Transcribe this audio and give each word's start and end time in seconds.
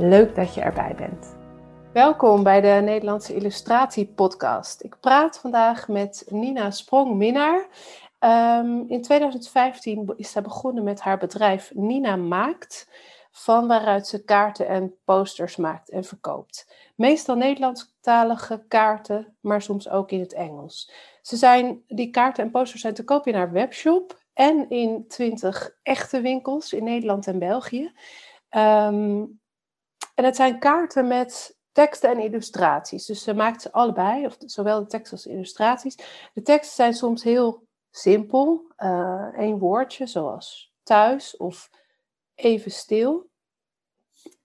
Leuk 0.00 0.34
dat 0.34 0.54
je 0.54 0.60
erbij 0.60 0.94
bent. 0.94 1.36
Welkom 1.92 2.42
bij 2.42 2.60
de 2.60 2.80
Nederlandse 2.82 3.34
Illustratie 3.34 4.06
Podcast. 4.06 4.82
Ik 4.82 4.96
praat 5.00 5.38
vandaag 5.38 5.88
met 5.88 6.26
Nina 6.28 6.70
Sprong-Minnaar. 6.70 7.66
Um, 8.20 8.84
in 8.88 9.02
2015 9.02 10.12
is 10.16 10.30
zij 10.30 10.42
begonnen 10.42 10.84
met 10.84 11.00
haar 11.00 11.18
bedrijf 11.18 11.70
Nina 11.74 12.16
Maakt, 12.16 12.88
van 13.30 13.66
waaruit 13.66 14.06
ze 14.06 14.24
kaarten 14.24 14.68
en 14.68 14.94
posters 15.04 15.56
maakt 15.56 15.90
en 15.90 16.04
verkoopt. 16.04 16.74
Meestal 16.96 17.36
Nederlandstalige 17.36 18.64
kaarten, 18.68 19.36
maar 19.40 19.62
soms 19.62 19.88
ook 19.88 20.10
in 20.10 20.20
het 20.20 20.32
Engels. 20.32 20.92
Ze 21.22 21.36
zijn, 21.36 21.82
die 21.86 22.10
kaarten 22.10 22.44
en 22.44 22.50
posters 22.50 22.80
zijn 22.80 22.94
te 22.94 23.04
koop 23.04 23.26
in 23.26 23.34
haar 23.34 23.52
webshop 23.52 24.22
en 24.34 24.70
in 24.70 25.04
20 25.08 25.76
echte 25.82 26.20
winkels 26.20 26.72
in 26.72 26.84
Nederland 26.84 27.26
en 27.26 27.38
België. 27.38 27.92
Um, 28.50 29.39
en 30.20 30.26
het 30.26 30.36
zijn 30.36 30.58
kaarten 30.58 31.06
met 31.06 31.56
teksten 31.72 32.10
en 32.10 32.18
illustraties. 32.18 33.06
Dus 33.06 33.22
ze 33.22 33.34
maakt 33.34 33.62
ze 33.62 33.72
allebei, 33.72 34.26
of 34.26 34.36
zowel 34.38 34.80
de 34.80 34.86
tekst 34.86 35.12
als 35.12 35.22
de 35.22 35.30
illustraties. 35.30 35.96
De 36.32 36.42
teksten 36.42 36.74
zijn 36.74 36.94
soms 36.94 37.22
heel 37.22 37.62
simpel, 37.90 38.64
uh, 38.78 39.38
één 39.38 39.58
woordje, 39.58 40.06
zoals 40.06 40.72
thuis 40.82 41.36
of 41.36 41.70
even 42.34 42.70
stil. 42.70 43.28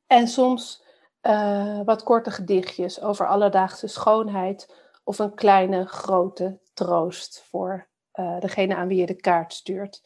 En 0.07 0.27
soms 0.27 0.83
uh, 1.21 1.79
wat 1.85 2.03
korte 2.03 2.31
gedichtjes 2.31 3.01
over 3.01 3.27
alledaagse 3.27 3.87
schoonheid 3.87 4.75
of 5.03 5.19
een 5.19 5.33
kleine, 5.33 5.85
grote 5.85 6.59
troost 6.73 7.45
voor 7.49 7.87
uh, 8.13 8.39
degene 8.39 8.75
aan 8.75 8.87
wie 8.87 8.99
je 8.99 9.05
de 9.05 9.15
kaart 9.15 9.53
stuurt 9.53 10.01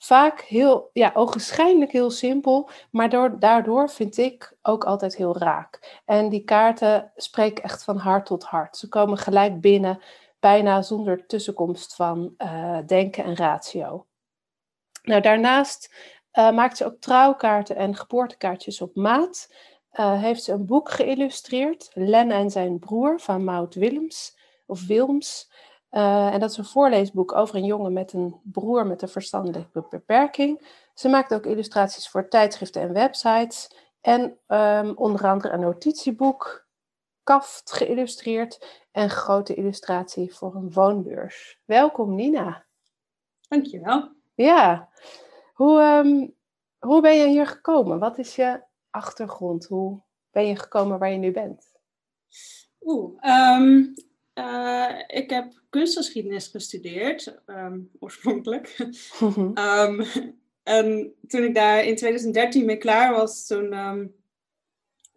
vaak 0.00 0.40
heel, 0.40 0.90
ja, 0.92 1.10
ogenschijnlijk 1.14 1.92
heel 1.92 2.10
simpel, 2.10 2.70
maar 2.90 3.08
door, 3.08 3.38
daardoor 3.38 3.90
vind 3.90 4.16
ik 4.16 4.56
ook 4.62 4.84
altijd 4.84 5.16
heel 5.16 5.38
raak. 5.38 6.00
En 6.04 6.28
die 6.28 6.44
kaarten 6.44 7.12
spreken 7.16 7.64
echt 7.64 7.84
van 7.84 7.96
hart 7.96 8.26
tot 8.26 8.44
hart. 8.44 8.76
Ze 8.76 8.88
komen 8.88 9.18
gelijk 9.18 9.60
binnen, 9.60 10.02
bijna 10.38 10.82
zonder 10.82 11.26
tussenkomst 11.26 11.94
van 11.94 12.34
uh, 12.38 12.78
denken 12.86 13.24
en 13.24 13.36
ratio. 13.36 14.06
Nou, 15.02 15.20
daarnaast 15.20 15.94
uh, 16.32 16.50
maakt 16.50 16.76
ze 16.76 16.84
ook 16.84 17.00
trouwkaarten 17.00 17.76
en 17.76 17.96
geboortekaartjes 17.96 18.80
op 18.80 18.94
maat. 18.94 19.54
Uh, 19.92 20.22
heeft 20.22 20.42
ze 20.42 20.52
een 20.52 20.66
boek 20.66 20.90
geïllustreerd, 20.90 21.90
Len 21.94 22.30
en 22.30 22.50
zijn 22.50 22.78
broer 22.78 23.20
van 23.20 23.44
Maud 23.44 23.74
Willems, 23.74 24.38
of 24.66 24.86
Wilms. 24.86 25.50
Uh, 25.90 26.32
en 26.34 26.40
dat 26.40 26.50
is 26.50 26.56
een 26.56 26.64
voorleesboek 26.64 27.34
over 27.34 27.54
een 27.54 27.64
jongen 27.64 27.92
met 27.92 28.12
een 28.12 28.40
broer 28.42 28.86
met 28.86 29.02
een 29.02 29.08
verstandelijke 29.08 29.86
beperking. 29.90 30.66
Ze 30.94 31.08
maakt 31.08 31.34
ook 31.34 31.46
illustraties 31.46 32.08
voor 32.08 32.28
tijdschriften 32.28 32.82
en 32.82 32.92
websites. 32.92 33.70
En 34.00 34.38
um, 34.48 34.96
onder 34.96 35.26
andere 35.26 35.52
een 35.52 35.60
notitieboek, 35.60 36.66
kaft 37.22 37.72
geïllustreerd 37.72 38.82
en 38.92 39.10
grote 39.10 39.54
illustratie 39.54 40.34
voor 40.34 40.54
een 40.54 40.72
woonbeurs. 40.72 41.60
Welkom 41.64 42.14
Nina. 42.14 42.64
Dankjewel. 43.48 44.12
Ja, 44.34 44.88
hoe, 45.54 45.80
um, 45.80 46.34
hoe 46.78 47.00
ben 47.00 47.16
je 47.16 47.28
hier 47.28 47.46
gekomen? 47.46 47.98
Wat 47.98 48.18
is 48.18 48.36
je 48.36 48.62
achtergrond? 48.90 49.66
Hoe 49.66 50.00
ben 50.30 50.46
je 50.46 50.56
gekomen 50.56 50.98
waar 50.98 51.10
je 51.10 51.18
nu 51.18 51.32
bent? 51.32 51.72
Oeh, 52.80 53.24
um, 53.56 53.94
uh, 54.34 54.98
ik 55.06 55.30
heb 55.30 55.60
kunstgeschiedenis 55.70 56.46
gestudeerd, 56.46 57.34
um, 57.46 57.90
oorspronkelijk. 57.98 58.76
um, 59.54 60.04
en 60.62 61.14
toen 61.26 61.44
ik 61.44 61.54
daar 61.54 61.84
in 61.84 61.96
2013 61.96 62.64
mee 62.64 62.76
klaar 62.76 63.12
was, 63.12 63.46
toen 63.46 63.78
um, 63.78 64.14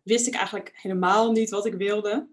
wist 0.03 0.27
ik 0.27 0.33
eigenlijk 0.33 0.71
helemaal 0.73 1.31
niet 1.31 1.49
wat 1.49 1.65
ik 1.65 1.73
wilde. 1.73 2.27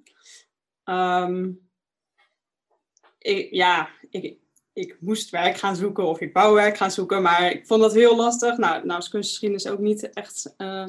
Ik, 3.19 3.49
ja, 3.51 3.89
ik, 4.11 4.39
ik 4.73 4.97
moest 5.01 5.31
werk 5.31 5.57
gaan 5.57 5.77
zoeken 5.77 6.07
of 6.07 6.21
ik 6.21 6.33
bouwwerk 6.33 6.77
gaan 6.77 6.91
zoeken, 6.91 7.23
maar 7.23 7.51
ik 7.51 7.67
vond 7.67 7.81
dat 7.81 7.95
heel 7.95 8.17
lastig. 8.17 8.57
Nou, 8.57 8.87
nou 8.87 8.99
is 8.99 9.09
kunstgeschiedenis 9.09 9.67
ook 9.67 9.79
niet 9.79 10.11
echt 10.11 10.55
uh, 10.59 10.87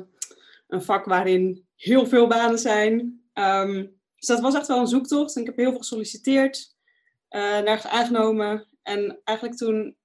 een 0.67 0.81
vak 0.81 1.05
waarin 1.05 1.65
heel 1.75 2.07
veel 2.07 2.27
banen 2.27 2.59
zijn. 2.59 3.21
Dus 4.21 4.29
dat 4.29 4.39
was 4.39 4.55
echt 4.55 4.67
wel 4.67 4.79
een 4.79 4.87
zoektocht 4.87 5.35
en 5.35 5.41
ik 5.41 5.47
heb 5.47 5.57
heel 5.57 5.69
veel 5.69 5.79
gesolliciteerd 5.79 6.75
uh, 7.29 7.41
nergens 7.41 7.91
aangenomen. 7.91 8.67
En 8.83 9.21
eigenlijk 9.23 9.57
toen 9.57 9.97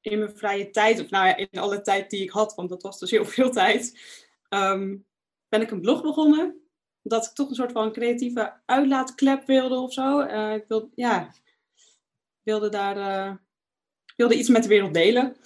in 0.00 0.18
mijn 0.18 0.36
vrije 0.36 0.70
tijd, 0.70 1.00
of 1.00 1.10
nou 1.10 1.26
ja, 1.26 1.36
in 1.36 1.58
alle 1.58 1.80
tijd 1.80 2.10
die 2.10 2.22
ik 2.22 2.30
had, 2.30 2.54
want 2.54 2.68
dat 2.68 2.82
was 2.82 2.98
dus 2.98 3.10
heel 3.10 3.24
veel 3.24 3.50
tijd, 3.50 4.00
um, 4.48 5.06
ben 5.48 5.60
ik 5.60 5.70
een 5.70 5.80
blog 5.80 6.02
begonnen. 6.02 6.68
Dat 7.02 7.26
ik 7.26 7.32
toch 7.32 7.48
een 7.48 7.54
soort 7.54 7.72
van 7.72 7.92
creatieve 7.92 8.52
uitlaatklep 8.66 9.46
wilde 9.46 9.76
of 9.76 9.92
zo. 9.92 10.20
Uh, 10.20 10.54
ik 10.54 10.64
wilde, 10.68 10.90
ja, 10.94 11.34
wilde 12.42 12.68
daar 12.68 12.96
uh, 12.96 13.36
wilde 14.16 14.38
iets 14.38 14.48
met 14.48 14.62
de 14.62 14.68
wereld 14.68 14.94
delen. 14.94 15.36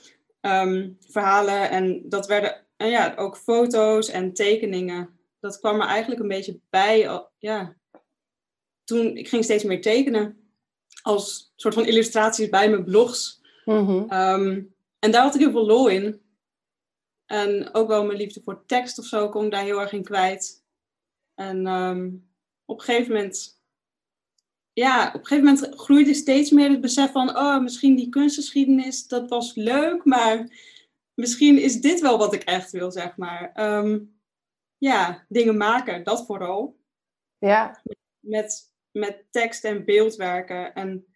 Um, 0.40 0.96
verhalen 1.00 1.70
en 1.70 2.08
dat 2.08 2.26
werden 2.26 2.66
en 2.76 2.88
ja, 2.88 3.14
ook 3.16 3.36
foto's 3.36 4.08
en 4.08 4.32
tekeningen. 4.32 5.18
Dat 5.40 5.58
kwam 5.58 5.80
er 5.80 5.86
eigenlijk 5.86 6.20
een 6.20 6.28
beetje 6.28 6.60
bij. 6.70 7.22
Ja, 7.38 7.77
toen 8.88 9.16
ik 9.16 9.28
ging 9.28 9.44
steeds 9.44 9.64
meer 9.64 9.80
tekenen 9.80 10.50
als 11.02 11.52
soort 11.56 11.74
van 11.74 11.86
illustraties 11.86 12.48
bij 12.48 12.70
mijn 12.70 12.84
blogs. 12.84 13.40
Mm 13.64 14.06
en 14.98 15.10
daar 15.10 15.22
had 15.22 15.34
ik 15.34 15.40
heel 15.40 15.50
veel 15.50 15.66
lol 15.66 15.88
in. 15.88 16.20
En 17.26 17.74
ook 17.74 17.88
wel 17.88 18.04
mijn 18.04 18.18
liefde 18.18 18.40
voor 18.44 18.66
tekst 18.66 18.98
of 18.98 19.04
zo 19.04 19.28
kon 19.28 19.44
ik 19.44 19.50
daar 19.50 19.64
heel 19.64 19.80
erg 19.80 19.92
in 19.92 20.02
kwijt. 20.02 20.64
En 21.34 21.66
um, 21.66 22.28
op 22.64 22.78
een 22.78 22.84
gegeven 22.84 23.12
moment, 23.12 23.60
ja, 24.72 25.06
op 25.06 25.20
een 25.20 25.26
gegeven 25.26 25.44
moment 25.44 25.80
groeide 25.80 26.14
steeds 26.14 26.50
meer 26.50 26.70
het 26.70 26.80
besef 26.80 27.10
van, 27.10 27.36
oh, 27.36 27.60
misschien 27.60 27.96
die 27.96 28.08
kunstgeschiedenis, 28.08 29.06
dat 29.06 29.28
was 29.28 29.54
leuk, 29.54 30.04
maar 30.04 30.50
misschien 31.14 31.58
is 31.58 31.80
dit 31.80 32.00
wel 32.00 32.18
wat 32.18 32.34
ik 32.34 32.42
echt 32.42 32.70
wil, 32.70 32.90
zeg 32.90 33.16
maar. 33.16 33.52
Um, 33.78 34.20
ja, 34.78 35.24
dingen 35.28 35.56
maken, 35.56 36.04
dat 36.04 36.26
vooral. 36.26 36.76
Ja. 37.38 37.82
Met, 38.20 38.72
met 38.92 39.24
tekst 39.30 39.64
en 39.64 39.84
beeld 39.84 40.16
werken. 40.16 40.74
En 40.74 41.06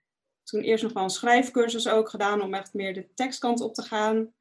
toen 0.43 0.61
eerst 0.61 0.83
nog 0.83 0.93
wel 0.93 1.03
een 1.03 1.11
schrijfcursus 1.11 1.89
ook 1.89 2.09
gedaan 2.09 2.43
om 2.43 2.55
echt 2.55 2.75
meer 2.75 2.95
de 2.95 3.09
tekstkant 3.15 3.61
op 3.61 3.75
te 3.75 3.83
gaan. 3.83 4.33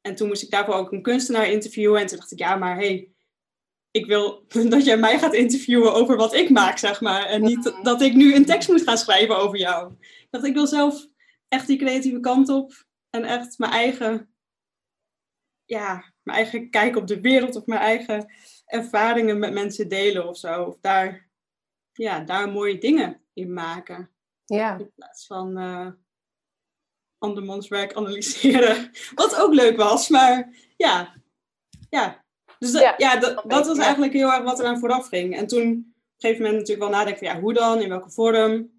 En 0.00 0.14
toen 0.14 0.28
moest 0.28 0.42
ik 0.42 0.50
daarvoor 0.50 0.74
ook 0.74 0.92
een 0.92 1.02
kunstenaar 1.02 1.50
interviewen. 1.50 2.00
En 2.00 2.06
toen 2.06 2.18
dacht 2.18 2.32
ik, 2.32 2.38
ja, 2.38 2.56
maar 2.56 2.76
hey, 2.76 3.10
ik 3.90 4.06
wil 4.06 4.44
dat 4.68 4.84
jij 4.84 4.96
mij 4.96 5.18
gaat 5.18 5.34
interviewen 5.34 5.94
over 5.94 6.16
wat 6.16 6.34
ik 6.34 6.50
maak, 6.50 6.78
zeg 6.78 7.00
maar. 7.00 7.24
En 7.24 7.42
niet 7.42 7.76
dat 7.82 8.02
ik 8.02 8.14
nu 8.14 8.34
een 8.34 8.44
tekst 8.44 8.68
moet 8.68 8.82
gaan 8.82 8.98
schrijven 8.98 9.38
over 9.38 9.58
jou. 9.58 9.92
Ik 10.00 10.28
dacht, 10.30 10.44
ik 10.44 10.54
wil 10.54 10.66
zelf 10.66 11.06
echt 11.48 11.66
die 11.66 11.78
creatieve 11.78 12.20
kant 12.20 12.48
op. 12.48 12.84
En 13.10 13.24
echt 13.24 13.58
mijn 13.58 13.72
eigen, 13.72 14.34
ja, 15.64 16.12
mijn 16.22 16.38
eigen 16.38 16.70
kijk 16.70 16.96
op 16.96 17.06
de 17.06 17.20
wereld 17.20 17.56
of 17.56 17.66
mijn 17.66 17.80
eigen 17.80 18.32
ervaringen 18.66 19.38
met 19.38 19.52
mensen 19.52 19.88
delen 19.88 20.28
of 20.28 20.38
zo. 20.38 20.62
Of 20.62 20.76
daar 20.80 21.25
ja, 21.96 22.20
daar 22.20 22.52
mooie 22.52 22.78
dingen 22.78 23.20
in 23.32 23.52
maken. 23.52 24.10
Ja. 24.44 24.78
In 24.78 24.92
plaats 24.94 25.26
van 25.26 25.58
uh, 25.58 25.88
andermans 27.18 27.68
werk 27.68 27.94
analyseren. 27.94 28.90
Wat 29.14 29.40
ook 29.40 29.54
leuk 29.54 29.76
was, 29.76 30.08
maar 30.08 30.56
ja. 30.76 31.14
Ja, 31.90 32.24
dus 32.58 32.72
dat, 32.72 32.94
ja, 32.96 33.16
dat, 33.16 33.44
dat 33.46 33.66
was 33.66 33.78
eigenlijk 33.78 34.12
heel 34.12 34.32
erg 34.32 34.42
wat 34.42 34.58
er 34.58 34.66
aan 34.66 34.78
vooraf 34.78 35.08
ging. 35.08 35.36
En 35.36 35.46
toen 35.46 35.62
op 35.62 35.66
een 35.66 35.94
gegeven 36.16 36.42
moment 36.42 36.60
natuurlijk 36.60 36.88
wel 36.88 36.98
nadenken 36.98 37.26
van 37.26 37.34
ja, 37.34 37.40
hoe 37.42 37.52
dan, 37.52 37.80
in 37.80 37.88
welke 37.88 38.10
vorm. 38.10 38.74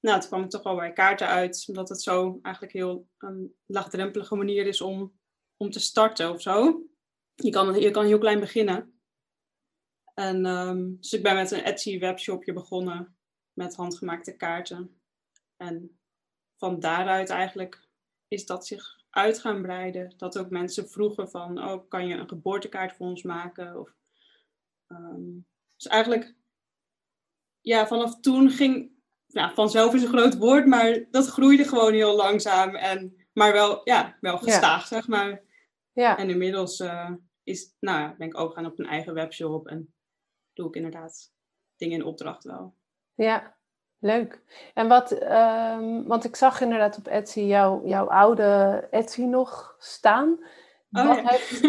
Nou, 0.00 0.20
toen 0.20 0.28
kwam 0.28 0.42
ik 0.42 0.50
toch 0.50 0.62
wel 0.62 0.76
bij 0.76 0.92
kaarten 0.92 1.26
uit, 1.26 1.64
omdat 1.68 1.88
het 1.88 2.02
zo 2.02 2.38
eigenlijk 2.42 2.74
heel 2.74 3.08
een 3.18 3.54
laagdrempelige 3.66 4.34
manier 4.34 4.66
is 4.66 4.80
om, 4.80 5.18
om 5.56 5.70
te 5.70 5.80
starten 5.80 6.30
of 6.30 6.42
zo. 6.42 6.82
je, 7.34 7.50
kan, 7.50 7.80
je 7.80 7.90
kan 7.90 8.04
heel 8.04 8.18
klein 8.18 8.40
beginnen. 8.40 8.95
En, 10.18 10.46
ehm, 10.46 10.94
dus 11.00 11.12
ik 11.12 11.22
ben 11.22 11.34
met 11.34 11.50
een 11.50 11.62
Etsy 11.62 11.98
webshopje 11.98 12.52
begonnen 12.52 13.16
met 13.52 13.74
handgemaakte 13.74 14.36
kaarten. 14.36 15.00
En 15.56 15.98
van 16.56 16.80
daaruit 16.80 17.30
eigenlijk 17.30 17.88
is 18.28 18.46
dat 18.46 18.66
zich 18.66 19.04
uit 19.10 19.38
gaan 19.38 19.62
breiden. 19.62 20.14
Dat 20.16 20.38
ook 20.38 20.50
mensen 20.50 20.88
vroegen 20.88 21.30
van, 21.30 21.64
oh, 21.64 21.88
kan 21.88 22.06
je 22.06 22.14
een 22.14 22.28
geboortekaart 22.28 22.92
voor 22.92 23.06
ons 23.06 23.22
maken? 23.22 23.80
Of, 23.80 23.94
ehm, 24.86 25.38
dus 25.76 25.86
eigenlijk, 25.86 26.34
ja, 27.60 27.86
vanaf 27.86 28.20
toen 28.20 28.50
ging, 28.50 28.92
ja, 29.26 29.54
vanzelf 29.54 29.94
is 29.94 30.02
een 30.02 30.08
groot 30.08 30.36
woord, 30.36 30.66
maar 30.66 31.06
dat 31.10 31.26
groeide 31.26 31.64
gewoon 31.64 31.92
heel 31.92 32.16
langzaam. 32.16 32.74
En, 32.74 33.26
maar 33.32 33.52
wel, 33.52 33.80
ja, 33.84 34.16
wel 34.20 34.38
gestaag, 34.38 34.86
zeg 34.86 35.08
maar. 35.08 35.42
Ja. 35.92 36.18
En 36.18 36.30
inmiddels 36.30 36.80
uh, 36.80 37.10
is, 37.42 37.76
nou 37.80 38.00
ja, 38.00 38.14
ben 38.18 38.26
ik 38.26 38.38
ook 38.38 38.52
gaan 38.52 38.66
op 38.66 38.78
een 38.78 38.86
eigen 38.86 39.14
webshop 39.14 39.66
en 39.66 39.94
doe 40.56 40.68
ik 40.68 40.74
inderdaad 40.74 41.32
dingen 41.76 41.98
in 41.98 42.04
opdracht 42.04 42.44
wel. 42.44 42.74
Ja, 43.14 43.56
Leuk. 43.98 44.40
En 44.74 44.88
wat, 44.88 45.22
um, 45.22 46.06
want 46.06 46.24
ik 46.24 46.36
zag 46.36 46.60
inderdaad 46.60 46.98
op 46.98 47.06
Etsy 47.06 47.40
jou, 47.40 47.88
jouw 47.88 48.06
oude 48.06 48.88
Etsy 48.90 49.22
nog 49.22 49.76
staan. 49.78 50.38
Oh, 50.90 51.06
wat, 51.06 51.18
heeft, 51.30 51.60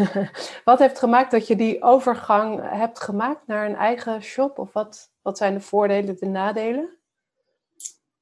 wat 0.64 0.78
heeft 0.78 0.98
gemaakt 0.98 1.30
dat 1.30 1.46
je 1.46 1.56
die 1.56 1.82
overgang 1.82 2.70
hebt 2.70 3.00
gemaakt 3.00 3.46
naar 3.46 3.66
een 3.66 3.76
eigen 3.76 4.22
shop? 4.22 4.58
Of 4.58 4.72
wat, 4.72 5.10
wat 5.22 5.38
zijn 5.38 5.54
de 5.54 5.60
voordelen, 5.60 6.16
de 6.16 6.26
nadelen? 6.26 6.96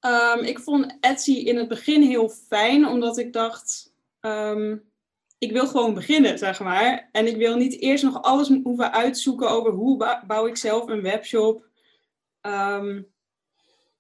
Um, 0.00 0.44
ik 0.44 0.58
vond 0.58 0.96
Etsy 1.00 1.32
in 1.32 1.56
het 1.56 1.68
begin 1.68 2.02
heel 2.02 2.28
fijn, 2.28 2.86
omdat 2.86 3.18
ik 3.18 3.32
dacht, 3.32 3.94
um, 4.20 4.92
ik 5.38 5.52
wil 5.52 5.66
gewoon 5.66 5.94
beginnen, 5.94 6.38
zeg 6.38 6.60
maar. 6.60 7.08
En 7.12 7.26
ik 7.26 7.36
wil 7.36 7.56
niet 7.56 7.80
eerst 7.80 8.04
nog 8.04 8.22
alles 8.22 8.48
hoeven 8.48 8.92
uitzoeken 8.92 9.50
over 9.50 9.72
hoe 9.72 10.20
bouw 10.26 10.46
ik 10.46 10.56
zelf 10.56 10.88
een 10.88 11.02
webshop. 11.02 11.66
Um, 12.40 13.12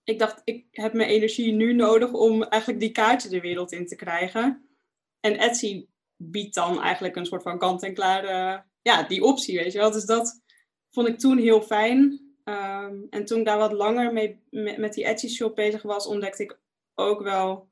ik 0.04 0.18
dacht, 0.18 0.40
ik 0.44 0.66
heb 0.70 0.92
mijn 0.92 1.08
energie 1.08 1.52
nu 1.52 1.72
nodig 1.72 2.12
om 2.12 2.42
eigenlijk 2.42 2.80
die 2.80 2.90
kaarten 2.90 3.30
de 3.30 3.40
wereld 3.40 3.72
in 3.72 3.86
te 3.86 3.96
krijgen. 3.96 4.68
En 5.20 5.38
Etsy 5.38 5.86
biedt 6.16 6.54
dan 6.54 6.82
eigenlijk 6.82 7.16
een 7.16 7.26
soort 7.26 7.42
van 7.42 7.58
kant-en-klare, 7.58 8.64
ja, 8.82 9.02
die 9.02 9.22
optie, 9.22 9.58
weet 9.58 9.72
je 9.72 9.78
wel. 9.78 9.90
Dus 9.90 10.04
dat 10.04 10.42
vond 10.90 11.08
ik 11.08 11.18
toen 11.18 11.38
heel 11.38 11.62
fijn. 11.62 12.20
Ehm, 12.44 12.96
en 13.10 13.24
toen 13.24 13.38
ik 13.38 13.44
daar 13.44 13.58
wat 13.58 13.72
langer 13.72 14.12
mee, 14.12 14.40
met, 14.50 14.94
die 14.94 15.04
Etsy-shop 15.04 15.54
bezig 15.54 15.82
was, 15.82 16.06
ontdekte 16.06 16.42
ik 16.42 16.58
ook 16.94 17.22
wel 17.22 17.68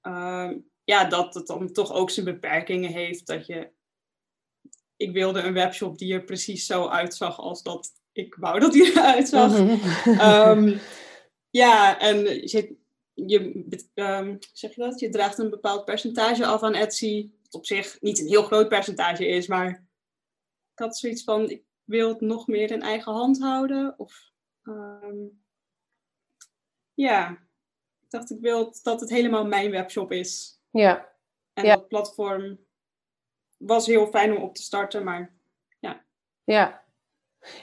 ehm, 0.00 0.58
ja, 0.84 1.04
dat 1.04 1.34
het 1.34 1.46
dan 1.46 1.72
toch 1.72 1.92
ook 1.92 2.10
zijn 2.10 2.26
beperkingen 2.26 2.92
heeft. 2.92 3.26
Dat 3.26 3.46
je, 3.46 3.70
ik 4.96 5.12
wilde 5.12 5.40
een 5.40 5.52
webshop 5.52 5.98
die 5.98 6.14
er 6.14 6.24
precies 6.24 6.66
zo 6.66 6.88
uitzag 6.88 7.38
als 7.38 7.62
dat 7.62 7.92
ik 8.12 8.34
wou 8.34 8.60
dat 8.60 8.72
die 8.72 8.90
eruit 8.90 9.28
zag. 9.28 9.58
Mm 9.58 10.80
ja, 11.50 11.98
en 11.98 12.18
je, 12.24 12.76
je, 13.14 13.64
um, 13.94 14.38
zeg 14.52 14.74
je 14.74 14.80
dat? 14.80 15.00
je 15.00 15.08
draagt 15.08 15.38
een 15.38 15.50
bepaald 15.50 15.84
percentage 15.84 16.46
af 16.46 16.62
aan 16.62 16.74
Etsy. 16.74 17.30
Wat 17.42 17.54
op 17.54 17.66
zich 17.66 18.00
niet 18.00 18.18
een 18.18 18.26
heel 18.26 18.42
groot 18.42 18.68
percentage 18.68 19.26
is, 19.26 19.46
maar 19.46 19.68
ik 20.72 20.78
had 20.78 20.98
zoiets 20.98 21.24
van, 21.24 21.50
ik 21.50 21.62
wil 21.84 22.08
het 22.08 22.20
nog 22.20 22.46
meer 22.46 22.70
in 22.70 22.82
eigen 22.82 23.12
hand 23.12 23.40
houden. 23.40 23.94
Of, 23.98 24.30
um, 24.62 25.42
ja, 26.94 27.30
ik 28.00 28.10
dacht, 28.10 28.30
ik 28.30 28.40
wil 28.40 28.74
dat 28.82 29.00
het 29.00 29.10
helemaal 29.10 29.46
mijn 29.46 29.70
webshop 29.70 30.12
is. 30.12 30.61
Ja. 30.72 31.10
En 31.52 31.64
dat 31.64 31.88
platform 31.88 32.58
was 33.56 33.86
heel 33.86 34.06
fijn 34.06 34.36
om 34.36 34.42
op 34.42 34.54
te 34.54 34.62
starten, 34.62 35.04
maar 35.04 35.34
ja. 35.78 36.04
Ja, 36.44 36.82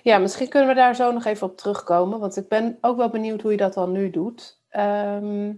ja, 0.03 0.17
misschien 0.17 0.50
kunnen 0.50 0.69
we 0.69 0.75
daar 0.75 0.95
zo 0.95 1.11
nog 1.11 1.25
even 1.25 1.47
op 1.47 1.57
terugkomen, 1.57 2.19
want 2.19 2.38
ik 2.38 2.47
ben 2.47 2.77
ook 2.81 2.97
wel 2.97 3.09
benieuwd 3.09 3.41
hoe 3.41 3.51
je 3.51 3.57
dat 3.57 3.73
dan 3.73 3.91
nu 3.91 4.09
doet. 4.09 4.61
Ehm, 4.69 5.53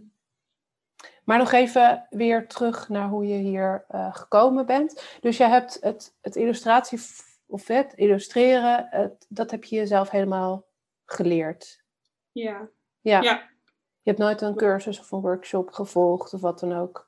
maar 1.24 1.38
nog 1.38 1.52
even 1.52 2.08
weer 2.10 2.48
terug 2.48 2.90
naar 2.90 3.10
hoe 3.10 3.28
je 3.28 3.38
hier 3.38 3.86
uh, 3.92 4.16
gekomen 4.16 4.66
bent. 4.66 5.18
Dus 5.22 5.38
je 5.38 5.44
hebt 5.44 5.78
het, 5.82 6.18
het 6.22 6.36
illustratie 6.36 7.00
of 7.48 7.68
het 7.68 7.94
illustreren, 7.94 8.88
het, 8.90 9.26
dat 9.30 9.52
heb 9.52 9.64
je 9.64 9.76
jezelf 9.76 10.10
helemaal 10.10 10.66
geleerd. 11.06 11.84
Ja. 12.32 12.70
ja. 13.02 13.22
Ja. 13.22 13.50
Je 14.04 14.10
hebt 14.10 14.18
nooit 14.18 14.42
een 14.42 14.56
cursus 14.56 15.00
of 15.00 15.12
een 15.12 15.22
workshop 15.22 15.72
gevolgd 15.72 16.34
of 16.34 16.42
wat 16.42 16.60
dan 16.60 16.74
ook? 16.74 17.08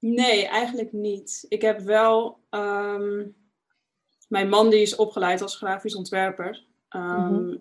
Nee, 0.00 0.46
eigenlijk 0.46 0.92
niet. 0.92 1.46
Ik 1.48 1.62
heb 1.62 1.80
wel 1.80 2.40
ehm, 2.50 3.26
mijn 4.28 4.48
man 4.48 4.70
die 4.70 4.80
is 4.80 4.96
opgeleid 4.96 5.42
als 5.42 5.56
grafisch 5.56 5.94
ontwerper. 5.94 6.64
Ehm, 6.88 7.34
mhm. 7.34 7.56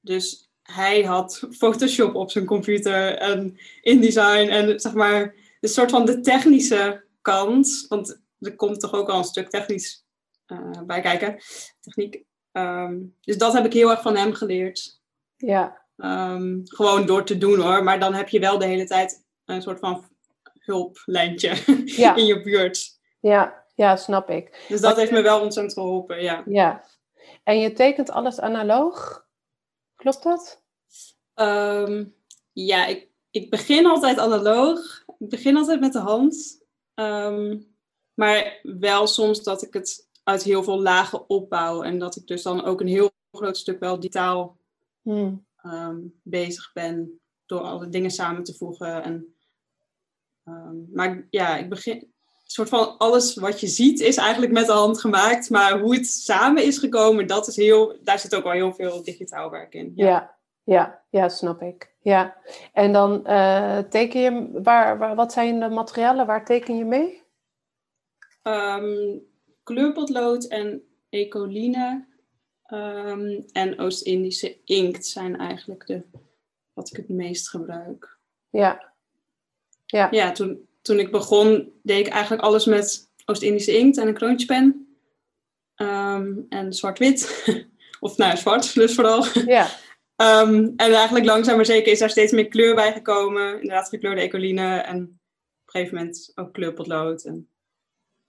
Dus 0.00 0.50
hij 0.62 1.02
had 1.02 1.46
Photoshop 1.58 2.14
op 2.14 2.30
zijn 2.30 2.44
computer 2.44 3.18
en 3.18 3.58
InDesign 3.80 4.48
en 4.48 4.80
zeg 4.80 4.94
maar 4.94 5.34
de 5.60 5.68
soort 5.68 5.90
van 5.90 6.06
de 6.06 6.20
technische 6.20 7.04
kant. 7.22 7.86
Want 7.88 8.20
er 8.38 8.56
komt 8.56 8.80
toch 8.80 8.92
ook 8.92 9.08
al 9.08 9.18
een 9.18 9.24
stuk 9.24 9.50
technisch 9.50 10.06
uh, 10.46 10.82
bij 10.86 11.00
kijken, 11.00 11.38
techniek. 11.80 12.24
Ehm, 12.52 12.98
dus 13.20 13.38
dat 13.38 13.52
heb 13.52 13.64
ik 13.64 13.72
heel 13.72 13.90
erg 13.90 14.02
van 14.02 14.16
hem 14.16 14.32
geleerd. 14.32 15.00
Ja. 15.36 15.80
Gewoon 16.64 17.06
door 17.06 17.24
te 17.24 17.38
doen 17.38 17.60
hoor. 17.60 17.84
Maar 17.84 18.00
dan 18.00 18.14
heb 18.14 18.28
je 18.28 18.40
wel 18.40 18.58
de 18.58 18.66
hele 18.66 18.86
tijd 18.86 19.24
een 19.44 19.62
soort 19.62 19.78
van 19.78 20.04
hulplijntje 20.64 21.82
ja. 21.84 22.16
in 22.20 22.26
je 22.26 22.42
buurt. 22.42 23.00
Ja, 23.20 23.64
ja, 23.74 23.96
snap 23.96 24.30
ik. 24.30 24.64
Dus 24.68 24.80
dat 24.80 24.96
heeft 24.96 25.10
me 25.10 25.22
wel 25.22 25.40
ontzettend 25.40 25.74
geholpen, 25.74 26.22
ja. 26.22 26.42
Ja. 26.46 26.84
En 27.44 27.60
je 27.60 27.72
tekent 27.72 28.10
alles 28.10 28.40
analoog? 28.40 29.26
Klopt 29.96 30.22
dat? 30.22 30.62
Ehm, 31.34 32.04
ja, 32.52 32.86
ik, 32.86 33.08
ik 33.30 33.50
begin 33.50 33.86
altijd 33.86 34.18
analoog. 34.18 35.04
Ik 35.18 35.28
begin 35.28 35.56
altijd 35.56 35.80
met 35.80 35.92
de 35.92 35.98
hand. 35.98 36.64
Ehm, 36.94 37.60
maar 38.14 38.60
wel 38.62 39.06
soms 39.06 39.42
dat 39.42 39.62
ik 39.62 39.72
het 39.72 40.08
uit 40.22 40.42
heel 40.42 40.62
veel 40.62 40.82
lagen 40.82 41.28
opbouw. 41.28 41.82
En 41.82 41.98
dat 41.98 42.16
ik 42.16 42.26
dus 42.26 42.42
dan 42.42 42.64
ook 42.64 42.80
een 42.80 42.86
heel 42.86 43.10
groot 43.32 43.56
stuk 43.56 43.80
wel 43.80 44.00
digitaal 44.00 44.56
hmm. 45.02 45.46
Ehm, 45.56 45.98
bezig 46.22 46.70
ben. 46.72 47.20
Door 47.46 47.60
alle 47.60 47.88
dingen 47.88 48.10
samen 48.10 48.42
te 48.42 48.54
voegen. 48.54 49.02
En, 49.02 49.34
maar 50.92 51.26
ja, 51.30 51.56
ik 51.56 51.68
begin, 51.68 52.12
soort 52.52 52.68
van 52.68 52.98
alles 52.98 53.34
wat 53.34 53.60
je 53.60 53.66
ziet 53.66 54.00
is 54.00 54.16
eigenlijk 54.16 54.52
met 54.52 54.66
de 54.66 54.72
hand 54.72 55.00
gemaakt. 55.00 55.50
Maar 55.50 55.80
hoe 55.80 55.94
het 55.94 56.06
samen 56.06 56.64
is 56.64 56.78
gekomen, 56.78 57.26
dat 57.26 57.48
is 57.48 57.56
heel, 57.56 57.96
daar 58.02 58.18
zit 58.18 58.34
ook 58.34 58.42
wel 58.42 58.52
heel 58.52 58.72
veel 58.72 59.02
digitaal 59.02 59.50
werk 59.50 59.74
in. 59.74 59.92
Ja, 59.94 60.36
ja, 60.64 61.02
ja, 61.10 61.28
snap 61.28 61.62
ik. 61.62 61.94
Ja. 62.00 62.36
En 62.72 62.92
dan 62.92 63.22
uh, 63.26 63.78
teken 63.78 64.20
je, 64.20 64.60
waar, 64.62 64.98
waar, 64.98 65.14
wat 65.14 65.32
zijn 65.32 65.60
de 65.60 65.68
materialen, 65.68 66.26
waar 66.26 66.44
teken 66.44 66.76
je 66.76 66.84
mee? 66.84 67.22
Um, 68.42 69.22
kleurpotlood 69.62 70.44
en 70.44 70.82
ecoline 71.08 72.06
um, 72.66 73.44
en 73.52 73.78
Oost-Indische 73.78 74.56
inkt 74.64 75.06
zijn 75.06 75.36
eigenlijk 75.36 75.86
de, 75.86 76.02
wat 76.72 76.90
ik 76.90 76.96
het 76.96 77.08
meest 77.08 77.48
gebruik. 77.48 78.18
Ja. 78.50 78.91
Ja, 79.92 80.08
ja 80.10 80.32
toen, 80.32 80.68
toen 80.82 80.98
ik 80.98 81.10
begon, 81.10 81.72
deed 81.82 82.06
ik 82.06 82.12
eigenlijk 82.12 82.42
alles 82.42 82.64
met 82.64 83.10
Oost-Indische 83.24 83.78
inkt 83.78 83.98
en 83.98 84.08
een 84.08 84.14
kroontjespen. 84.14 84.96
Um, 85.76 86.46
en 86.48 86.72
zwart-wit. 86.72 87.44
of 88.00 88.16
nou, 88.16 88.36
zwart 88.36 88.74
dus 88.74 88.94
vooral. 88.94 89.24
Ja. 89.46 89.66
Um, 90.16 90.72
en 90.76 90.92
eigenlijk 90.92 91.24
langzaam 91.24 91.56
maar 91.56 91.66
zeker 91.66 91.92
is 91.92 91.98
daar 91.98 92.10
steeds 92.10 92.32
meer 92.32 92.48
kleur 92.48 92.74
bij 92.74 92.92
gekomen. 92.92 93.54
Inderdaad, 93.60 93.88
gekleurde 93.88 94.20
ecoline 94.20 94.76
en 94.76 94.96
op 94.96 95.04
een 95.04 95.80
gegeven 95.80 95.96
moment 95.96 96.32
ook 96.34 96.52
kleurpotlood. 96.52 97.24
En 97.24 97.48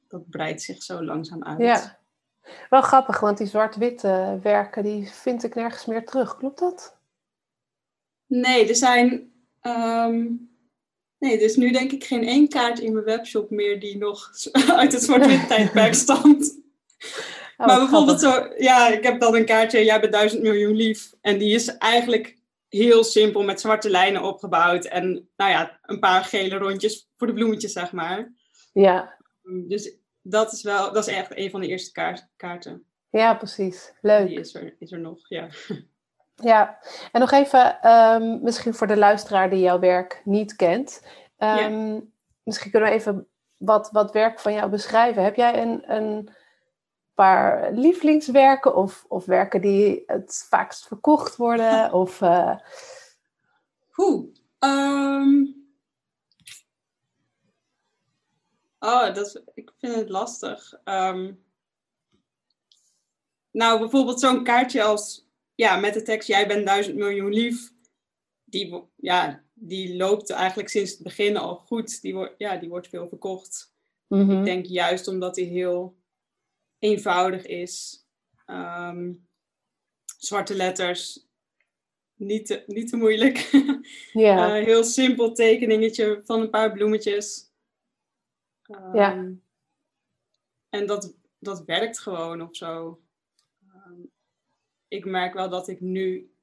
dat 0.07 0.29
breidt 0.29 0.61
zich 0.61 0.83
zo 0.83 1.03
langzaam 1.03 1.43
uit. 1.43 1.59
Ja, 1.59 1.99
wel 2.69 2.81
grappig, 2.81 3.19
want 3.19 3.37
die 3.37 3.47
zwart-witte 3.47 4.39
werken, 4.41 4.83
die 4.83 5.09
vind 5.09 5.43
ik 5.43 5.55
nergens 5.55 5.85
meer 5.85 6.05
terug. 6.05 6.37
Klopt 6.37 6.59
dat? 6.59 6.97
Nee, 8.25 8.67
er 8.67 8.75
zijn 8.75 9.33
um, 9.61 10.52
Nee, 11.23 11.37
dus 11.37 11.55
nu 11.55 11.71
denk 11.71 11.91
ik 11.91 12.03
geen 12.03 12.23
één 12.23 12.49
kaart 12.49 12.79
in 12.79 12.93
mijn 12.93 13.05
webshop 13.05 13.49
meer 13.49 13.79
die 13.79 13.97
nog 13.97 14.31
uit 14.81 14.91
het 14.91 15.03
zwart-wit 15.03 15.47
tijdperk 15.55 15.93
stamt. 15.93 16.61
Oh, 17.57 17.67
maar 17.67 17.79
bijvoorbeeld 17.79 18.19
zo, 18.19 18.53
ja, 18.57 18.87
ik 18.87 19.03
heb 19.03 19.19
dan 19.19 19.35
een 19.35 19.45
kaartje, 19.45 19.83
jij 19.83 19.99
bent 19.99 20.13
duizend 20.13 20.41
miljoen 20.41 20.75
lief. 20.75 21.13
En 21.21 21.37
die 21.37 21.53
is 21.53 21.77
eigenlijk 21.77 22.37
heel 22.69 23.03
simpel 23.03 23.43
met 23.43 23.61
zwarte 23.61 23.89
lijnen 23.89 24.21
opgebouwd. 24.21 24.85
En 24.85 25.29
nou 25.35 25.51
ja, 25.51 25.79
een 25.81 25.99
paar 25.99 26.23
gele 26.23 26.57
rondjes 26.57 27.09
voor 27.17 27.27
de 27.27 27.33
bloemetjes, 27.33 27.71
zeg 27.71 27.91
maar. 27.91 28.33
Ja. 28.73 29.17
Dus 29.67 29.97
dat 30.21 30.51
is 30.51 30.63
wel, 30.63 30.93
dat 30.93 31.07
is 31.07 31.13
echt 31.13 31.37
een 31.37 31.49
van 31.49 31.61
de 31.61 31.67
eerste 31.67 32.21
kaarten. 32.35 32.85
Ja, 33.09 33.35
precies. 33.35 33.93
Leuk. 34.01 34.27
Die 34.27 34.39
is 34.39 34.55
er, 34.55 34.75
is 34.79 34.91
er 34.91 34.99
nog, 34.99 35.29
ja. 35.29 35.49
Ja, 36.35 36.79
en 37.11 37.19
nog 37.19 37.31
even, 37.31 37.81
ehm, 37.81 38.41
misschien 38.41 38.73
voor 38.73 38.87
de 38.87 38.97
luisteraar 38.97 39.49
die 39.49 39.59
jouw 39.59 39.79
werk 39.79 40.21
niet 40.25 40.55
kent. 40.55 41.01
Um, 41.37 42.11
Misschien 42.43 42.71
kunnen 42.71 42.89
we 42.89 42.95
even 42.95 43.27
wat, 43.57 43.91
wat 43.91 44.11
werk 44.11 44.39
van 44.39 44.53
jou 44.53 44.69
beschrijven. 44.69 45.23
Heb 45.23 45.35
jij 45.35 45.61
een, 45.61 45.91
een 45.95 46.29
paar 47.13 47.71
lievelingswerken 47.71 48.75
of, 48.75 49.05
of 49.07 49.25
werken 49.25 49.61
die 49.61 50.03
het 50.05 50.45
vaakst 50.49 50.87
verkocht 50.87 51.35
worden? 51.35 51.91
Of, 51.93 52.21
uh... 52.21 52.55
Oeh, 53.97 54.35
ehm. 54.59 55.45
Oh, 58.79 59.13
dat, 59.13 59.41
ik 59.53 59.71
vind 59.77 59.95
het 59.95 60.09
lastig. 60.09 60.73
Um... 60.83 61.41
Nou, 63.51 63.79
bijvoorbeeld 63.79 64.19
zo'n 64.19 64.43
kaartje 64.43 64.83
als 64.83 65.27
ja, 65.55 65.75
met 65.75 65.93
de 65.93 66.01
tekst 66.01 66.27
Jij 66.27 66.47
bent 66.47 66.65
duizend 66.65 66.95
miljoen 66.95 67.33
lief. 67.33 67.71
Die, 68.43 68.83
ja, 68.95 69.43
die 69.53 69.95
loopt 69.95 70.29
eigenlijk 70.29 70.69
sinds 70.69 70.91
het 70.91 71.03
begin 71.03 71.37
al 71.37 71.55
goed. 71.55 72.01
Die, 72.01 72.13
wordt 72.13 72.33
ja, 72.37 72.57
die 72.57 72.69
wordt 72.69 72.87
veel 72.87 73.07
verkocht. 73.07 73.73
Mhm. 74.07 74.31
Ik 74.31 74.45
denk 74.45 74.65
juist 74.65 75.07
omdat 75.07 75.35
die 75.35 75.45
heel 75.45 75.97
eenvoudig 76.79 77.45
is. 77.45 78.05
Ehm, 78.45 79.13
zwarte 80.17 80.55
letters. 80.55 81.27
Niet 82.15 82.45
te, 82.45 82.63
niet 82.67 82.89
te 82.89 82.97
moeilijk. 82.97 83.37
Ja. 84.13 84.57
Eh, 84.57 84.65
heel 84.65 84.83
simpel 84.83 85.33
tekeningetje 85.33 86.21
van 86.25 86.41
een 86.41 86.49
paar 86.49 86.71
bloemetjes. 86.71 87.51
Ja. 88.93 89.33
En 90.69 90.85
dat, 90.85 91.17
dat 91.39 91.65
werkt 91.65 91.99
gewoon 91.99 92.41
of 92.41 92.55
zo. 92.55 93.02
Ik 94.93 95.05
merk 95.05 95.33
wel 95.33 95.49
dat 95.49 95.67
ik 95.67 95.79
nu 95.81 96.33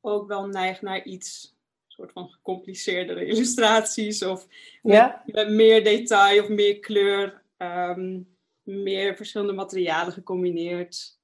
ook 0.00 0.28
wel 0.28 0.46
neig 0.46 0.82
naar 0.82 1.02
iets 1.02 1.56
soort 1.86 2.12
van 2.12 2.28
gecompliceerdere 2.28 3.24
illustraties 3.24 4.22
of 4.22 4.46
met, 4.82 4.92
Ja? 4.94 5.22
met 5.26 5.48
meer 5.48 5.84
detail 5.84 6.42
of 6.42 6.48
meer 6.48 6.78
kleur, 6.78 7.42
ehm, 7.56 8.20
meer 8.62 9.16
verschillende 9.16 9.52
materialen 9.52 10.12
gecombineerd. 10.12 11.18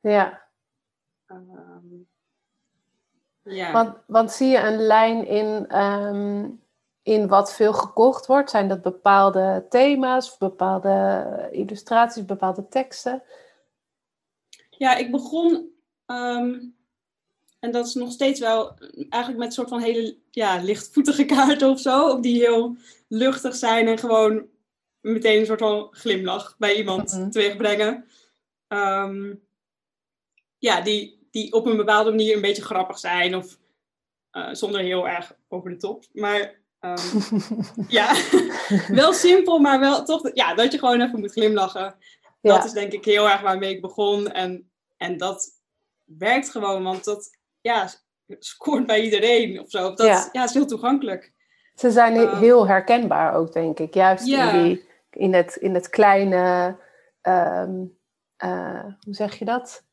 ja. 0.00 0.42
Ehm, 1.26 2.00
ja. 3.42 3.72
Want, 3.72 3.96
want 4.06 4.32
zie 4.32 4.48
je 4.48 4.58
een 4.58 4.78
lijn 4.78 5.26
in, 5.26 5.68
ehm, 5.68 6.48
in 7.02 7.28
wat 7.28 7.54
veel 7.54 7.72
gekocht 7.72 8.26
wordt? 8.26 8.50
Zijn 8.50 8.68
dat 8.68 8.82
bepaalde 8.82 9.66
thema's, 9.68 10.38
bepaalde 10.38 11.48
illustraties, 11.50 12.24
bepaalde 12.24 12.68
teksten? 12.68 13.22
Ja, 14.82 14.96
ik 14.96 15.10
begon, 15.10 15.70
ehm, 16.06 16.58
en 17.60 17.70
dat 17.70 17.86
is 17.86 17.94
nog 17.94 18.12
steeds 18.12 18.40
wel, 18.40 18.74
eigenlijk 19.08 19.36
met 19.36 19.46
een 19.46 19.52
soort 19.52 19.68
van 19.68 19.80
hele 19.80 20.16
ja, 20.30 20.62
lichtvoetige 20.62 21.24
kaarten 21.34 21.70
of 21.70 21.80
zo, 21.80 22.20
die 22.20 22.40
heel 22.40 22.76
luchtig 23.08 23.54
zijn 23.54 23.88
en 23.88 23.98
gewoon 23.98 24.46
meteen 25.00 25.38
een 25.40 25.46
soort 25.46 25.60
van 25.60 25.88
glimlach 25.90 26.54
bij 26.58 26.74
iemand 26.74 27.12
Mhm. 27.12 27.30
teweegbrengen. 27.30 28.04
Ehm, 28.68 29.34
ja, 30.58 30.80
die, 30.80 31.26
die 31.30 31.52
op 31.52 31.66
een 31.66 31.76
bepaalde 31.76 32.10
manier 32.10 32.34
een 32.34 32.40
beetje 32.42 32.62
grappig 32.64 32.98
zijn 32.98 33.36
of 33.36 33.58
eh, 34.30 34.48
zonder 34.52 34.80
heel 34.80 35.08
erg 35.08 35.36
over 35.48 35.70
de 35.70 35.76
top. 35.76 36.04
Maar 36.12 36.60
ehm, 36.80 37.20
ja, 37.98 38.14
wel 39.02 39.12
simpel, 39.12 39.58
maar 39.58 39.80
wel 39.80 40.04
toch, 40.04 40.30
ja, 40.34 40.54
dat 40.54 40.72
je 40.72 40.78
gewoon 40.78 41.00
even 41.00 41.20
moet 41.20 41.32
glimlachen. 41.32 41.94
Dat 42.40 42.64
is 42.64 42.72
denk 42.72 42.92
ik 42.92 43.04
heel 43.04 43.28
erg 43.28 43.40
waarmee 43.40 43.74
ik 43.74 43.80
begon. 43.80 44.32
En, 44.32 44.70
en 45.02 45.16
dat 45.16 45.50
werkt 46.04 46.50
gewoon, 46.50 46.82
want 46.82 47.04
dat 47.04 47.38
ja, 47.60 47.88
scoort 48.26 48.86
bij 48.86 49.02
iedereen 49.02 49.60
of 49.60 49.70
zo. 49.70 49.94
Dat 49.94 50.06
Ja. 50.06 50.28
ja. 50.32 50.44
is 50.44 50.54
heel 50.54 50.66
toegankelijk. 50.66 51.32
ze 51.74 51.90
zijn 51.90 52.16
Ehm, 52.16 52.36
heel 52.38 52.66
herkenbaar 52.66 53.34
ook, 53.34 53.52
denk 53.52 53.78
ik. 53.78 53.94
Juist 53.94 54.26
in, 54.26 54.62
die, 54.62 54.88
in, 55.10 55.34
het, 55.34 55.56
in 55.56 55.74
het 55.74 55.88
kleine, 55.88 56.76
ehm, 57.20 57.84
eh, 58.36 58.84
hoe 59.04 59.14
zeg 59.14 59.38
je 59.38 59.44
dat? 59.44 59.84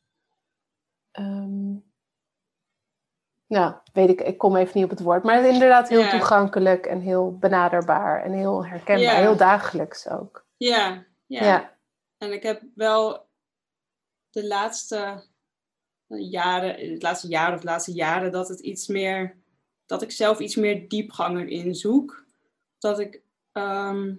Ehm, 1.11 1.71
nou, 3.47 3.73
weet 3.93 4.09
ik, 4.09 4.21
ik 4.21 4.37
kom 4.37 4.55
even 4.55 4.71
niet 4.73 4.83
op 4.83 4.89
het 4.89 5.01
woord. 5.01 5.23
Maar 5.23 5.45
inderdaad 5.45 5.89
heel 5.89 6.09
toegankelijk 6.09 6.85
en 6.85 6.99
heel 6.99 7.37
benaderbaar 7.37 8.23
en 8.23 8.31
heel 8.33 8.65
herkenbaar. 8.65 9.15
Heel 9.15 9.37
dagelijks 9.37 10.07
ook. 10.09 10.45
Ja, 10.57 11.05
ja. 11.25 11.43
Ja. 11.45 11.77
En 12.17 12.33
ik 12.33 12.43
heb 12.43 12.61
wel 12.75 13.28
de 14.29 14.47
laatste 14.47 15.23
jaren, 16.07 16.91
het 16.91 17.01
laatste 17.01 17.27
jaar 17.27 17.53
of 17.53 17.59
de 17.59 17.65
laatste 17.65 17.93
jaren, 17.93 18.31
dat 18.31 18.47
het 18.47 18.59
iets 18.59 18.87
meer, 18.87 19.37
dat 19.85 20.01
ik 20.01 20.11
zelf 20.11 20.39
iets 20.39 20.55
meer 20.55 20.87
diepgang 20.87 21.39
erin 21.39 21.75
zoek. 21.75 22.25
Dat 22.79 22.99
ik, 22.99 23.21
ehm, 23.51 24.15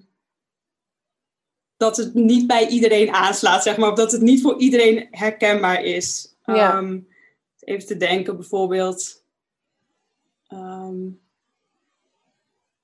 dat 1.77 1.97
het 1.97 2.15
niet 2.15 2.47
bij 2.47 2.69
iedereen 2.69 3.11
aanslaat, 3.11 3.63
zeg 3.63 3.77
maar. 3.77 3.91
Of 3.91 3.97
dat 3.97 4.13
het 4.13 4.21
niet 4.21 4.43
voor 4.43 4.59
iedereen 4.59 5.09
herkenbaar 5.11 5.83
is. 5.83 6.35
Ja. 6.45 6.73
Ehm, 6.73 7.01
even 7.61 7.87
te 7.87 7.97
denken, 7.97 8.37
bijvoorbeeld. 8.37 9.19
ehm, 10.47 11.09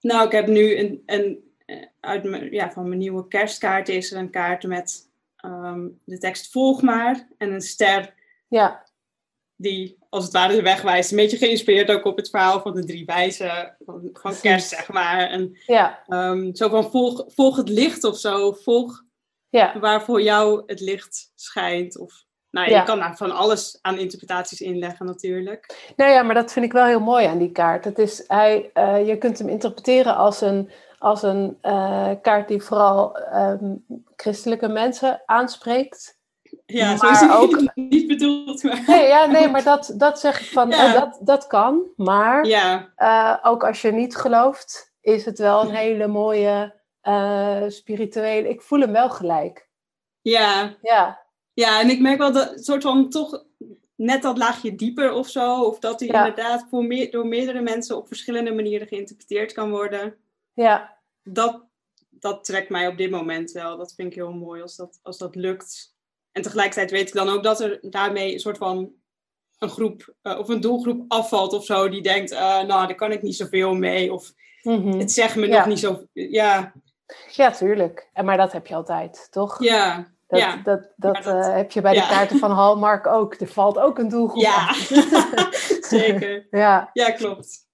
nou, 0.00 0.26
ik 0.26 0.33
heb 0.33 0.47
nu 0.47 0.78
een, 0.78 1.02
een 1.06 1.45
eh, 1.66 1.87
uit 2.00 2.25
mijn, 2.25 2.52
ja, 2.52 2.73
van 2.73 2.88
mijn 2.88 3.00
nieuwe 3.00 3.28
kerstkaart 3.28 3.88
is 3.88 4.12
er 4.12 4.18
een 4.18 4.30
kaart 4.30 4.62
met 4.62 5.05
ehm, 5.46 5.88
de 6.04 6.18
tekst 6.18 6.50
volg 6.52 6.82
maar 6.82 7.28
en 7.38 7.52
een 7.52 7.60
ster 7.60 8.14
Ja, 8.48 8.86
die 9.56 9.98
als 10.08 10.24
het 10.24 10.32
ware 10.32 10.54
de 10.54 10.62
weg 10.62 10.82
wijst. 10.82 11.10
Een 11.10 11.16
beetje 11.16 11.36
geïnspireerd 11.36 11.90
ook 11.90 12.04
op 12.04 12.16
het 12.16 12.30
verhaal 12.30 12.60
van 12.60 12.74
de 12.74 12.84
drie 12.84 13.04
wijzen 13.04 13.76
van, 13.84 14.34
kerst, 14.40 14.68
zeg 14.68 14.92
maar. 14.92 15.18
En 15.18 15.58
ja, 15.66 16.02
ehm, 16.06 16.54
zo 16.54 16.68
van 16.68 16.90
volg, 16.90 17.24
volg 17.26 17.56
het 17.56 17.68
licht 17.68 18.04
of 18.04 18.18
zo. 18.18 18.52
Volg 18.52 19.04
ja. 19.48 19.78
waar 19.78 20.02
voor 20.02 20.22
jou 20.22 20.62
het 20.66 20.80
licht 20.80 21.32
schijnt. 21.34 21.98
Of, 21.98 22.24
nou, 22.50 22.70
Ja. 22.70 22.78
je 22.78 22.84
kan 22.84 22.98
daar 22.98 23.16
van 23.16 23.30
alles 23.30 23.78
aan 23.80 23.98
interpretaties 23.98 24.60
inleggen 24.60 25.06
natuurlijk. 25.06 25.92
Nou 25.96 26.10
ja, 26.10 26.22
maar 26.22 26.34
dat 26.34 26.52
vind 26.52 26.64
ik 26.64 26.72
wel 26.72 26.86
heel 26.86 27.00
mooi 27.00 27.26
aan 27.26 27.38
die 27.38 27.52
kaart. 27.52 27.84
Het 27.84 27.98
is, 27.98 28.24
hij, 28.26 28.70
eh, 28.72 29.06
je 29.06 29.18
kunt 29.18 29.38
hem 29.38 29.48
interpreteren 29.48 30.16
als 30.16 30.40
een, 30.40 30.70
als 30.98 31.22
een 31.22 31.58
eh, 31.60 32.10
kaart 32.22 32.48
die 32.48 32.62
vooral 32.62 33.18
ehm, 33.18 33.74
christelijke 34.16 34.68
mensen 34.68 35.22
aanspreekt. 35.26 36.18
Ja, 36.66 36.88
Maar 36.88 36.98
zo 36.98 37.10
is 37.10 37.20
het 37.20 37.30
ook- 37.30 37.70
niet, 37.74 38.06
bedoeld. 38.06 38.62
Maar, 38.62 38.82
Nee, 38.86 39.08
ja, 39.08 39.26
nee 39.26 39.48
maar 39.48 39.62
dat, 39.64 39.94
dat 39.96 40.20
zeg 40.20 40.40
ik 40.40 40.46
van, 40.46 40.68
Ja. 40.70 40.86
eh, 40.86 40.92
dat, 41.00 41.18
dat 41.20 41.46
kan. 41.46 41.82
Maar 41.96 42.46
ja, 42.46 42.92
eh, 42.96 43.36
ook 43.42 43.64
als 43.64 43.82
je 43.82 43.92
niet 43.92 44.16
gelooft, 44.16 44.94
is 45.00 45.24
het 45.24 45.38
wel 45.38 45.60
een 45.62 45.74
hele 45.74 46.06
mooie 46.06 46.74
eh, 47.00 47.62
spirituele... 47.68 48.48
Ik 48.48 48.62
voel 48.62 48.80
hem 48.80 48.92
wel 48.92 49.10
gelijk. 49.10 49.68
ja, 50.20 50.74
Ja, 50.82 51.20
Ja, 51.52 51.80
en 51.80 51.90
ik 51.90 52.00
merk 52.00 52.18
wel 52.18 52.32
dat 52.32 52.52
soort 52.64 52.82
van 52.82 53.10
toch 53.10 53.44
net 53.94 54.22
dat 54.22 54.38
laagje 54.38 54.74
dieper 54.74 55.12
of 55.12 55.28
zo. 55.28 55.60
Of 55.62 55.78
dat 55.78 55.98
die 55.98 56.12
Ja. 56.12 56.18
inderdaad 56.26 56.66
voor 56.70 56.84
meer, 56.84 57.10
door 57.10 57.26
meerdere 57.26 57.60
mensen 57.60 57.96
op 57.96 58.06
verschillende 58.06 58.52
manieren 58.54 58.86
geïnterpreteerd 58.86 59.52
kan 59.52 59.70
worden. 59.70 60.14
Ja, 60.56 60.98
Dat, 61.22 61.64
dat 62.10 62.44
trekt 62.44 62.68
mij 62.68 62.86
op 62.88 62.96
dit 62.96 63.10
moment 63.10 63.52
wel. 63.52 63.76
Dat 63.76 63.94
vind 63.94 64.08
ik 64.08 64.14
heel 64.14 64.32
mooi 64.32 64.62
als 64.62 64.76
dat, 64.76 64.98
als 65.02 65.18
dat 65.18 65.34
lukt. 65.34 65.94
En 66.32 66.42
tegelijkertijd 66.42 66.90
weet 66.90 67.08
ik 67.08 67.14
dan 67.14 67.28
ook 67.28 67.42
dat 67.42 67.60
er 67.60 67.78
daarmee 67.82 68.32
een 68.32 68.40
soort 68.40 68.58
van 68.58 68.92
een 69.58 69.68
groep 69.68 70.14
eh, 70.22 70.38
of 70.38 70.48
een 70.48 70.60
doelgroep 70.60 71.04
afvalt 71.08 71.52
of 71.52 71.64
zo. 71.64 71.88
Die 71.88 72.02
denkt, 72.02 72.30
eh, 72.30 72.38
nou, 72.38 72.66
daar 72.66 72.94
kan 72.94 73.12
ik 73.12 73.22
niet 73.22 73.36
zoveel 73.36 73.75
mee. 73.75 74.12
Of 74.12 74.32
mhm. 74.62 74.98
het 74.98 75.12
zegt 75.12 75.36
me 75.36 75.46
Ja. 75.46 75.56
nog 75.58 75.66
niet 75.66 75.78
zo... 75.78 76.06
Ja, 76.12 76.72
ja, 77.32 77.50
tuurlijk. 77.50 78.10
En, 78.12 78.25
maar 78.25 78.36
dat 78.36 78.52
heb 78.52 78.66
je 78.66 78.75
altijd, 78.75 79.28
toch? 79.30 79.62
ja, 79.62 80.12
Dat, 80.26 80.38
ja. 80.40 80.56
dat, 80.56 80.92
dat, 80.96 81.26
eh, 81.26 81.54
heb 81.54 81.70
je 81.70 81.80
bij 81.80 81.92
de 81.92 81.98
ja. 81.98 82.08
kaarten 82.08 82.38
van 82.38 82.50
Hallmark 82.50 83.06
ook. 83.06 83.34
Er 83.34 83.46
valt 83.46 83.78
ook 83.78 83.98
een 83.98 84.08
doelgroep 84.08 84.42
Ja, 84.42 84.68
af. 84.68 84.76
zeker. 85.96 86.46
ja. 86.60 86.90
Ja, 86.92 87.10
klopt. 87.10 87.65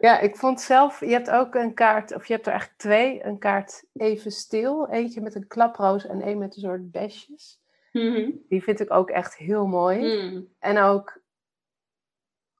Ja, 0.00 0.18
ik 0.18 0.36
vond 0.36 0.60
zelf... 0.60 1.00
Je 1.00 1.06
hebt 1.06 1.30
ook 1.30 1.54
een 1.54 1.74
kaart, 1.74 2.14
of 2.14 2.26
je 2.26 2.32
hebt 2.32 2.46
er 2.46 2.52
eigenlijk 2.52 2.80
twee. 2.80 3.24
Een 3.24 3.38
kaart 3.38 3.84
even 3.92 4.32
stil. 4.32 4.88
Eentje 4.88 5.20
met 5.20 5.34
een 5.34 5.46
klaproos 5.46 6.06
en 6.06 6.22
één 6.22 6.38
met 6.38 6.56
een 6.56 6.62
soort 6.62 6.90
besjes. 6.90 7.60
Mhm. 7.92 8.30
Die 8.48 8.62
vind 8.62 8.80
ik 8.80 8.92
ook 8.92 9.10
echt 9.10 9.36
heel 9.36 9.66
mooi. 9.66 9.98
Mm. 9.98 10.48
En 10.58 10.78
ook 10.78 11.20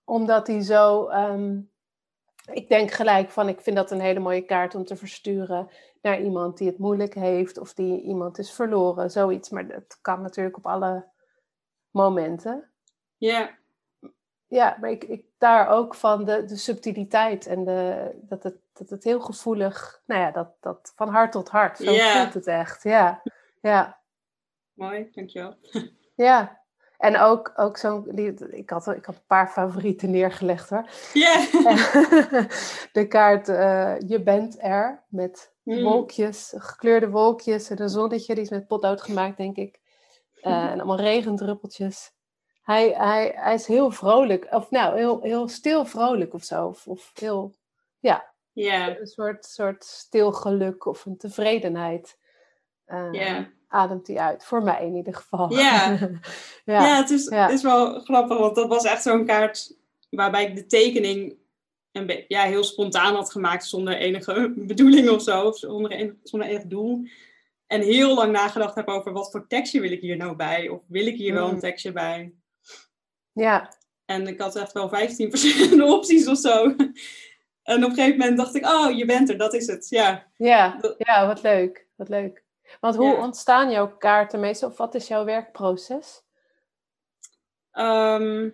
omdat 0.04 0.46
die 0.46 0.62
zo. 0.62 1.08
ehm, 1.08 1.60
ik 2.52 2.68
denk 2.68 2.90
gelijk 2.90 3.30
van, 3.30 3.48
ik 3.48 3.60
vind 3.60 3.76
dat 3.76 3.90
een 3.90 4.00
hele 4.00 4.20
mooie 4.20 4.44
kaart 4.44 4.74
om 4.74 4.84
te 4.84 4.96
versturen 4.96 5.68
naar 6.02 6.20
iemand 6.20 6.58
die 6.58 6.66
het 6.66 6.78
moeilijk 6.78 7.14
heeft 7.14 7.58
of 7.58 7.74
die 7.74 8.02
iemand 8.02 8.38
is 8.38 8.52
verloren, 8.52 9.10
zoiets. 9.10 9.50
Maar 9.50 9.68
dat 9.68 9.98
kan 10.00 10.22
natuurlijk 10.22 10.56
op 10.56 10.66
alle 10.66 11.08
momenten. 11.90 12.70
Ja, 13.16 13.58
Ja, 14.50 14.76
maar 14.80 14.90
ik, 14.90 15.04
ik 15.04 15.24
daar 15.38 15.68
ook 15.68 15.94
van 15.94 16.24
de, 16.24 16.44
de 16.44 16.56
subtiliteit 16.56 17.46
en 17.46 17.64
de, 17.64 18.10
dat, 18.22 18.42
het, 18.42 18.56
dat 18.72 18.90
het 18.90 19.04
heel 19.04 19.20
gevoelig, 19.20 20.02
nou 20.06 20.20
ja, 20.20 20.30
dat, 20.30 20.48
dat 20.60 20.92
van 20.96 21.08
hart 21.08 21.32
tot 21.32 21.48
hart. 21.48 21.76
Zo 21.78 21.90
Ja. 21.92 22.20
voelt 22.22 22.34
het 22.34 22.46
echt. 22.46 22.82
Ja, 22.82 23.22
ja. 23.60 23.98
mooi, 24.72 25.08
dankjewel. 25.12 25.54
Ja, 26.14 26.60
en 26.98 27.18
ook, 27.18 27.52
ook 27.56 27.76
zo'n. 27.76 28.06
die- 28.12 28.48
Ik 28.50 28.70
had, 28.70 28.86
ik 28.86 29.04
had 29.04 29.14
een 29.14 29.26
paar 29.26 29.48
favorieten 29.48 30.10
neergelegd 30.10 30.70
hoor. 30.70 30.84
Ja. 31.12 31.34
De 32.92 33.06
kaart 33.08 33.48
eh, 33.48 33.94
Je 34.06 34.22
bent 34.22 34.56
er 34.62 35.02
met 35.08 35.52
Mm. 35.62 35.82
wolkjes, 35.82 36.52
gekleurde 36.56 37.08
wolkjes 37.10 37.70
en 37.70 37.82
een 37.82 37.88
zonnetje. 37.88 38.34
Die 38.34 38.42
is 38.44 38.50
met 38.50 38.66
potlood 38.66 39.02
gemaakt, 39.02 39.36
denk 39.36 39.56
ik. 39.56 39.80
eh, 40.40 40.64
en 40.64 40.78
allemaal 40.80 40.96
regendruppeltjes. 41.00 42.12
Hij, 42.62 42.88
hij, 42.90 43.32
hij 43.36 43.54
is 43.54 43.66
heel 43.66 43.90
vrolijk, 43.90 44.46
of 44.50 44.70
nou, 44.70 44.96
heel, 44.96 45.20
heel 45.22 45.48
stil 45.48 45.84
vrolijk 45.86 46.34
of 46.34 46.44
zo. 46.44 46.66
Of, 46.66 46.86
of 46.86 47.10
heel, 47.14 47.54
ja, 47.98 48.32
een 49.00 49.06
soort, 49.06 49.44
soort 49.44 49.84
stil 49.84 50.32
geluk 50.32 50.84
of 50.86 51.06
een 51.06 51.16
tevredenheid. 51.16 52.18
ja. 53.12 53.48
Ademt 53.68 54.06
hij 54.06 54.16
uit, 54.16 54.44
voor 54.44 54.62
mij 54.62 54.86
in 54.86 54.94
ieder 54.94 55.14
geval. 55.14 55.52
Ja. 55.52 55.90
ja. 56.64 56.86
Ja, 56.86 56.96
het 56.96 57.10
is, 57.10 57.28
ja. 57.28 57.42
het 57.42 57.50
is 57.50 57.62
wel 57.62 58.00
grappig, 58.00 58.38
want 58.38 58.54
dat 58.54 58.68
was 58.68 58.84
echt 58.84 59.02
zo'n 59.02 59.24
kaart 59.26 59.76
waarbij 60.10 60.44
ik 60.46 60.56
de 60.56 60.66
tekening 60.66 61.38
be- 61.92 62.24
ja, 62.28 62.42
heel 62.42 62.64
spontaan 62.64 63.14
had 63.14 63.30
gemaakt 63.32 63.64
zonder 63.66 63.96
enige 63.96 64.52
bedoeling 64.56 65.08
of 65.10 65.22
zo, 65.22 65.42
of 65.46 65.58
zonder, 65.58 65.90
enig, 65.90 66.12
zonder 66.22 66.48
enig 66.48 66.62
doel. 66.64 67.02
En 67.66 67.80
heel 67.80 68.14
lang 68.14 68.32
nagedacht 68.32 68.74
heb 68.74 68.88
over 68.88 69.12
wat 69.12 69.30
voor 69.30 69.46
tekstje 69.46 69.80
wil 69.80 69.90
ik 69.90 70.00
hier 70.00 70.16
nou 70.16 70.36
bij, 70.36 70.68
of 70.68 70.80
wil 70.86 71.06
ik 71.06 71.16
hier 71.16 71.34
wel 71.34 71.46
Mm. 71.48 71.54
een 71.54 71.60
tekstje 71.60 71.92
bij. 71.92 72.32
Ja, 73.32 73.74
En 74.04 74.26
ik 74.26 74.40
had 74.40 74.56
echt 74.56 74.72
wel 74.72 74.88
15 74.88 75.30
verschillende 75.30 75.84
opties 75.96 76.26
of 76.26 76.38
zo. 76.38 76.74
En 77.62 77.84
op 77.84 77.90
een 77.90 77.94
gegeven 77.96 78.18
moment 78.18 78.36
dacht 78.36 78.54
ik, 78.54 78.66
oh, 78.66 78.96
je 78.96 79.04
bent 79.04 79.28
er, 79.28 79.38
dat 79.38 79.54
is 79.54 79.66
het. 79.66 79.88
Ja, 79.88 80.26
ja, 80.36 80.80
ja, 80.98 81.26
wat 81.26 81.42
leuk, 81.42 81.86
wat 81.96 82.08
leuk. 82.08 82.44
Want 82.80 82.96
hoe 82.96 83.06
Ja. 83.06 83.22
ontstaan 83.22 83.70
jouw 83.70 83.96
kaarten 83.96 84.40
meestal? 84.40 84.68
Of 84.68 84.76
wat 84.76 84.94
is 84.94 85.08
jouw 85.08 85.24
werkproces? 85.24 86.22
Ehm 87.72 88.48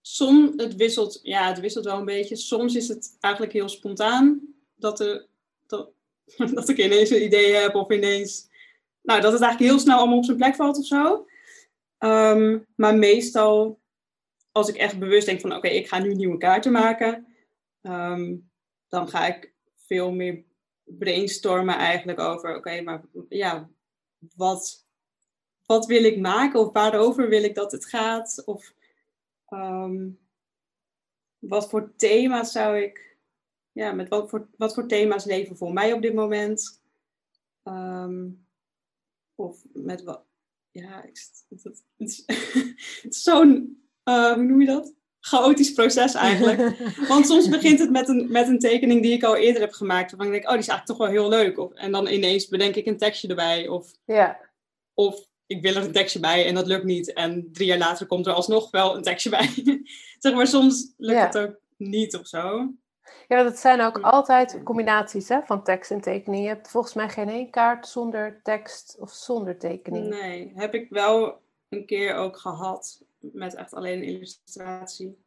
som, 0.00 0.52
het 0.56 0.76
wisselt, 0.76 1.20
ja, 1.22 1.48
het 1.48 1.60
wisselt 1.60 1.84
wel 1.84 1.98
een 1.98 2.04
beetje. 2.04 2.36
Soms 2.36 2.74
is 2.74 2.88
het 2.88 3.16
eigenlijk 3.20 3.52
heel 3.52 3.68
spontaan 3.68 4.40
dat, 4.74 5.00
er, 5.00 5.26
dat, 5.66 5.90
dat 6.54 6.68
ik 6.68 6.78
ineens 6.78 7.10
een 7.10 7.24
idee 7.24 7.54
heb 7.54 7.74
of 7.74 7.90
ineens, 7.90 8.48
nou, 9.02 9.20
dat 9.20 9.32
het 9.32 9.42
eigenlijk 9.42 9.72
heel 9.72 9.80
snel 9.80 9.98
allemaal 9.98 10.16
op 10.16 10.24
zijn 10.24 10.36
plek 10.36 10.54
valt 10.54 10.78
of 10.78 10.86
zo. 10.86 11.26
Ehm, 11.98 12.58
maar 12.76 12.96
meestal, 12.96 13.80
als 14.52 14.68
ik 14.68 14.76
echt 14.76 14.98
bewust 14.98 15.26
denk 15.26 15.40
van, 15.40 15.56
oké, 15.56 15.68
ik 15.68 15.88
ga 15.88 15.98
nu 15.98 16.14
nieuwe 16.14 16.38
kaarten 16.38 16.72
maken, 16.72 17.26
ehm, 17.80 18.36
dan 18.88 19.08
ga 19.08 19.26
ik 19.26 19.54
veel 19.74 20.12
meer 20.12 20.44
brainstormen 20.84 21.76
eigenlijk 21.76 22.18
over, 22.18 22.56
oké, 22.56 22.80
maar 22.80 23.02
ja, 23.28 23.70
wat, 24.34 24.86
wat 25.66 25.86
wil 25.86 26.04
ik 26.04 26.18
maken 26.18 26.60
of 26.60 26.72
waarover 26.72 27.28
wil 27.28 27.42
ik 27.42 27.54
dat 27.54 27.72
het 27.72 27.86
gaat? 27.86 28.42
Of 28.44 28.74
ehm, 29.46 30.10
wat 31.38 31.68
voor 31.68 31.92
thema's 31.96 32.52
zou 32.52 32.78
ik, 32.78 33.18
ja, 33.72 33.92
met 33.92 34.08
wat 34.08 34.30
voor, 34.30 34.48
wat 34.56 34.74
voor 34.74 34.86
thema's 34.86 35.24
leven 35.24 35.56
voor 35.56 35.72
mij 35.72 35.92
op 35.92 36.02
dit 36.02 36.14
moment? 36.14 36.82
Of 39.34 39.64
met 39.72 40.02
wat, 40.02 40.25
ja, 40.80 41.02
ik, 41.02 41.18
het, 41.48 41.82
is, 41.96 42.22
het 43.02 43.14
is 43.14 43.22
zo'n, 43.22 43.82
eh, 44.02 44.32
hoe 44.32 44.42
noem 44.42 44.60
je 44.60 44.66
dat? 44.66 44.94
Chaotisch 45.20 45.72
proces 45.72 46.14
eigenlijk. 46.14 46.78
Want 47.08 47.26
soms 47.26 47.48
begint 47.48 47.78
het 47.78 47.90
met 47.90 48.08
een, 48.08 48.30
met 48.30 48.48
een 48.48 48.58
tekening 48.58 49.02
die 49.02 49.12
ik 49.12 49.22
al 49.22 49.36
eerder 49.36 49.62
heb 49.62 49.72
gemaakt. 49.72 50.10
Waarvan 50.10 50.26
ik 50.26 50.32
denk, 50.32 50.44
oh, 50.44 50.50
die 50.50 50.60
is 50.60 50.68
eigenlijk 50.68 50.98
toch 50.98 51.08
wel 51.08 51.20
heel 51.20 51.28
leuk. 51.28 51.58
Of, 51.58 51.72
en 51.72 51.92
dan 51.92 52.06
ineens 52.08 52.48
bedenk 52.48 52.74
ik 52.74 52.86
een 52.86 52.98
tekstje 52.98 53.28
erbij. 53.28 53.68
Of 53.68 53.92
ja, 54.04 54.40
of 54.94 55.26
ik 55.46 55.62
wil 55.62 55.74
er 55.74 55.82
een 55.82 55.92
tekstje 55.92 56.20
bij 56.20 56.46
en 56.46 56.54
dat 56.54 56.66
lukt 56.66 56.84
niet. 56.84 57.12
En 57.12 57.48
drie 57.52 57.66
jaar 57.66 57.78
later 57.78 58.06
komt 58.06 58.26
er 58.26 58.32
alsnog 58.32 58.70
wel 58.70 58.96
een 58.96 59.02
tekstje 59.02 59.30
bij. 59.30 59.50
zeg 60.18 60.34
maar, 60.34 60.46
soms 60.46 60.92
lukt 60.96 61.18
Ja. 61.18 61.26
het 61.26 61.38
ook 61.38 61.60
niet 61.76 62.16
of 62.16 62.26
zo. 62.26 62.74
Ja, 63.28 63.42
dat 63.42 63.58
zijn 63.58 63.80
ook 63.80 64.00
altijd 64.00 64.60
combinaties 64.62 65.28
hè, 65.28 65.42
van 65.42 65.62
tekst 65.62 65.90
en 65.90 66.00
tekening. 66.00 66.42
Je 66.42 66.48
hebt 66.48 66.70
volgens 66.70 66.94
mij 66.94 67.08
geen 67.08 67.28
één 67.28 67.50
kaart 67.50 67.86
zonder 67.86 68.40
tekst 68.42 68.96
of 68.98 69.10
zonder 69.10 69.58
tekening. 69.58 70.08
Nee, 70.08 70.52
heb 70.54 70.74
ik 70.74 70.90
wel 70.90 71.40
een 71.68 71.86
keer 71.86 72.14
ook 72.14 72.36
gehad 72.36 73.04
met 73.18 73.54
echt 73.54 73.74
alleen 73.74 73.98
een 73.98 74.04
illustratie. 74.04 75.24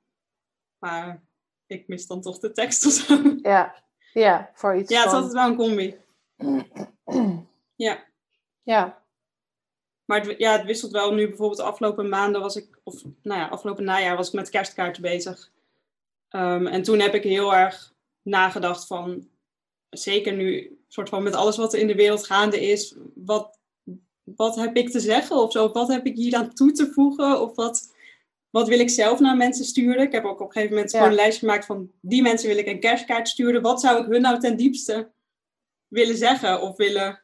Maar 0.79 1.23
ik 1.65 1.87
mis 1.87 2.07
dan 2.07 2.21
toch 2.21 2.39
de 2.39 2.51
tekst 2.51 2.85
of 2.85 2.91
zo. 2.91 3.35
Ja, 3.41 3.83
ja, 4.13 4.49
voor 4.53 4.75
iets 4.75 4.91
Ja, 4.91 4.97
het 4.97 5.05
is 5.05 5.11
van... 5.11 5.23
altijd 5.23 5.33
wel 5.33 5.49
een 5.49 5.55
combi. 5.55 5.97
Ja. 7.75 8.07
Ja, 8.63 9.03
Maar 10.05 10.21
het, 10.21 10.37
ja, 10.37 10.51
het 10.51 10.65
wisselt 10.65 10.91
wel. 10.91 11.13
Nu 11.13 11.27
bijvoorbeeld 11.27 11.59
de 11.59 11.65
afgelopen 11.65 12.09
maanden 12.09 12.41
was 12.41 12.55
ik, 12.55 12.79
of 12.83 13.03
nou 13.03 13.39
ja, 13.39 13.47
afgelopen 13.47 13.83
najaar 13.83 14.15
was 14.15 14.27
ik 14.27 14.33
met 14.33 14.49
kerstkaarten 14.49 15.01
bezig. 15.01 15.51
Ehm, 16.29 16.67
en 16.67 16.83
toen 16.83 16.99
heb 16.99 17.13
ik 17.13 17.23
heel 17.23 17.55
erg 17.55 17.93
nagedacht 18.21 18.87
van, 18.87 19.27
zeker 19.89 20.33
nu, 20.33 20.77
soort 20.87 21.09
van 21.09 21.23
met 21.23 21.33
alles 21.35 21.57
wat 21.57 21.73
er 21.73 21.79
in 21.79 21.87
de 21.87 21.95
wereld 21.95 22.25
gaande 22.25 22.59
is, 22.69 22.95
wat, 23.15 23.59
wat 24.23 24.55
heb 24.55 24.75
ik 24.75 24.89
te 24.89 24.99
zeggen 24.99 25.35
of 25.35 25.51
zo? 25.51 25.71
Wat 25.71 25.87
heb 25.87 26.05
ik 26.05 26.15
hier 26.15 26.35
aan 26.35 26.53
toe 26.53 26.71
te 26.71 26.91
voegen? 26.91 27.41
Of 27.41 27.55
wat, 27.55 27.93
wat 28.49 28.67
wil 28.67 28.79
ik 28.79 28.89
zelf 28.89 29.19
naar 29.19 29.37
mensen 29.37 29.65
sturen? 29.65 30.03
Ik 30.03 30.11
heb 30.11 30.25
ook 30.25 30.39
op 30.39 30.45
een 30.45 30.51
gegeven 30.51 30.73
moment 30.75 30.91
Ja. 30.91 30.97
gewoon 30.97 31.13
een 31.13 31.21
lijst 31.21 31.39
gemaakt 31.39 31.65
van, 31.65 31.91
die 32.01 32.21
mensen 32.21 32.47
wil 32.47 32.57
ik 32.57 32.67
een 32.67 32.79
kerstkaart 32.79 33.27
sturen. 33.27 33.61
Wat 33.61 33.81
zou 33.81 34.01
ik 34.01 34.11
hun 34.11 34.21
nou 34.21 34.39
ten 34.39 34.57
diepste 34.57 35.11
willen 35.87 36.17
zeggen 36.17 36.61
of 36.61 36.77
willen, 36.77 37.21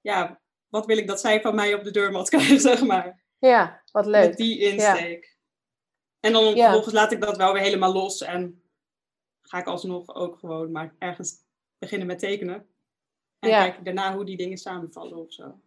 ja, 0.00 0.40
wat 0.68 0.86
wil 0.86 0.96
ik 0.98 1.06
dat 1.06 1.20
zij 1.20 1.40
van 1.40 1.54
mij 1.54 1.74
op 1.74 1.84
de 1.84 1.90
deurmat 1.90 2.28
krijgen, 2.34 2.60
zeg 2.60 2.82
maar. 2.82 3.22
ja, 3.38 3.82
wat 3.92 4.06
leuk. 4.06 4.26
Met 4.28 4.36
die 4.36 4.58
insteek. 4.58 5.36
En 6.20 6.32
dan 6.32 6.44
Ja. 6.44 6.62
vervolgens 6.62 6.94
laat 6.94 7.12
ik 7.12 7.20
dat 7.20 7.36
wel 7.36 7.52
weer 7.52 7.62
helemaal 7.62 7.92
los 7.92 8.22
en 8.22 8.62
ga 9.42 9.58
ik 9.58 9.66
alsnog 9.66 10.14
ook 10.14 10.38
gewoon 10.38 10.70
maar 10.72 10.94
ergens 10.98 11.36
beginnen 11.78 12.06
met 12.06 12.18
tekenen. 12.18 12.68
En 13.38 13.48
Ja. 13.48 13.62
kijk 13.62 13.78
ik 13.78 13.84
daarna 13.84 14.14
hoe 14.14 14.24
die 14.24 14.36
dingen 14.36 14.58
samenvallen 14.58 15.16
of 15.16 15.32
zo. 15.32 15.60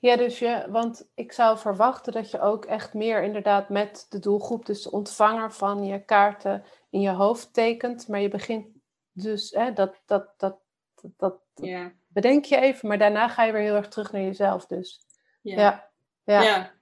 Ja, 0.00 0.16
dus 0.16 0.38
je, 0.38 0.66
want 0.70 1.08
ik 1.14 1.32
zou 1.32 1.58
verwachten 1.58 2.12
dat 2.12 2.30
je 2.30 2.40
ook 2.40 2.64
echt 2.64 2.94
meer 2.94 3.22
inderdaad 3.22 3.68
met 3.68 4.06
de 4.08 4.18
doelgroep, 4.18 4.66
dus 4.66 4.82
de 4.82 4.90
ontvanger 4.90 5.52
van 5.52 5.84
je 5.84 6.04
kaarten 6.04 6.64
in 6.90 7.00
je 7.00 7.10
hoofd 7.10 7.52
tekent. 7.52 8.08
Maar 8.08 8.20
je 8.20 8.28
begint 8.28 8.66
dus, 9.12 9.50
hè, 9.50 9.72
dat, 9.72 10.00
dat, 10.06 10.34
dat, 10.36 10.58
dat, 10.94 11.12
dat 11.16 11.40
Ja. 11.54 11.92
bedenk 12.08 12.44
je 12.44 12.56
even, 12.56 12.88
maar 12.88 12.98
daarna 12.98 13.28
ga 13.28 13.44
je 13.44 13.52
weer 13.52 13.62
heel 13.62 13.74
erg 13.74 13.88
terug 13.88 14.12
naar 14.12 14.22
jezelf. 14.22 14.66
Dus 14.66 15.06
Ja. 15.42 15.60
ja, 15.60 15.90
ja, 16.24 16.42
Ja. 16.42 16.72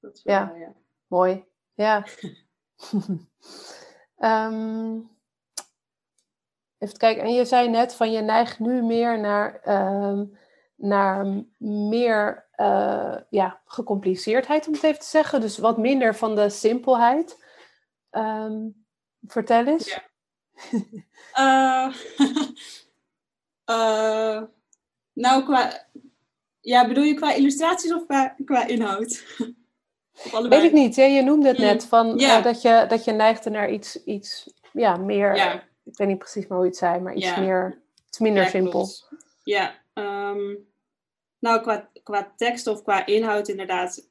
Dat 0.00 0.16
is 0.16 0.22
wel, 0.22 0.34
Ja. 0.34 0.54
ja. 0.54 0.72
mooi. 1.06 1.44
Ja. 1.74 2.04
Ehm, 4.16 5.00
even 6.78 6.96
kijken, 6.96 7.22
en 7.22 7.32
je 7.32 7.44
zei 7.44 7.68
net 7.68 7.94
van 7.94 8.12
je 8.12 8.20
neigt 8.20 8.58
nu 8.58 8.82
meer 8.82 9.20
naar, 9.20 9.60
ehm, 9.60 10.24
naar 10.76 11.44
meer 11.58 12.48
eh, 12.52 13.16
ja, 13.30 13.60
gecompliceerdheid, 13.64 14.66
om 14.66 14.72
het 14.72 14.82
even 14.82 15.00
te 15.00 15.06
zeggen. 15.06 15.40
Dus 15.40 15.58
wat 15.58 15.78
minder 15.78 16.14
van 16.14 16.34
de 16.34 16.48
simpelheid. 16.50 17.44
Ehm, 18.10 18.68
vertel 19.26 19.66
eens. 19.66 19.88
Ja. 19.88 20.02
Eh, 21.32 21.94
eh, 23.64 24.42
nou, 25.12 25.44
qua... 25.44 25.86
Ja, 26.60 26.86
bedoel 26.86 27.04
je 27.04 27.14
qua 27.14 27.32
illustraties 27.32 27.94
of 27.94 28.06
qua 28.44 28.66
inhoud? 28.66 29.24
Weet 30.48 30.62
ik 30.62 30.72
niet, 30.72 30.96
hè? 30.96 31.02
je 31.04 31.22
noemde 31.22 31.48
het 31.48 31.58
Mm, 31.58 31.64
net, 31.64 31.84
van, 31.86 32.18
ja. 32.18 32.38
eh, 32.38 32.44
dat, 32.44 32.62
je, 32.62 32.84
dat 32.88 33.04
je 33.04 33.12
neigde 33.12 33.50
naar 33.50 33.70
iets, 33.72 34.04
iets 34.04 34.52
ja, 34.72 34.96
meer, 34.96 35.36
Ja. 35.36 35.62
ik 35.84 35.96
weet 35.96 36.08
niet 36.08 36.18
precies 36.18 36.44
hoe 36.48 36.58
je 36.58 36.64
het 36.64 36.76
zei, 36.76 37.00
maar 37.00 37.14
iets 37.14 37.26
Ja. 37.26 37.40
meer, 37.40 37.82
minder 38.18 38.42
Ja, 38.42 38.48
simpel. 38.48 38.88
Ja, 39.42 39.74
ehm, 39.92 40.54
nou 41.38 41.60
qua, 41.62 41.90
qua 42.02 42.32
tekst 42.36 42.66
of 42.66 42.82
qua 42.82 43.06
inhoud 43.06 43.48
inderdaad 43.48 44.08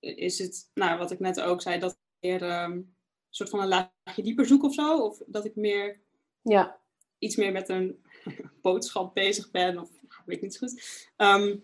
is 0.00 0.38
het, 0.38 0.70
nou 0.74 0.98
wat 0.98 1.10
ik 1.10 1.18
net 1.20 1.40
ook 1.40 1.62
zei, 1.62 1.78
dat 1.78 1.90
ik 1.92 1.98
meer 2.20 2.42
ehm, 2.42 2.72
een 2.72 2.94
soort 3.30 3.50
van 3.50 3.60
een 3.60 3.68
laagje 3.68 4.22
dieper 4.22 4.46
zoek 4.46 4.62
of 4.62 4.74
zo. 4.74 4.98
Of 4.98 5.20
dat 5.26 5.44
ik 5.44 5.56
meer 5.56 6.00
Ja, 6.42 6.80
iets 7.18 7.36
meer 7.36 7.52
met 7.52 7.68
een 7.68 8.04
boodschap 8.62 9.14
bezig 9.14 9.50
ben. 9.50 9.78
Of 9.78 9.90
weet 10.26 10.36
ik 10.36 10.42
niet 10.42 10.54
zo 10.54 10.66
goed. 10.66 11.10
Ehm, 11.16 11.56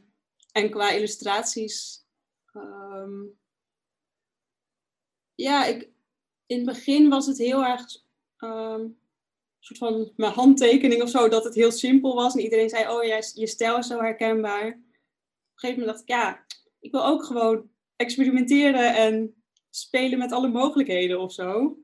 en 0.53 0.71
qua 0.71 0.91
illustraties. 0.91 2.07
Ja, 5.43 5.65
ik, 5.65 5.89
in 6.47 6.57
het 6.57 6.67
begin 6.67 7.09
was 7.09 7.27
het 7.27 7.39
heel 7.39 7.65
erg. 7.65 7.85
een 8.39 8.99
soort 9.59 9.79
van 9.79 10.13
mijn 10.17 10.33
handtekening 10.33 11.03
of 11.03 11.09
zo, 11.09 11.29
dat 11.29 11.45
het 11.45 11.55
heel 11.55 11.71
simpel 11.71 12.15
was. 12.15 12.35
En 12.35 12.41
iedereen 12.41 12.69
zei, 12.69 12.89
oh 12.89 13.05
ja, 13.05 13.21
je 13.35 13.47
stijl 13.47 13.79
is 13.79 13.87
zo 13.87 14.01
herkenbaar. 14.01 14.67
Op 14.67 14.75
een 14.75 14.85
gegeven 15.55 15.81
moment 15.81 15.87
dacht 15.87 16.01
ik, 16.01 16.09
ja, 16.09 16.45
ik 16.81 16.91
wil 16.91 17.07
ook 17.07 17.25
gewoon 17.25 17.71
experimenteren 17.97 18.95
en 18.95 19.43
spelen 19.71 20.19
met 20.19 20.33
alle 20.33 20.49
mogelijkheden 20.49 21.21
of 21.21 21.33
zo. 21.33 21.79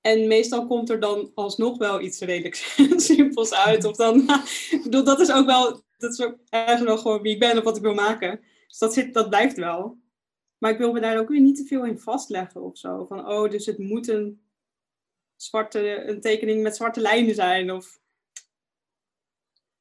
En 0.00 0.28
meestal 0.28 0.66
komt 0.66 0.90
er 0.90 1.00
dan 1.00 1.30
alsnog 1.34 1.78
wel 1.78 2.00
iets 2.00 2.20
redelijk 2.20 2.54
simpels 2.96 3.54
uit. 3.54 3.84
Of 3.84 3.96
dan, 3.96 4.20
ik 4.70 4.80
bedoel, 4.82 5.04
dat 5.04 5.20
is 5.20 5.32
ook 5.32 5.46
wel, 5.46 5.82
dat 5.96 6.12
is 6.12 6.20
ook 6.20 6.38
ergens 6.48 6.82
wel 6.82 6.98
gewoon 6.98 7.22
wie 7.22 7.32
ik 7.32 7.38
ben 7.38 7.58
of 7.58 7.64
wat 7.64 7.76
ik 7.76 7.82
wil 7.82 7.94
maken. 7.94 8.40
Dus 8.68 8.78
dat, 8.78 8.94
zit, 8.94 9.14
dat 9.14 9.28
blijft 9.28 9.56
wel. 9.56 10.02
Maar 10.64 10.72
ik 10.72 10.78
wil 10.78 10.92
me 10.92 11.00
daar 11.00 11.18
ook 11.18 11.28
weer 11.28 11.40
niet 11.40 11.56
te 11.56 11.64
veel 11.64 11.84
in 11.84 11.98
vastleggen 11.98 12.62
of 12.62 12.78
zo. 12.78 13.04
Van, 13.04 13.28
oh, 13.28 13.50
dus 13.50 13.66
het 13.66 13.78
moet 13.78 14.08
een 14.08 14.42
zwarte, 15.36 16.08
een 16.08 16.20
tekening 16.20 16.62
met 16.62 16.76
zwarte 16.76 17.00
lijnen 17.00 17.34
zijn. 17.34 17.72
Of 17.72 18.00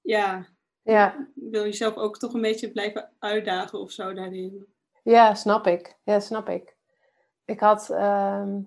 ja, 0.01 0.47
Ja. 0.81 1.27
Wil 1.35 1.63
jezelf 1.63 1.95
ook 1.95 2.17
toch 2.17 2.33
een 2.33 2.41
beetje 2.41 2.71
blijven 2.71 3.11
uitdagen 3.19 3.79
of 3.79 3.91
zo 3.91 4.13
daarin. 4.13 4.67
Ja, 5.03 5.35
snap 5.35 5.67
ik. 5.67 5.97
Ja, 6.03 6.19
snap 6.19 6.49
ik. 6.49 6.75
Ik 7.45 7.59
had, 7.59 7.89
ehm, 7.89 8.61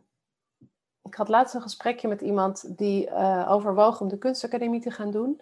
ik 1.03 1.15
had 1.15 1.29
laatst 1.29 1.55
een 1.55 1.63
gesprekje 1.63 2.09
met 2.09 2.21
iemand 2.21 2.77
die 2.79 3.07
uh, 3.07 3.47
overwoog 3.51 4.01
om 4.01 4.09
de 4.09 4.19
kunstacademie 4.19 4.81
te 4.81 4.91
gaan 4.91 5.11
doen. 5.11 5.41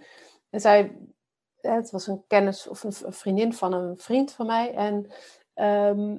En 0.50 0.60
zij, 0.60 0.98
het 1.56 1.90
was 1.90 2.06
een 2.06 2.24
kennis 2.26 2.66
of 2.68 2.82
een 2.82 3.12
vriendin 3.12 3.52
van 3.52 3.72
een 3.72 3.98
vriend 3.98 4.32
van 4.32 4.46
mij. 4.46 4.74
En 4.74 5.12
ehm, 5.54 6.16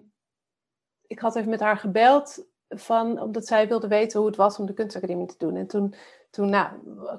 ik 1.07 1.19
had 1.19 1.35
even 1.35 1.49
met 1.49 1.59
haar 1.59 1.77
gebeld, 1.77 2.45
van, 2.69 3.21
omdat 3.21 3.47
zij 3.47 3.67
wilde 3.67 3.87
weten 3.87 4.19
hoe 4.19 4.27
het 4.27 4.37
was 4.37 4.59
om 4.59 4.65
de 4.65 4.73
kunstacademie 4.73 5.27
te 5.27 5.35
doen. 5.37 5.55
En 5.55 5.67
toen, 5.67 5.93
toen 6.29 6.49
nou, 6.49 6.67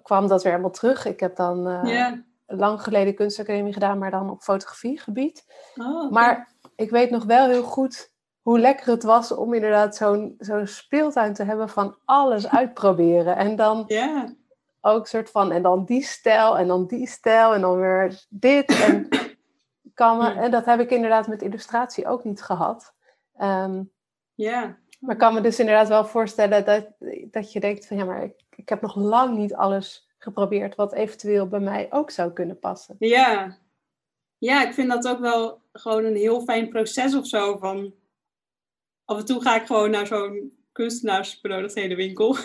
kwam 0.02 0.28
dat 0.28 0.42
weer 0.42 0.52
helemaal 0.52 0.72
terug. 0.72 1.06
Ik 1.06 1.20
heb 1.20 1.36
dan 1.36 1.68
uh, 1.68 2.12
lang 2.46 2.82
geleden 2.82 3.14
kunstacademie 3.14 3.72
gedaan, 3.72 3.98
maar 3.98 4.10
dan 4.10 4.30
op 4.30 4.42
fotografiegebied. 4.42 5.44
Oh, 5.76 6.10
Maar 6.10 6.52
ik 6.76 6.90
weet 6.90 7.10
nog 7.10 7.24
wel 7.24 7.48
heel 7.48 7.62
goed 7.62 8.14
hoe 8.42 8.58
lekker 8.58 8.86
het 8.86 9.02
was 9.02 9.32
om 9.32 9.54
inderdaad 9.54 9.96
zo'n 9.96 10.34
zo'n 10.38 10.66
speeltuin 10.66 11.34
te 11.34 11.44
hebben 11.44 11.68
van 11.68 11.96
alles 12.04 12.48
uitproberen. 12.48 13.36
En 13.36 13.56
dan 13.56 13.84
yeah. 13.86 14.24
ook 14.80 15.06
soort 15.06 15.30
van, 15.30 15.52
en 15.52 15.62
dan 15.62 15.84
die 15.84 16.02
stijl, 16.02 16.58
en 16.58 16.66
dan 16.66 16.86
die 16.86 17.08
stijl, 17.08 17.54
en 17.54 17.60
dan 17.60 17.76
weer 17.76 18.24
dit. 18.28 18.80
En, 18.82 19.08
kan 19.94 20.22
en 20.22 20.50
dat 20.50 20.64
heb 20.64 20.80
ik 20.80 20.90
inderdaad 20.90 21.26
met 21.26 21.42
illustratie 21.42 22.06
ook 22.06 22.24
niet 22.24 22.42
gehad. 22.42 22.94
Um, 23.40 23.92
ja. 24.34 24.78
Maar 25.00 25.14
ik 25.14 25.20
kan 25.20 25.34
me 25.34 25.40
dus 25.40 25.58
inderdaad 25.58 25.88
wel 25.88 26.04
voorstellen 26.04 26.64
dat, 26.64 26.86
dat 27.30 27.52
je 27.52 27.60
denkt 27.60 27.86
van 27.86 27.96
ja, 27.96 28.04
maar 28.04 28.22
ik, 28.22 28.34
ik 28.56 28.68
heb 28.68 28.80
nog 28.80 28.96
lang 28.96 29.36
niet 29.36 29.54
alles 29.54 30.06
geprobeerd 30.18 30.74
wat 30.74 30.94
eventueel 30.94 31.48
bij 31.48 31.60
mij 31.60 31.86
ook 31.90 32.10
zou 32.10 32.32
kunnen 32.32 32.58
passen. 32.58 32.96
Ja. 32.98 33.58
Ja, 34.38 34.66
ik 34.66 34.74
vind 34.74 34.90
dat 34.90 35.08
ook 35.08 35.20
wel 35.20 35.62
gewoon 35.72 36.04
een 36.04 36.16
heel 36.16 36.40
fijn 36.40 36.68
proces 36.68 37.14
of 37.14 37.26
zo. 37.26 37.56
Van, 37.56 37.94
af 39.04 39.18
en 39.18 39.24
toe 39.24 39.42
ga 39.42 39.60
ik 39.60 39.66
gewoon 39.66 39.90
naar 39.90 40.06
zo'n 40.06 40.58
kunstenaarsbenodigdheden 40.72 41.96
winkel. 41.96 42.36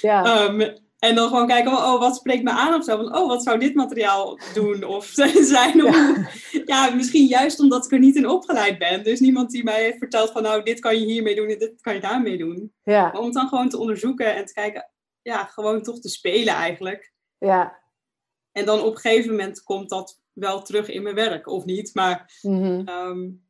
Ja. 0.00 0.44
um, 0.44 0.60
En 1.00 1.14
dan 1.14 1.28
gewoon 1.28 1.46
kijken, 1.46 1.72
oh, 1.72 1.98
wat 1.98 2.16
spreekt 2.16 2.42
me 2.42 2.50
aan 2.50 2.74
of 2.74 2.84
zo. 2.84 2.96
Van, 2.96 3.16
oh, 3.16 3.28
wat 3.28 3.42
zou 3.42 3.58
dit 3.58 3.74
materiaal 3.74 4.38
doen 4.54 4.84
of 4.84 5.04
zijn? 5.54 5.84
Of, 5.84 5.94
ja. 5.94 6.62
ja. 6.64 6.94
misschien 6.94 7.26
juist 7.26 7.60
omdat 7.60 7.84
ik 7.84 7.92
er 7.92 7.98
niet 7.98 8.16
in 8.16 8.28
opgeleid 8.28 8.78
ben. 8.78 9.04
Dus 9.04 9.20
niemand 9.20 9.50
die 9.50 9.64
mij 9.64 9.82
heeft 9.82 9.98
verteld 9.98 10.30
van, 10.30 10.42
nou, 10.42 10.62
dit 10.62 10.80
kan 10.80 10.98
je 10.98 11.06
hiermee 11.06 11.34
doen 11.34 11.48
en 11.48 11.58
dit 11.58 11.80
kan 11.80 11.94
je 11.94 12.00
daarmee 12.00 12.38
doen. 12.38 12.72
Ja. 12.82 13.02
Maar 13.02 13.18
om 13.18 13.24
het 13.24 13.34
dan 13.34 13.48
gewoon 13.48 13.68
te 13.68 13.78
onderzoeken 13.78 14.34
en 14.34 14.44
te 14.46 14.52
kijken, 14.52 14.90
ja, 15.22 15.44
gewoon 15.44 15.82
toch 15.82 16.00
te 16.00 16.08
spelen 16.08 16.54
eigenlijk. 16.54 17.12
Ja. 17.38 17.78
En 18.52 18.64
dan 18.64 18.80
op 18.80 18.94
een 18.94 19.00
gegeven 19.00 19.30
moment 19.30 19.62
komt 19.62 19.88
dat 19.88 20.20
wel 20.32 20.62
terug 20.62 20.88
in 20.88 21.02
mijn 21.02 21.14
werk, 21.14 21.46
of 21.46 21.64
niet. 21.64 21.94
Maar 21.94 22.38
mm 22.42 22.62
-hmm. 22.62 22.88
um, 22.88 23.44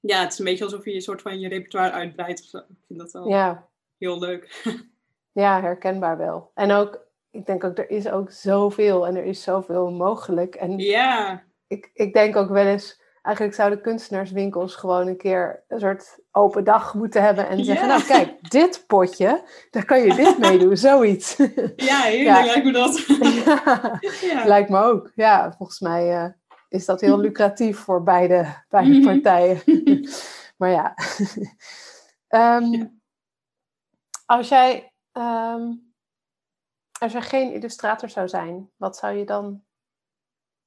ja, 0.00 0.20
het 0.20 0.32
is 0.32 0.38
een 0.38 0.44
beetje 0.44 0.64
alsof 0.64 0.84
je 0.84 0.94
een 0.94 1.00
soort 1.00 1.22
van 1.22 1.40
je 1.40 1.48
repertoire 1.48 1.92
uitbreidt 1.92 2.40
of 2.40 2.46
zo. 2.46 2.58
Ik 2.58 2.84
vind 2.86 2.98
dat 2.98 3.12
wel 3.12 3.28
ja. 3.28 3.68
heel 3.98 4.18
leuk. 4.18 4.62
Ja, 5.32 5.60
herkenbaar 5.60 6.16
wel. 6.18 6.50
En 6.54 6.70
ook, 6.72 7.06
ik 7.30 7.46
denk 7.46 7.64
ook, 7.64 7.78
er 7.78 7.90
is 7.90 8.08
ook 8.10 8.30
zoveel 8.30 9.06
en 9.06 9.16
er 9.16 9.24
is 9.24 9.42
zoveel 9.42 9.90
mogelijk. 9.90 10.54
En 10.54 10.78
ja. 10.78 11.42
ik, 11.66 11.90
ik 11.94 12.12
denk 12.12 12.36
ook 12.36 12.48
wel 12.50 12.66
eens, 12.66 13.00
eigenlijk 13.22 13.56
zouden 13.56 13.80
kunstenaarswinkels 13.80 14.74
gewoon 14.76 15.06
een 15.06 15.16
keer 15.16 15.64
een 15.68 15.80
soort 15.80 16.18
open 16.30 16.64
dag 16.64 16.94
moeten 16.94 17.22
hebben 17.22 17.48
en 17.48 17.64
zeggen, 17.64 17.88
Ja. 17.88 17.94
nou 17.96 18.06
kijk, 18.08 18.50
dit 18.50 18.84
potje, 18.86 19.42
daar 19.70 19.84
kan 19.84 20.00
je 20.02 20.14
dit 20.14 20.38
mee 20.38 20.58
doen, 20.58 20.76
zoiets. 20.76 21.36
Ja, 21.76 22.00
heerlijk 22.00 22.36
Ja. 22.36 22.44
lijkt 22.44 22.64
me 22.64 22.72
dat. 22.72 23.04
ja, 23.44 23.98
ja. 24.32 24.44
lijkt 24.44 24.68
me 24.70 24.78
ook. 24.82 25.10
Ja, 25.14 25.52
volgens 25.56 25.80
mij 25.80 26.10
eh, 26.16 26.30
is 26.68 26.84
dat 26.84 27.00
heel 27.00 27.18
lucratief 27.26 27.78
voor 27.78 28.02
beide, 28.02 28.46
beide 28.68 28.90
Mhm. 28.98 29.04
partijen. 29.04 29.60
maar 30.56 30.70
ja. 30.70 30.94
Ehm, 32.28 32.64
Ja. 32.72 32.90
Als 34.26 34.48
jij 34.48 34.91
Ehm, 35.12 35.72
als 37.00 37.14
er 37.14 37.22
geen 37.22 37.52
illustrator 37.52 38.10
zou 38.10 38.28
zijn, 38.28 38.70
wat 38.76 38.96
zou 38.96 39.16
je 39.16 39.24
dan 39.24 39.64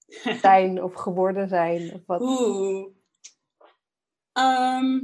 zijn 0.42 0.84
of 0.84 0.94
geworden 0.94 1.48
zijn? 1.48 1.94
Of 1.94 2.02
wat? 2.06 2.22
Oeh. 2.22 2.88
Ehm. 4.32 5.00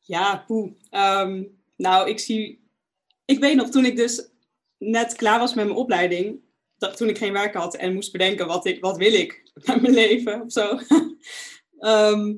ja, 0.00 0.36
poeh. 0.46 0.72
Ehm, 0.90 1.44
nou, 1.76 2.08
ik 2.08 2.18
zie... 2.18 2.68
Ik 3.24 3.38
weet 3.38 3.56
nog, 3.56 3.68
toen 3.68 3.84
ik 3.84 3.96
dus 3.96 4.30
net 4.78 5.14
klaar 5.14 5.38
was 5.38 5.54
met 5.54 5.64
mijn 5.64 5.76
opleiding, 5.76 6.40
dat, 6.76 6.96
toen 6.96 7.08
ik 7.08 7.18
geen 7.18 7.32
werk 7.32 7.54
had 7.54 7.74
en 7.74 7.94
moest 7.94 8.12
bedenken, 8.12 8.46
wat, 8.46 8.66
ik, 8.66 8.80
wat 8.80 8.96
wil 8.96 9.12
ik 9.12 9.50
met 9.54 9.80
mijn 9.80 9.94
leven 9.94 10.42
of 10.42 10.52
zo. 10.52 10.78
Ehm, 11.78 12.34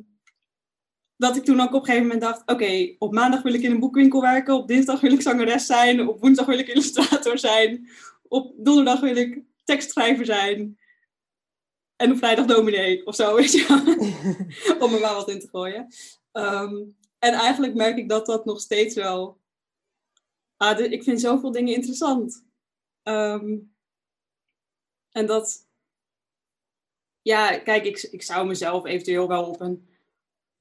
dat 1.16 1.36
ik 1.36 1.44
toen 1.44 1.60
ook 1.60 1.74
op 1.74 1.80
een 1.80 1.84
gegeven 1.84 2.02
moment 2.02 2.20
dacht, 2.20 2.42
oké, 2.46 2.94
op 2.98 3.12
maandag 3.12 3.42
wil 3.42 3.54
ik 3.54 3.62
in 3.62 3.70
een 3.70 3.80
boekwinkel 3.80 4.20
werken, 4.20 4.54
op 4.54 4.68
dinsdag 4.68 5.00
wil 5.00 5.12
ik 5.12 5.22
zangeres 5.22 5.66
zijn, 5.66 6.08
op 6.08 6.20
woensdag 6.20 6.46
wil 6.46 6.58
ik 6.58 6.68
illustrator 6.68 7.38
zijn, 7.38 7.88
op 8.28 8.54
donderdag 8.56 9.00
wil 9.00 9.16
ik 9.16 9.42
tekstschrijver 9.64 10.24
zijn. 10.24 10.78
En 11.96 12.12
op 12.12 12.18
vrijdag 12.18 12.46
dominee 12.46 13.06
of 13.06 13.14
zo, 13.14 13.34
weet 13.36 13.52
je. 13.52 13.66
Om 14.80 14.94
er 14.94 15.00
maar 15.00 15.14
wat 15.14 15.30
in 15.30 15.40
te 15.40 15.48
gooien. 15.48 15.86
Ehm, 16.32 16.74
en 17.18 17.32
eigenlijk 17.32 17.74
merk 17.74 17.96
ik 17.96 18.08
dat 18.08 18.26
dat 18.26 18.44
nog 18.44 18.60
steeds 18.60 18.94
wel... 18.94 19.40
Ah, 20.56 20.80
ik 20.80 21.02
vind 21.02 21.20
zoveel 21.20 21.50
dingen 21.50 21.74
interessant. 21.74 22.44
Ehm, 23.02 23.58
en 25.10 25.26
dat... 25.26 25.66
Ja, 27.22 27.58
kijk, 27.58 27.84
ik, 27.84 28.02
ik 28.02 28.22
zou 28.22 28.46
mezelf 28.46 28.84
eventueel 28.84 29.28
wel 29.28 29.44
op 29.44 29.60
een 29.60 29.95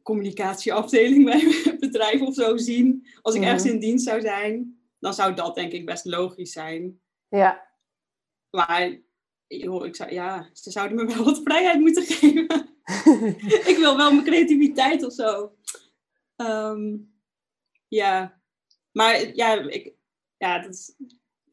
communicatieafdeling 0.05 1.25
bij 1.25 1.43
een 1.43 1.79
bedrijf 1.89 2.21
of 2.21 2.33
zo 2.33 2.57
zien. 2.57 3.07
Als 3.21 3.33
ik 3.35 3.41
Mhm. 3.41 3.49
ergens 3.49 3.71
in 3.71 3.79
dienst 3.79 4.05
zou 4.05 4.21
zijn, 4.21 4.79
dan 4.99 5.13
zou 5.13 5.33
dat 5.33 5.55
denk 5.55 5.71
ik 5.71 5.85
best 5.85 6.05
logisch 6.05 6.51
zijn. 6.51 6.99
Ja, 7.29 7.67
Maar 8.49 9.01
joh, 9.47 9.85
ik 9.85 9.95
zou, 9.95 10.11
ja, 10.13 10.49
ze 10.53 10.71
zouden 10.71 10.97
me 10.97 11.05
wel 11.15 11.23
wat 11.23 11.41
vrijheid 11.43 11.79
moeten 11.79 12.03
geven. 12.13 12.69
ik 13.71 13.75
wil 13.79 13.97
wel 13.97 14.11
mijn 14.13 14.25
creativiteit 14.25 15.03
of 15.05 15.13
zo. 15.13 15.55
Ehm, 16.35 16.95
ja, 17.87 18.41
maar 18.91 19.35
ja, 19.35 19.53
ik, 19.69 19.93
ja, 20.37 20.59
dat 20.59 20.73
is, 20.73 20.95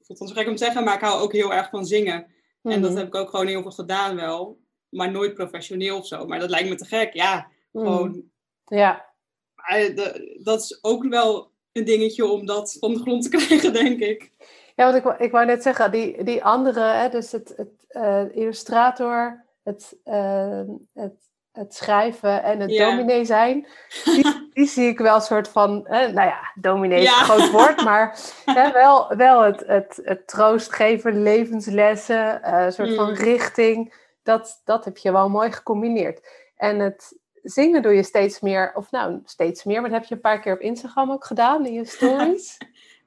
voelt 0.01 0.21
ons 0.21 0.33
gek 0.33 0.47
om 0.49 0.57
te 0.57 0.65
zeggen, 0.65 0.85
maar 0.85 0.95
ik 0.95 1.01
hou 1.01 1.21
ook 1.23 1.33
heel 1.33 1.53
erg 1.53 1.71
van 1.71 1.87
zingen. 1.87 2.27
En 2.63 2.81
dat 2.81 2.91
Mhm. 2.91 2.99
heb 2.99 3.07
ik 3.07 3.15
ook 3.15 3.31
gewoon 3.31 3.47
heel 3.47 3.63
veel 3.63 3.71
gedaan 3.71 4.17
wel. 4.17 4.61
Maar 4.89 5.11
nooit 5.11 5.35
professioneel 5.35 5.97
of 5.99 6.07
zo. 6.07 6.27
Maar 6.27 6.39
dat 6.39 6.51
lijkt 6.51 6.69
me 6.69 6.75
te 6.75 6.85
gek, 6.85 7.13
ja. 7.15 7.51
Mhm. 7.73 7.85
Gewoon, 7.85 8.32
Ja, 8.77 9.05
maar 9.55 9.79
de- 9.79 10.41
dat 10.43 10.61
is 10.61 10.79
ook 10.85 11.05
wel 11.09 11.51
een 11.73 11.85
dingetje 11.85 12.27
om 12.27 12.47
dat 12.47 12.77
van 12.81 12.95
de 12.95 13.01
grond 13.01 13.23
te 13.23 13.29
krijgen, 13.37 13.73
denk 13.73 14.01
ik. 14.01 14.31
ja 14.75 14.85
want 14.85 14.97
ik, 14.97 15.03
wou- 15.03 15.17
ik 15.19 15.31
wou 15.31 15.47
net 15.47 15.63
zeggen, 15.63 15.91
die, 15.91 16.25
die 16.25 16.45
andere, 16.45 16.81
hè, 16.81 17.09
dus 17.09 17.33
het, 17.33 17.53
het 17.57 17.85
eh, 17.89 18.25
illustrator, 18.37 19.45
het, 19.63 19.97
eh, 20.05 20.61
het, 20.95 21.15
het 21.53 21.75
schrijven 21.75 22.43
en 22.43 22.61
het 22.61 22.71
Ja. 22.71 22.91
dominee 22.91 23.25
zijn, 23.25 23.67
die, 24.05 24.25
die 24.55 24.67
zie 24.67 24.89
ik 24.89 24.99
wel 24.99 25.15
een 25.15 25.21
soort 25.21 25.49
van, 25.49 25.87
eh, 25.87 25.99
nou 26.13 26.29
ja, 26.29 26.53
dominee 26.55 26.99
is 27.03 27.05
Ja. 27.11 27.19
een 27.19 27.25
groot 27.25 27.51
woord, 27.51 27.85
maar 27.85 28.19
hè, 28.45 28.73
wel, 28.73 29.17
wel 29.17 29.41
het, 29.41 29.63
het, 29.67 30.01
het 30.03 30.27
troost 30.27 30.73
geven, 30.73 31.23
levenslessen, 31.23 32.43
eh, 32.43 32.65
een 32.65 32.73
soort 32.73 32.95
van 32.95 33.09
Mm. 33.09 33.15
richting, 33.15 33.95
dat, 34.23 34.61
dat 34.65 34.85
heb 34.85 34.97
je 34.99 35.13
wel 35.13 35.29
mooi 35.29 35.53
gecombineerd. 35.53 36.29
En 36.57 36.79
het 36.79 37.21
zingen 37.43 37.83
doe 37.83 37.93
je 37.93 38.03
steeds 38.03 38.41
meer, 38.41 38.73
of 38.75 38.91
nou, 38.91 39.21
steeds 39.25 39.65
meer, 39.65 39.81
maar 39.81 39.91
dat 39.91 39.99
heb 40.01 40.09
je 40.09 40.15
een 40.15 40.21
paar 40.21 40.41
keer 40.41 40.55
op 40.55 40.61
Instagram 40.61 41.11
ook 41.11 41.25
gedaan 41.25 41.67
in 41.67 41.73
je 41.73 41.85
stories. 41.85 42.57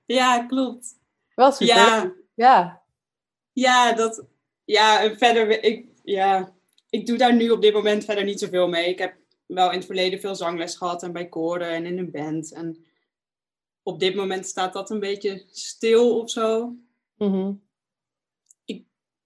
Ja, 0.08 0.46
klopt. 0.46 0.88
Wel 1.36 1.52
super. 1.52 1.76
Ja, 1.76 2.14
Ja. 2.34 2.84
Ja, 3.52 3.94
dat. 3.94 4.26
Ja, 4.66 5.02
en 5.02 5.18
verder. 5.18 5.64
Ik, 5.64 5.86
ja, 6.04 6.54
ik 6.90 7.06
doe 7.06 7.18
daar 7.18 7.36
nu 7.36 7.50
op 7.50 7.62
dit 7.62 7.74
moment 7.74 8.06
verder 8.06 8.24
niet 8.24 8.40
zoveel 8.40 8.68
mee. 8.68 8.90
Ik 8.90 9.00
heb 9.00 9.16
wel 9.46 9.72
in 9.72 9.78
het 9.78 9.86
verleden 9.86 10.20
veel 10.20 10.36
zangles 10.36 10.76
gehad 10.76 11.04
en 11.04 11.12
bij 11.12 11.30
koren 11.30 11.70
en 11.70 11.86
in 11.86 11.98
een 11.98 12.12
band. 12.12 12.54
En 12.54 12.86
op 13.84 14.00
dit 14.00 14.16
moment 14.16 14.46
staat 14.46 14.74
dat 14.74 14.90
een 14.90 15.00
beetje 15.00 15.44
stil 15.52 16.20
of 16.20 16.30
zo. 16.30 16.76
Mhm. 17.18 17.52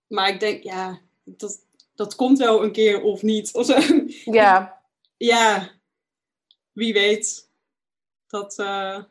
Maar 0.07 0.29
ik 0.29 0.39
denk, 0.39 0.63
ja, 0.63 0.99
dat, 1.23 1.65
dat 1.95 2.15
komt 2.15 2.37
wel 2.37 2.63
een 2.63 2.71
keer 2.71 3.01
of 3.01 3.21
niet. 3.21 3.53
Of 3.55 3.65
zo. 3.65 3.79
Ja, 4.23 4.78
Ja, 5.19 5.69
wie 6.71 6.93
weet. 6.93 7.51
Dat, 8.27 8.60
eh, 8.60 9.03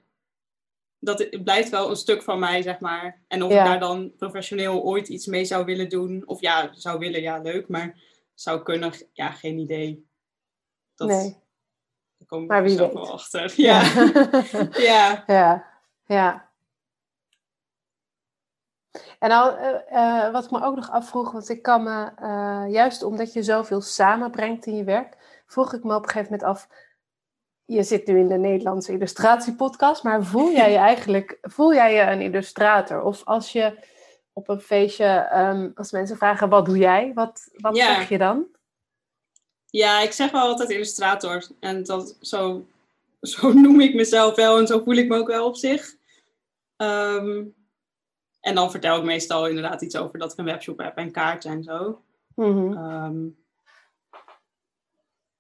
dat 0.99 1.19
het 1.19 1.45
blijft 1.45 1.69
wel 1.71 1.91
een 1.91 1.97
stuk 1.97 2.23
van 2.23 2.39
mij, 2.39 2.63
zeg 2.63 2.81
maar. 2.81 3.23
En 3.29 3.43
of 3.43 3.51
Ja. 3.53 3.59
ik 3.61 3.67
daar 3.67 3.81
dan 3.81 4.15
professioneel 4.17 4.83
ooit 4.83 5.09
iets 5.09 5.27
mee 5.27 5.45
zou 5.45 5.65
willen 5.65 5.89
doen. 5.89 6.23
Of 6.27 6.41
ja, 6.41 6.71
zou 6.75 6.99
willen, 6.99 7.21
ja, 7.23 7.39
leuk. 7.39 7.69
Maar 7.69 8.01
zou 8.35 8.63
kunnen, 8.63 8.93
ja, 9.13 9.31
geen 9.31 9.59
idee. 9.59 10.07
Dat, 10.95 11.09
nee. 11.09 11.37
Daar 12.17 12.29
kom 12.29 12.43
ik 12.43 12.49
Maar 12.49 12.63
wie 12.63 12.77
weet. 12.77 12.93
wel 12.93 13.13
achter. 13.13 13.53
Ja. 13.57 13.83
ja. 14.77 15.25
ja, 15.27 15.81
ja. 16.07 16.47
En 19.19 19.31
al, 19.31 19.57
eh, 19.57 20.27
eh, 20.27 20.33
wat 20.33 20.45
ik 20.45 20.51
me 20.51 20.63
ook 20.63 20.77
nog 20.77 20.91
afvroeg, 20.91 21.33
want 21.33 21.49
ik 21.49 21.63
kan 21.63 21.83
me, 21.83 22.11
juist 22.71 23.03
omdat 23.03 23.33
je 23.33 23.43
zoveel 23.43 23.81
samenbrengt 23.81 24.67
in 24.67 24.77
je 24.77 24.85
werk, 24.85 25.17
vroeg 25.49 25.73
ik 25.73 25.85
me 25.85 25.95
op 25.95 26.03
een 26.03 26.09
gegeven 26.09 26.33
moment 26.33 26.49
af, 26.49 26.69
je 27.65 27.83
zit 27.83 28.07
nu 28.07 28.19
in 28.19 28.29
de 28.29 28.39
Nederlandse 28.39 28.93
illustratiepodcast, 28.93 30.03
maar 30.03 30.25
voel 30.25 30.51
jij 30.51 30.71
je 30.71 30.77
eigenlijk, 30.77 31.39
voel 31.43 31.75
jij 31.75 31.95
je 31.95 32.01
een 32.01 32.21
illustrator? 32.21 33.03
Of 33.03 33.25
als 33.25 33.53
je 33.53 33.79
op 34.33 34.49
een 34.49 34.61
feestje, 34.61 35.05
ehm, 35.05 35.71
als 35.75 35.93
mensen 35.93 36.17
vragen, 36.17 36.49
wat 36.49 36.67
doe 36.67 36.79
jij? 36.79 37.13
Wat, 37.15 37.51
wat 37.53 37.77
zeg 37.77 38.09
je 38.09 38.19
dan? 38.19 38.47
Ja, 39.71 40.01
ik 40.01 40.13
zeg 40.13 40.31
wel 40.31 40.41
altijd 40.41 40.71
illustrator. 40.71 41.47
En 41.61 41.83
dat, 41.83 42.17
zo, 42.21 42.67
zo 43.21 43.53
noem 43.63 43.81
ik 43.81 43.95
mezelf 43.95 44.35
wel 44.35 44.59
en 44.59 44.67
zo 44.67 44.83
voel 44.85 44.95
ik 44.95 45.09
me 45.09 45.17
ook 45.17 45.27
wel 45.27 45.47
op 45.47 45.57
zich. 45.57 45.97
Ehm, 46.77 47.45
en 48.41 48.55
dan 48.55 48.71
vertel 48.71 48.97
ik 48.97 49.05
meestal 49.05 49.49
inderdaad 49.49 49.83
iets 49.83 49.97
over 49.97 50.19
dat 50.19 50.33
ik 50.33 50.39
een 50.39 50.45
webshop 50.45 50.79
heb 50.79 50.97
en 50.97 51.13
kaarten 51.13 51.51
en 51.51 51.63
zo. 51.63 52.03
Mhm. 52.35 52.73
Ehm, 52.73 53.27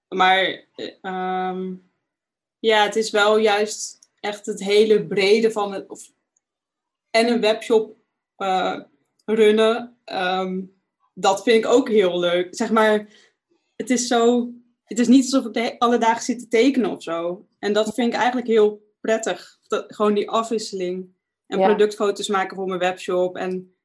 maar 0.09 0.67
ehm, 1.03 1.75
ja, 2.59 2.83
het 2.83 2.97
is 2.97 3.11
wel 3.11 3.39
juist 3.39 3.99
echt 4.21 4.47
het 4.47 4.65
hele 4.65 5.07
brede 5.07 5.53
van 5.53 5.73
het. 5.73 5.89
Of, 5.89 6.13
en 7.11 7.29
een 7.29 7.41
webshop 7.41 7.97
eh, 8.37 8.81
runnen. 9.25 9.97
dat 11.15 11.43
vind 11.43 11.65
ik 11.65 11.71
ook 11.71 11.89
heel 11.89 12.19
leuk. 12.19 12.57
Zeg 12.57 12.71
maar, 12.71 13.09
het 13.77 13.91
is 13.91 14.07
zo. 14.07 14.53
Het 14.85 14.99
is 14.99 15.09
niet 15.09 15.23
alsof 15.23 15.47
ik 15.47 15.53
de 15.53 15.79
alle 15.79 15.99
dagen 15.99 16.23
zit 16.23 16.39
te 16.39 16.49
tekenen 16.49 16.91
of 16.91 17.03
zo. 17.03 17.47
En 17.59 17.73
dat 17.73 17.95
vind 17.95 18.13
ik 18.13 18.19
eigenlijk 18.19 18.47
heel 18.47 18.83
prettig. 19.01 19.59
Dat, 19.67 19.95
gewoon 19.95 20.15
die 20.15 20.31
afwisseling. 20.31 21.17
En 21.47 21.59
productfoto's 21.59 22.29
maken 22.29 22.57
voor 22.57 22.67
mijn 22.67 22.79
webshop. 22.79 23.37
En, 23.37 23.77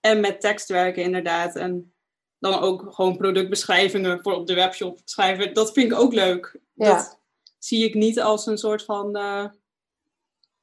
en 0.00 0.20
met 0.20 0.40
tekst 0.40 0.68
werken 0.68 1.02
inderdaad. 1.02 1.56
En 1.56 1.92
dan 2.38 2.60
ook 2.60 2.92
gewoon 2.94 3.16
productbeschrijvingen 3.16 4.22
voor 4.22 4.34
op 4.34 4.46
de 4.46 4.54
webshop 4.54 5.00
schrijven. 5.04 5.54
Dat 5.54 5.72
vind 5.72 5.92
ik 5.92 5.98
ook 5.98 6.12
leuk. 6.12 6.60
Ja. 6.74 6.94
Dat 6.94 7.18
zie 7.58 7.84
ik 7.84 7.94
niet 7.94 8.20
als 8.20 8.46
een 8.46 8.58
soort 8.58 8.84
van 8.84 9.16
uh, 9.16 9.44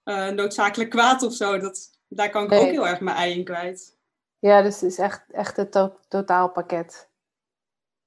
uh, 0.03 0.29
noodzakelijk 0.29 0.89
kwaad 0.89 1.23
of 1.23 1.33
zo. 1.33 1.57
Dat, 1.57 1.99
daar 2.07 2.29
kan 2.29 2.43
ik 2.43 2.51
ook 2.51 2.61
heel 2.61 2.87
erg 2.87 2.99
mijn 2.99 3.17
ei 3.17 3.33
in 3.33 3.43
kwijt. 3.43 3.97
Ja, 4.39 4.61
dus 4.61 4.81
het 4.81 4.91
is 4.91 4.97
echt, 4.97 5.31
echt 5.31 5.57
het 5.57 5.71
to 5.71 5.97
totaalpakket. 6.07 7.09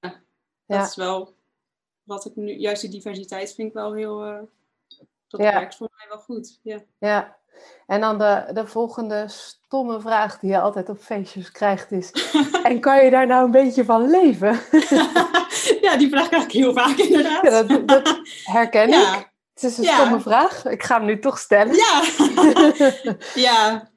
Ja, 0.01 0.79
dat 0.79 0.89
is 0.89 0.97
wel 0.97 1.35
wat 2.03 2.25
ik 2.25 2.37
nu... 2.37 2.53
Juist 2.53 2.81
die 2.81 2.91
diversiteit 2.91 3.55
vind 3.55 3.69
ik 3.69 3.75
wel 3.75 3.93
heel... 3.93 4.27
Uh, 4.27 4.41
dat 5.27 5.41
werkt 5.41 5.77
voor 5.77 5.89
mij 5.97 6.07
wel 6.09 6.19
goed. 6.19 6.59
Ja. 6.63 6.83
ja. 6.99 7.39
En 7.87 8.01
dan 8.01 8.19
de, 8.19 8.45
de 8.53 8.67
volgende 8.67 9.25
stomme 9.29 10.01
vraag 10.01 10.39
die 10.39 10.51
je 10.51 10.61
altijd 10.61 10.89
op 10.89 10.99
feestjes 11.01 11.51
krijgt 11.51 11.93
is... 11.93 12.11
en 12.63 12.81
kan 12.81 13.05
je 13.05 13.11
daar 13.11 13.27
nou 13.27 13.45
een 13.45 13.51
beetje 13.51 13.85
van 13.85 14.11
leven? 14.11 14.61
ja, 15.87 15.97
die 15.97 16.09
vraag 16.09 16.29
krijg 16.29 16.45
ik 16.45 16.53
heel 16.53 16.73
vaak 16.73 16.97
inderdaad. 16.97 17.43
Ja, 17.43 17.63
dat, 17.63 17.89
dat 17.89 18.21
herken 18.59 18.89
ik. 18.89 19.31
Het 19.55 19.71
is 19.71 19.79
een 19.79 19.85
stomme 19.85 20.21
vraag. 20.21 20.65
Ik 20.65 20.83
ga 20.83 20.97
hem 20.97 21.07
nu 21.07 21.19
toch 21.19 21.39
stellen. 21.39 21.75
Ja, 21.75 22.03
ja. 23.35 23.91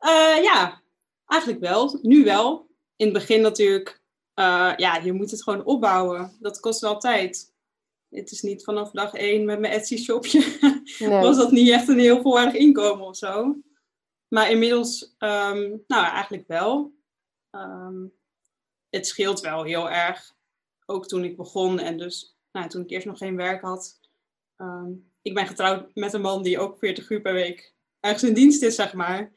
Uh, 0.00 0.42
ja, 0.42 0.80
eigenlijk 1.26 1.60
wel. 1.60 1.98
Nu 2.02 2.24
wel. 2.24 2.66
In 2.96 3.04
het 3.04 3.14
begin 3.14 3.40
natuurlijk. 3.40 4.00
Uh, 4.34 4.72
ja, 4.76 4.96
je 4.96 5.12
moet 5.12 5.30
het 5.30 5.42
gewoon 5.42 5.64
opbouwen. 5.64 6.36
Dat 6.40 6.60
kost 6.60 6.80
wel 6.80 6.98
tijd 6.98 7.52
het 8.10 8.30
is 8.30 8.42
niet 8.42 8.64
vanaf 8.64 8.90
dag 8.90 9.14
één 9.14 9.44
met 9.44 9.60
mijn 9.60 9.72
Etsy-shopje. 9.72 10.56
Nee. 10.98 11.20
was 11.20 11.36
dat 11.36 11.50
niet 11.50 11.70
echt 11.70 11.88
een 11.88 11.98
heel 11.98 12.20
volwaardig 12.20 12.54
inkomen 12.54 13.06
of 13.06 13.16
zo. 13.16 13.56
Maar 14.28 14.50
inmiddels, 14.50 15.02
um, 15.18 15.84
nou 15.86 16.06
eigenlijk 16.06 16.46
wel. 16.46 16.92
Um, 17.50 18.12
het 18.90 19.06
scheelt 19.06 19.40
wel 19.40 19.62
heel 19.62 19.90
erg. 19.90 20.34
Ook 20.86 21.06
toen 21.06 21.24
ik 21.24 21.36
begon 21.36 21.78
en 21.78 21.98
dus 21.98 22.38
nou, 22.52 22.68
toen 22.68 22.82
ik 22.82 22.90
eerst 22.90 23.06
nog 23.06 23.18
geen 23.18 23.36
werk 23.36 23.62
had. 23.62 24.00
Um, 24.56 25.10
ik 25.22 25.34
ben 25.34 25.46
getrouwd 25.46 25.94
met 25.94 26.12
een 26.12 26.20
man 26.20 26.42
die 26.42 26.58
ook 26.58 26.78
40 26.78 27.10
uur 27.10 27.20
per 27.20 27.32
week 27.32 27.74
ergens 28.00 28.22
in 28.22 28.34
dienst 28.34 28.62
is, 28.62 28.74
zeg 28.74 28.92
maar. 28.92 29.32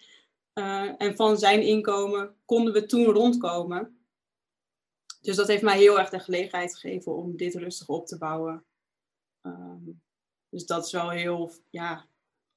Uh, 0.53 0.91
en 0.97 1.15
van 1.15 1.37
zijn 1.37 1.61
inkomen 1.61 2.35
konden 2.45 2.73
we 2.73 2.85
toen 2.85 3.05
rondkomen. 3.05 4.00
Dus 5.21 5.35
dat 5.35 5.47
heeft 5.47 5.61
mij 5.61 5.77
heel 5.77 5.99
erg 5.99 6.09
de 6.09 6.19
gelegenheid 6.19 6.75
gegeven 6.75 7.15
om 7.15 7.37
dit 7.37 7.55
rustig 7.55 7.87
op 7.87 8.07
te 8.07 8.17
bouwen. 8.17 8.65
Um, 9.41 10.01
dus 10.49 10.65
dat 10.65 10.85
is 10.85 10.91
wel 10.91 11.09
heel, 11.09 11.51
ja, 11.69 12.05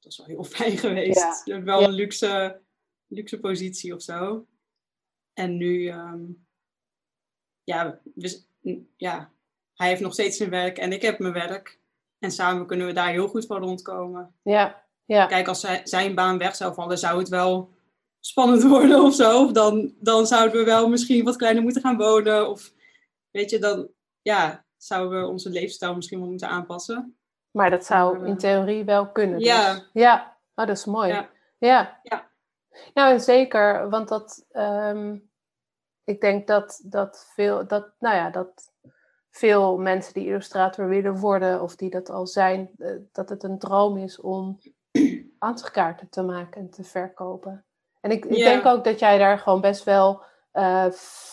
dat 0.01 0.13
is 0.13 0.19
wel 0.19 0.27
heel 0.27 0.45
fijn 0.57 0.79
geweest. 0.79 1.45
Ja. 1.45 1.63
Wel 1.63 1.81
ja. 1.81 1.87
een 1.87 1.93
luxe, 1.93 2.61
luxe 3.07 3.41
positie 3.41 3.95
of 3.95 4.03
zo. 4.03 4.47
En 5.33 5.57
nu, 5.57 5.91
um, 5.91 6.47
ja, 7.65 8.01
we, 8.15 8.43
ja, 8.97 9.33
hij 9.75 9.89
heeft 9.89 10.01
nog 10.01 10.13
steeds 10.13 10.37
zijn 10.37 10.51
werk 10.51 10.79
en 10.79 10.93
ik 10.93 11.03
heb 11.03 11.19
mijn 11.19 11.33
werk. 11.33 11.79
En 12.19 12.31
samen 12.31 12.67
kunnen 12.67 12.87
we 12.87 12.93
daar 12.93 13.11
heel 13.11 13.29
goed 13.29 13.47
van 13.47 13.63
rondkomen. 13.63 14.35
Ja, 14.43 14.85
ja. 15.05 15.27
Kijk, 15.27 15.49
als 15.49 15.67
zijn 15.85 16.15
baan 16.15 16.39
weg 16.39 16.57
zou 16.57 16.75
vallen, 16.75 16.99
zou 16.99 17.19
het 17.19 17.29
wel 17.29 17.74
spannend 18.27 18.63
worden 18.75 19.03
of 19.03 19.15
zo. 19.15 19.45
Of 19.45 19.53
dan, 19.53 19.95
dan 20.01 20.27
zouden 20.27 20.59
we 20.59 20.65
wel 20.65 20.89
misschien 20.89 21.25
wat 21.25 21.37
kleiner 21.37 21.63
moeten 21.63 21.83
gaan 21.83 21.97
wonen. 21.97 22.49
Of 22.49 22.73
weet 23.31 23.51
je, 23.51 23.59
dan 23.59 23.89
ja, 24.23 24.65
zouden 24.77 25.21
we 25.21 25.27
onze 25.27 25.51
levensstijl 25.51 25.95
misschien 25.95 26.19
wel 26.19 26.29
moeten 26.29 26.49
aanpassen. 26.49 27.17
Maar 27.51 27.71
dat 27.71 27.85
zou 27.85 28.27
in 28.27 28.37
theorie 28.37 28.85
wel 28.85 29.13
kunnen. 29.13 29.39
Dus. 29.39 29.47
Ja. 29.47 29.83
Ja, 29.93 30.37
oh, 30.55 30.67
dat 30.67 30.77
is 30.77 30.85
mooi. 30.85 31.09
Ja. 31.09 31.29
ja. 31.59 32.01
ja. 32.03 32.31
Nou, 32.95 33.21
zeker, 33.21 33.89
want 33.91 34.09
dat, 34.09 34.47
um, 34.53 35.31
ik 36.05 36.21
denk 36.21 36.47
dat, 36.47 36.81
dat 36.85 37.31
veel, 37.35 37.67
dat, 37.67 37.93
nou 37.99 38.17
ja, 38.17 38.31
dat 38.31 38.73
veel 39.31 39.79
mensen 39.79 40.15
die 40.15 40.27
illustrator 40.27 40.89
willen 40.89 41.17
worden, 41.17 41.63
of 41.63 41.77
die 41.77 41.91
dat 41.91 42.11
al 42.11 42.27
zijn, 42.27 42.71
dat 43.13 43.29
het 43.29 43.43
een 43.43 43.59
droom 43.59 43.97
is 43.97 44.21
om 44.21 44.59
ansichtkaarten 45.39 46.09
te 46.09 46.23
maken 46.23 46.61
en 46.61 46.71
te 46.71 46.85
verkopen. 46.85 47.65
En 48.05 48.11
ik, 48.11 48.25
ik 48.25 48.37
denk 48.37 48.67
ook 48.67 48.85
dat 48.85 48.99
jij 48.99 49.19
daar 49.19 49.39
gewoon 49.39 49.61
best 49.61 49.85
wel 49.85 50.23
uh, 50.53 50.87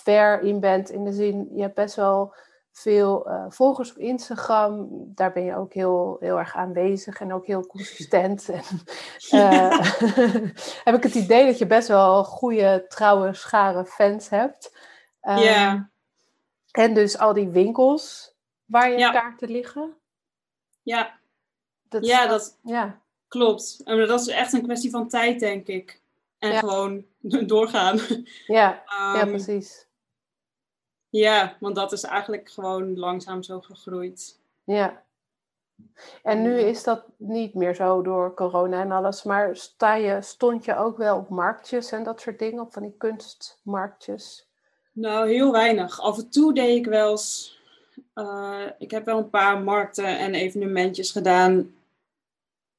ver 0.04 0.42
in 0.42 0.60
bent. 0.60 0.90
In 0.90 1.04
de 1.04 1.12
zin, 1.12 1.50
je 1.54 1.62
hebt 1.62 1.76
best 1.76 1.96
wel 1.96 2.36
veel 2.72 3.30
uh, 3.30 3.46
volgers 3.50 3.92
op 3.92 3.98
Instagram. 3.98 4.88
Daar 5.16 5.32
ben 5.32 5.44
je 5.44 5.56
ook 5.56 5.74
heel, 5.74 6.18
heel 6.20 6.38
erg 6.38 6.56
aanwezig 6.56 7.20
en 7.20 7.34
ook 7.34 7.46
heel 7.46 7.68
consistent. 7.68 8.50
en, 8.50 8.64
uh, 9.32 9.80
heb 10.84 10.96
ik 10.96 11.04
het 11.04 11.16
idee 11.16 11.46
dat 11.46 11.58
je 11.58 11.68
best 11.68 11.88
wel 11.88 12.24
goede, 12.24 12.86
trouwe, 12.88 13.34
schare 13.34 13.86
fans 13.86 14.30
hebt. 14.30 14.78
Um, 15.22 15.38
ja. 15.38 15.90
En 16.72 16.94
dus 16.94 17.18
al 17.18 17.34
die 17.34 17.50
winkels 17.50 18.36
waar 18.66 18.92
je 18.92 18.98
ja. 18.98 19.12
kaarten 19.12 19.52
liggen. 19.52 19.98
Ja. 20.82 21.20
Dat, 21.90 22.06
ja, 22.06 22.28
dat 22.28 22.60
ja. 22.64 23.02
klopt. 23.28 23.82
En 23.84 24.08
dat 24.08 24.22
is 24.22 24.28
echt 24.28 24.54
een 24.54 24.64
kwestie 24.64 24.90
van 24.90 25.08
tijd, 25.08 25.40
denk 25.40 25.68
ik. 25.68 26.01
En 26.42 26.52
Ja. 26.52 26.60
gewoon 26.60 27.06
doorgaan. 27.54 28.00
Ja, 28.48 28.84
ja, 28.86 29.16
Ehm, 29.22 29.30
precies. 29.30 29.88
Ja, 31.10 31.58
want 31.60 31.76
dat 31.76 31.92
is 31.92 32.04
eigenlijk 32.04 32.50
gewoon 32.52 32.98
langzaam 32.98 33.44
zo 33.44 33.60
gegroeid. 33.62 34.40
Ja. 34.64 35.04
En 36.24 36.42
nu 36.42 36.60
is 36.60 36.84
dat 36.84 37.04
niet 37.18 37.54
meer 37.54 37.76
zo 37.76 38.02
door 38.02 38.34
corona 38.34 38.82
en 38.82 38.92
alles, 38.92 39.24
maar 39.24 39.56
sta 39.56 39.96
je, 39.96 40.22
stond 40.22 40.66
je 40.66 40.76
ook 40.76 40.98
wel 40.98 41.18
op 41.18 41.30
marktjes 41.30 41.92
en 41.92 42.04
dat 42.04 42.22
soort 42.22 42.40
dingen, 42.40 42.62
op 42.62 42.74
van 42.74 42.82
die 42.82 42.96
kunstmarktjes? 42.98 44.48
Nou, 44.92 45.30
heel 45.30 45.52
weinig. 45.52 46.00
Af 46.02 46.18
en 46.18 46.30
toe 46.30 46.54
deed 46.54 46.78
ik 46.78 46.86
wel 46.86 47.12
eens. 47.12 47.60
eh, 48.14 48.66
ik 48.78 48.92
heb 48.92 49.06
wel 49.06 49.18
een 49.18 49.30
paar 49.30 49.60
markten 49.62 50.18
en 50.20 50.34
evenementjes 50.34 51.12
gedaan. 51.12 51.76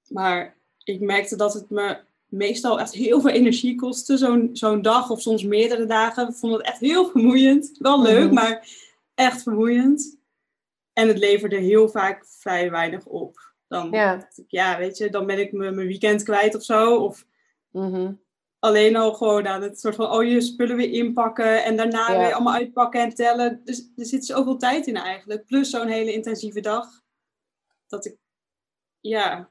Maar 0.08 0.56
ik 0.84 1.00
merkte 1.00 1.36
dat 1.36 1.54
het 1.54 1.70
me 1.70 1.98
meestal 2.32 2.80
echt 2.80 2.92
heel 2.94 3.20
veel 3.20 3.30
energie 3.30 3.74
kostte. 3.74 4.16
Zo'n 4.16 4.50
zo'n 4.52 4.82
dag 4.82 5.10
of 5.10 5.20
soms 5.20 5.44
meerdere 5.44 5.86
dagen. 5.86 6.28
Ik 6.28 6.34
vond 6.34 6.52
het 6.52 6.62
echt 6.62 6.80
heel 6.80 7.08
vermoeiend. 7.10 7.70
Wel 7.78 8.02
leuk, 8.02 8.24
Mhm. 8.24 8.34
maar 8.34 8.68
echt 9.14 9.42
vermoeiend. 9.42 10.18
En 10.92 11.08
het 11.08 11.18
leverde 11.18 11.56
heel 11.56 11.88
vaak 11.88 12.26
vrij 12.26 12.70
weinig 12.70 13.06
op. 13.06 13.52
Dan, 13.68 13.90
Ja. 14.46 14.78
weet 14.78 14.96
je, 14.98 15.10
dan 15.10 15.26
ben 15.26 15.38
ik 15.38 15.52
mijn 15.52 15.74
weekend 15.76 16.22
kwijt 16.22 16.54
of 16.54 16.62
zo. 16.62 16.96
Of 16.96 17.26
Mhm. 17.70 18.12
alleen 18.58 18.96
al 18.96 19.14
gewoon 19.14 19.46
aan 19.46 19.62
het 19.62 19.80
soort 19.80 19.94
van, 19.94 20.10
oh, 20.10 20.24
je 20.24 20.40
spullen 20.40 20.76
weer 20.76 20.90
inpakken 20.90 21.64
en 21.64 21.76
daarna 21.76 22.12
Ja. 22.12 22.18
weer 22.18 22.32
allemaal 22.34 22.54
uitpakken 22.54 23.00
en 23.00 23.14
tellen. 23.14 23.60
Dus 23.64 23.90
er 23.96 24.06
zit 24.06 24.26
zoveel 24.26 24.56
tijd 24.56 24.86
in 24.86 24.96
eigenlijk. 24.96 25.46
Plus 25.46 25.70
zo'n 25.70 25.88
hele 25.88 26.12
intensieve 26.12 26.60
dag. 26.60 27.00
Dat 27.86 28.04
ik, 28.04 28.16
ja, 29.00 29.50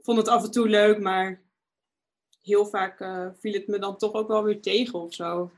vond 0.00 0.18
het 0.18 0.28
af 0.28 0.44
en 0.44 0.50
toe 0.50 0.68
leuk, 0.68 1.00
maar 1.00 1.42
heel 2.48 2.66
vaak 2.66 3.00
eh, 3.00 3.26
viel 3.40 3.52
het 3.52 3.66
me 3.66 3.78
dan 3.78 3.96
toch 3.96 4.12
ook 4.12 4.28
wel 4.28 4.42
weer 4.42 4.60
tegen 4.60 4.98
of 5.00 5.14
zo. 5.14 5.50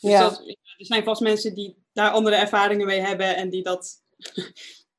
Dus 0.00 0.10
Ja. 0.10 0.20
dat, 0.20 0.38
er 0.46 0.86
zijn 0.86 1.04
vast 1.04 1.20
mensen 1.20 1.54
die 1.54 1.76
daar 1.92 2.10
andere 2.10 2.36
ervaringen 2.36 2.86
mee 2.86 3.00
hebben 3.00 3.36
en 3.36 3.48
die 3.48 3.62
dat 3.62 4.02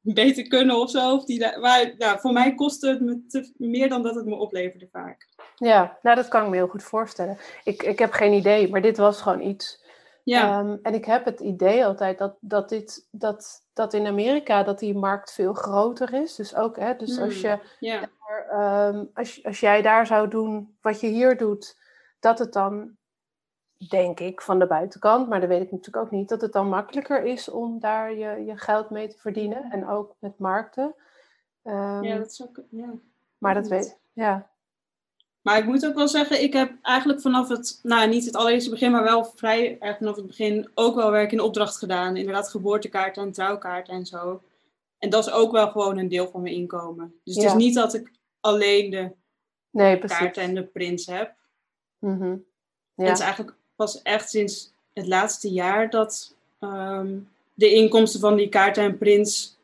beter 0.01 0.47
kunnen 0.47 0.75
of 0.79 0.89
zo. 0.89 1.15
Of 1.15 1.25
die 1.25 1.39
daar, 1.39 1.59
maar 1.59 1.93
voor 2.19 2.33
mij 2.33 2.55
kostte 2.55 2.89
het 2.89 3.01
me 3.01 3.25
te- 3.27 3.53
meer 3.57 3.89
dan 3.89 4.03
dat 4.03 4.15
het 4.15 4.25
me 4.25 4.35
opleverde 4.35 4.87
vaak. 4.91 5.27
Ja, 5.55 5.97
nou 6.01 6.15
dat 6.15 6.27
kan 6.27 6.43
ik 6.43 6.49
me 6.49 6.55
heel 6.55 6.67
goed 6.67 6.83
voorstellen. 6.83 7.37
Ik, 7.63 7.83
ik 7.83 7.99
heb 7.99 8.11
geen 8.11 8.33
idee, 8.33 8.69
maar 8.69 8.81
dit 8.81 8.97
was 8.97 9.21
gewoon 9.21 9.41
iets. 9.41 9.79
Ja, 10.23 10.59
Ehm, 10.59 10.77
en 10.81 10.93
ik 10.93 11.05
heb 11.05 11.25
het 11.25 11.39
idee 11.39 11.85
altijd 11.85 12.17
dat, 12.17 12.35
dat, 12.39 12.69
dit, 12.69 13.07
dat, 13.11 13.60
dat 13.81 13.93
in 13.93 14.07
Amerika 14.07 14.63
dat 14.63 14.79
die 14.79 14.97
markt 14.97 15.31
veel 15.31 15.53
groter 15.53 16.13
is. 16.13 16.35
Dus 16.35 16.55
ook, 16.55 16.77
hè, 16.77 16.95
dus 16.95 17.19
als, 17.19 17.41
Hmm. 17.41 17.59
je, 17.79 18.09
ehm, 18.49 19.05
als, 19.13 19.43
als 19.45 19.59
jij 19.59 19.81
daar 19.81 20.07
zou 20.07 20.27
doen 20.27 20.77
wat 20.81 20.99
je 20.99 21.07
hier 21.07 21.37
doet, 21.37 21.79
dat 22.19 22.39
het 22.39 22.53
dan, 22.53 22.97
denk 23.89 24.19
ik, 24.19 24.41
van 24.41 24.59
de 24.59 24.67
buitenkant, 24.67 25.29
maar 25.29 25.39
dat 25.39 25.49
weet 25.49 25.61
ik 25.61 25.71
natuurlijk 25.71 26.05
ook 26.05 26.11
niet, 26.11 26.29
dat 26.29 26.41
het 26.41 26.53
dan 26.53 26.69
makkelijker 26.69 27.23
is 27.23 27.49
om 27.49 27.79
daar 27.79 28.13
je, 28.13 28.45
je 28.45 28.57
geld 28.57 28.89
mee 28.89 29.07
te 29.07 29.17
verdienen. 29.17 29.71
En 29.71 29.87
ook 29.87 30.15
met 30.19 30.39
markten. 30.39 30.95
Ehm, 31.63 32.03
ja, 32.03 32.17
dat 32.17 32.31
is 32.31 32.43
ook, 32.43 32.61
ja. 32.69 32.89
maar 33.37 33.53
dat 33.53 33.67
weet 33.67 33.99
ja. 34.13 34.50
Maar 35.41 35.57
ik 35.57 35.65
moet 35.65 35.85
ook 35.85 35.95
wel 35.95 36.07
zeggen, 36.07 36.41
ik 36.41 36.53
heb 36.53 36.71
eigenlijk 36.81 37.21
vanaf 37.21 37.47
het, 37.47 37.79
nou 37.83 38.09
niet 38.09 38.25
het 38.25 38.35
allereerste 38.35 38.69
begin, 38.69 38.91
maar 38.91 39.03
wel 39.03 39.25
vrij 39.35 39.77
erg 39.79 39.97
vanaf 39.97 40.15
het 40.15 40.27
begin 40.27 40.69
ook 40.73 40.95
wel 40.95 41.11
werk 41.11 41.31
in 41.31 41.39
opdracht 41.39 41.77
gedaan. 41.77 42.15
Inderdaad, 42.15 42.49
geboortekaarten 42.49 43.23
en 43.23 43.31
trouwkaarten 43.31 43.93
en 43.93 44.05
zo. 44.05 44.41
En 44.97 45.09
dat 45.09 45.27
is 45.27 45.33
ook 45.33 45.51
wel 45.51 45.67
gewoon 45.69 45.97
een 45.97 46.07
deel 46.07 46.27
van 46.27 46.41
mijn 46.41 46.55
inkomen. 46.55 47.19
Dus 47.23 47.35
het 47.35 47.43
is 47.43 47.53
niet 47.53 47.75
dat 47.75 47.93
ik 47.93 48.11
alleen 48.39 48.89
de 48.89 49.11
Nee, 49.71 49.99
kaarten 49.99 50.43
en 50.43 50.55
de 50.55 50.63
prints 50.63 51.05
heb. 51.05 51.33
Mhm. 51.99 52.35
Ja. 52.95 53.07
het 53.07 53.17
is 53.17 53.23
eigenlijk 53.23 53.55
pas 53.75 54.01
echt 54.01 54.29
sinds 54.29 54.73
het 54.93 55.07
laatste 55.07 55.51
jaar 55.51 55.89
dat 55.89 56.35
ehm, 56.59 57.17
de 57.53 57.73
inkomsten 57.73 58.19
van 58.19 58.35
die 58.35 58.49
kaarten 58.49 58.83
en 58.83 58.97
prints 58.97 59.57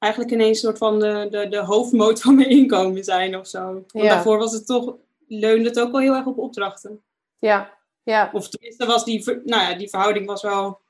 eigenlijk 0.00 0.32
ineens 0.32 0.48
een 0.62 0.68
soort 0.68 0.78
van 0.78 0.98
de, 0.98 1.26
de, 1.30 1.48
de 1.48 1.58
hoofdmoot 1.58 2.20
van 2.20 2.34
mijn 2.34 2.48
inkomen 2.48 3.04
zijn 3.04 3.36
of 3.36 3.46
zo. 3.46 3.72
Want 3.72 3.90
Ja. 3.92 4.08
daarvoor 4.08 4.38
was 4.38 4.52
het 4.52 4.66
toch, 4.66 4.96
leunde 5.26 5.68
het 5.68 5.80
ook 5.80 5.90
wel 5.90 6.00
heel 6.00 6.14
erg 6.14 6.26
op 6.26 6.38
opdrachten. 6.38 7.02
ja, 7.38 7.78
ja, 8.02 8.30
Of 8.32 8.48
tenminste 8.48 8.86
was 8.86 9.04
die, 9.04 9.24
nou 9.44 9.62
ja, 9.62 9.74
die 9.74 9.88
verhouding 9.88 10.26
was 10.26 10.42
wel 10.42 10.80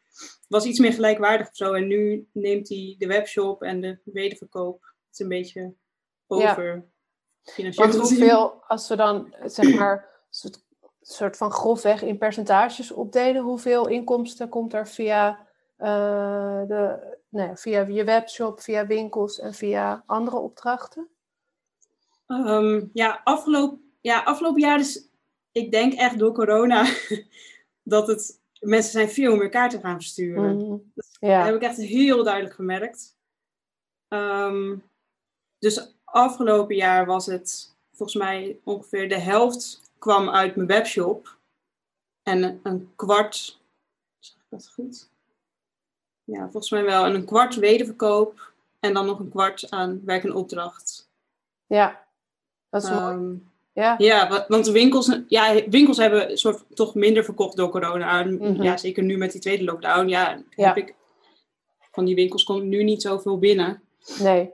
was 0.48 0.64
iets 0.64 0.78
meer 0.78 0.92
gelijkwaardig 0.92 1.48
of 1.48 1.56
zo. 1.56 1.72
En 1.72 1.86
nu 1.86 2.28
neemt 2.32 2.68
hij 2.68 2.94
de 2.98 3.06
webshop 3.06 3.62
en 3.62 3.80
de 3.80 3.98
wederverkoop 4.04 4.82
het 4.82 5.12
is 5.12 5.18
een 5.18 5.28
beetje 5.28 5.74
over 6.26 6.84
financieel 7.42 7.86
Want 7.88 8.08
hoeveel, 8.08 8.62
als 8.66 8.88
we 8.88 8.96
dan 8.96 9.34
zeg 9.44 9.74
maar 9.74 10.08
soort, 10.30 10.62
soort 11.00 11.36
van 11.36 11.50
grofweg 11.50 12.02
in 12.02 12.18
percentages 12.18 12.90
opdelen, 12.90 13.42
hoeveel 13.42 13.88
inkomsten 13.88 14.48
komt 14.48 14.74
er 14.74 14.88
via, 14.88 15.46
eh, 15.76 16.62
de, 16.66 17.18
nee, 17.30 17.56
via 17.56 17.86
je 17.86 18.04
webshop, 18.04 18.60
via 18.60 18.86
winkels 18.86 19.38
en 19.38 19.54
via 19.54 20.02
andere 20.06 20.36
opdrachten? 20.36 21.08
Ehm, 22.26 22.86
ja, 22.92 23.20
afgelopen, 23.24 23.92
ja, 24.00 24.22
afgelopen 24.22 24.60
jaar 24.60 24.78
is, 24.78 25.08
ik 25.52 25.70
denk 25.70 25.92
echt 25.92 26.18
door 26.18 26.32
corona, 26.32 26.94
dat 27.82 28.06
het, 28.06 28.40
mensen 28.60 28.92
zijn 28.92 29.08
veel 29.08 29.36
meer 29.36 29.48
kaarten 29.48 29.80
gaan 29.80 29.96
versturen. 29.96 30.56
Mhm. 30.56 30.76
Dat 30.94 31.16
Ja, 31.20 31.44
heb 31.44 31.54
ik 31.54 31.62
echt 31.62 31.76
heel 31.76 32.24
duidelijk 32.24 32.54
gemerkt. 32.54 33.16
Ehm, 34.08 34.76
dus 35.58 35.94
afgelopen 36.04 36.76
jaar 36.76 37.06
was 37.06 37.26
het 37.26 37.76
volgens 37.92 38.18
mij 38.18 38.60
ongeveer 38.64 39.08
de 39.08 39.18
helft 39.18 39.80
kwam 39.98 40.30
uit 40.30 40.56
mijn 40.56 40.68
webshop. 40.68 41.38
En 42.22 42.60
een 42.62 42.92
kwart, 42.96 43.60
zeg 44.18 44.36
ik 44.36 44.46
dat 44.48 44.68
goed? 44.68 45.10
Ja, 46.30 46.40
volgens 46.42 46.70
mij 46.70 46.84
wel. 46.84 47.04
En 47.04 47.14
een 47.14 47.24
kwart 47.24 47.54
wederverkoop. 47.54 48.52
En 48.80 48.94
dan 48.94 49.06
nog 49.06 49.18
een 49.18 49.30
kwart 49.30 49.70
aan 49.70 50.00
werk 50.04 50.24
en 50.24 50.34
opdracht. 50.34 51.08
ja, 51.66 52.04
dat 52.70 52.82
is 52.82 52.90
mooi. 52.90 53.02
Ehm, 53.14 53.34
Ja, 53.72 53.94
ja, 53.98 54.28
wa- 54.28 54.44
want 54.48 54.64
de 54.64 54.72
winkels, 54.72 55.18
ja, 55.28 55.62
winkels 55.68 55.96
hebben 55.96 56.38
soort 56.38 56.62
toch 56.74 56.94
minder 56.94 57.24
verkocht 57.24 57.56
door 57.56 57.70
corona. 57.70 58.22
Mhm. 58.24 58.62
Ja, 58.62 58.76
zeker 58.76 59.02
nu 59.02 59.16
met 59.16 59.32
die 59.32 59.40
tweede 59.40 59.64
lockdown. 59.64 60.08
Ja, 60.08 60.42
Ja. 60.56 60.66
heb 60.66 60.76
ik 60.76 60.94
van 61.92 62.04
die 62.04 62.14
winkels 62.14 62.44
komt 62.44 62.62
nu 62.64 62.82
niet 62.84 63.02
zoveel 63.02 63.38
binnen. 63.38 63.82
nee, 64.18 64.50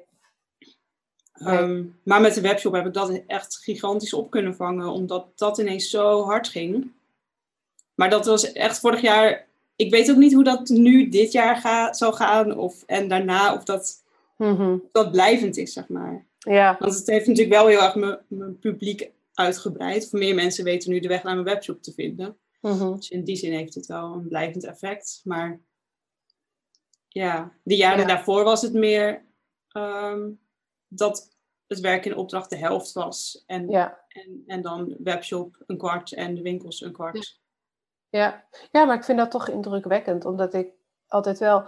Nee. 1.38 1.56
Ehm, 1.58 1.84
maar 2.02 2.20
met 2.20 2.34
de 2.34 2.40
webshop 2.40 2.72
heb 2.72 2.86
ik 2.86 2.92
dat 2.94 3.20
echt 3.26 3.56
gigantisch 3.56 4.12
op 4.14 4.30
kunnen 4.30 4.54
vangen, 4.56 4.88
omdat 4.88 5.26
dat 5.38 5.58
ineens 5.58 5.90
zo 5.90 6.22
hard 6.24 6.48
ging. 6.48 6.92
Maar 7.94 8.10
dat 8.10 8.26
was 8.26 8.52
echt 8.52 8.78
vorig 8.78 9.00
jaar. 9.00 9.46
Ik 9.76 9.90
weet 9.90 10.10
ook 10.10 10.16
niet 10.16 10.34
hoe 10.34 10.44
dat 10.44 10.68
nu 10.68 11.08
dit 11.08 11.32
jaar 11.32 11.56
ga, 11.56 11.92
zal 11.92 12.12
gaan, 12.12 12.58
of, 12.58 12.82
en 12.86 13.08
daarna, 13.08 13.54
of 13.54 13.64
dat, 13.64 14.04
Mhm. 14.36 14.78
dat 14.92 15.10
blijvend 15.10 15.56
is, 15.56 15.72
zeg 15.72 15.88
maar. 15.88 16.26
ja, 16.38 16.76
Want 16.78 16.94
het 16.94 17.06
heeft 17.06 17.26
natuurlijk 17.26 17.56
wel 17.56 17.66
heel 17.66 17.82
erg 17.82 17.94
mijn, 18.28 18.58
publiek 18.58 19.10
uitgebreid. 19.34 20.08
Voor 20.08 20.18
meer 20.18 20.34
mensen 20.34 20.64
weten 20.64 20.90
nu 20.90 21.00
de 21.00 21.08
weg 21.08 21.22
naar 21.22 21.34
mijn 21.34 21.46
webshop 21.46 21.82
te 21.82 21.92
vinden. 21.92 22.36
mhm. 22.60 22.94
Dus 22.96 23.08
in 23.08 23.24
die 23.24 23.36
zin 23.36 23.52
heeft 23.52 23.74
het 23.74 23.86
wel 23.86 24.12
een 24.12 24.28
blijvend 24.28 24.64
effect. 24.64 25.20
Maar 25.24 25.60
ja, 27.08 27.52
de 27.62 27.76
jaren 27.76 28.00
Ja. 28.00 28.06
daarvoor 28.06 28.44
was 28.44 28.62
het 28.62 28.72
meer 28.72 29.24
ehm, 29.68 30.30
dat 30.88 31.30
het 31.66 31.80
werk 31.80 32.04
in 32.04 32.16
opdracht 32.16 32.50
de 32.50 32.56
helft 32.56 32.92
was. 32.92 33.42
En, 33.46 33.68
ja. 33.68 34.04
en, 34.08 34.42
en 34.46 34.62
dan 34.62 34.96
webshop 34.98 35.62
een 35.66 35.78
kwart 35.78 36.12
en 36.12 36.34
de 36.34 36.42
winkels 36.42 36.80
een 36.80 36.92
kwart. 36.92 37.40
Ja. 38.08 38.44
ja, 38.70 38.84
maar 38.84 38.96
ik 38.96 39.04
vind 39.04 39.18
dat 39.18 39.30
toch 39.30 39.48
indrukwekkend, 39.48 40.24
omdat 40.24 40.54
ik 40.54 40.68
altijd 41.08 41.38
wel. 41.38 41.64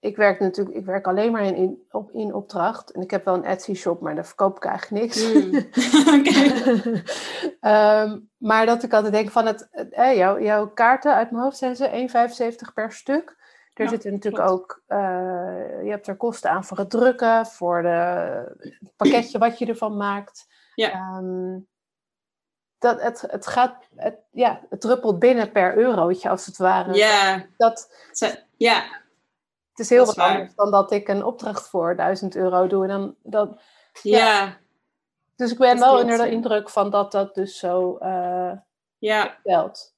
Ik 0.00 0.16
werk 0.16 0.40
natuurlijk, 0.40 0.76
ik 0.76 0.84
werk 0.84 1.06
alleen 1.06 1.32
maar 1.32 1.44
in, 1.44 1.54
in, 1.56 1.86
op, 1.90 2.10
in 2.10 2.34
opdracht. 2.34 2.90
En 2.90 3.00
ik 3.02 3.10
heb 3.10 3.24
wel 3.24 3.34
een 3.34 3.44
Etsy-shop, 3.44 4.00
maar 4.00 4.14
daar 4.14 4.26
verkoop 4.26 4.56
ik 4.56 4.64
eigenlijk 4.64 5.02
niks. 5.02 5.32
Oké. 6.18 6.70
Ehm, 7.60 8.18
maar 8.36 8.66
dat 8.66 8.82
ik 8.82 8.92
altijd 8.92 9.12
denk 9.12 9.30
van 9.30 9.46
het, 9.46 9.68
eh, 9.90 10.16
jouw, 10.16 10.40
jouw 10.40 10.68
kaarten 10.68 11.14
uit 11.14 11.30
mijn 11.30 11.42
hoofd 11.42 11.56
zijn 11.56 11.76
ze 11.76 11.88
1,75 11.88 12.72
per 12.74 12.92
stuk. 12.92 13.36
Er 13.72 13.84
Ja, 13.84 13.90
zitten 13.90 14.12
natuurlijk 14.12 14.44
klopt. 14.44 14.60
ook, 14.62 14.82
eh, 14.86 14.98
je 15.82 15.90
hebt 15.90 16.06
er 16.06 16.16
kosten 16.16 16.50
aan 16.50 16.64
voor 16.64 16.78
het 16.78 16.90
drukken, 16.90 17.46
voor 17.46 17.82
de, 17.82 17.88
het 18.58 18.92
pakketje 18.96 19.38
wat 19.38 19.58
je 19.58 19.66
ervan 19.66 19.96
maakt. 19.96 20.46
Ja. 20.74 20.90
Ehm, 20.92 21.58
dat 22.78 23.02
het, 23.02 23.24
het 23.26 23.46
gaat, 23.46 23.84
het, 23.96 24.18
ja, 24.30 24.60
het 24.70 24.80
druppelt 24.80 25.18
binnen 25.18 25.52
per 25.52 25.76
eurotje 25.76 26.28
als 26.28 26.46
het 26.46 26.56
ware. 26.56 26.94
Ja, 26.94 27.46
Dat, 27.56 27.90
ja, 28.56 28.82
het 29.70 29.78
is 29.78 29.90
heel 29.90 30.04
Dat 30.04 30.14
wat 30.14 30.26
is 30.26 30.32
anders 30.32 30.54
dan 30.54 30.70
dat 30.70 30.92
ik 30.92 31.08
een 31.08 31.24
opdracht 31.24 31.68
voor 31.68 31.96
1000 31.96 32.36
euro 32.36 32.66
doe. 32.66 32.82
En 32.82 32.88
dan, 32.88 33.16
dat, 33.22 33.62
ja, 34.02 34.56
dus 35.36 35.52
ik 35.52 35.58
ben 35.58 35.78
wel 35.78 35.98
onder 35.98 36.18
de 36.18 36.30
indruk 36.30 36.68
van 36.70 36.90
dat 36.90 37.12
dat 37.12 37.34
dus 37.34 37.58
zo 37.58 37.96
eh 37.96 38.52
ja, 38.98 39.38
telt. 39.42 39.94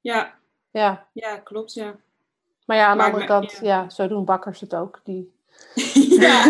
ja, 0.00 0.34
Ja. 0.70 1.08
ja, 1.12 1.36
klopt, 1.36 1.72
ja. 1.72 1.96
Maar 2.66 2.76
ja, 2.76 2.86
aan 2.86 2.98
de 2.98 3.04
andere 3.04 3.24
kant, 3.24 3.52
ja. 3.52 3.58
ja. 3.60 3.88
zo 3.88 4.08
doen 4.08 4.24
bakkers 4.24 4.60
het 4.60 4.74
ook. 4.74 5.00
Die... 5.04 5.40
ja, 6.20 6.44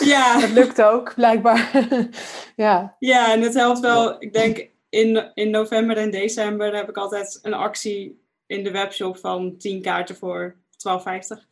ja. 0.00 0.38
dat 0.40 0.50
lukt 0.50 0.82
ook, 0.82 1.14
blijkbaar. 1.14 1.88
ja. 2.56 2.96
Ja, 2.98 3.32
en 3.32 3.42
het 3.42 3.54
helpt 3.54 3.80
wel. 3.80 4.22
Ik 4.22 4.32
denk 4.32 4.68
in, 4.88 5.30
in 5.34 5.50
november 5.50 5.96
en 5.96 6.10
december 6.10 6.76
heb 6.76 6.88
ik 6.88 6.96
altijd 6.96 7.38
een 7.42 7.54
actie 7.54 8.24
in 8.46 8.64
de 8.64 8.70
webshop 8.70 9.18
van 9.18 9.56
10 9.58 9.82
kaarten 9.82 10.16
voor 10.16 10.56
12,50. 10.88 11.46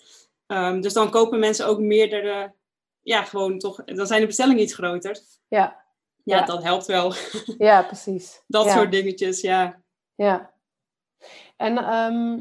Ehm, 0.46 0.80
dus 0.80 0.92
dan 0.92 1.10
kopen 1.10 1.38
mensen 1.38 1.66
ook 1.66 1.78
meerdere. 1.78 2.54
Ja, 3.02 3.22
gewoon 3.22 3.58
toch. 3.58 3.84
Dan 3.84 4.06
zijn 4.06 4.20
de 4.20 4.26
bestellingen 4.26 4.62
iets 4.62 4.74
groter. 4.74 5.18
Ja. 5.48 5.84
Ja, 6.24 6.36
Ja. 6.36 6.44
dat 6.44 6.62
helpt 6.62 6.86
wel. 6.86 7.14
ja, 7.58 7.82
precies. 7.82 8.42
Dat 8.46 8.64
ja. 8.64 8.72
soort 8.72 8.92
dingetjes, 8.92 9.40
ja. 9.40 9.82
Ja. 10.14 10.52
En 11.56 11.78
ehm, 11.78 12.40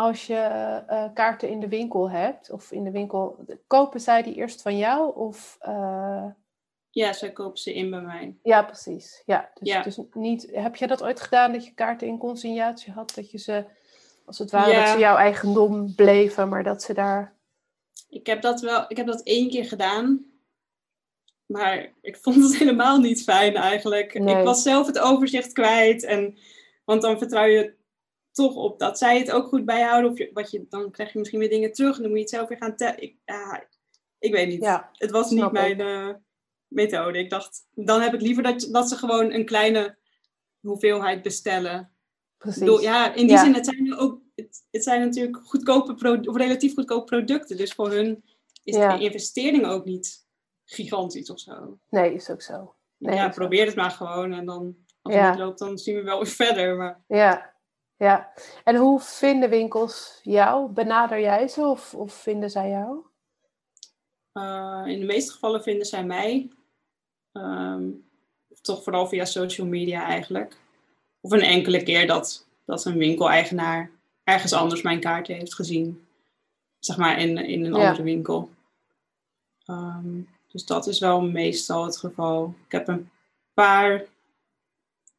als 0.00 0.26
je 0.26 0.34
eh, 0.34 1.04
kaarten 1.14 1.48
in 1.48 1.60
de 1.60 1.68
winkel 1.68 2.10
hebt, 2.10 2.50
of 2.50 2.72
in 2.72 2.84
de 2.84 2.90
winkel, 2.90 3.44
kopen 3.66 4.00
zij 4.00 4.22
die 4.22 4.34
eerst 4.34 4.62
van 4.62 4.76
jou? 4.78 5.16
Of, 5.16 5.56
eh, 5.60 6.26
Ja, 6.90 7.12
zij 7.12 7.32
kopen 7.32 7.58
ze 7.58 7.74
in 7.74 7.90
bij 7.90 8.00
mij. 8.00 8.36
ja, 8.42 8.62
precies. 8.62 9.22
Ja, 9.26 9.50
dus, 9.54 9.68
Ja. 9.68 9.82
dus 9.82 10.00
niet, 10.12 10.48
heb 10.52 10.76
je 10.76 10.86
dat 10.86 11.02
ooit 11.02 11.20
gedaan, 11.20 11.52
dat 11.52 11.64
je 11.66 11.74
kaarten 11.74 12.06
in 12.08 12.18
consignatie 12.18 12.92
had? 12.92 13.14
Dat 13.14 13.30
je 13.30 13.38
ze, 13.38 13.64
als 14.24 14.38
het 14.38 14.50
ware, 14.50 14.70
Ja. 14.70 14.80
dat 14.80 14.88
ze 14.88 14.98
jouw 14.98 15.16
eigendom 15.16 15.94
bleven, 15.94 16.48
maar 16.48 16.62
dat 16.62 16.82
ze 16.82 16.94
daar... 16.94 17.34
Ik 18.08 18.26
heb 18.26 18.42
dat 18.42 18.60
wel, 18.60 18.84
ik 18.88 18.96
heb 18.96 19.06
dat 19.06 19.22
één 19.22 19.50
keer 19.50 19.64
gedaan. 19.64 20.24
Maar 21.46 21.92
ik 22.00 22.16
vond 22.16 22.36
het 22.36 22.56
helemaal 22.58 22.98
niet 22.98 23.22
fijn 23.22 23.54
eigenlijk. 23.54 24.18
Nee. 24.18 24.36
Ik 24.38 24.44
was 24.44 24.62
zelf 24.62 24.86
het 24.86 24.98
overzicht 24.98 25.52
kwijt. 25.52 26.04
En, 26.04 26.38
want 26.84 27.02
dan 27.02 27.18
vertrouw 27.18 27.44
je 27.44 27.78
toch 28.40 28.54
op 28.54 28.78
dat 28.78 28.98
zij 28.98 29.18
het 29.18 29.30
ook 29.30 29.48
goed 29.48 29.64
bijhouden. 29.64 30.10
Of 30.10 30.18
je, 30.18 30.30
wat 30.32 30.50
je, 30.50 30.66
dan 30.68 30.90
krijg 30.90 31.12
je 31.12 31.18
misschien 31.18 31.40
weer 31.40 31.48
dingen 31.48 31.72
terug. 31.72 31.96
En 31.96 32.00
dan 32.02 32.10
moet 32.10 32.18
je 32.18 32.24
het 32.24 32.34
zelf 32.34 32.48
weer 32.48 32.58
gaan 32.58 32.76
tellen. 32.76 33.02
Ik, 33.02 33.16
ja, 33.24 33.64
ik 34.18 34.32
weet 34.32 34.48
niet. 34.48 34.62
Ja, 34.62 34.90
het 34.92 35.10
was 35.10 35.30
niet 35.30 35.52
mijn 35.52 35.80
eh, 35.80 36.08
methode. 36.68 37.18
Ik 37.18 37.30
dacht, 37.30 37.66
dan 37.74 38.00
heb 38.00 38.14
ik 38.14 38.20
liever 38.20 38.42
dat, 38.42 38.68
dat 38.70 38.88
ze 38.88 38.96
gewoon 38.96 39.32
een 39.32 39.44
kleine 39.44 39.96
hoeveelheid 40.60 41.22
bestellen. 41.22 41.92
Precies. 42.36 42.80
Ja, 42.80 43.14
in 43.14 43.26
die 43.26 43.36
Ja. 43.36 43.44
zin, 43.44 43.54
het 43.54 43.64
zijn, 43.66 43.96
ook, 43.96 44.20
het, 44.34 44.64
het 44.70 44.82
zijn 44.84 45.00
natuurlijk 45.00 45.36
goedkope 45.44 45.94
pro- 45.94 46.20
of 46.24 46.36
relatief 46.36 46.74
goedkope 46.74 47.04
producten. 47.04 47.56
Dus 47.56 47.72
voor 47.72 47.90
hun 47.90 48.24
is 48.64 48.76
Ja. 48.76 48.96
de 48.96 49.02
investering 49.04 49.66
ook 49.66 49.84
niet 49.84 50.26
gigantisch 50.64 51.30
of 51.30 51.40
zo. 51.40 51.78
Nee, 51.88 52.14
is 52.14 52.30
ook 52.30 52.42
zo. 52.42 52.74
Nee, 52.96 53.14
ja, 53.14 53.28
probeer 53.28 53.66
het 53.66 53.74
maar 53.74 53.90
gewoon. 53.90 54.32
En 54.32 54.44
dan, 54.46 54.76
als 55.02 55.14
het 55.14 55.38
loopt, 55.38 55.58
dan 55.58 55.78
zien 55.78 55.94
we 55.94 56.02
wel 56.02 56.16
weer 56.18 56.26
verder. 56.26 56.76
Maar... 56.76 57.00
Ja, 57.06 57.49
ja. 58.00 58.32
En 58.64 58.76
hoe 58.76 59.00
vinden 59.00 59.50
winkels 59.50 60.20
jou? 60.22 60.70
Benader 60.70 61.20
jij 61.20 61.48
ze 61.48 61.60
of, 61.60 61.94
of 61.94 62.12
vinden 62.12 62.50
zij 62.50 62.68
jou? 62.68 62.98
Uh, 64.34 64.82
in 64.86 65.00
de 65.00 65.06
meeste 65.06 65.32
gevallen 65.32 65.62
vinden 65.62 65.86
zij 65.86 66.04
mij. 66.04 66.50
Um, 67.32 68.08
toch 68.62 68.82
vooral 68.82 69.06
via 69.06 69.24
social 69.24 69.66
media 69.66 70.04
eigenlijk. 70.04 70.56
Of 71.20 71.30
een 71.30 71.40
enkele 71.40 71.82
keer 71.82 72.06
dat, 72.06 72.46
dat 72.64 72.84
een 72.84 72.98
winkeleigenaar 72.98 73.90
ergens 74.24 74.52
anders 74.52 74.82
mijn 74.82 75.00
kaart 75.00 75.26
heeft 75.26 75.54
gezien. 75.54 76.06
Zeg 76.78 76.96
maar 76.96 77.18
in, 77.18 77.38
in 77.38 77.64
een 77.64 77.74
andere 77.74 78.02
winkel. 78.02 78.50
Um, 79.66 80.28
dus 80.48 80.64
dat 80.64 80.86
is 80.86 80.98
wel 80.98 81.20
meestal 81.20 81.84
het 81.84 81.96
geval. 81.96 82.54
Ik 82.66 82.72
heb 82.72 82.88
een 82.88 83.10
paar 83.54 84.04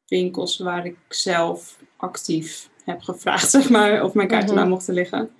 winkels 0.06 0.58
waar 0.58 0.86
ik 0.86 0.96
zelf 1.08 1.82
actief 1.96 2.70
heb 2.84 3.02
gevraagd, 3.02 3.50
zeg 3.56 3.70
maar, 3.70 4.04
of 4.04 4.14
mijn 4.14 4.28
kaarten 4.28 4.54
mm 4.54 4.68
mochten 4.68 4.94
liggen. 4.94 5.30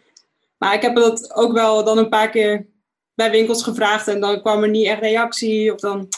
Maar 0.59 0.75
ik 0.75 0.83
heb 0.83 0.95
dat 0.95 1.35
ook 1.35 1.53
wel 1.53 1.85
dan 1.85 1.99
een 1.99 2.09
paar 2.09 2.31
keer 2.31 2.67
bij 3.15 3.31
winkels 3.31 3.63
gevraagd 3.63 4.09
en 4.09 4.21
dan 4.21 4.41
kwam 4.41 4.63
er 4.63 4.69
niet 4.69 4.87
echt 4.87 5.01
reactie. 5.01 5.73
Of 5.73 5.81
dan, 5.81 6.09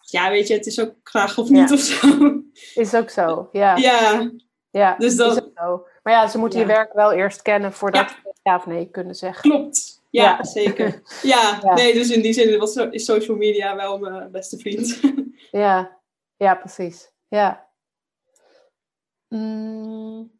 ja, 0.00 0.30
weet 0.30 0.48
je, 0.48 0.54
het 0.54 0.66
is 0.66 0.80
ook 0.80 0.94
graag 1.02 1.38
of 1.38 1.48
niet 1.48 1.72
of 1.72 1.78
zo. 1.78 2.06
Is 2.74 2.94
ook 2.94 3.10
zo, 3.10 3.48
ja. 3.52 3.76
Ja. 3.76 4.30
Ja, 4.70 4.96
dus 4.96 5.16
dat, 5.16 5.36
is 5.36 5.42
ook 5.42 5.50
zo. 5.54 5.86
Maar 6.02 6.12
ja, 6.12 6.28
ze 6.28 6.38
moeten 6.38 6.58
je 6.58 6.66
werk 6.66 6.92
wel 6.92 7.12
eerst 7.12 7.42
kennen 7.42 7.72
voordat 7.72 8.10
ze 8.10 8.34
ja 8.42 8.56
of 8.56 8.66
nee 8.66 8.90
kunnen 8.90 9.14
zeggen. 9.14 9.50
Klopt, 9.50 10.02
ja, 10.10 10.44
zeker. 10.44 11.02
Ja, 11.22 11.74
nee, 11.74 11.92
dus 11.92 12.10
in 12.10 12.22
die 12.22 12.32
zin 12.32 12.58
was, 12.58 12.76
is 12.76 13.04
social 13.04 13.36
media 13.36 13.76
wel 13.76 13.98
mijn 13.98 14.30
beste 14.30 14.58
vriend. 14.58 15.00
ja, 15.50 15.98
ja, 16.36 16.54
precies. 16.54 17.10
Ja. 17.28 17.68
Mm. 19.28 20.37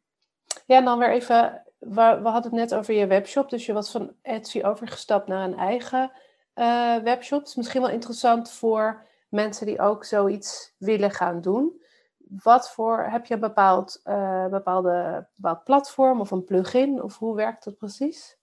Ja, 0.69 0.77
en 0.77 0.85
dan 0.85 0.99
weer 0.99 1.11
even, 1.11 1.63
we, 1.79 2.01
hadden 2.01 2.43
het 2.43 2.53
net 2.53 2.75
over 2.75 2.95
je 2.95 3.07
webshop, 3.07 3.51
dus 3.51 3.67
je 3.67 3.73
was 3.73 3.91
van 3.91 4.13
Etsy 4.23 4.63
overgestapt 4.63 5.29
naar 5.29 5.45
een 5.45 5.57
eigen 5.57 6.13
uh, 6.55 6.97
webshop. 6.97 7.39
Het 7.39 7.49
is 7.49 7.55
misschien 7.55 7.81
wel 7.81 7.91
interessant 7.91 8.51
voor 8.51 9.07
mensen 9.29 9.67
die 9.67 9.81
ook 9.81 10.05
zoiets 10.05 10.75
willen 10.79 11.11
gaan 11.11 11.41
doen. 11.41 11.83
Wat 12.19 12.71
voor, 12.71 13.07
heb 13.11 13.27
je 13.27 13.35
een 13.35 13.41
bepaald, 13.41 14.01
uh, 14.05 14.47
bepaalde, 14.47 15.27
bepaald 15.35 15.65
platform 15.65 16.21
of 16.21 16.31
een 16.31 16.45
plugin, 16.45 17.03
of 17.03 17.19
hoe 17.19 17.35
werkt 17.37 17.65
dat 17.65 17.79
precies? 17.79 18.37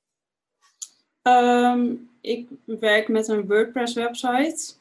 Um, 1.21 2.09
ik 2.21 2.49
werk 2.65 3.07
met 3.07 3.28
een 3.28 3.47
WordPress 3.47 3.93
website. 3.93 4.73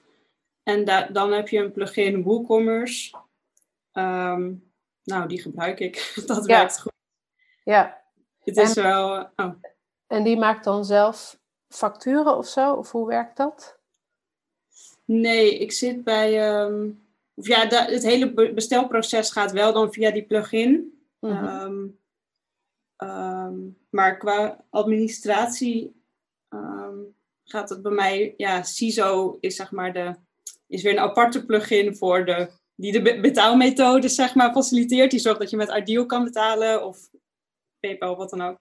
En 0.63 0.85
dan 1.13 1.33
heb 1.33 1.49
je 1.49 1.59
een 1.59 1.73
plugin 1.73 2.23
WooCommerce. 2.23 3.17
Um, 3.93 4.73
nou, 5.03 5.29
die 5.29 5.43
gebruik 5.43 5.81
ik. 5.81 6.13
dat 6.27 6.47
werkt 6.47 6.81
goed. 6.81 6.93
Ja. 7.65 8.03
Het 8.45 8.57
is 8.57 8.75
wel... 8.75 9.31
Oh. 9.37 9.53
En 10.07 10.23
die 10.23 10.37
maakt 10.37 10.65
dan 10.65 10.85
zelf 10.85 11.39
facturen 11.69 12.37
of 12.37 12.47
zo? 12.47 12.73
Of 12.73 12.91
hoe 12.91 13.07
werkt 13.07 13.37
dat? 13.37 13.79
Nee, 15.05 15.59
ik 15.59 15.73
zit 15.73 16.05
bij... 16.05 16.59
Um, 16.63 17.03
ja, 17.35 17.67
het 17.67 18.03
hele 18.03 18.53
bestelproces 18.53 19.31
gaat 19.31 19.53
wel 19.53 19.73
dan 19.73 19.93
via 19.93 20.11
die 20.11 20.27
plugin. 20.27 20.99
Mm 21.21 22.03
maar 23.91 24.17
qua 24.17 24.65
administratie 24.71 26.05
Ehm, 26.55 26.99
gaat 27.45 27.69
het 27.69 27.83
bij 27.83 27.93
mij, 27.93 28.35
ja, 28.37 28.63
CISO 28.63 29.37
is 29.41 29.57
zeg 29.57 29.71
maar 29.71 29.93
de, 29.93 30.15
is 30.67 30.83
weer 30.83 30.93
een 30.93 30.99
aparte 30.99 31.45
plugin 31.45 31.97
voor 31.97 32.25
de, 32.25 32.49
die 32.75 32.93
de 33.03 33.21
betaalmethode 33.21 34.09
zeg 34.09 34.35
maar 34.35 34.53
faciliteert. 34.53 35.11
Die 35.11 35.21
zorgt 35.21 35.41
dat 35.41 35.51
je 35.51 35.57
met 35.57 35.77
Ideal 35.77 36.07
kan 36.07 36.25
betalen 36.25 36.87
of 36.87 37.11
PayPal 37.87 38.11
of 38.11 38.17
wat 38.17 38.31
dan 38.31 38.43
ook. 38.43 38.59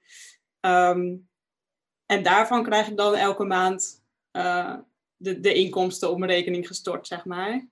Ehm, 0.59 1.15
en 2.05 2.23
daarvan 2.23 2.63
krijg 2.63 2.87
ik 2.87 2.97
dan 2.97 3.15
elke 3.15 3.43
maand 3.43 4.03
uh, 4.31 4.75
de, 5.15 5.39
de 5.39 5.53
inkomsten 5.53 6.11
op 6.11 6.17
mijn 6.17 6.31
rekening 6.31 6.67
gestort, 6.67 7.07
zeg 7.07 7.25
maar. 7.25 7.67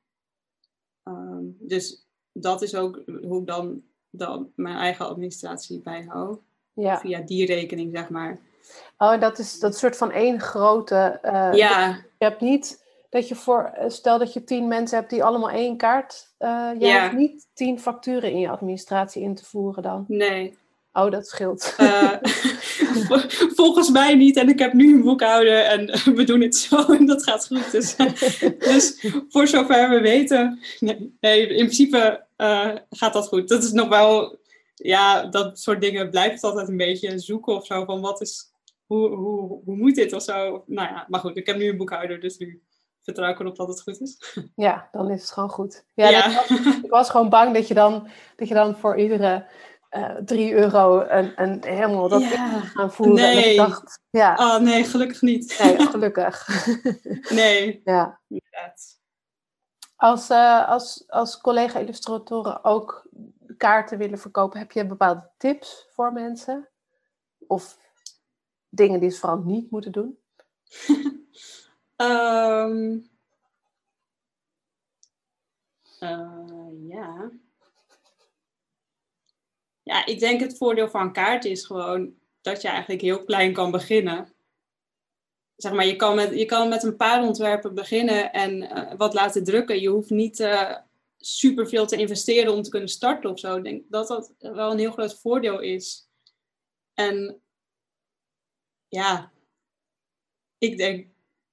Ehm, 1.03 1.43
dus 1.59 2.07
dat 2.31 2.61
is 2.61 2.75
ook 2.75 3.01
hoe 3.21 3.39
ik 3.39 3.47
dan, 3.47 3.83
dan 4.09 4.51
mijn 4.55 4.77
eigen 4.77 5.05
administratie 5.05 5.81
bijhoud. 5.81 6.39
Ja. 6.73 6.99
Via 6.99 7.19
die 7.19 7.45
rekening, 7.45 7.91
zeg 7.91 8.09
maar. 8.09 8.39
Oh, 8.97 9.19
dat 9.19 9.39
is 9.39 9.59
dat 9.59 9.77
soort 9.77 9.97
van 9.97 10.11
één 10.11 10.39
grote. 10.39 11.19
Uh, 11.23 11.49
ja. 11.53 11.87
Je 12.17 12.25
hebt 12.25 12.41
niet 12.41 12.83
dat 13.09 13.27
je 13.27 13.35
voor, 13.35 13.63
eh, 13.63 13.89
stel 13.89 14.17
dat 14.17 14.33
je 14.33 14.43
tien 14.43 14.67
mensen 14.67 14.97
hebt 14.97 15.09
die 15.09 15.23
allemaal 15.23 15.49
één 15.49 15.77
kaart. 15.77 16.33
Uh, 16.39 16.69
je 16.79 16.85
ja. 16.85 17.01
hebt 17.01 17.15
niet 17.15 17.47
tien 17.53 17.79
facturen 17.79 18.31
in 18.31 18.39
je 18.39 18.49
administratie 18.49 19.21
in 19.21 19.35
te 19.35 19.45
voeren 19.45 19.83
dan. 19.83 20.05
Nee. 20.07 20.57
Oh, 20.93 21.11
dat 21.11 21.27
scheelt. 21.27 21.75
Uh, 21.79 22.13
volgens 23.61 23.89
mij 23.89 24.15
niet. 24.15 24.37
En 24.37 24.49
ik 24.49 24.59
heb 24.59 24.73
nu 24.73 24.93
een 24.93 25.01
boekhouder 25.01 25.63
en 25.63 25.85
we 26.17 26.23
doen 26.23 26.41
het 26.41 26.55
zo 26.55 26.93
en 26.93 27.05
dat 27.05 27.23
gaat 27.23 27.47
goed. 27.47 27.71
Dus, 27.71 27.95
dus 28.69 29.07
voor 29.29 29.47
zover 29.47 29.89
we 29.89 29.99
weten, 29.99 30.59
nee, 30.79 31.17
nee 31.19 31.47
in 31.47 31.65
principe 31.65 32.25
gaat 32.89 33.13
dat 33.13 33.27
goed. 33.27 33.47
Dat 33.47 33.63
is 33.63 33.71
nog 33.71 33.87
wel, 33.87 34.39
ja, 34.75 35.25
dat 35.25 35.59
soort 35.59 35.81
dingen 35.81 36.09
blijft 36.09 36.43
altijd 36.43 36.67
een 36.67 36.77
beetje 36.77 37.19
zoeken 37.19 37.55
of 37.55 37.65
zo. 37.65 37.85
Van 37.85 38.01
wat 38.01 38.21
is 38.21 38.51
hoe, 38.85 39.09
hoe, 39.09 39.61
hoe 39.65 39.75
moet 39.75 39.95
dit 39.95 40.13
of 40.13 40.21
zo? 40.23 40.63
Nou 40.67 40.87
ja, 40.87 41.05
maar 41.07 41.19
goed, 41.19 41.37
ik 41.37 41.47
heb 41.47 41.57
nu 41.57 41.69
een 41.69 41.77
boekhouder, 41.77 42.19
dus 42.19 42.37
nu 42.37 42.61
vertrouw 43.01 43.29
ik 43.29 43.39
erop 43.39 43.55
dat 43.55 43.67
het 43.67 43.81
goed 43.81 44.01
is. 44.01 44.35
Ja, 44.55 44.89
dan 44.91 45.09
is 45.09 45.21
het 45.21 45.31
gewoon 45.31 45.49
goed. 45.49 45.85
Ja, 45.93 46.45
ik 46.83 46.89
was 46.89 47.09
gewoon 47.09 47.29
bang 47.29 47.53
dat 47.53 47.67
je 47.67 47.73
dan, 47.73 48.07
dat 48.35 48.47
je 48.47 48.53
dan 48.53 48.77
voor 48.77 48.97
iedere 48.97 49.45
uh, 49.91 50.15
drie 50.25 50.53
euro 50.53 51.01
een, 51.01 51.41
een 51.41 51.63
helemaal 51.63 52.09
dat 52.09 52.21
ja. 52.21 52.59
gaan 52.59 52.91
voeren. 52.91 53.15
Nee. 53.15 53.43
En 53.43 53.49
ik 53.51 53.57
dacht, 53.57 54.01
ja. 54.09 54.35
Oh 54.37 54.57
nee, 54.59 54.83
gelukkig 54.83 55.21
niet. 55.21 55.59
Nee, 55.63 55.87
gelukkig. 55.87 56.47
nee. 57.29 57.81
Ja. 57.85 58.19
Als, 59.95 60.29
uh, 60.29 60.69
als, 60.69 61.03
als 61.07 61.37
collega-illustratoren 61.37 62.63
ook 62.63 63.09
kaarten 63.57 63.97
willen 63.97 64.19
verkopen, 64.19 64.59
heb 64.59 64.71
je 64.71 64.85
bepaalde 64.85 65.29
tips 65.37 65.87
voor 65.93 66.13
mensen? 66.13 66.69
Of 67.47 67.77
dingen 68.69 68.99
die 68.99 69.09
ze 69.09 69.19
vooral 69.19 69.39
niet 69.39 69.71
moeten 69.71 69.91
doen? 69.91 70.19
um, 71.95 73.09
ja. 76.93 77.31
Ja, 79.83 80.05
ik 80.05 80.19
denk 80.19 80.39
het 80.39 80.57
voordeel 80.57 80.89
van 80.89 81.13
kaart 81.13 81.45
is 81.45 81.65
gewoon 81.65 82.13
dat 82.41 82.61
je 82.61 82.67
eigenlijk 82.67 83.01
heel 83.01 83.23
klein 83.23 83.53
kan 83.53 83.71
beginnen. 83.71 84.33
Zeg 85.55 85.71
maar, 85.71 85.85
je 85.85 85.95
kan 85.95 86.15
met, 86.15 86.33
je 86.33 86.45
kan 86.45 86.69
met 86.69 86.83
een 86.83 86.95
paar 86.95 87.23
ontwerpen 87.23 87.73
beginnen 87.73 88.31
en 88.31 88.61
uh, 88.61 88.93
wat 88.97 89.13
laten 89.13 89.43
drukken. 89.43 89.81
Je 89.81 89.89
hoeft 89.89 90.09
niet 90.09 90.39
uh, 90.39 90.77
superveel 91.17 91.85
te 91.85 91.95
investeren 91.95 92.53
om 92.53 92.61
te 92.61 92.69
kunnen 92.69 92.89
starten 92.89 93.29
of 93.29 93.39
zo. 93.39 93.55
Ik 93.55 93.63
denk 93.63 93.83
dat 93.89 94.07
dat 94.07 94.33
wel 94.39 94.71
een 94.71 94.79
heel 94.79 94.91
groot 94.91 95.19
voordeel 95.19 95.59
is. 95.59 96.09
En 96.93 97.41
ja, 98.87 99.31
ik 100.57 100.77
denk, 100.77 101.07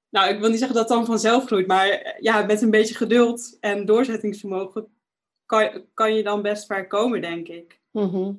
nou, 0.09 0.35
ik 0.35 0.41
wil 0.41 0.49
niet 0.49 0.59
zeggen 0.59 0.77
dat 0.77 0.89
het 0.89 0.99
dan 0.99 1.07
vanzelf 1.07 1.45
groeit, 1.47 1.67
maar 1.67 1.89
eh, 1.89 2.21
ja, 2.21 2.43
met 2.43 2.63
een 2.63 2.71
beetje 2.71 2.95
geduld 2.95 3.57
en 3.61 3.87
doorzettingsvermogen 3.87 5.01
kan, 5.47 5.85
kan 5.95 6.15
je 6.15 6.23
dan 6.23 6.43
best 6.43 6.67
ver 6.67 6.87
komen, 6.87 7.21
denk 7.21 7.49
ik. 7.49 7.78
Mhm. 7.91 8.33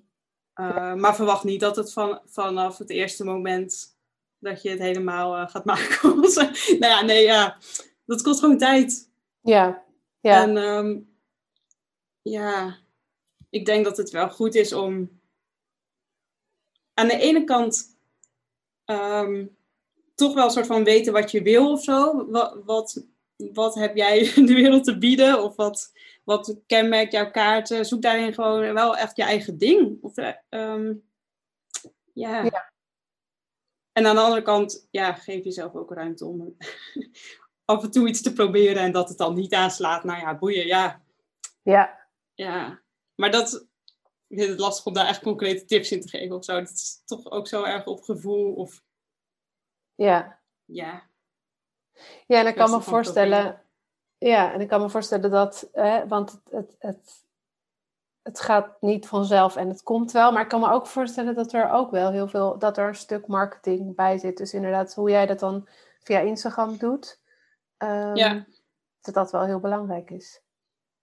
Eh, 0.53 0.93
maar 0.93 1.15
verwacht 1.15 1.43
niet 1.43 1.59
dat 1.59 1.75
het 1.75 1.93
van, 1.93 2.21
vanaf 2.25 2.77
het 2.77 2.89
eerste 2.89 3.23
moment 3.23 3.97
dat 4.39 4.61
je 4.61 4.69
het 4.69 4.79
helemaal 4.79 5.37
uh, 5.37 5.49
gaat 5.49 5.65
maken. 5.75 6.19
nou 6.19 6.79
ja, 6.79 7.01
nee, 7.01 7.23
ja, 7.23 7.57
dat 8.05 8.21
kost 8.21 8.39
gewoon 8.39 8.57
tijd. 8.57 9.11
Ja, 9.41 9.85
ja. 10.19 10.41
En 10.43 10.57
um, 10.57 11.17
ja, 12.21 12.77
ik 13.49 13.65
denk 13.65 13.85
dat 13.85 13.97
het 13.97 14.09
wel 14.09 14.29
goed 14.29 14.55
is 14.55 14.73
om 14.73 15.19
aan 16.93 17.07
de 17.07 17.19
ene 17.19 17.43
kant 17.43 17.97
Ehm, 18.89 19.45
toch 20.15 20.33
wel 20.33 20.45
een 20.45 20.51
soort 20.51 20.67
van 20.67 20.83
weten 20.83 21.13
wat 21.13 21.31
je 21.31 21.41
wil 21.41 21.71
of 21.71 21.83
zo. 21.83 22.29
Wat, 22.29 22.57
wat, 22.65 23.05
wat 23.53 23.75
heb 23.75 23.95
jij 23.95 24.19
in 24.19 24.45
de 24.49 24.53
wereld 24.53 24.83
te 24.83 24.97
bieden? 24.97 25.43
Of 25.43 25.55
wat, 25.55 25.91
wat 26.29 26.55
kenmerkt 26.65 27.11
jouw 27.11 27.31
kaarten? 27.31 27.85
Zoek 27.85 28.01
daarin 28.01 28.33
gewoon 28.33 28.73
wel 28.73 28.97
echt 28.97 29.15
je 29.15 29.23
eigen 29.23 29.57
ding. 29.57 30.03
Of, 30.03 30.17
uh, 30.17 30.33
ja. 32.13 32.43
ja. 32.43 32.73
En 33.91 34.05
aan 34.05 34.15
de 34.15 34.21
andere 34.21 34.41
kant, 34.41 34.87
ja, 34.91 35.13
geef 35.13 35.43
jezelf 35.43 35.75
ook 35.75 35.93
ruimte 35.93 36.25
om 36.25 36.57
af 37.65 37.83
en 37.83 37.91
toe 37.91 38.07
iets 38.07 38.21
te 38.21 38.33
proberen 38.33 38.81
en 38.81 38.91
dat 38.91 39.09
het 39.09 39.17
dan 39.17 39.33
niet 39.33 39.53
aanslaat. 39.53 40.03
Nou 40.03 40.19
ja, 40.19 40.37
boeien, 40.37 40.65
ja. 40.65 41.03
Ja. 41.61 42.07
Ja. 42.33 42.81
Maar 43.15 43.31
dat, 43.31 43.67
ik 44.27 44.37
vind 44.37 44.49
het 44.49 44.59
lastig 44.59 44.85
om 44.85 44.93
daar 44.93 45.07
echt 45.07 45.21
concrete 45.21 45.65
tips 45.65 45.91
in 45.91 46.01
te 46.01 46.09
geven 46.09 46.35
of 46.35 46.43
zo. 46.43 46.55
Het 46.55 46.69
is 46.69 47.01
toch 47.05 47.31
ook 47.31 47.47
zo 47.47 47.63
erg 47.63 47.85
op 47.85 48.01
gevoel 48.03 48.53
of... 48.53 48.83
Ja. 49.95 50.39
Ja. 50.65 51.09
Ja, 52.27 52.39
en 52.39 52.47
ik 52.47 52.55
kan 52.55 52.71
me 52.71 52.81
voorstellen... 52.81 53.63
Ja, 54.19 54.53
en 54.53 54.61
ik 54.61 54.67
kan 54.67 54.81
me 54.81 54.89
voorstellen 54.89 55.31
dat, 55.31 55.69
hè, 55.71 56.07
want 56.07 56.31
het, 56.31 56.41
het, 56.49 56.75
het, 56.79 57.25
het 58.21 58.39
gaat 58.39 58.81
niet 58.81 59.07
vanzelf 59.07 59.55
en 59.55 59.69
het 59.69 59.83
komt 59.83 60.11
wel, 60.11 60.31
maar 60.31 60.41
ik 60.41 60.47
kan 60.47 60.59
me 60.59 60.71
ook 60.71 60.87
voorstellen 60.87 61.35
dat 61.35 61.53
er 61.53 61.71
ook 61.71 61.91
wel 61.91 62.11
heel 62.11 62.27
veel, 62.27 62.57
dat 62.57 62.77
er 62.77 62.87
een 62.87 62.95
stuk 62.95 63.27
marketing 63.27 63.95
bij 63.95 64.17
zit. 64.17 64.37
Dus 64.37 64.53
inderdaad, 64.53 64.93
hoe 64.93 65.09
jij 65.09 65.25
dat 65.25 65.39
dan 65.39 65.67
via 66.03 66.19
Instagram 66.19 66.77
doet, 66.77 67.19
um, 67.77 68.15
Ja. 68.15 68.45
dat 69.01 69.13
dat 69.13 69.31
wel 69.31 69.45
heel 69.45 69.59
belangrijk 69.59 70.09
is. 70.09 70.41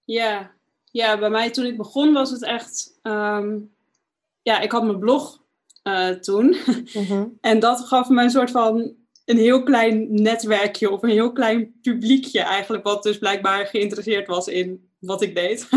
Ja. 0.04 0.50
ja, 0.84 1.18
bij 1.18 1.30
mij 1.30 1.50
toen 1.50 1.64
ik 1.64 1.76
begon 1.76 2.12
was 2.12 2.30
het 2.30 2.42
echt... 2.42 2.98
ehm, 3.02 3.58
ja, 4.42 4.58
ik 4.60 4.72
had 4.72 4.84
mijn 4.84 4.98
blog 4.98 5.42
eh, 5.82 6.08
toen. 6.08 6.56
Mhm. 6.94 7.26
En 7.40 7.58
dat 7.58 7.80
gaf 7.80 8.08
me 8.08 8.22
een 8.22 8.30
soort 8.30 8.50
van 8.50 8.96
een 9.26 9.36
heel 9.36 9.62
klein 9.62 10.22
netwerkje 10.22 10.90
of 10.90 11.02
een 11.02 11.08
heel 11.08 11.32
klein 11.32 11.80
publiekje 11.80 12.40
eigenlijk, 12.40 12.84
wat 12.84 13.02
dus 13.02 13.18
blijkbaar 13.18 13.66
geïnteresseerd 13.66 14.26
was 14.26 14.48
in 14.48 14.90
wat 14.98 15.22
ik 15.22 15.34
deed. 15.34 15.68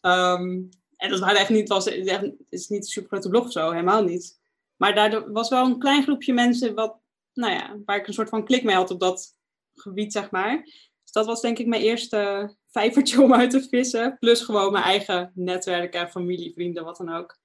Ehm, 0.00 0.62
en 0.96 1.10
dat 1.10 1.18
waren 1.18 1.40
echt 1.40 1.48
niet, 1.48 1.68
was, 1.68 1.84
het 1.84 2.34
is 2.48 2.68
niet 2.68 2.80
een 2.80 2.88
super 2.88 3.08
grote 3.08 3.28
blog 3.28 3.52
zo, 3.52 3.70
helemaal 3.70 4.02
niet. 4.02 4.40
Maar 4.76 4.94
daar 4.94 5.32
was 5.32 5.48
wel 5.48 5.66
een 5.66 5.78
klein 5.78 6.02
groepje 6.02 6.32
mensen 6.32 6.74
wat, 6.74 6.98
nou 7.32 7.52
ja, 7.52 7.76
waar 7.84 7.96
ik 7.96 8.06
een 8.06 8.12
soort 8.12 8.28
van 8.28 8.44
klik 8.44 8.62
mee 8.62 8.74
had 8.74 8.90
op 8.90 9.00
dat 9.00 9.36
gebied, 9.74 10.12
zeg 10.12 10.30
maar. 10.30 10.62
Dus 11.02 11.12
dat 11.12 11.26
was 11.26 11.40
denk 11.40 11.58
ik 11.58 11.66
mijn 11.66 11.82
eerste 11.82 12.54
vijvertje 12.70 13.22
om 13.22 13.34
uit 13.34 13.50
te 13.50 13.66
vissen. 13.68 14.16
Plus 14.18 14.40
gewoon 14.40 14.72
mijn 14.72 14.84
eigen 14.84 15.32
netwerken, 15.34 16.10
familie, 16.10 16.52
vrienden, 16.52 16.84
wat 16.84 16.96
dan 16.96 17.14
ook. 17.14 17.38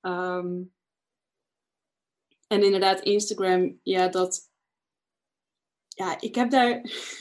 Ehm, 0.00 0.62
en 2.48 2.62
inderdaad, 2.62 3.00
Instagram, 3.00 3.80
ja, 3.82 4.08
dat. 4.08 4.50
Ja, 5.88 6.20
ik 6.20 6.34
heb 6.34 6.50
daar. 6.50 6.70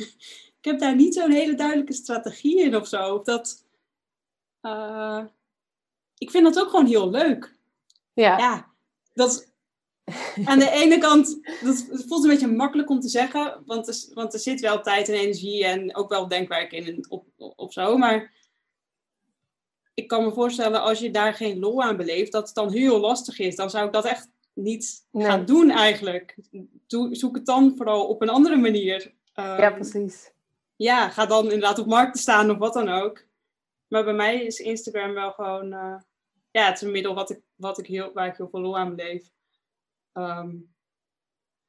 ik 0.59 0.65
heb 0.65 0.79
daar 0.79 0.95
niet 0.95 1.13
zo'n 1.13 1.31
hele 1.31 1.55
duidelijke 1.55 1.93
strategie 1.93 2.61
in 2.61 2.75
of 2.75 2.87
zo. 2.87 3.15
Of 3.15 3.23
dat. 3.23 3.65
eh, 4.61 5.25
ik 6.17 6.31
vind 6.31 6.43
dat 6.43 6.59
ook 6.59 6.69
gewoon 6.69 6.85
heel 6.85 7.09
leuk. 7.09 7.55
Ja, 8.13 8.37
Ja, 8.37 8.71
dat. 9.13 9.55
Aan 10.45 10.59
de 10.59 10.69
ene 10.69 10.97
kant, 10.97 11.39
dat 11.63 11.85
het 11.89 12.05
voelt 12.07 12.23
een 12.23 12.29
beetje 12.29 12.47
makkelijk 12.47 12.89
om 12.89 12.99
te 12.99 13.07
zeggen, 13.07 13.63
want 13.65 13.87
er, 13.87 14.13
want 14.13 14.33
er 14.33 14.39
zit 14.39 14.59
wel 14.59 14.81
tijd 14.81 15.09
en 15.09 15.15
energie 15.15 15.65
en 15.65 15.95
ook 15.95 16.09
wel 16.09 16.27
denkwerk 16.27 16.71
in 16.71 16.85
en 16.85 17.09
op, 17.09 17.25
op 17.37 17.73
zo. 17.73 17.97
Maar 17.97 18.33
ik 19.93 20.07
kan 20.07 20.23
me 20.23 20.31
voorstellen, 20.31 20.81
als 20.81 20.99
je 20.99 21.11
daar 21.11 21.33
geen 21.33 21.59
lol 21.59 21.83
aan 21.83 21.97
beleeft, 21.97 22.31
dat 22.31 22.45
het 22.45 22.55
dan 22.55 22.71
heel 22.71 22.99
lastig 22.99 23.39
is. 23.39 23.55
Dan 23.55 23.69
zou 23.69 23.85
ik 23.85 23.93
dat 23.93 24.05
echt 24.05 24.29
niet 24.57 25.07
Nee. 25.11 25.25
gaan 25.27 25.45
doen 25.45 25.69
eigenlijk. 25.71 26.35
Doe, 26.87 27.15
zoek 27.15 27.35
het 27.35 27.45
dan 27.45 27.73
vooral 27.77 28.07
op 28.07 28.21
een 28.21 28.29
andere 28.29 28.55
manier. 28.57 29.13
Ehm, 29.33 29.61
ja, 29.61 29.71
precies. 29.71 30.31
ja, 30.75 31.09
ga 31.09 31.25
dan 31.25 31.43
inderdaad 31.43 31.79
op 31.79 31.85
markten 31.87 32.21
staan 32.21 32.49
of 32.51 32.57
wat 32.57 32.73
dan 32.73 32.89
ook. 32.89 33.25
Maar 33.87 34.03
bij 34.03 34.13
mij 34.13 34.43
is 34.45 34.59
Instagram 34.59 35.13
wel 35.13 35.31
gewoon, 35.31 35.73
eh, 35.73 35.95
ja, 36.51 36.65
het 36.65 36.75
is 36.75 36.81
een 36.81 36.91
middel 36.91 37.13
wat 37.13 37.29
ik, 37.29 37.41
wat 37.55 37.77
ik 37.77 37.87
heel, 37.87 38.11
waar 38.13 38.27
ik 38.27 38.37
heel 38.37 38.49
veel 38.49 38.59
lol 38.59 38.77
aan 38.77 38.95
beleef. 38.95 39.29
Ehm, 40.13 40.49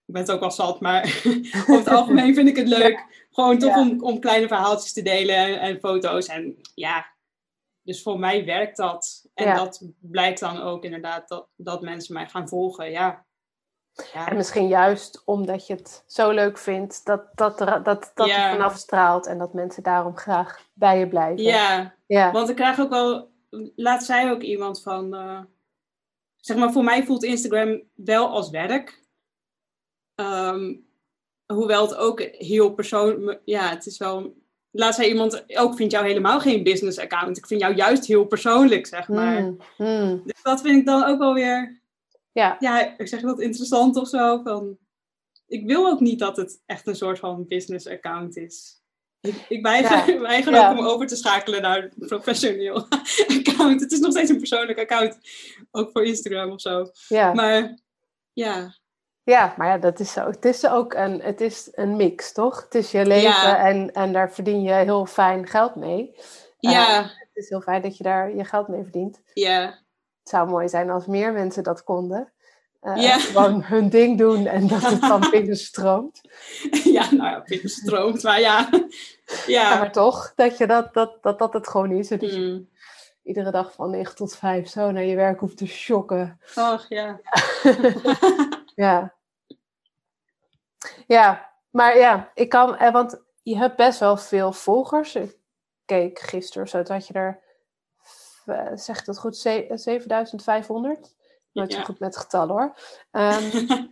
ik 0.06 0.14
ben 0.14 0.22
het 0.22 0.30
ook 0.30 0.40
wel 0.40 0.50
zat, 0.50 0.80
maar 0.80 1.02
over 1.60 1.76
het 1.76 1.88
algemeen 1.88 2.34
vind 2.34 2.48
ik 2.48 2.56
het 2.56 2.68
leuk. 2.68 3.26
Gewoon 3.30 3.58
toch 3.58 3.74
Ja. 3.74 3.80
om, 3.80 4.02
om 4.02 4.20
kleine 4.20 4.48
verhaaltjes 4.48 4.92
te 4.92 5.02
delen 5.02 5.36
en, 5.36 5.60
en 5.60 5.78
foto's. 5.78 6.26
En 6.26 6.56
ja, 6.74 7.06
dus 7.82 8.02
voor 8.02 8.18
mij 8.18 8.44
werkt 8.44 8.76
dat. 8.76 9.17
En 9.38 9.46
Ja. 9.46 9.54
dat 9.54 9.82
blijkt 10.00 10.40
dan 10.40 10.60
ook 10.60 10.84
inderdaad 10.84 11.28
dat, 11.28 11.48
dat 11.56 11.82
mensen 11.82 12.14
mij 12.14 12.28
gaan 12.28 12.48
volgen. 12.48 12.90
Ja. 12.90 13.26
Ja. 14.12 14.28
En 14.28 14.36
misschien 14.36 14.68
juist 14.68 15.22
omdat 15.24 15.66
je 15.66 15.74
het 15.74 16.04
zo 16.06 16.30
leuk 16.30 16.58
vindt, 16.58 17.04
dat 17.04 17.22
dat, 17.34 17.60
er, 17.60 17.82
dat, 17.82 18.10
dat 18.14 18.26
Ja. 18.26 18.46
er 18.50 18.52
vanaf 18.56 18.76
straalt 18.76 19.26
en 19.26 19.38
dat 19.38 19.52
mensen 19.52 19.82
daarom 19.82 20.16
graag 20.16 20.66
bij 20.72 20.98
je 20.98 21.08
blijven. 21.08 21.42
ja, 21.44 21.94
ja. 22.06 22.32
Want 22.32 22.48
ik 22.48 22.56
krijg 22.56 22.80
ook 22.80 22.90
wel, 22.90 23.30
laat 23.76 24.04
zij 24.04 24.30
ook 24.30 24.42
iemand 24.42 24.82
van, 24.82 25.14
eh, 25.14 25.40
zeg 26.36 26.56
maar, 26.56 26.72
voor 26.72 26.84
mij 26.84 27.04
voelt 27.04 27.24
Instagram 27.24 27.82
wel 27.94 28.28
als 28.28 28.50
werk. 28.50 29.02
Ehm, 30.14 30.74
hoewel 31.46 31.82
het 31.82 31.94
ook 31.96 32.20
heel 32.20 32.74
persoonlijk, 32.74 33.40
ja, 33.44 33.68
het 33.68 33.86
is 33.86 33.98
wel, 33.98 34.36
laat 34.70 34.94
zij 34.94 35.08
iemand, 35.08 35.44
ook 35.58 35.76
vind 35.76 35.90
jou 35.90 36.06
helemaal 36.06 36.40
geen 36.40 36.62
business 36.62 36.98
account. 36.98 37.36
Ik 37.36 37.46
vind 37.46 37.60
jou 37.60 37.74
juist 37.74 38.06
heel 38.06 38.24
persoonlijk, 38.24 38.86
zeg 38.86 39.08
maar. 39.08 39.42
Mm, 39.42 39.58
mm. 39.78 40.22
Dus 40.24 40.42
dat 40.42 40.60
vind 40.60 40.78
ik 40.78 40.86
dan 40.86 41.04
ook 41.04 41.18
wel 41.18 41.34
weer, 41.34 41.82
ja. 42.32 42.56
ja, 42.58 42.98
ik 42.98 43.08
zeg 43.08 43.20
dat 43.20 43.40
interessant 43.40 43.96
of 43.96 44.08
zo. 44.08 44.42
Van, 44.42 44.78
ik 45.46 45.66
wil 45.66 45.86
ook 45.86 46.00
niet 46.00 46.18
dat 46.18 46.36
het 46.36 46.62
echt 46.66 46.86
een 46.86 46.96
soort 46.96 47.18
van 47.18 47.46
business 47.46 47.86
account 47.86 48.36
is. 48.36 48.76
Ik, 49.20 49.44
ik 49.48 49.62
weiger, 49.62 50.14
Ja. 50.14 50.20
weiger 50.30 50.52
Ja. 50.52 50.70
ook 50.70 50.78
om 50.78 50.84
over 50.84 51.06
te 51.06 51.16
schakelen 51.16 51.62
naar 51.62 51.82
een 51.82 52.06
professioneel 52.06 52.86
account. 53.38 53.80
Het 53.80 53.92
is 53.92 53.98
nog 53.98 54.10
steeds 54.10 54.30
een 54.30 54.38
persoonlijk 54.38 54.78
account. 54.78 55.18
Ook 55.70 55.90
voor 55.90 56.04
Instagram 56.04 56.50
of 56.50 56.60
zo. 56.60 56.90
Ja. 57.08 57.32
Maar 57.32 57.78
ja, 58.32 58.74
ja, 59.28 59.54
maar 59.56 59.68
ja, 59.68 59.78
dat 59.78 60.00
is 60.00 60.12
zo. 60.12 60.26
Het 60.26 60.44
is 60.44 60.66
ook 60.68 60.94
een, 60.94 61.20
het 61.22 61.40
is 61.40 61.68
een 61.72 61.96
mix, 61.96 62.32
toch? 62.32 62.62
Het 62.62 62.74
is 62.74 62.90
je 62.90 63.06
leven 63.06 63.30
Ja. 63.30 63.58
en, 63.66 63.92
en 63.92 64.12
daar 64.12 64.32
verdien 64.32 64.62
je 64.62 64.72
heel 64.72 65.06
fijn 65.06 65.46
geld 65.46 65.74
mee. 65.74 66.14
Eh, 66.60 66.70
ja, 66.72 67.02
Het 67.02 67.28
is 67.34 67.48
heel 67.48 67.60
fijn 67.60 67.82
dat 67.82 67.96
je 67.96 68.02
daar 68.02 68.34
je 68.34 68.44
geld 68.44 68.68
mee 68.68 68.82
verdient. 68.82 69.20
ja, 69.34 69.60
Het 70.20 70.28
zou 70.28 70.48
mooi 70.48 70.68
zijn 70.68 70.90
als 70.90 71.06
meer 71.06 71.32
mensen 71.32 71.62
dat 71.62 71.84
konden. 71.84 72.32
Eh, 72.80 72.96
Ja. 72.96 73.18
Gewoon 73.18 73.62
hun 73.62 73.88
ding 73.88 74.18
doen 74.18 74.46
en 74.46 74.66
dat 74.66 74.82
het 74.90 75.00
dan 75.00 75.26
binnenstroomt. 75.30 76.20
ja, 76.84 77.10
nou 77.14 77.30
ja, 77.30 77.42
binnen 77.46 77.70
stroomt. 77.70 78.22
Maar 78.22 78.40
ja, 78.40 78.68
Ja, 78.72 78.80
ja. 79.46 79.78
maar 79.78 79.92
toch, 79.92 80.32
dat 80.34 80.58
je 80.58 80.66
dat, 80.66 80.94
dat, 80.94 81.22
dat, 81.22 81.38
dat 81.38 81.52
het 81.52 81.68
gewoon 81.68 81.90
is. 81.90 82.08
Dat 82.08 82.20
je 82.20 82.38
Mm. 82.38 82.68
iedere 83.22 83.50
dag 83.50 83.72
van 83.72 83.90
9 83.90 84.14
tot 84.16 84.36
5 84.36 84.68
zo 84.68 84.90
naar 84.90 85.04
je 85.04 85.16
werk 85.16 85.40
hoeft 85.40 85.56
te 85.56 85.66
shocken. 85.66 86.40
Och, 86.54 86.86
ja. 86.88 87.20
Ja. 88.74 89.14
Ja, 91.06 91.52
maar 91.70 91.98
ja, 91.98 92.30
ik 92.34 92.48
kan, 92.48 92.76
eh, 92.76 92.92
want 92.92 93.22
je 93.42 93.56
hebt 93.56 93.76
best 93.76 94.00
wel 94.00 94.16
veel 94.16 94.52
volgers. 94.52 95.14
Ik 95.14 95.36
keek 95.84 96.18
gisteren 96.18 96.68
zo, 96.68 96.82
had 96.86 97.06
je 97.06 97.12
er, 97.14 97.40
eh, 98.44 98.70
zeg 98.74 98.98
ik 98.98 99.04
dat 99.04 99.18
goed, 99.18 99.36
ze- 99.36 99.70
7500? 99.74 101.14
Nooit 101.52 101.72
zo 101.72 101.78
Ja. 101.78 101.84
goed 101.84 101.98
met 101.98 102.16
getallen 102.16 102.56
hoor. 102.56 102.74
Ehm, 103.10 103.66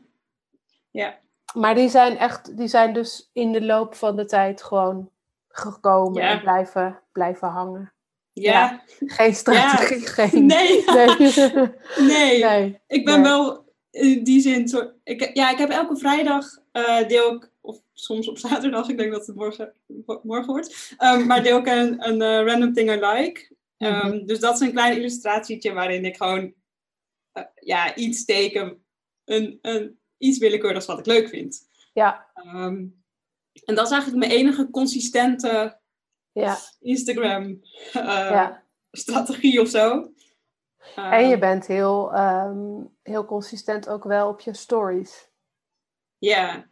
ja, 0.90 1.18
maar 1.54 1.74
die 1.74 1.88
zijn 1.88 2.18
echt, 2.18 2.56
die 2.56 2.68
zijn 2.68 2.92
dus 2.92 3.30
in 3.32 3.52
de 3.52 3.62
loop 3.64 3.94
van 3.94 4.16
de 4.16 4.24
tijd 4.24 4.62
gewoon 4.62 5.10
gekomen 5.48 6.22
Ja. 6.22 6.28
en 6.30 6.40
blijven, 6.40 7.02
blijven 7.12 7.48
hangen. 7.48 7.92
ja. 8.32 8.82
Geen 8.98 9.34
strategie, 9.34 10.06
geen... 10.16 10.46
Nee, 10.46 10.84
Nee. 10.90 11.72
nee. 11.98 12.44
nee. 12.44 12.80
Ik 12.86 13.04
ben 13.04 13.20
Nee. 13.20 13.30
wel 13.30 13.64
in 13.90 14.24
die 14.24 14.40
zin. 14.40 14.68
Zo, 14.68 14.90
ik, 15.04 15.30
ja, 15.36 15.50
ik 15.50 15.58
heb 15.58 15.70
elke 15.70 15.96
vrijdag 15.96 16.44
eh, 16.76 17.08
deel 17.08 17.34
ik, 17.34 17.50
of 17.60 17.80
soms 17.92 18.28
op 18.28 18.38
zaterdag, 18.38 18.88
ik 18.90 18.98
denk 18.98 19.12
dat 19.12 19.26
het 19.26 19.36
morgen, 19.36 19.72
mo- 19.86 20.20
morgen 20.22 20.46
wordt, 20.52 20.94
ehm, 20.98 21.26
maar 21.26 21.42
deel 21.42 21.58
ik 21.58 21.66
een, 21.66 22.08
een 22.08 22.22
eh, 22.22 22.46
random 22.52 22.72
thing 22.72 22.90
I 22.90 23.06
like. 23.06 23.54
Ehm, 23.76 24.06
Mhm. 24.08 24.26
Dus 24.26 24.40
dat 24.40 24.54
is 24.54 24.60
een 24.60 24.72
klein 24.72 24.96
illustratietje 24.96 25.72
waarin 25.72 26.04
ik 26.04 26.16
gewoon 26.16 26.54
eh, 27.32 27.42
ja, 27.54 27.94
iets 27.94 28.24
teken, 28.24 28.84
een, 29.24 29.58
een, 29.62 29.98
iets 30.18 30.38
willekeurigs 30.38 30.86
wat 30.86 30.98
ik 30.98 31.06
leuk 31.06 31.28
vind. 31.28 31.68
Ja, 31.92 32.26
Ehm, 32.34 32.84
en 33.64 33.74
dat 33.74 33.86
is 33.86 33.92
eigenlijk 33.92 34.16
mijn 34.26 34.38
enige 34.38 34.70
consistente 34.70 35.78
ja, 36.32 36.56
Instagram 36.80 37.60
eh, 37.92 38.02
ja. 38.04 38.62
strategie 38.90 39.60
of 39.60 39.68
zo. 39.68 40.10
En 40.94 41.28
je 41.28 41.38
bent 41.38 41.66
heel, 41.66 42.12
heel 43.02 43.24
consistent 43.24 43.88
ook 43.88 44.04
wel 44.04 44.28
op 44.28 44.40
je 44.40 44.54
stories. 44.54 45.28
Ja, 46.18 46.66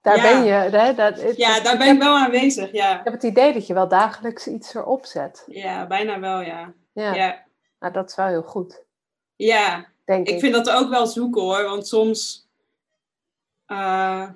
Daar 0.00 0.16
Ja. 0.16 0.22
ben 0.22 0.44
je. 0.44 0.52
Hè, 0.52 0.94
dat, 0.94 1.20
het- 1.22 1.36
ja 1.36 1.60
daar 1.60 1.78
ben 1.78 1.94
ik 1.94 1.98
wel 2.02 2.16
aanwezig, 2.16 2.72
ja. 2.72 2.98
Ik 2.98 3.04
heb 3.04 3.12
het 3.12 3.22
idee 3.22 3.52
dat 3.52 3.66
je 3.66 3.74
wel 3.74 3.88
dagelijks 3.88 4.46
iets 4.46 4.74
erop 4.74 5.06
zet. 5.06 5.44
Ja, 5.46 5.86
bijna 5.86 6.20
wel, 6.20 6.40
ja. 6.40 6.72
Ja, 6.92 7.14
Ja, 7.14 7.44
Nou, 7.80 7.92
dat 7.92 8.08
is 8.10 8.16
wel 8.16 8.26
heel 8.26 8.42
goed, 8.42 8.82
ja. 9.36 9.86
denk 10.04 10.28
ik. 10.28 10.34
ik 10.34 10.40
vind 10.40 10.54
dat 10.54 10.70
ook 10.70 10.88
wel 10.88 11.06
zoeken 11.06 11.42
hoor, 11.42 11.62
want 11.64 11.86
soms... 11.88 12.48
eh, 13.66 14.28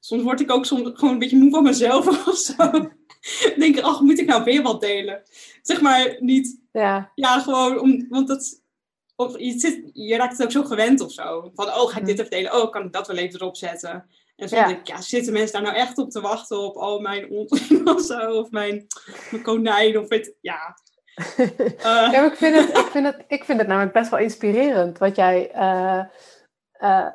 soms 0.00 0.22
word 0.22 0.40
ik 0.40 0.50
ook 0.50 0.66
soms 0.66 0.90
gewoon 0.94 1.12
een 1.12 1.18
beetje 1.18 1.36
moe 1.38 1.50
van 1.50 1.62
mezelf 1.62 2.06
of 2.28 2.36
zo. 2.36 2.70
Denk 3.58 3.76
ik, 3.76 3.80
ach, 3.80 4.00
moet 4.00 4.18
ik 4.18 4.26
nou 4.26 4.44
weer 4.44 4.62
wat 4.62 4.80
delen? 4.80 5.22
Zeg 5.62 5.80
maar 5.80 6.16
niet, 6.20 6.60
Ja, 6.72 7.10
ja, 7.14 7.40
gewoon 7.40 7.80
om, 7.80 8.06
want 8.08 8.28
dat... 8.28 8.62
Of 9.16 9.38
je, 9.38 9.58
zit, 9.58 9.90
je 9.92 10.16
raakt 10.16 10.32
het 10.32 10.42
ook 10.42 10.52
zo 10.52 10.62
gewend 10.62 11.00
of 11.00 11.12
zo. 11.12 11.50
Van, 11.54 11.66
oh, 11.66 11.90
ga 11.90 11.98
ik 11.98 12.06
dit 12.06 12.18
even 12.18 12.30
delen? 12.30 12.54
Oh, 12.54 12.70
kan 12.70 12.84
ik 12.84 12.92
dat 12.92 13.06
wel 13.06 13.16
even 13.16 13.40
erop 13.40 13.56
zetten? 13.56 13.90
En. 14.36 14.48
Ja. 14.48 14.66
denk 14.66 14.78
ik, 14.78 14.86
ja, 14.86 15.00
zitten 15.00 15.32
mensen 15.32 15.52
daar 15.52 15.72
nou 15.72 15.86
echt 15.86 15.98
op 15.98 16.10
te 16.10 16.20
wachten 16.20 16.58
op 16.58 16.76
al 16.76 17.00
mijn 17.00 17.30
onzin 17.30 17.88
of 17.94 18.00
zo? 18.02 18.30
Of 18.30 18.50
mijn, 18.50 18.86
mijn 19.30 19.42
konijn 19.42 19.98
of 19.98 20.08
weet 20.08 20.34
ja. 20.40 20.76
Eh, 21.36 21.82
ja 21.84 22.10
maar 22.10 22.26
ik, 22.26 22.36
vind 22.36 22.56
het, 22.56 22.78
ik, 22.78 22.86
vind 22.86 23.06
het, 23.06 23.24
ik 23.28 23.44
vind 23.44 23.58
het 23.58 23.68
namelijk 23.68 23.92
best 23.92 24.10
wel 24.10 24.20
inspirerend 24.20 24.98
wat 24.98 25.16
jij. 25.16 25.50
eh, 25.50 26.04
eh, 26.72 27.06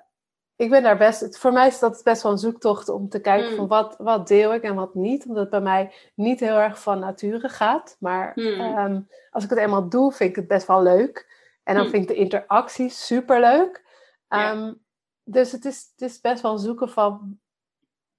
ik 0.56 0.70
ben 0.70 0.84
daar 0.84 0.98
best, 0.98 1.38
voor 1.38 1.54
mij 1.54 1.68
is 1.68 1.80
dat 1.80 2.02
best 2.04 2.22
wel 2.22 2.32
een 2.32 2.38
zoektocht 2.38 2.90
om 2.90 3.10
te 3.10 3.20
kijken 3.22 3.56
van 3.56 3.68
wat, 3.68 3.96
wat 3.98 4.28
deel 4.28 4.54
ik 4.54 4.64
en 4.64 4.76
wat 4.76 4.96
niet. 4.96 5.26
Omdat 5.26 5.42
het 5.42 5.50
bij 5.50 5.62
mij 5.62 5.94
niet 6.16 6.40
heel 6.40 6.58
erg 6.58 6.82
van 6.82 7.00
nature 7.00 7.50
gaat. 7.50 7.96
Maar 8.00 8.34
ehm, 8.36 9.02
als 9.30 9.44
ik 9.44 9.50
het 9.50 9.60
eenmaal 9.60 9.90
doe, 9.90 10.12
vind 10.12 10.30
ik 10.30 10.36
het 10.36 10.48
best 10.48 10.68
wel 10.68 10.84
leuk. 10.84 11.38
En 11.70 11.76
dan 11.76 11.90
vind 11.90 12.02
ik 12.04 12.08
de 12.08 12.22
interactie 12.22 12.90
super 12.90 13.40
leuk. 13.40 13.84
Ehm, 14.28 14.74
dus 15.24 15.52
het 15.52 15.66
is, 15.66 15.92
het 15.92 16.10
is 16.10 16.22
best 16.22 16.42
wel 16.42 16.58
zoeken 16.58 16.90
van 16.90 17.40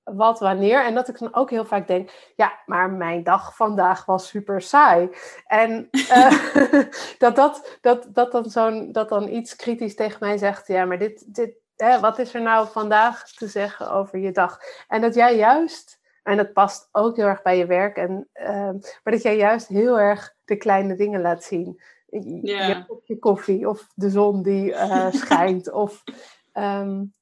wat, 0.02 0.40
wanneer. 0.40 0.84
En 0.84 0.94
dat 0.94 1.08
ik 1.08 1.18
dan 1.18 1.34
ook 1.34 1.50
heel 1.50 1.64
vaak 1.64 1.86
denk, 1.86 2.32
ja, 2.36 2.60
maar 2.66 2.90
mijn 2.90 3.22
dag 3.22 3.56
vandaag 3.56 4.04
was 4.04 4.28
super 4.28 4.62
saai. 4.62 5.10
En 5.46 5.88
uh, 5.90 6.30
dat, 7.18 7.36
dat, 7.36 7.78
dat, 7.80 8.06
dat, 8.08 8.32
dan 8.32 8.44
zo'n, 8.50 8.92
dat 8.92 9.08
dan 9.08 9.28
iets 9.28 9.56
kritisch 9.56 9.94
tegen 9.94 10.18
mij 10.20 10.38
zegt, 10.38 10.66
ja, 10.66 10.84
maar 10.84 10.98
dit, 10.98 11.34
dit, 11.34 11.54
hè, 11.76 12.00
wat 12.00 12.18
is 12.18 12.34
er 12.34 12.42
nou 12.42 12.68
vandaag 12.68 13.28
te 13.28 13.46
zeggen 13.46 13.90
over 13.90 14.18
je 14.18 14.32
dag? 14.32 14.58
En 14.88 15.00
dat 15.00 15.14
jij 15.14 15.36
juist, 15.36 16.00
en 16.22 16.36
dat 16.36 16.52
past 16.52 16.88
ook 16.92 17.16
heel 17.16 17.26
erg 17.26 17.42
bij 17.42 17.58
je 17.58 17.66
werk, 17.66 17.96
en, 17.96 18.28
uh, 18.34 18.70
maar 19.02 19.12
dat 19.12 19.22
jij 19.22 19.36
juist 19.36 19.68
heel 19.68 19.98
erg 19.98 20.34
de 20.44 20.56
kleine 20.56 20.96
dingen 20.96 21.20
laat 21.20 21.44
zien. 21.44 21.80
Yeah. 22.10 22.68
Je 22.68 22.84
kopje 22.86 23.18
koffie, 23.18 23.68
of 23.68 23.86
de 23.94 24.10
zon 24.10 24.42
die 24.42 24.70
uh, 24.70 25.12
schijnt, 25.22 25.72
of... 25.72 26.02
Um, 26.54 27.14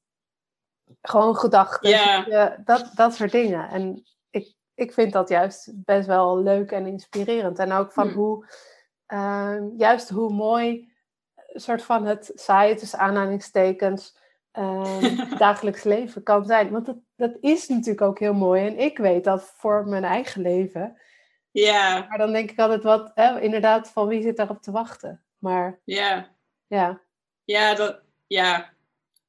gewoon 1.01 1.35
gedachten. 1.35 1.89
Yeah. 1.89 2.57
dat, 2.65 2.91
dat 2.95 3.13
soort 3.13 3.31
dingen. 3.31 3.69
En 3.69 4.03
ik, 4.29 4.53
ik 4.73 4.93
vind 4.93 5.13
dat 5.13 5.29
juist 5.29 5.71
best 5.75 6.07
wel 6.07 6.41
leuk 6.41 6.71
en 6.71 6.85
inspirerend. 6.85 7.59
En 7.59 7.71
ook 7.71 7.91
van 7.91 8.07
hmm. 8.07 8.15
hoe, 8.15 8.45
uh, 9.07 9.55
juist 9.77 10.09
hoe 10.09 10.33
mooi 10.33 10.91
een 11.35 11.61
soort 11.61 11.83
van 11.83 12.05
het 12.05 12.31
saaie 12.33 12.75
tussen 12.75 12.99
aanhalingstekens 12.99 14.17
uh, 14.59 15.37
dagelijks 15.37 15.83
leven 15.83 16.23
kan 16.23 16.45
zijn. 16.45 16.69
Want 16.71 16.85
dat, 16.85 16.97
dat 17.15 17.37
is 17.39 17.67
natuurlijk 17.67 18.01
ook 18.01 18.19
heel 18.19 18.33
mooi. 18.33 18.67
En 18.67 18.77
ik 18.77 18.97
weet 18.97 19.23
dat 19.23 19.43
voor 19.43 19.87
mijn 19.87 20.03
eigen 20.03 20.41
leven. 20.41 20.97
Ja. 21.51 22.05
Maar 22.09 22.17
dan 22.17 22.31
denk 22.31 22.51
ik 22.51 22.59
altijd 22.59 22.83
wat, 22.83 23.11
hè, 23.15 23.41
inderdaad, 23.41 23.89
van 23.89 24.07
wie 24.07 24.21
zit 24.21 24.37
daarop 24.37 24.61
te 24.61 24.71
wachten? 24.71 25.23
Maar 25.37 25.79
ja. 25.83 26.35
Ja. 26.67 27.01
Ja, 27.43 27.75
dat, 27.75 28.01
ja, 28.27 28.73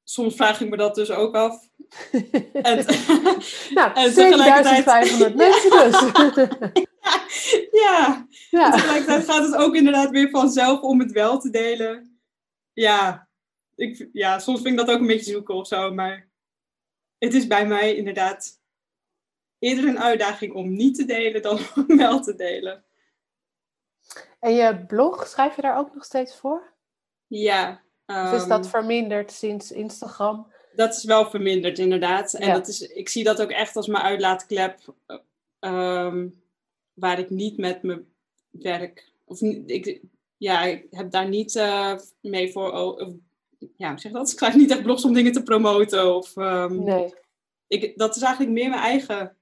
soms 0.03 0.35
vraag 0.35 0.61
ik 0.61 0.69
me 0.69 0.77
dat 0.77 0.95
dus 0.95 1.11
ook 1.11 1.35
af. 1.35 1.69
en, 2.53 2.85
nou, 3.73 3.93
en 3.93 4.11
7500 4.11 5.35
mensen 5.35 5.69
dus. 5.69 6.01
ja, 7.83 8.27
ja. 8.49 8.65
En 8.65 8.71
tegelijkertijd 8.71 9.25
gaat 9.25 9.45
het 9.45 9.55
ook 9.55 9.75
inderdaad 9.75 10.09
weer 10.09 10.29
vanzelf 10.29 10.81
om 10.81 10.99
het 10.99 11.11
wel 11.11 11.39
te 11.39 11.49
delen. 11.49 12.19
Ja, 12.73 13.27
ik, 13.75 14.09
ja, 14.13 14.39
soms 14.39 14.61
vind 14.61 14.79
ik 14.79 14.85
dat 14.85 14.95
ook 14.95 15.01
een 15.01 15.07
beetje 15.07 15.31
zoeken 15.31 15.55
of 15.55 15.67
zo, 15.67 15.93
maar 15.93 16.29
het 17.17 17.33
is 17.33 17.47
bij 17.47 17.67
mij 17.67 17.95
inderdaad 17.95 18.60
eerder 19.61 19.87
een 19.87 19.99
uitdaging 19.99 20.53
om 20.53 20.73
niet 20.73 20.95
te 20.95 21.05
delen 21.05 21.41
dan 21.41 21.59
om 21.87 21.97
wel 21.97 22.21
te 22.21 22.35
delen. 22.35 22.83
En 24.39 24.53
je 24.53 24.85
blog, 24.87 25.27
schrijf 25.27 25.55
je 25.55 25.61
daar 25.61 25.77
ook 25.77 25.93
nog 25.93 26.03
steeds 26.03 26.35
voor? 26.35 26.73
Ja, 27.27 27.81
dus 28.05 28.41
is 28.41 28.47
dat 28.47 28.61
ehm, 28.61 28.69
verminderd 28.69 29.31
sinds 29.31 29.71
Instagram? 29.71 30.47
Dat 30.75 30.95
is 30.95 31.03
wel 31.03 31.29
verminderd, 31.29 31.79
inderdaad. 31.79 32.33
En 32.33 32.53
dat 32.53 32.67
is, 32.67 32.81
ik 32.81 33.09
zie 33.09 33.23
dat 33.23 33.41
ook 33.41 33.49
echt 33.49 33.75
als 33.75 33.87
mijn 33.87 34.03
uitlaatklep, 34.03 34.79
um, 35.59 36.41
waar 36.93 37.19
ik 37.19 37.29
niet 37.29 37.57
met 37.57 37.83
mijn 37.83 38.05
werk, 38.49 39.11
of 39.25 39.41
ik, 39.65 40.01
ja, 40.37 40.63
ik 40.63 40.87
heb 40.89 41.11
daar 41.11 41.29
niet 41.29 41.55
uh, 41.55 41.97
mee 42.21 42.51
voor, 42.51 42.71
of, 42.71 43.09
ja, 43.75 43.97
zeg 43.97 44.11
dat? 44.11 44.31
Ik 44.31 44.37
schrijf 44.37 44.55
niet 44.55 44.71
echt 44.71 44.83
blogs 44.83 45.05
om 45.05 45.13
dingen 45.13 45.31
te 45.31 45.43
promoten. 45.43 46.15
Of, 46.15 46.35
um, 46.35 46.83
nee. 46.83 47.13
Ik, 47.67 47.97
dat 47.97 48.15
is 48.15 48.21
eigenlijk 48.21 48.53
meer 48.53 48.69
mijn 48.69 48.81
eigen 48.81 49.35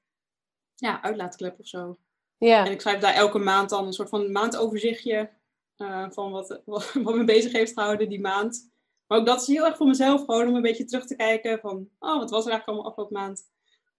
ja, 0.80 1.02
uitlaatklep 1.02 1.60
of 1.60 1.68
zo. 1.68 1.98
Ja. 2.38 2.66
En 2.66 2.72
ik 2.72 2.82
schrijf 2.82 3.00
daar 3.00 3.14
elke 3.14 3.40
maand 3.40 3.70
dan 3.70 3.86
een 3.86 3.94
soort 3.94 4.10
van 4.10 4.32
maandoverzichtje 4.32 5.30
uh, 5.78 6.10
van 6.10 6.32
wat, 6.32 6.62
wat, 6.66 6.94
wat, 7.04 7.16
me 7.16 7.24
bezig 7.24 7.52
heeft 7.52 7.74
gehouden 7.74 8.10
die 8.10 8.22
maand. 8.22 8.72
Maar 9.08 9.18
ook 9.18 9.26
dat 9.26 9.42
is 9.42 9.48
heel 9.48 9.66
erg 9.66 9.78
voor 9.78 9.88
mezelf, 9.88 10.26
gewoon 10.26 10.48
om 10.48 10.56
een 10.56 10.62
beetje 10.62 10.86
terug 10.86 11.06
te 11.06 11.16
kijken 11.16 11.60
van, 11.60 11.90
oh, 12.00 12.18
wat 12.18 12.30
was 12.30 12.46
er 12.46 12.52
eigenlijk 12.52 12.68
allemaal 12.68 12.86
afgelopen 12.86 13.18
maand? 13.18 13.48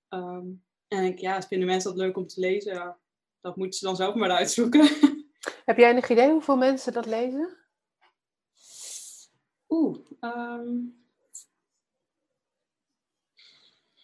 Um, 0.09 0.64
en 0.89 1.05
ik, 1.05 1.18
ja, 1.18 1.43
vinden 1.43 1.68
mensen 1.68 1.91
dat 1.91 1.99
leuk 1.99 2.16
om 2.16 2.26
te 2.26 2.41
lezen? 2.41 2.97
Dat 3.41 3.57
moeten 3.57 3.78
ze 3.78 3.85
dan 3.85 3.97
zelf 3.97 4.14
maar 4.14 4.31
uitzoeken. 4.31 4.89
Heb 5.64 5.76
jij 5.76 5.91
enig 5.91 6.11
idee 6.11 6.31
hoeveel 6.31 6.57
mensen 6.57 6.93
dat 6.93 7.07
lezen? 7.07 7.57
Oeh, 9.68 9.99
um, 10.20 10.99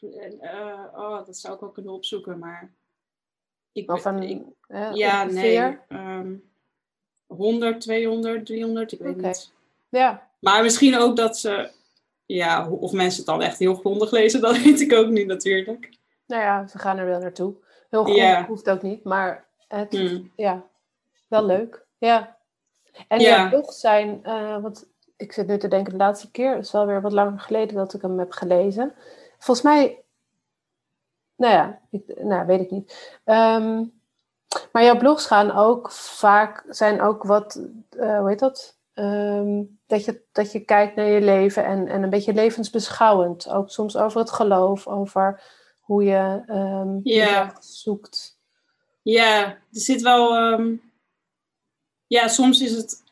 uh, 0.01 0.85
oh, 0.95 1.27
dat 1.27 1.37
zou 1.37 1.55
ik 1.55 1.63
ook 1.63 1.75
kunnen 1.75 1.93
opzoeken, 1.93 2.39
maar... 2.39 2.73
Ik, 3.73 3.93
of 3.93 4.05
een, 4.05 4.23
ik, 4.23 4.43
ja, 4.93 5.25
nee. 5.25 5.79
Um, 5.89 6.51
100, 7.27 7.81
200, 7.81 8.47
300, 8.47 8.93
ik 8.93 8.99
weet 8.99 9.17
niet. 9.17 9.53
Ja. 9.89 10.29
Maar 10.39 10.63
misschien 10.63 10.99
ook 10.99 11.17
dat 11.17 11.39
ze, 11.39 11.71
ja, 12.27 12.69
of 12.69 12.93
mensen 12.93 13.19
het 13.19 13.27
dan 13.27 13.43
echt 13.43 13.59
heel 13.59 13.75
grondig 13.75 14.11
lezen, 14.11 14.41
dat 14.51 14.59
weet 14.59 14.81
ik 14.81 14.93
ook 14.93 15.09
niet 15.09 15.27
natuurlijk. 15.27 15.99
Nou 16.27 16.43
ja, 16.43 16.67
ze 16.67 16.79
gaan 16.79 16.99
er 16.99 17.07
wel 17.07 17.21
naartoe. 17.21 17.55
Heel 17.91 18.05
grondig 18.05 18.47
hoeft 18.47 18.71
ook 18.71 18.83
niet, 18.83 19.05
maar 19.05 19.47
het, 19.69 19.93
hmm. 19.97 20.33
ja, 20.37 20.65
wel 21.29 21.45
leuk. 21.45 21.87
Ja. 21.99 22.37
En 23.09 23.21
ja, 23.21 23.51
toch 23.51 23.73
zijn, 23.73 24.21
uh, 24.23 24.63
want 24.63 24.87
ik 25.17 25.33
zit 25.33 25.47
nu 25.47 25.59
te 25.59 25.69
denken, 25.69 25.93
de 25.93 25.99
laatste 25.99 26.31
keer, 26.31 26.55
het 26.55 26.65
is 26.65 26.73
wel 26.73 26.87
weer 26.87 27.01
wat 27.01 27.13
langer 27.13 27.41
geleden 27.41 27.77
dat 27.77 27.95
ik 27.95 28.03
hem 28.03 28.19
heb 28.19 28.33
gelezen. 28.33 28.95
Volgens 29.47 29.67
mij, 29.67 30.05
nou 31.37 31.53
ja, 31.53 31.81
ik, 31.91 32.23
nou, 32.23 32.47
weet 32.47 32.61
ik 32.61 32.71
niet. 32.71 33.19
Um, 33.25 34.01
maar 34.73 34.85
jouw 34.85 34.97
blogs 34.97 35.27
gaan 35.27 35.51
ook 35.51 35.91
vaak, 35.93 36.65
zijn 36.69 37.01
ook 37.01 37.23
wat, 37.23 37.61
uh, 37.91 38.19
hoe 38.19 38.29
heet 38.29 38.39
dat? 38.39 38.79
Um, 38.95 39.79
dat, 39.87 40.05
je, 40.05 40.23
dat 40.33 40.53
je 40.53 40.61
kijkt 40.61 40.97
naar 40.97 41.07
je 41.07 41.21
leven 41.21 41.65
en, 41.65 41.89
en 41.89 42.03
een 42.03 42.11
beetje 42.11 42.33
levensbeschouwend. 42.33 43.49
Ook 43.49 43.71
soms 43.71 43.97
over 43.97 44.21
het 44.21 44.31
geloof, 44.31 44.87
over 44.87 45.43
hoe 45.81 46.05
je 46.05 46.43
um, 46.49 47.01
yeah. 47.03 47.57
zoekt. 47.61 48.39
Ja, 49.03 49.45
er 49.47 49.61
zit 49.71 50.03
wel. 50.03 50.53
Um, 50.53 50.93
ja, 52.07 52.29
soms 52.29 52.61
is 52.61 52.77
het. 52.77 53.05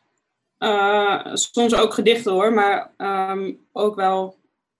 Uh, 0.59 1.35
soms 1.35 1.75
ook 1.75 1.93
gedichten 1.93 2.31
hoor, 2.31 2.53
maar 2.53 2.91
ook 3.71 3.95
wel. 3.95 4.37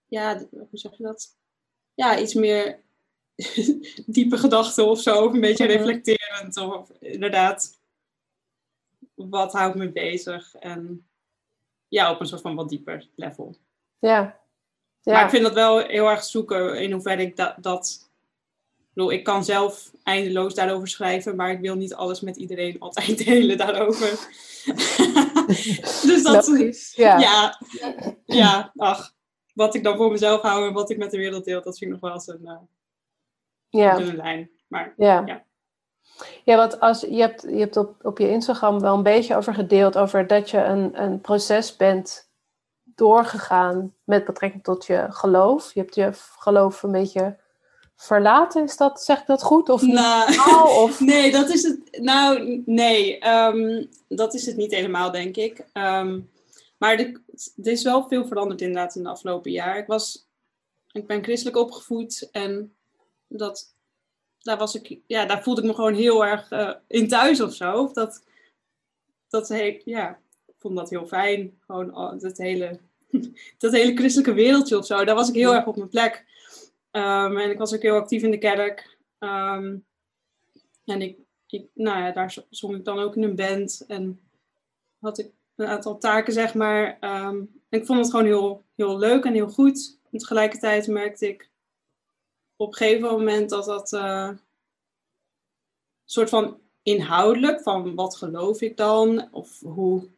Ja, 0.07 0.37
hoe 0.51 0.67
zeg 0.71 0.97
je 0.97 1.03
dat? 1.03 1.35
Ja, 1.95 2.19
iets 2.19 2.33
meer 2.33 2.79
diepe 4.05 4.37
gedachten 4.37 4.85
of 4.85 5.01
zo. 5.01 5.23
Of 5.25 5.33
een 5.33 5.41
beetje 5.41 5.67
mhm. 5.67 5.77
reflecterend. 5.77 6.57
Of 6.57 6.89
inderdaad, 6.99 7.79
wat 9.13 9.53
houdt 9.53 9.75
me 9.75 9.91
bezig? 9.91 10.55
En 10.55 11.07
ja, 11.87 12.11
op 12.11 12.19
een 12.19 12.27
soort 12.27 12.41
van 12.41 12.55
wat 12.55 12.69
dieper 12.69 13.07
level. 13.15 13.55
Ja. 13.99 14.39
ja. 15.01 15.13
Maar 15.13 15.23
ik 15.23 15.29
vind 15.29 15.43
dat 15.43 15.53
wel 15.53 15.79
heel 15.79 16.09
erg 16.09 16.23
zoeken 16.23 16.81
in 16.81 16.91
hoeverre 16.91 17.21
ik 17.21 17.35
dat... 17.35 17.55
dat 17.57 18.09
ik, 18.77 19.01
bedoel, 19.01 19.11
ik 19.11 19.23
kan 19.23 19.45
zelf 19.45 19.91
eindeloos 20.03 20.53
daarover 20.53 20.87
schrijven, 20.87 21.35
maar 21.35 21.51
ik 21.51 21.59
wil 21.59 21.75
niet 21.75 21.93
alles 21.93 22.21
met 22.21 22.35
iedereen 22.35 22.79
altijd 22.85 23.25
delen 23.25 23.57
daarover. 23.57 24.09
dus 26.07 26.23
dat. 26.23 26.91
Ja. 26.95 27.19
ja. 27.19 27.59
Ja, 28.25 28.71
ach. 28.75 29.14
Wat 29.55 29.75
ik 29.75 29.83
dan 29.83 29.97
voor 29.97 30.11
mezelf 30.11 30.41
hou 30.41 30.67
en 30.67 30.73
wat 30.73 30.89
ik 30.89 30.97
met 30.97 31.11
de 31.11 31.17
wereld 31.17 31.45
deel, 31.45 31.61
dat 31.61 31.77
vind 31.77 31.93
ik 31.93 32.01
nog 32.01 32.09
wel 32.09 32.13
eens 32.13 32.27
een, 32.27 32.41
uh, 32.43 32.57
ja. 33.69 33.97
dunne 33.97 34.15
lijn. 34.15 34.49
Maar 34.67 34.93
ja. 34.97 35.23
ja. 35.25 35.43
Ja, 36.43 36.55
want 36.55 36.79
als, 36.79 37.01
je 37.01 37.19
hebt, 37.19 37.41
je 37.41 37.57
hebt 37.57 37.77
op, 37.77 37.95
op 38.01 38.17
je 38.17 38.29
Instagram 38.29 38.79
wel 38.79 38.95
een 38.95 39.03
beetje 39.03 39.35
over 39.35 39.53
gedeeld, 39.53 39.97
over 39.97 40.27
dat 40.27 40.49
je 40.49 40.57
een, 40.57 41.01
een 41.01 41.21
proces 41.21 41.75
bent 41.75 42.29
doorgegaan 42.83 43.93
met 44.03 44.25
betrekking 44.25 44.63
tot 44.63 44.85
je 44.85 45.05
geloof. 45.09 45.73
Je 45.73 45.79
hebt 45.79 45.95
je 45.95 46.09
geloof 46.37 46.83
een 46.83 46.91
beetje 46.91 47.37
verlaten, 47.95 48.63
is 48.63 48.77
dat, 48.77 49.01
zeg 49.01 49.19
ik 49.19 49.27
dat 49.27 49.43
goed? 49.43 49.69
Of 49.69 49.81
nou, 49.81 50.31
of... 50.83 50.99
Nee, 51.13 51.31
dat 51.31 51.49
is 51.49 51.63
het. 51.63 51.97
Nou, 52.01 52.61
nee, 52.65 53.19
ehm, 53.19 53.85
dat 54.07 54.33
is 54.33 54.45
het 54.45 54.57
niet 54.57 54.71
helemaal, 54.71 55.11
denk 55.11 55.35
ik. 55.35 55.65
Ehm, 55.73 56.19
maar 56.77 56.99
er 56.99 57.21
is 57.63 57.83
wel 57.83 58.07
veel 58.07 58.25
veranderd 58.25 58.61
inderdaad 58.61 58.95
in 58.95 59.03
de 59.03 59.09
afgelopen 59.09 59.51
jaar. 59.51 59.77
Ik, 59.77 59.87
was, 59.87 60.27
ik 60.91 61.07
ben 61.07 61.23
christelijk 61.23 61.57
opgevoed 61.57 62.29
en 62.31 62.75
dat, 63.27 63.75
daar, 64.39 64.57
was 64.57 64.75
ik, 64.75 64.99
ja, 65.07 65.25
daar 65.25 65.43
voelde 65.43 65.61
ik 65.61 65.67
me 65.67 65.73
gewoon 65.73 65.93
heel 65.93 66.25
erg 66.25 66.51
uh, 66.51 66.73
in 66.87 67.07
thuis 67.07 67.41
of 67.41 67.53
zo. 67.53 67.91
Dat, 67.93 68.23
dat 69.27 69.47
ja, 69.85 70.19
ik 70.45 70.55
vond 70.57 70.75
dat 70.75 70.89
heel 70.89 71.07
fijn. 71.07 71.57
Gewoon 71.59 72.19
dat 72.19 72.37
hele, 72.37 72.79
dat 73.57 73.71
hele 73.71 73.95
christelijke 73.95 74.33
wereldje 74.33 74.77
of 74.77 74.85
zo. 74.85 75.05
Daar 75.05 75.15
was 75.15 75.29
ik 75.29 75.35
heel 75.35 75.53
erg 75.53 75.65
op 75.65 75.75
mijn 75.75 75.89
plek. 75.89 76.25
Um, 76.91 77.37
en 77.37 77.49
ik 77.49 77.57
was 77.57 77.73
ook 77.75 77.81
heel 77.81 77.95
actief 77.95 78.23
in 78.23 78.31
de 78.31 78.37
kerk. 78.37 78.97
Um, 79.19 79.85
en 80.85 81.01
ik, 81.01 81.17
ik, 81.47 81.67
nou 81.73 81.99
ja, 81.99 82.11
daar 82.11 82.37
zong 82.49 82.75
ik 82.75 82.85
dan 82.85 82.99
ook 82.99 83.15
in 83.15 83.23
een 83.23 83.35
band. 83.35 83.83
En 83.87 84.19
had 84.99 85.17
ik 85.17 85.31
een 85.55 85.67
aantal 85.67 85.97
taken, 85.97 86.33
zeg 86.33 86.53
maar. 86.53 86.97
En 86.99 87.61
ik 87.69 87.85
vond 87.85 87.99
het 87.99 88.09
gewoon 88.09 88.25
heel, 88.25 88.63
heel 88.75 88.97
leuk 88.97 89.25
en 89.25 89.33
heel 89.33 89.49
goed. 89.49 89.99
tegelijkertijd 90.11 90.87
merkte 90.87 91.27
ik 91.27 91.49
op 92.55 92.67
een 92.67 92.73
gegeven 92.73 93.09
moment 93.09 93.49
dat 93.49 93.65
dat 93.65 93.91
uh, 93.93 94.29
soort 96.05 96.29
van 96.29 96.59
inhoudelijk, 96.83 97.61
van 97.61 97.95
wat 97.95 98.17
geloof 98.17 98.61
ik 98.61 98.77
dan? 98.77 99.27
Of 99.31 99.59
hoe, 99.59 100.09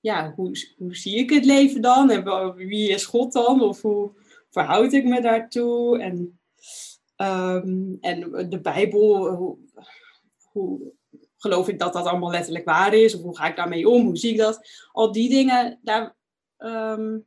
ja, 0.00 0.32
hoe, 0.36 0.74
hoe 0.76 0.96
zie 0.96 1.16
ik 1.16 1.30
het 1.30 1.44
leven 1.44 1.82
dan? 1.82 2.10
En 2.10 2.54
wie 2.54 2.88
is 2.88 3.04
God 3.04 3.32
dan? 3.32 3.62
Of 3.62 3.82
hoe 3.82 4.10
verhoud 4.50 4.92
ik 4.92 5.04
me 5.04 5.20
daartoe? 5.20 5.98
En, 5.98 6.38
um, 7.16 7.98
en 8.00 8.48
de 8.50 8.60
Bijbel, 8.60 9.34
hoe, 9.34 9.56
hoe 10.52 10.92
geloof 11.44 11.68
ik 11.68 11.78
dat 11.78 11.92
dat 11.92 12.06
allemaal 12.06 12.30
letterlijk 12.30 12.64
waar 12.64 12.94
is? 12.94 13.14
Of 13.14 13.22
hoe 13.22 13.36
ga 13.36 13.46
ik 13.46 13.56
daarmee 13.56 13.88
om? 13.88 14.04
Hoe 14.06 14.16
zie 14.16 14.30
ik 14.30 14.38
dat? 14.38 14.68
Al 14.92 15.12
die 15.12 15.28
dingen, 15.28 15.78
daar, 15.82 16.16
um, 16.58 17.26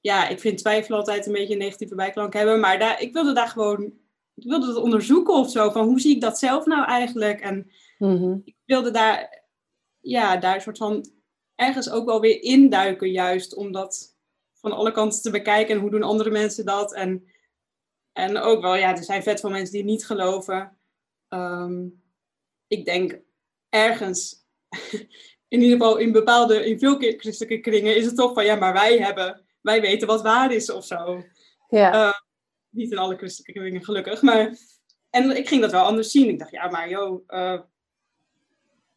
ja, 0.00 0.28
ik 0.28 0.40
vind 0.40 0.58
twijfel 0.58 0.96
altijd 0.96 1.26
een 1.26 1.32
beetje 1.32 1.52
een 1.52 1.58
negatieve 1.58 1.94
bijklank 1.94 2.32
hebben. 2.32 2.60
Maar 2.60 2.78
daar, 2.78 3.00
ik 3.00 3.12
wilde 3.12 3.32
daar 3.32 3.48
gewoon, 3.48 3.82
ik 4.34 4.44
wilde 4.48 4.66
dat 4.66 4.76
onderzoeken 4.76 5.34
of 5.34 5.50
zo. 5.50 5.70
Van 5.70 5.86
hoe 5.86 6.00
zie 6.00 6.14
ik 6.14 6.20
dat 6.20 6.38
zelf 6.38 6.66
nou 6.66 6.84
eigenlijk? 6.84 7.40
En 7.40 7.70
Mhm. 7.98 8.38
ik 8.44 8.56
wilde 8.64 8.90
daar, 8.90 9.44
ja, 10.00 10.36
daar 10.36 10.54
een 10.54 10.60
soort 10.60 10.78
van 10.78 11.10
ergens 11.54 11.90
ook 11.90 12.04
wel 12.04 12.20
weer 12.20 12.42
induiken, 12.42 13.10
juist 13.10 13.54
om 13.54 13.72
dat 13.72 14.16
van 14.54 14.72
alle 14.72 14.92
kanten 14.92 15.22
te 15.22 15.30
bekijken. 15.30 15.74
En 15.74 15.80
hoe 15.80 15.90
doen 15.90 16.02
andere 16.02 16.30
mensen 16.30 16.64
dat? 16.64 16.94
En, 16.94 17.24
en 18.12 18.36
ook 18.38 18.60
wel, 18.60 18.74
ja, 18.74 18.96
er 18.96 19.04
zijn 19.04 19.22
vet 19.22 19.40
veel 19.40 19.50
mensen 19.50 19.74
die 19.74 19.84
niet 19.84 20.06
geloven. 20.06 20.78
Ehm, 21.28 21.86
ik 22.70 22.84
denk 22.84 23.20
ergens, 23.68 24.46
in 25.48 25.60
ieder 25.60 25.70
geval 25.70 25.96
in 25.96 26.12
bepaalde, 26.12 26.66
in 26.66 26.78
veel 26.78 26.96
christelijke 26.96 27.60
kringen, 27.60 27.96
is 27.96 28.04
het 28.04 28.16
toch 28.16 28.34
van 28.34 28.44
ja, 28.44 28.54
maar 28.54 28.72
wij 28.72 28.98
hebben, 28.98 29.44
wij 29.60 29.80
weten 29.80 30.06
wat 30.06 30.22
waar 30.22 30.52
is 30.52 30.70
of 30.70 30.84
zo. 30.84 31.22
Ja. 31.68 31.92
Eh, 31.92 32.18
niet 32.68 32.90
in 32.90 32.98
alle 32.98 33.16
christelijke 33.16 33.60
kringen, 33.60 33.84
gelukkig. 33.84 34.22
Maar, 34.22 34.56
en 35.10 35.36
ik 35.36 35.48
ging 35.48 35.60
dat 35.60 35.70
wel 35.70 35.84
anders 35.84 36.10
zien. 36.10 36.28
Ik 36.28 36.38
dacht, 36.38 36.50
ja, 36.50 36.68
maar 36.68 36.88
joh, 36.88 37.22
eh, 37.26 37.60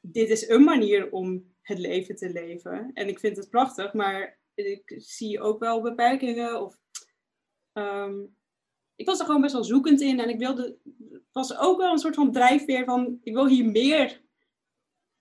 dit 0.01 0.29
is 0.29 0.47
een 0.47 0.63
manier 0.63 1.11
om 1.11 1.53
het 1.61 1.79
leven 1.79 2.15
te 2.15 2.29
leven. 2.29 2.91
En 2.93 3.07
ik 3.07 3.19
vind 3.19 3.37
het 3.37 3.49
prachtig, 3.49 3.93
maar 3.93 4.39
ik 4.53 4.93
zie 4.97 5.41
ook 5.41 5.59
wel 5.59 5.81
beperkingen. 5.81 6.61
Of, 6.61 6.77
ehm, 7.73 8.19
ik 8.95 9.05
was 9.05 9.19
er 9.19 9.25
gewoon 9.25 9.41
best 9.41 9.53
wel 9.53 9.63
zoekend 9.63 10.01
in 10.01 10.19
en 10.19 10.29
ik 10.29 10.39
wilde, 10.39 10.77
was 11.31 11.57
ook 11.57 11.77
wel 11.77 11.91
een 11.91 11.97
soort 11.97 12.15
van 12.15 12.31
drijfveer 12.31 12.85
van, 12.85 13.19
ik 13.23 13.33
wil 13.33 13.47
hier 13.47 13.65
meer. 13.65 14.21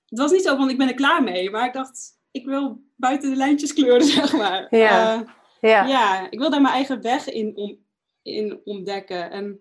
Het 0.09 0.18
was 0.18 0.31
niet 0.31 0.43
zo 0.43 0.57
van, 0.57 0.70
ik 0.70 0.79
ben 0.79 0.89
er 0.89 0.95
klaar 0.95 1.23
mee, 1.23 1.51
maar 1.51 1.66
ik 1.66 1.73
dacht, 1.73 2.20
ik 2.31 2.45
wil 2.45 2.83
buiten 2.97 3.31
de 3.31 3.37
lijntjes 3.37 3.73
kleuren, 3.73 4.07
zeg 4.18 4.33
maar. 4.33 4.77
Ja. 4.77 5.14
Eh, 5.14 5.29
ja. 5.61 5.87
ja, 5.87 6.31
ik 6.31 6.39
wil 6.39 6.51
daar 6.51 6.61
mijn 6.61 6.75
eigen 6.75 7.03
weg 7.03 7.29
in, 7.29 7.57
om, 7.57 7.79
in 8.23 8.61
ontdekken. 8.64 9.31
En 9.31 9.61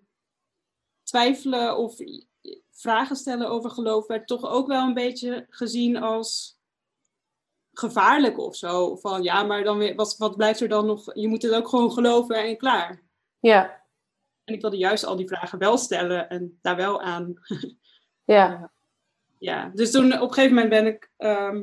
twijfelen 1.03 1.77
of 1.77 1.95
vragen 2.71 3.15
stellen 3.15 3.49
over 3.49 3.69
geloof 3.69 4.07
werd 4.07 4.27
toch 4.27 4.45
ook 4.45 4.67
wel 4.67 4.87
een 4.87 4.93
beetje 4.93 5.45
gezien 5.49 5.97
als 5.97 6.59
gevaarlijk 7.73 8.37
of 8.37 8.55
zo. 8.55 8.95
Van 8.95 9.23
ja, 9.23 9.43
maar 9.43 9.63
dan 9.63 9.77
weer, 9.77 9.95
wat, 9.95 10.17
wat 10.17 10.37
blijft 10.37 10.59
er 10.59 10.69
dan 10.69 10.85
nog? 10.85 11.15
Je 11.15 11.27
moet 11.27 11.41
het 11.41 11.53
ook 11.53 11.67
gewoon 11.67 11.91
geloven 11.91 12.35
en 12.35 12.57
klaar. 12.57 13.03
ja. 13.39 13.80
En 14.43 14.53
ik 14.53 14.61
wilde 14.61 14.77
juist 14.77 15.03
al 15.03 15.15
die 15.15 15.27
vragen 15.27 15.59
wel 15.59 15.77
stellen 15.77 16.29
en 16.29 16.59
daar 16.61 16.75
wel 16.75 17.01
aan. 17.01 17.33
ja. 18.23 18.71
Ja, 19.37 19.71
dus 19.73 19.91
toen 19.91 20.13
op 20.13 20.27
een 20.27 20.33
gegeven 20.33 20.55
moment 20.55 20.69
ben 20.69 20.85
ik 20.85 21.11
ehm, 21.17 21.61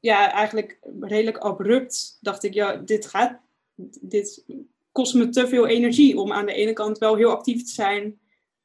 ja, 0.00 0.32
eigenlijk 0.32 0.78
redelijk 1.00 1.38
abrupt 1.38 2.18
dacht 2.20 2.42
ik, 2.42 2.54
ja, 2.54 2.76
dit 2.76 3.06
gaat, 3.06 3.40
dit 4.00 4.44
kost 4.92 5.14
me 5.14 5.28
te 5.28 5.48
veel 5.48 5.66
energie 5.66 6.18
om 6.18 6.32
aan 6.32 6.46
de 6.46 6.52
ene 6.52 6.72
kant 6.72 6.98
wel 6.98 7.16
heel 7.16 7.30
actief 7.30 7.64
te 7.64 7.70
zijn, 7.70 8.20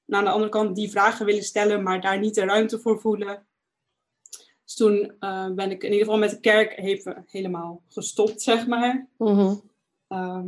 en 0.08 0.16
aan 0.16 0.24
de 0.24 0.30
andere 0.30 0.52
kant 0.52 0.76
die 0.76 0.90
vragen 0.90 1.26
willen 1.26 1.44
stellen, 1.44 1.84
maar 1.84 2.02
daar 2.02 2.20
niet 2.20 2.36
de 2.36 2.46
ruimte 2.46 2.80
voor 2.80 3.00
voelen. 3.00 3.48
Dus 4.64 4.76
toen 4.76 5.16
eh, 5.20 5.52
ben 5.52 5.72
ik 5.72 5.84
in 5.84 5.92
ieder 5.92 6.06
geval 6.06 6.20
met 6.20 6.30
de 6.30 6.40
kerk 6.40 6.78
even 6.78 7.26
helemaal 7.28 7.82
gestopt, 7.88 8.42
zeg 8.42 8.68
maar. 8.68 9.08
Mhm. 9.18 9.56
Ehm, 10.08 10.48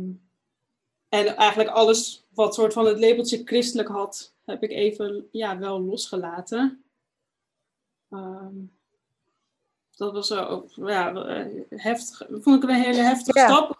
en 1.10 1.36
eigenlijk 1.36 1.70
alles 1.70 2.24
wat 2.34 2.54
soort 2.54 2.72
van 2.72 2.86
het 2.86 3.00
labeltje 3.00 3.42
christelijk 3.44 3.88
had, 3.88 4.32
heb 4.44 4.62
ik 4.62 4.70
even 4.70 5.28
ja, 5.32 5.58
wel 5.58 5.80
losgelaten. 5.80 6.82
Ehm, 8.10 8.54
dat 9.96 10.12
was 10.12 10.32
ook 10.32 10.68
ja, 10.74 11.12
uh, 11.12 11.44
heftig. 11.68 12.22
Vond 12.30 12.62
ik 12.62 12.68
een 12.70 12.74
hele 12.76 13.02
heftige 13.02 13.38
Ja. 13.38 13.46
stap. 13.48 13.78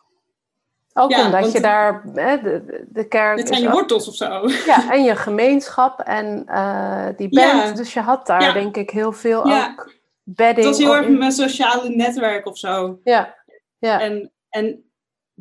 Ook 0.95 1.11
Ja, 1.11 1.25
omdat 1.25 1.53
je 1.53 1.61
daar, 1.61 2.03
hè, 2.15 2.41
de, 2.43 2.85
de- 2.89 3.09
kerk 3.09 3.37
Dit 3.37 3.49
zijn 3.49 3.63
je 3.63 3.71
wortels 3.71 4.09
of 4.09 4.15
zo. 4.15 4.49
ja, 4.67 4.91
en 4.93 5.03
je 5.03 5.17
gemeenschap 5.17 6.01
en 6.01 6.47
eh, 6.47 7.07
die 7.17 7.29
band. 7.29 7.69
Ja. 7.69 7.73
Dus 7.73 7.93
je 7.95 8.01
had 8.01 8.27
daar 8.27 8.53
denk 8.53 8.77
ik 8.77 8.91
heel 8.91 9.13
veel 9.13 9.43
ook 9.45 9.93
bedding. 10.23 10.67
Het 10.67 10.77
was 10.77 10.79
heel 10.79 10.97
erg 10.97 11.07
in- 11.07 11.19
mijn 11.19 11.33
sociale 11.33 11.89
netwerk 11.89 12.47
of 12.47 12.59
zo. 12.59 13.01
Ja, 13.05 13.35
ja, 13.79 14.01
En, 14.01 14.31
en 14.49 14.90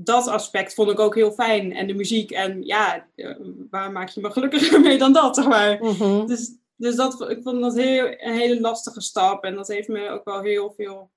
dat 0.04 0.28
aspect 0.28 0.74
vond 0.74 0.91
ik 0.91 1.00
ook 1.00 1.16
heel 1.16 1.32
fijn. 1.32 1.74
En 1.74 1.88
de 1.88 1.93
muziek. 1.93 2.32
En 2.32 2.64
ja, 2.64 3.08
eh, 3.16 3.36
waar 3.70 3.91
maak 3.91 4.10
je 4.10 4.22
me 4.22 4.32
gelukkiger 4.32 4.82
mee 4.88 4.97
dan 4.97 5.14
dat? 5.14 5.36
Zeg 5.36 5.47
maar. 5.47 5.84
Mhm. 5.84 6.26
Dus, 6.26 6.52
dus 6.76 6.95
dat, 6.95 7.30
ik 7.30 7.41
vond 7.43 7.62
dat 7.62 7.76
heel, 7.76 8.06
een 8.08 8.34
hele 8.34 8.62
lastige 8.62 9.02
stap. 9.02 9.43
En 9.43 9.56
dat 9.56 9.68
heeft 9.68 9.88
me 9.88 10.10
ook 10.10 10.26
wel 10.26 10.41
heel 10.41 10.72
veel... 10.72 11.12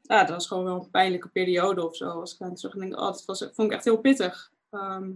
Ja, 0.00 0.20
dat 0.20 0.28
was 0.28 0.46
gewoon 0.46 0.64
wel 0.64 0.74
een 0.74 0.90
pijnlijke 0.90 1.28
periode 1.28 1.86
of 1.86 1.96
zo. 1.96 2.08
Als 2.08 2.34
ik 2.34 2.40
aan 2.40 2.54
terug 2.54 2.74
denk, 2.74 2.92
oh, 2.96 3.00
dat 3.06 3.24
was, 3.24 3.38
vond 3.52 3.68
ik 3.70 3.72
echt 3.72 3.84
heel 3.84 4.00
pittig. 4.00 4.52
Ehm, 4.70 5.12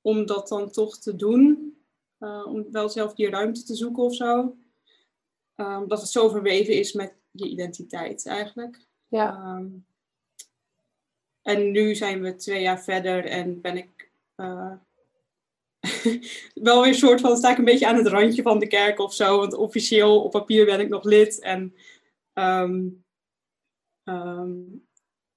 om 0.00 0.26
dat 0.26 0.48
dan 0.48 0.70
toch 0.70 0.98
te 0.98 1.16
doen. 1.16 1.76
eh, 2.18 2.46
om 2.46 2.66
wel 2.70 2.88
zelf 2.88 3.14
die 3.14 3.30
ruimte 3.30 3.62
te 3.62 3.74
zoeken 3.74 4.02
of 4.02 4.14
zo. 4.14 4.56
Ehm, 5.54 5.86
dat 5.86 6.00
het 6.00 6.10
zo 6.10 6.28
verweven 6.28 6.74
is 6.74 6.92
met 6.92 7.14
je 7.30 7.48
identiteit 7.48 8.26
eigenlijk. 8.26 8.86
ja. 9.08 9.34
Ehm, 9.34 9.66
en 11.48 11.70
nu 11.70 11.94
zijn 11.94 12.22
we 12.22 12.36
twee 12.36 12.62
jaar 12.62 12.82
verder 12.82 13.24
en 13.24 13.60
ben 13.60 13.76
ik 13.76 14.10
eh, 14.34 14.72
wel 16.54 16.80
weer 16.80 16.88
een 16.88 16.94
soort 16.94 17.20
van, 17.20 17.36
sta 17.36 17.50
ik 17.50 17.58
een 17.58 17.64
beetje 17.64 17.86
aan 17.86 17.96
het 17.96 18.06
randje 18.06 18.42
van 18.42 18.58
de 18.58 18.66
kerk 18.66 18.98
of 18.98 19.14
zo. 19.14 19.38
Want 19.38 19.54
officieel 19.54 20.22
op 20.22 20.30
papier 20.30 20.64
ben 20.64 20.80
ik 20.80 20.88
nog 20.88 21.04
lid. 21.04 21.40
En 21.40 21.74
ehm, 22.32 22.86
ehm, 24.04 24.50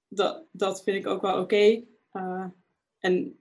dat, 0.07 0.43
dat 0.51 0.84
vind 0.84 0.97
ik 0.97 1.07
ook 1.07 1.22
wel 1.22 1.39
oké. 1.41 1.84
Eh, 2.12 2.45
en 2.99 3.39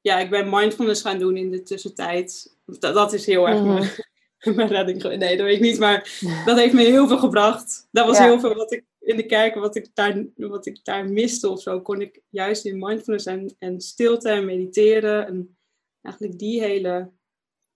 ja, 0.00 0.18
ik 0.18 0.30
ben 0.30 0.50
mindfulness 0.50 1.02
gaan 1.02 1.18
doen 1.18 1.36
in 1.36 1.50
de 1.50 1.62
tussentijd. 1.62 2.56
Dat, 2.64 2.94
dat 2.94 3.12
is 3.12 3.26
heel 3.26 3.48
erg 3.48 3.60
Mhm. 3.60 3.72
mijn, 3.74 3.90
mijn 4.56 4.68
redding. 4.68 5.02
Nee, 5.02 5.36
dat 5.36 5.46
weet 5.46 5.56
ik 5.56 5.62
niet. 5.62 5.78
Maar 5.78 6.20
dat 6.46 6.58
heeft 6.58 6.74
me 6.74 6.82
heel 6.82 7.08
veel 7.08 7.18
gebracht. 7.18 7.88
Dat 7.90 8.06
was 8.06 8.18
Ja. 8.18 8.24
heel 8.24 8.40
veel 8.40 8.54
wat 8.54 8.72
ik 8.72 8.84
in 9.08 9.16
de 9.16 9.26
kerk, 9.26 9.54
wat 9.54 9.76
ik 9.76 9.90
daar, 9.94 10.24
wat 10.36 10.66
ik 10.66 10.84
daar 10.84 11.08
miste 11.08 11.48
of 11.48 11.60
zo, 11.60 11.80
kon 11.80 12.00
ik 12.00 12.20
juist 12.28 12.64
in 12.64 12.78
mindfulness 12.78 13.26
en, 13.26 13.54
en 13.58 13.80
stilte 13.80 14.28
en 14.28 14.44
mediteren. 14.44 15.26
En 15.26 15.58
eigenlijk 16.02 16.38
die 16.38 16.60
hele 16.60 17.10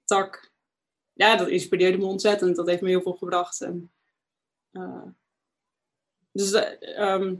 tak, 0.04 0.52
ja, 1.12 1.36
dat 1.36 1.48
inspireerde 1.48 1.98
me 1.98 2.04
ontzettend. 2.04 2.56
Dat 2.56 2.68
heeft 2.68 2.82
me 2.82 2.88
heel 2.88 3.02
veel 3.02 3.12
gebracht. 3.12 3.60
En, 3.60 3.92
eh, 4.70 5.06
dus, 6.32 6.52
eh, 6.52 6.98
ehm, 6.98 7.36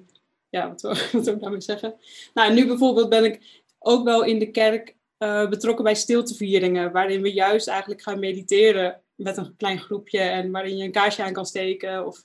ja, 0.49 0.68
wat 0.68 0.80
wil, 0.80 0.90
wat 1.12 1.24
wil 1.24 1.34
ik 1.34 1.40
daarmee 1.40 1.61
zeggen? 1.61 1.95
Nou, 2.34 2.55
nu 2.55 2.66
bijvoorbeeld 2.66 3.09
ben 3.09 3.24
ik 3.24 3.62
ook 3.78 4.05
wel 4.05 4.24
in 4.24 4.38
de 4.38 4.51
kerk 4.51 4.97
eh, 5.16 5.49
betrokken 5.49 5.84
bij 5.84 5.95
stiltevieringen, 5.95 6.93
waarin 6.93 7.22
we 7.22 7.32
juist 7.32 7.68
eigenlijk 7.68 8.03
gaan 8.03 8.18
mediteren 8.18 9.03
met 9.14 9.36
een 9.36 9.57
klein 9.57 9.78
groepje 9.78 10.20
en 10.20 10.51
waarin 10.51 10.76
je 10.76 10.84
een 10.84 10.93
kaarsje 10.93 11.22
aan 11.22 11.32
kan 11.32 11.47
steken 11.47 12.07
of 12.07 12.22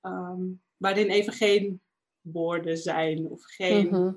ehm, 0.00 0.44
waarin 0.76 1.08
even 1.10 1.32
geen 1.32 1.80
woorden 2.20 2.76
zijn 2.78 3.30
of 3.30 3.42
geen, 3.44 3.86
Mhm. 3.86 4.12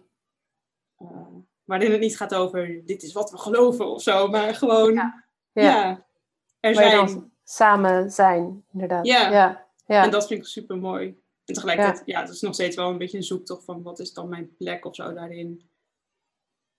eh, 0.98 1.28
waarin 1.64 1.92
het 1.92 2.00
niet 2.00 2.18
gaat 2.18 2.34
over 2.36 2.82
dit 2.86 3.04
is 3.04 3.14
wat 3.14 3.32
we 3.32 3.38
geloven 3.38 3.88
of 3.88 4.02
zo, 4.02 4.28
maar 4.28 4.56
gewoon, 4.56 4.94
ja, 4.94 5.26
ja. 5.54 6.06
er 6.60 6.76
zijn. 6.76 7.32
samen 7.44 8.12
zijn, 8.12 8.66
inderdaad. 8.72 9.06
Ja. 9.06 9.32
ja. 9.32 9.68
ja. 9.86 10.04
En 10.04 10.12
dat 10.12 10.28
vind 10.28 10.40
ik 10.40 10.46
super 10.48 10.78
mooi. 10.78 11.08
En 11.46 11.54
tegelijkertijd, 11.56 12.02
ja. 12.06 12.22
het 12.22 12.30
is 12.30 12.42
nog 12.42 12.54
steeds 12.54 12.76
wel 12.76 12.90
een 12.90 12.98
beetje 12.98 13.18
een 13.18 13.24
zoektocht 13.24 13.66
van 13.66 13.82
wat 13.84 14.00
is 14.00 14.14
dan 14.14 14.30
mijn 14.30 14.56
plek 14.56 14.86
of 14.86 14.96
zo 14.96 15.14
daarin. 15.14 15.70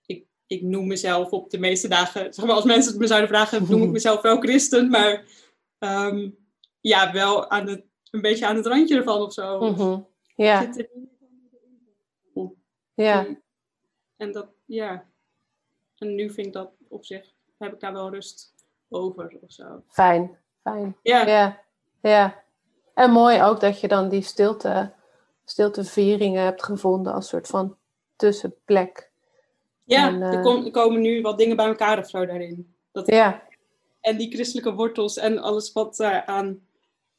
Ik, 0.06 0.26
ik 0.46 0.62
noem 0.62 0.86
mezelf 0.86 1.30
op 1.30 1.50
de 1.50 1.58
meeste 1.58 1.88
dagen, 1.88 2.34
zeg 2.34 2.44
maar, 2.44 2.54
als 2.54 2.64
mensen 2.64 2.90
het 2.92 3.00
me 3.00 3.06
zouden 3.06 3.28
vragen, 3.28 3.66
noem 3.70 3.82
ik 3.82 3.90
mezelf 4.00 4.20
wel 4.20 4.38
christen, 4.40 4.90
maar 4.90 5.24
ehm, 5.78 6.30
ja, 6.80 7.12
wel 7.12 7.50
aan 7.50 7.68
het, 7.68 7.84
een 8.10 8.20
beetje 8.20 8.46
aan 8.46 8.56
het 8.56 8.66
randje 8.66 8.96
ervan 8.96 9.20
of 9.20 9.32
zo. 9.32 9.60
Mhm. 9.70 9.98
ja. 10.34 10.62
Zit 10.62 10.78
er 10.78 10.88
ja. 12.94 13.26
En 14.16 14.32
dat, 14.32 14.46
ja. 14.64 15.04
En 15.98 16.14
nu 16.14 16.30
vind 16.30 16.46
ik 16.46 16.52
dat 16.52 16.70
op 16.88 17.04
zich, 17.04 17.32
heb 17.58 17.72
ik 17.72 17.80
daar 17.80 17.92
wel 17.92 18.10
rust 18.10 18.54
over 18.88 19.38
of 19.40 19.52
zo. 19.52 19.82
Fijn, 19.88 20.38
fijn. 20.62 20.96
Ja, 21.02 21.26
Ja, 21.26 21.60
ja. 22.02 22.42
En 22.94 23.10
mooi 23.10 23.42
ook 23.42 23.60
dat 23.60 23.80
je 23.80 23.88
dan 23.88 24.08
die 24.08 24.22
stilte 24.22 24.92
stiltevieringen 25.44 26.42
hebt 26.42 26.62
gevonden 26.62 27.12
als 27.12 27.28
soort 27.28 27.46
van 27.46 27.76
tussenplek. 28.16 29.10
Ja, 29.84 30.08
En, 30.08 30.22
eh, 30.22 30.32
er, 30.34 30.42
kom- 30.42 30.64
er 30.64 30.70
komen 30.70 31.00
nu 31.00 31.22
wat 31.22 31.38
dingen 31.38 31.56
bij 31.56 31.66
elkaar 31.66 31.98
of 31.98 32.08
zo 32.08 32.26
daarin. 32.26 32.74
Dat, 32.92 33.06
Ja, 33.06 33.42
En 34.00 34.16
die 34.16 34.32
christelijke 34.32 34.74
wortels 34.74 35.16
en 35.16 35.38
alles 35.38 35.72
wat 35.72 35.96
daar 35.96 36.24
aan 36.24 36.66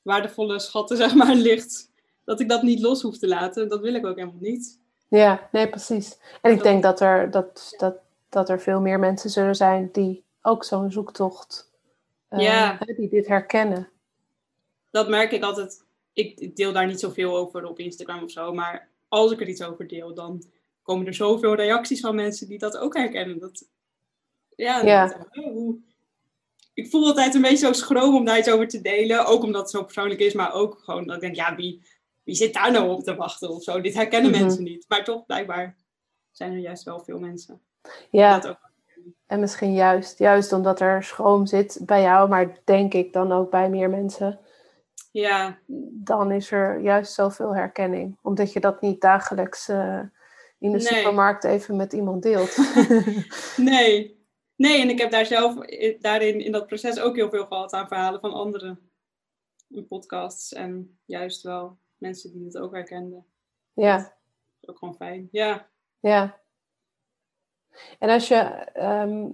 waardevolle 0.01 0.59
schatten 0.59 0.97
zeg 1.03 1.15
maar, 1.15 1.35
ligt. 1.35 1.89
Dat 2.23 2.39
ik 2.39 2.49
dat 2.49 2.61
niet 2.63 2.79
los 2.81 3.01
hoef 3.01 3.17
te 3.17 3.27
laten. 3.27 3.69
Dat 3.69 3.79
wil 3.81 3.93
ik 3.93 4.05
ook 4.05 4.15
helemaal 4.15 4.35
niet. 4.39 4.79
ja, 5.07 5.49
nee, 5.51 5.69
precies. 5.69 6.17
En 6.41 6.51
ik 6.51 6.57
Dat- 6.57 6.65
denk 6.65 6.83
dat 6.83 6.99
er, 7.01 7.31
dat, 7.31 7.73
dat, 7.77 7.95
dat 8.29 8.49
er 8.49 8.61
veel 8.61 8.81
meer 8.81 8.99
mensen 8.99 9.29
zullen 9.29 9.55
zijn 9.55 9.89
die 9.91 10.23
ook 10.41 10.63
zo'n 10.63 10.91
zoektocht, 10.91 11.71
eh, 12.27 12.39
Ja. 12.39 12.77
die 12.95 13.09
dit 13.09 13.27
herkennen. 13.27 13.89
Dat 14.91 15.09
merk 15.09 15.31
ik 15.31 15.43
altijd. 15.43 15.83
Ik 16.13 16.39
ik 16.39 16.55
deel 16.55 16.73
daar 16.73 16.87
niet 16.87 16.99
zoveel 16.99 17.37
over 17.37 17.65
op 17.65 17.79
Instagram 17.79 18.23
of 18.23 18.31
zo. 18.31 18.53
Maar 18.53 18.89
als 19.07 19.31
ik 19.31 19.41
er 19.41 19.47
iets 19.47 19.61
over 19.63 19.87
deel, 19.87 20.13
dan 20.13 20.43
komen 20.83 21.07
er 21.07 21.13
zoveel 21.13 21.55
reacties 21.55 21.99
van 21.99 22.15
mensen 22.15 22.47
die 22.47 22.57
dat 22.57 22.77
ook 22.77 22.95
herkennen. 22.97 23.39
Dat, 23.39 23.65
ja, 24.55 24.81
Ja. 24.85 25.15
ik, 25.15 25.37
oh, 25.45 25.51
hoe- 25.53 25.79
ik 26.74 26.89
voel 26.89 27.05
altijd 27.05 27.36
een 27.36 27.41
beetje 27.41 27.57
zo 27.57 27.74
schroom 27.74 28.15
om 28.15 28.26
daar 28.26 28.38
iets 28.38 28.49
over 28.49 28.67
te 28.67 28.82
delen. 28.82 29.26
Ook 29.26 29.43
omdat 29.43 29.61
het 29.61 29.69
zo 29.72 29.84
persoonlijk 29.84 30.19
is, 30.19 30.34
maar 30.34 30.53
ook 30.53 30.80
gewoon 30.84 31.05
dat 31.07 31.15
ik 31.15 31.22
denk, 31.22 31.36
ja, 31.36 31.55
wie, 31.55 31.82
wie 32.24 32.36
zit 32.36 32.53
daar 32.53 32.72
nou 32.72 32.89
op 32.89 33.03
te 33.03 33.15
wachten 33.15 33.49
of 33.49 33.63
zo? 33.63 33.82
Dit 33.82 33.93
herkennen 33.93 34.32
Mhm. 34.32 34.41
mensen 34.41 34.63
niet. 34.63 34.86
Maar 34.88 35.03
toch, 35.03 35.26
blijkbaar 35.26 35.76
zijn 36.32 36.51
er 36.51 36.57
juist 36.59 36.84
wel 36.84 36.99
veel 36.99 37.19
mensen. 37.19 37.61
Ja, 38.09 38.57
en 39.28 39.39
misschien 39.39 39.74
juist, 39.74 40.17
juist 40.19 40.53
omdat 40.53 40.80
er 40.80 41.03
schroom 41.03 41.45
zit 41.45 41.80
bij 41.86 42.01
jou, 42.01 42.30
maar 42.30 42.57
denk 42.63 42.93
ik 42.93 43.13
dan 43.13 43.32
ook 43.32 43.51
bij 43.51 43.69
meer 43.69 43.89
mensen, 43.89 44.39
Ja, 45.13 45.57
dan 45.91 46.32
is 46.32 46.51
er 46.51 46.80
juist 46.82 47.13
zoveel 47.13 47.55
herkenning. 47.55 48.17
Omdat 48.22 48.53
je 48.53 48.59
dat 48.59 48.82
niet 48.82 49.01
dagelijks 49.01 49.67
eh, 49.69 49.99
in 50.59 50.72
de 50.72 50.78
Nee. 50.78 50.80
supermarkt 50.82 51.43
even 51.43 51.76
met 51.76 51.93
iemand 51.93 52.24
deelt. 52.24 52.57
nee. 53.57 54.20
Nee, 54.62 54.82
en 54.82 54.89
ik 54.89 54.99
heb 54.99 55.12
daar 55.12 55.26
zelf 55.26 55.55
daarin 55.99 56.41
in 56.41 56.51
dat 56.51 56.68
proces 56.68 56.99
ook 56.99 57.16
heel 57.16 57.30
veel 57.30 57.45
gehad 57.45 57.74
aan 57.74 57.88
verhalen 57.88 58.20
van 58.20 58.34
anderen. 58.34 58.91
In 59.68 59.88
podcasts 59.88 60.53
en 60.53 60.99
juist 61.05 61.41
wel 61.41 61.78
mensen 61.97 62.32
die 62.32 62.45
het 62.45 62.57
ook 62.57 62.74
herkenden. 62.74 63.26
ja. 63.74 63.97
Dat 63.97 64.14
is 64.59 64.70
ook 64.70 64.78
gewoon 64.78 64.95
fijn. 64.95 65.28
Ja. 65.32 65.70
Ja. 65.99 66.39
En 67.99 68.09
als 68.09 68.28
je, 68.28 68.36
ehm, 68.36 69.30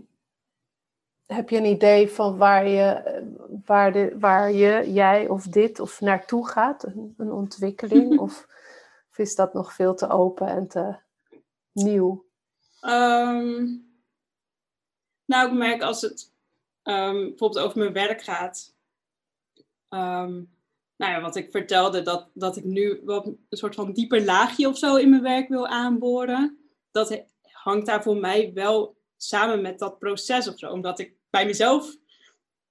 heb 1.26 1.50
je 1.50 1.58
een 1.58 1.66
idee 1.66 2.10
van 2.10 2.38
waar 2.38 2.68
je, 2.68 3.02
waar, 3.66 3.92
de, 3.92 4.16
waar 4.20 4.52
je, 4.52 4.92
jij 4.92 5.28
of 5.28 5.44
dit 5.44 5.80
of 5.80 6.02
naartoe 6.02 6.48
gaat? 6.48 6.84
Een, 6.84 7.14
een 7.18 7.32
ontwikkeling? 7.32 8.18
of, 8.20 8.48
of 9.10 9.18
is 9.18 9.36
dat 9.36 9.54
nog 9.54 9.74
veel 9.74 9.96
te 9.96 10.10
open 10.10 10.48
en 10.48 10.68
te 10.68 10.96
nieuw? 11.72 12.26
Ehm, 12.82 13.86
nou, 15.28 15.48
ik 15.52 15.58
merk 15.58 15.82
als 15.82 16.02
het 16.02 16.32
ehm, 16.84 17.14
bijvoorbeeld 17.28 17.60
over 17.66 17.78
mijn 17.78 17.94
werk 17.94 18.22
gaat. 18.22 18.76
ehm, 19.90 20.34
nou 20.98 21.12
ja, 21.12 21.22
wat 21.22 21.36
ik 21.36 21.52
vertelde, 21.52 22.02
dat, 22.02 22.30
dat 22.34 22.58
ik 22.58 22.64
nu 22.64 23.02
wat 23.06 23.26
een 23.26 23.40
soort 23.50 23.76
van 23.76 23.92
dieper 23.94 24.26
laagje 24.26 24.68
of 24.68 24.78
zo 24.78 24.96
in 24.96 25.10
mijn 25.10 25.22
werk 25.22 25.50
wil 25.50 25.68
aanboren. 25.68 26.58
Dat 26.92 27.24
hangt 27.42 27.86
daar 27.86 28.04
voor 28.04 28.18
mij 28.18 28.52
wel 28.54 28.96
samen 29.18 29.62
met 29.62 29.80
dat 29.80 30.00
proces 30.00 30.48
of 30.48 30.58
zo. 30.60 30.72
Omdat 30.72 31.00
ik 31.00 31.14
bij 31.30 31.46
mezelf 31.46 31.96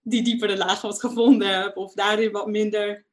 die 0.03 0.23
diepere 0.23 0.57
laag 0.57 0.81
wat 0.81 1.01
gevonden 1.01 1.63
heb. 1.63 1.77
Of 1.77 1.93
daarin 1.95 2.33
wat 2.33 2.47
minder. 2.47 3.05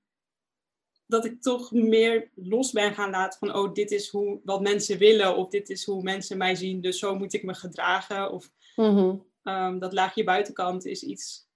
Dat 1.06 1.26
ik 1.26 1.42
toch 1.42 1.72
meer 1.72 2.32
los 2.36 2.72
ben 2.72 2.94
gaan 2.94 3.10
laten 3.10 3.40
van, 3.40 3.56
oh, 3.56 3.74
dit 3.74 3.92
is 3.92 4.10
hoe, 4.10 4.40
wat 4.44 4.62
mensen 4.62 4.98
willen. 4.98 5.36
Of 5.36 5.50
dit 5.50 5.70
is 5.70 5.86
hoe 5.86 6.04
mensen 6.04 6.38
mij 6.38 6.56
zien, 6.56 6.82
dus 6.82 7.00
zo 7.00 7.16
moet 7.16 7.34
ik 7.34 7.44
me 7.44 7.54
gedragen. 7.54 8.32
Of 8.32 8.52
Mhm. 8.76 9.16
Ehm, 9.44 9.80
dat 9.80 9.94
laagje 9.94 10.24
buitenkant 10.24 10.86
is 10.86 11.04
iets 11.04 11.48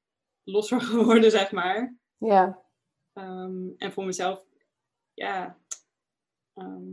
losser 0.44 0.82
geworden, 0.92 1.32
zeg 1.32 1.52
maar. 1.52 1.96
Ja, 2.18 2.66
Ehm, 3.18 3.68
en 3.78 3.92
voor 3.92 4.06
mezelf, 4.06 4.44
ja, 5.14 5.58
ehm, 6.54 6.92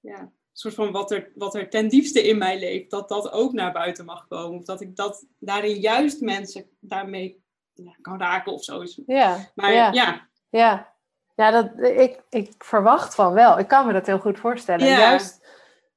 ja, 0.00 0.18
een 0.20 0.32
soort 0.52 0.74
van 0.74 0.92
wat 0.92 1.10
er, 1.10 1.32
wat 1.34 1.54
er 1.54 1.70
ten 1.70 1.88
diepste 1.88 2.28
in 2.28 2.38
mij 2.38 2.58
leeft, 2.58 2.90
dat 2.90 3.08
dat 3.08 3.32
ook 3.32 3.52
naar 3.52 3.72
buiten 3.72 4.04
mag 4.04 4.26
komen. 4.26 4.58
Of 4.58 4.64
dat 4.64 4.80
ik 4.80 4.96
dat 4.96 5.26
daarin 5.38 5.76
juist 5.76 6.20
mensen 6.20 6.70
daarmee 6.80 7.44
ja, 7.72 7.96
kan 8.00 8.18
raken 8.18 8.52
of 8.52 8.64
zo. 8.64 8.82
ja, 9.06 9.50
Maar 9.54 9.72
ja. 9.72 9.92
ja, 9.92 10.28
Ja, 10.48 10.94
ja 11.34 11.50
dat, 11.50 11.78
ik, 11.78 12.22
ik 12.30 12.64
verwacht 12.64 13.14
van 13.14 13.32
wel. 13.32 13.58
Ik 13.58 13.68
kan 13.68 13.86
me 13.86 13.92
dat 13.92 14.06
heel 14.06 14.18
goed 14.18 14.38
voorstellen. 14.38 14.86
Ja. 14.86 14.98
Juist, 14.98 15.45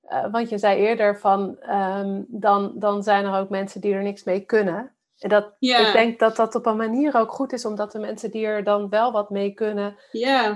eh, 0.10 0.32
want 0.32 0.50
je 0.50 0.58
zei 0.58 0.80
eerder 0.80 1.20
van, 1.20 1.60
ehm, 1.60 2.22
dan, 2.28 2.72
dan 2.76 3.04
zijn 3.04 3.26
er 3.26 3.40
ook 3.40 3.50
mensen 3.50 3.82
die 3.82 3.94
er 3.94 4.04
niks 4.04 4.24
mee 4.24 4.40
kunnen. 4.40 4.92
En 5.20 5.30
dat. 5.30 5.56
Ik 5.60 5.92
denk 5.94 6.20
dat 6.20 6.36
dat 6.36 6.56
op 6.56 6.66
een 6.66 6.78
manier 6.78 7.16
ook 7.16 7.32
goed 7.32 7.54
is, 7.54 7.66
omdat 7.66 7.92
de 7.92 8.00
mensen 8.00 8.32
die 8.32 8.46
er 8.46 8.64
dan 8.64 8.90
wel 8.90 9.12
wat 9.12 9.30
mee 9.30 9.54
kunnen, 9.54 9.96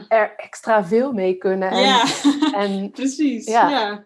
er 0.07 0.33
extra 0.37 0.85
veel 0.85 1.13
mee 1.13 1.35
kunnen. 1.35 1.69
En, 1.71 1.81
ja, 1.81 2.03
en 2.61 2.91
precies. 2.91 3.47
Ja. 3.47 3.69
Ja, 3.69 4.05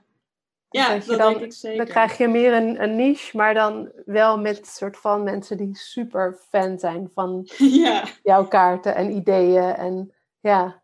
ja. 0.69 0.99
dat 1.05 1.17
dan- 1.17 1.33
denk 1.33 1.43
ik 1.45 1.53
zeker. 1.53 1.77
dan 1.77 1.87
krijg 1.87 2.17
je 2.17 2.27
meer 2.27 2.53
een, 2.53 2.83
een 2.83 2.95
niche, 2.95 3.37
maar 3.37 3.53
dan 3.53 3.91
wel 4.05 4.39
met 4.39 4.67
soort 4.67 4.97
van 4.97 5.23
mensen 5.23 5.57
die 5.57 5.75
super 5.77 6.39
fan 6.49 6.79
zijn 6.79 7.09
van 7.13 7.49
ja. 7.83 8.03
jouw 8.23 8.47
kaarten 8.47 8.95
en 8.95 9.11
ideeën. 9.11 9.75
En 9.75 10.13
ja, 10.39 10.81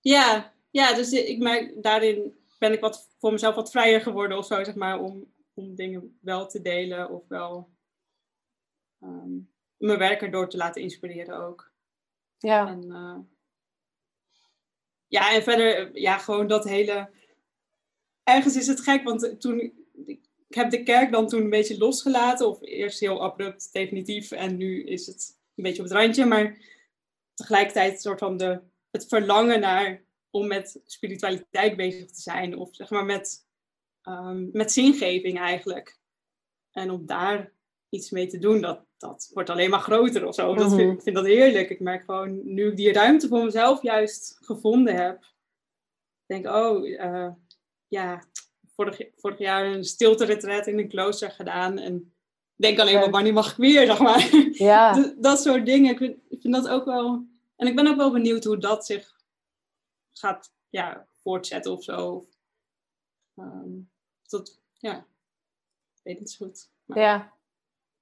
Ja, 0.00 0.52
ja, 0.70 0.94
dus 0.94 1.12
ik 1.12 1.38
merk 1.38 1.82
daarin 1.82 2.39
ben 2.60 2.72
ik 2.72 2.80
wat 2.80 3.08
voor 3.18 3.32
mezelf 3.32 3.54
wat 3.54 3.70
vrijer 3.70 4.00
geworden 4.00 4.38
of 4.38 4.46
zo, 4.46 4.64
zeg 4.64 4.74
maar, 4.74 5.00
om, 5.00 5.32
om 5.54 5.74
dingen 5.74 6.18
wel 6.20 6.46
te 6.46 6.62
delen 6.62 7.10
of 7.10 7.28
wel 7.28 7.70
ehm, 9.00 9.38
mijn 9.76 9.98
werk 9.98 10.22
erdoor 10.22 10.48
te 10.48 10.56
laten 10.56 10.82
inspireren 10.82 11.36
ook. 11.36 11.72
ja, 12.38 12.68
En, 12.68 12.90
eh, 12.90 13.18
ja, 15.06 15.34
en 15.34 15.42
verder, 15.42 15.98
ja, 15.98 16.18
gewoon 16.18 16.46
dat 16.46 16.64
hele. 16.64 17.10
Ergens 18.22 18.56
is 18.56 18.66
het 18.66 18.80
gek, 18.80 19.04
want 19.04 19.40
toen. 19.40 19.78
Ik 20.48 20.56
heb 20.56 20.70
de 20.70 20.82
kerk 20.82 21.12
dan 21.12 21.28
toen 21.28 21.42
een 21.42 21.50
beetje 21.50 21.78
losgelaten, 21.78 22.48
of 22.48 22.62
eerst 22.62 23.00
heel 23.00 23.22
abrupt, 23.22 23.72
definitief, 23.72 24.30
en 24.30 24.56
nu 24.56 24.84
is 24.84 25.06
het 25.06 25.38
een 25.54 25.62
beetje 25.62 25.82
op 25.82 25.88
het 25.88 25.96
randje, 25.96 26.24
maar 26.24 26.58
tegelijkertijd 27.34 28.00
soort 28.00 28.18
van 28.18 28.36
de, 28.36 28.60
het 28.90 29.06
verlangen 29.06 29.60
naar 29.60 30.04
om 30.30 30.46
met 30.46 30.80
spiritualiteit 30.84 31.76
bezig 31.76 32.06
te 32.06 32.20
zijn, 32.20 32.56
of 32.56 32.68
zeg 32.72 32.90
maar 32.90 33.04
met, 33.04 33.46
ehm, 34.02 34.48
met 34.52 34.72
zingeving 34.72 35.38
eigenlijk. 35.38 35.98
En 36.70 36.90
om 36.90 37.06
daar 37.06 37.52
iets 37.88 38.10
mee 38.10 38.26
te 38.26 38.38
doen, 38.38 38.60
dat, 38.60 38.84
dat 38.96 39.30
wordt 39.32 39.50
alleen 39.50 39.70
maar 39.70 39.80
groter 39.80 40.26
of 40.26 40.34
zo. 40.34 40.54
Dat 40.54 40.66
Mhm. 40.68 40.76
vind, 40.76 40.92
ik 40.92 41.02
vind 41.02 41.16
dat 41.16 41.26
heerlijk. 41.26 41.70
Ik 41.70 41.80
merk 41.80 42.04
gewoon, 42.04 42.40
nu 42.54 42.66
ik 42.68 42.76
die 42.76 42.92
ruimte 42.92 43.28
voor 43.28 43.44
mezelf 43.44 43.82
juist 43.82 44.36
gevonden 44.40 44.94
heb, 44.96 45.24
denk 46.26 46.46
oh, 46.46 47.00
eh, 47.00 47.32
ja, 47.88 48.24
vorig, 48.74 49.00
vorig 49.16 49.38
jaar 49.38 49.66
een 49.66 49.84
stilte 49.84 50.62
in 50.66 50.78
een 50.78 50.88
klooster 50.88 51.30
gedaan. 51.30 51.78
En 51.78 52.14
denk 52.56 52.78
alleen 52.78 52.98
maar, 52.98 53.10
wanneer 53.10 53.32
mag 53.32 53.50
ik 53.50 53.56
weer, 53.56 53.86
zeg 53.86 53.98
maar. 53.98 54.30
ja. 54.52 55.12
Dat 55.18 55.40
soort 55.40 55.66
dingen. 55.66 55.90
Ik 55.92 55.98
vind, 55.98 56.16
ik 56.28 56.40
vind 56.40 56.54
dat 56.54 56.68
ook 56.68 56.84
wel. 56.84 57.26
En 57.56 57.66
ik 57.66 57.76
ben 57.76 57.86
ook 57.86 57.96
wel 57.96 58.10
benieuwd 58.12 58.44
hoe 58.44 58.58
dat 58.58 58.86
zich 58.86 59.19
gaat 60.20 60.52
ja, 60.68 61.06
voortzetten 61.16 61.72
of 61.72 61.82
zo. 61.82 62.24
Tot, 64.26 64.60
ja, 64.72 64.96
ik 64.96 66.00
weet 66.02 66.18
niet 66.18 66.30
zo 66.30 66.46
goed. 66.46 66.70
Maar 66.84 66.98
Ja, 66.98 67.32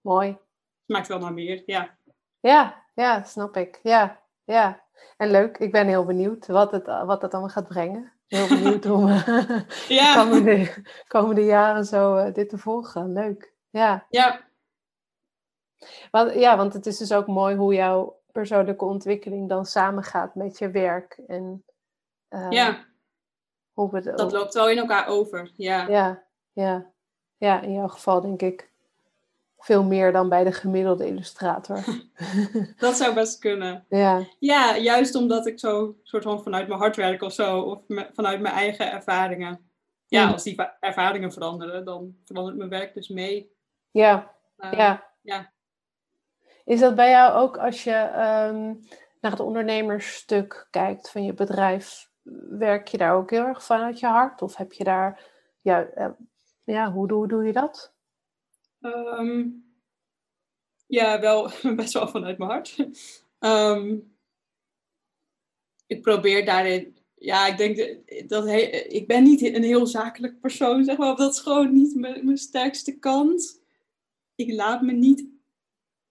mooi. 0.00 0.28
het 0.28 0.38
maakt 0.86 1.08
wel 1.08 1.18
naar 1.18 1.32
meer, 1.32 1.62
ja. 1.66 1.96
Ja, 2.40 2.84
ja, 2.94 3.22
snap 3.22 3.56
ik. 3.56 3.80
Ja, 3.82 4.22
ja. 4.44 4.86
En 5.16 5.30
leuk, 5.30 5.58
ik 5.58 5.72
ben 5.72 5.86
heel 5.86 6.04
benieuwd 6.04 6.46
wat 6.46 6.70
het, 6.70 6.86
wat 6.86 7.22
het 7.22 7.32
allemaal 7.32 7.50
gaat 7.52 7.68
brengen. 7.68 8.12
Heel 8.26 8.48
benieuwd 8.48 8.86
om 8.86 9.08
eh, 9.08 9.26
de 9.26 9.64
Ja, 9.88 10.14
komende, 10.14 10.84
komende 11.06 11.44
jaren 11.44 11.84
zo 11.84 12.16
eh, 12.16 12.34
dit 12.34 12.48
te 12.48 12.58
volgen. 12.58 13.12
Leuk. 13.12 13.52
Ja. 13.70 14.06
ja, 14.10 14.48
Want, 16.10 16.34
ja, 16.34 16.56
want 16.56 16.72
het 16.72 16.86
is 16.86 16.98
dus 16.98 17.12
ook 17.12 17.26
mooi 17.26 17.56
hoe 17.56 17.74
jouw 17.74 18.20
persoonlijke 18.32 18.84
ontwikkeling 18.84 19.48
dan 19.48 19.66
samengaat 19.66 20.34
met 20.34 20.58
je 20.58 20.70
werk. 20.70 21.20
En 21.26 21.64
ja, 22.50 22.84
hoe 23.72 23.90
we 23.90 24.00
de, 24.00 24.12
dat 24.12 24.32
loopt 24.32 24.54
wel 24.54 24.68
in 24.70 24.78
elkaar 24.78 25.06
over. 25.06 25.50
Ja, 25.56 25.88
Ja, 25.88 26.22
ja. 26.52 26.90
Ja, 27.36 27.60
in 27.60 27.72
jouw 27.72 27.88
geval 27.88 28.20
denk 28.20 28.42
ik 28.42 28.70
veel 29.58 29.84
meer 29.84 30.12
dan 30.12 30.28
bij 30.28 30.44
de 30.44 30.52
gemiddelde 30.52 31.06
illustrator. 31.06 31.84
dat 32.78 32.96
zou 32.96 33.14
best 33.14 33.38
kunnen. 33.38 33.84
ja, 33.88 34.22
Ja, 34.38 34.76
juist 34.76 35.14
omdat 35.14 35.46
ik 35.46 35.58
zo 35.58 35.96
soort 36.02 36.22
van 36.22 36.42
vanuit 36.42 36.68
mijn 36.68 36.80
hart 36.80 36.96
werk 36.96 37.22
of 37.22 37.32
zo, 37.32 37.60
of 37.60 37.80
me- 37.86 38.10
vanuit 38.12 38.40
mijn 38.40 38.54
eigen 38.54 38.92
ervaringen. 38.92 39.70
Ja, 40.06 40.26
Mm. 40.26 40.32
als 40.32 40.42
die 40.42 40.54
va- 40.54 40.76
ervaringen 40.80 41.32
veranderen, 41.32 41.84
dan 41.84 42.16
verandert 42.24 42.56
mijn 42.56 42.70
werk 42.70 42.94
dus 42.94 43.08
mee. 43.08 43.52
ja, 43.90 44.34
Eh, 44.56 44.72
ja. 44.72 45.04
ja. 45.22 45.50
Is 46.64 46.80
dat 46.80 46.94
bij 46.94 47.10
jou 47.10 47.32
ook 47.34 47.56
als 47.58 47.84
je 47.84 47.92
ehm, 47.94 48.74
naar 49.20 49.30
het 49.30 49.40
ondernemersstuk 49.40 50.66
kijkt 50.70 51.10
van 51.10 51.24
je 51.24 51.34
bedrijf? 51.34 52.10
Werk 52.50 52.88
je 52.88 52.96
daar 52.96 53.14
ook 53.14 53.30
heel 53.30 53.44
erg 53.44 53.64
vanuit 53.64 54.00
je 54.00 54.06
hart? 54.06 54.42
Of 54.42 54.56
heb 54.56 54.72
je 54.72 54.84
daar, 54.84 55.30
ja, 55.60 55.84
eh, 55.84 56.10
ja 56.64 56.92
hoe, 56.92 57.08
doe, 57.08 57.28
doe 57.28 57.44
je 57.44 57.52
dat? 57.52 57.92
Ehm, 58.80 59.46
ja, 60.86 61.20
wel 61.20 61.50
best 61.76 61.92
wel 61.92 62.08
vanuit 62.08 62.38
mijn 62.38 62.50
hart. 62.50 62.76
Ehm, 63.38 63.96
ik 65.86 66.02
probeer 66.02 66.44
daarin, 66.44 66.96
ja, 67.14 67.46
ik 67.46 67.56
denk 67.56 67.98
dat, 68.28 68.46
ik 68.88 69.06
ben 69.06 69.22
niet 69.22 69.42
een 69.42 69.62
heel 69.62 69.86
zakelijk 69.86 70.40
persoon, 70.40 70.84
zeg 70.84 70.96
maar. 70.96 71.16
Dat 71.16 71.32
is 71.34 71.40
gewoon 71.40 71.72
niet 71.72 71.94
mijn, 71.94 72.24
mijn 72.24 72.36
sterkste 72.36 72.98
kant. 72.98 73.62
Ik 74.34 74.52
laat 74.52 74.82
me 74.82 74.92
niet 74.92 75.26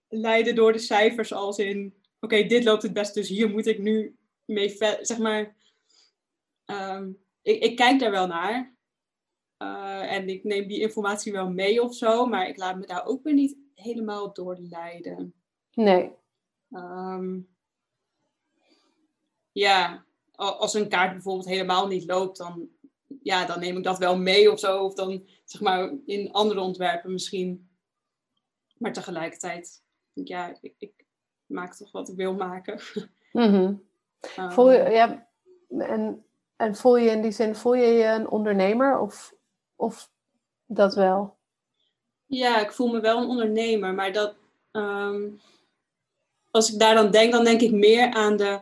leiden 0.08 0.54
door 0.54 0.72
de 0.72 0.78
cijfers 0.78 1.32
als 1.32 1.58
in, 1.58 1.94
oké, 2.20 2.42
dit 2.42 2.64
loopt 2.64 2.82
het 2.82 2.92
best, 2.92 3.14
dus 3.14 3.28
hier 3.28 3.50
moet 3.50 3.66
ik 3.66 3.78
nu 3.78 4.16
mee, 4.44 4.76
zeg 5.00 5.18
maar. 5.18 5.56
Ehm, 6.68 7.12
ik, 7.42 7.62
ik, 7.62 7.76
kijk 7.76 8.00
daar 8.00 8.10
wel 8.10 8.26
naar. 8.26 8.76
Uh, 9.62 10.12
en 10.12 10.28
ik 10.28 10.44
neem 10.44 10.68
die 10.68 10.80
informatie 10.80 11.32
wel 11.32 11.50
mee 11.50 11.82
of 11.82 11.94
zo, 11.94 12.26
maar 12.26 12.48
ik 12.48 12.56
laat 12.56 12.76
me 12.76 12.86
daar 12.86 13.06
ook 13.06 13.22
weer 13.22 13.34
niet 13.34 13.56
helemaal 13.74 14.32
door 14.32 14.56
leiden. 14.58 15.34
Nee. 15.72 16.12
Um, 16.70 17.48
ja, 19.52 20.06
als 20.32 20.74
een 20.74 20.88
kaart 20.88 21.12
bijvoorbeeld 21.12 21.48
helemaal 21.48 21.86
niet 21.86 22.04
loopt, 22.04 22.38
dan, 22.38 22.68
ja, 23.22 23.46
dan 23.46 23.60
neem 23.60 23.76
ik 23.76 23.84
dat 23.84 23.98
wel 23.98 24.18
mee 24.18 24.52
of 24.52 24.58
zo. 24.58 24.84
Of 24.84 24.94
dan 24.94 25.28
zeg 25.44 25.60
maar 25.60 25.92
in 26.06 26.32
andere 26.32 26.60
ontwerpen 26.60 27.12
misschien. 27.12 27.70
Maar 28.76 28.92
tegelijkertijd, 28.92 29.82
ja, 30.12 30.58
ik, 30.60 30.74
ik 30.78 31.04
maak 31.46 31.74
toch 31.74 31.92
wat 31.92 32.08
ik 32.08 32.16
wil 32.16 32.34
maken. 32.34 32.80
Mm 33.32 33.86
voel 34.48 34.72
je, 34.72 34.90
ja, 34.90 35.28
en, 35.68 36.24
en 36.58 36.76
voel 36.76 36.96
je 36.96 37.10
in 37.10 37.22
die 37.22 37.30
zin, 37.30 37.54
voel 37.54 37.74
je 37.74 37.86
je 37.86 38.04
een 38.04 38.28
ondernemer 38.28 38.98
of, 38.98 39.34
of 39.76 40.10
dat 40.66 40.94
wel? 40.94 41.36
Ja, 42.26 42.60
ik 42.60 42.72
voel 42.72 42.88
me 42.88 43.00
wel 43.00 43.22
een 43.22 43.28
ondernemer, 43.28 43.94
maar 43.94 44.12
dat, 44.12 44.34
ehm, 44.70 45.28
als 46.50 46.72
ik 46.72 46.78
daar 46.78 46.94
dan 46.94 47.10
denk, 47.10 47.32
dan 47.32 47.44
denk 47.44 47.60
ik 47.60 47.72
meer 47.72 48.12
aan 48.12 48.36
de 48.36 48.60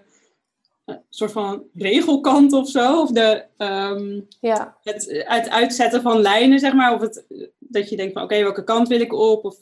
uh, 0.87 0.97
soort 1.09 1.33
van 1.33 1.65
regelkant 1.75 2.53
of 2.53 2.69
zo. 2.69 3.01
Of 3.01 3.11
de, 3.11 3.45
ehm, 3.57 4.21
ja. 4.41 4.77
het, 4.83 5.25
het 5.27 5.49
uitzetten 5.49 6.03
van 6.03 6.21
lijnen, 6.21 6.59
zeg 6.59 6.73
maar. 6.73 6.95
Of 6.95 7.01
het, 7.01 7.25
dat 7.59 7.89
je 7.89 7.97
denkt 7.97 8.13
van, 8.13 8.23
oké, 8.23 8.43
welke 8.43 8.65
kant 8.65 8.89
wil 8.89 9.01
ik 9.01 9.13
op? 9.13 9.45
Of, 9.45 9.57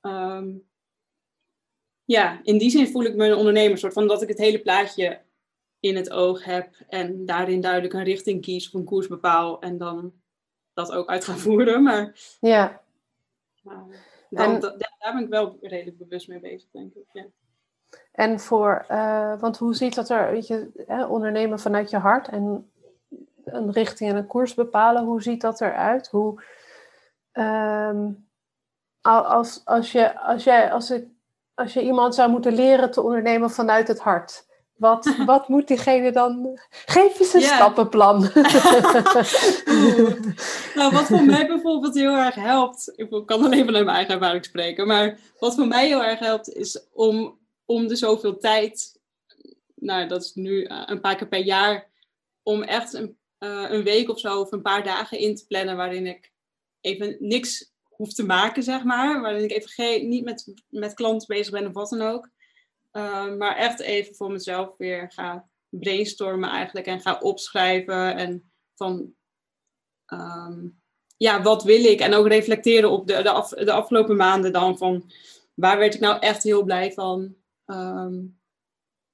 ehm, 0.00 0.48
ja, 2.04 2.40
in 2.42 2.58
die 2.58 2.70
zin 2.70 2.88
voel 2.88 3.04
ik 3.04 3.14
me 3.14 3.26
een 3.26 3.36
ondernemer. 3.36 3.78
Soort 3.78 3.92
van 3.92 4.06
dat 4.06 4.22
ik 4.22 4.28
het 4.28 4.38
hele 4.38 4.60
plaatje 4.60 5.20
in 5.86 5.96
het 5.96 6.10
oog 6.10 6.44
heb. 6.44 6.74
En 6.88 7.26
daarin 7.26 7.60
duidelijk 7.60 7.94
een 7.94 8.04
richting 8.04 8.42
kies 8.42 8.66
of 8.66 8.74
een 8.74 8.84
koers 8.84 9.06
bepaal. 9.06 9.60
En 9.60 9.78
dan 9.78 10.12
dat 10.74 10.92
ook 10.92 11.08
uit 11.08 11.24
ga 11.24 11.34
voeren. 11.46 11.82
Maar 11.82 12.12
ja. 12.40 12.80
dan, 13.62 14.54
en, 14.54 14.60
daar 14.60 15.12
ben 15.12 15.22
ik 15.22 15.28
wel 15.28 15.58
redelijk 15.60 15.98
bewust 15.98 16.28
mee 16.28 16.40
bezig, 16.40 16.70
denk 16.70 16.94
ik. 16.94 17.06
Ja. 17.12 17.26
En 18.12 18.40
voor, 18.40 18.86
uh, 18.90 19.40
want 19.40 19.58
hoe 19.58 19.74
ziet 19.74 19.94
dat 19.94 20.10
er, 20.10 20.30
weet 20.30 20.46
je, 20.46 20.70
ondernemen 21.08 21.58
vanuit 21.58 21.90
je 21.90 21.96
hart 21.96 22.28
en 22.28 22.70
een 23.44 23.72
richting 23.72 24.10
en 24.10 24.16
een 24.16 24.26
koers 24.26 24.54
bepalen, 24.54 25.04
hoe 25.04 25.22
ziet 25.22 25.40
dat 25.40 25.60
eruit? 25.60 26.08
Hoe, 26.08 26.42
um, 27.32 28.28
als, 29.00 29.62
als, 29.64 29.92
je, 29.92 30.18
als, 30.18 30.44
jij, 30.44 30.72
als, 30.72 30.90
ik, 30.90 31.08
als 31.54 31.72
je 31.72 31.82
iemand 31.82 32.14
zou 32.14 32.30
moeten 32.30 32.52
leren 32.54 32.90
te 32.90 33.02
ondernemen 33.02 33.50
vanuit 33.50 33.88
het 33.88 34.00
hart, 34.00 34.46
wat, 34.76 35.14
wat 35.26 35.48
moet 35.48 35.68
diegene 35.68 36.12
dan? 36.12 36.58
Geef 36.70 37.20
eens 37.20 37.34
een 37.34 37.40
stappenplan. 37.40 38.20
nou, 40.74 40.92
wat 40.92 41.06
voor 41.06 41.24
mij 41.24 41.46
bijvoorbeeld 41.46 41.94
heel 41.94 42.16
erg 42.16 42.34
helpt, 42.34 42.92
ik 42.96 43.10
kan 43.26 43.44
alleen 43.44 43.64
vanuit 43.64 43.84
mijn 43.84 43.96
eigen 43.96 44.14
ervaring 44.14 44.44
spreken, 44.44 44.86
maar 44.86 45.18
wat 45.38 45.54
voor 45.54 45.66
mij 45.66 45.86
heel 45.86 46.04
erg 46.04 46.18
helpt 46.18 46.48
is 46.48 46.86
om, 46.92 47.38
om 47.64 47.88
de 47.88 47.96
zoveel 47.96 48.38
tijd, 48.38 49.00
nou 49.74 50.08
dat 50.08 50.22
is 50.22 50.34
nu 50.34 50.64
eh, 50.64 50.82
een 50.86 51.00
paar 51.00 51.16
keer 51.16 51.28
per 51.28 51.44
jaar, 51.44 51.90
om 52.42 52.62
echt 52.62 52.92
een, 52.92 53.18
uh, 53.38 53.64
een 53.68 53.82
week 53.82 54.10
of 54.10 54.20
zo 54.20 54.40
of 54.40 54.52
een 54.52 54.62
paar 54.62 54.84
dagen 54.84 55.18
in 55.18 55.36
te 55.36 55.46
plannen 55.46 55.76
waarin 55.76 56.06
ik 56.06 56.32
even 56.80 57.16
niks 57.18 57.74
hoef 57.96 58.12
te 58.12 58.24
maken, 58.24 58.62
zeg 58.62 58.84
maar. 58.84 59.20
Waarin 59.20 59.44
ik 59.44 59.50
even 59.50 59.68
geen, 59.70 60.08
niet 60.08 60.24
met, 60.24 60.54
met 60.68 60.94
klanten 60.94 61.26
bezig 61.26 61.52
ben 61.52 61.66
of 61.66 61.72
wat 61.72 61.90
dan 61.90 62.02
ook. 62.02 62.28
Ehm, 62.96 63.36
maar 63.36 63.56
echt 63.56 63.80
even 63.80 64.14
voor 64.14 64.32
mezelf 64.32 64.76
weer 64.76 65.12
ga 65.12 65.48
brainstormen 65.68 66.50
eigenlijk 66.50 66.86
en 66.86 67.00
ga 67.00 67.18
opschrijven 67.18 68.16
en 68.16 68.52
van 68.74 69.14
ehm, 70.06 70.68
ja, 71.16 71.42
wat 71.42 71.64
wil 71.64 71.84
ik? 71.84 72.00
En 72.00 72.14
ook 72.14 72.26
reflecteren 72.26 72.90
op 72.90 73.06
de, 73.06 73.22
de, 73.22 73.30
af, 73.30 73.48
de, 73.48 73.72
afgelopen 73.72 74.16
maanden 74.16 74.52
dan 74.52 74.78
van 74.78 75.10
waar 75.54 75.78
werd 75.78 75.94
ik 75.94 76.00
nou 76.00 76.18
echt 76.20 76.42
heel 76.42 76.62
blij 76.62 76.92
van? 76.92 77.36
Ehm, 77.64 78.24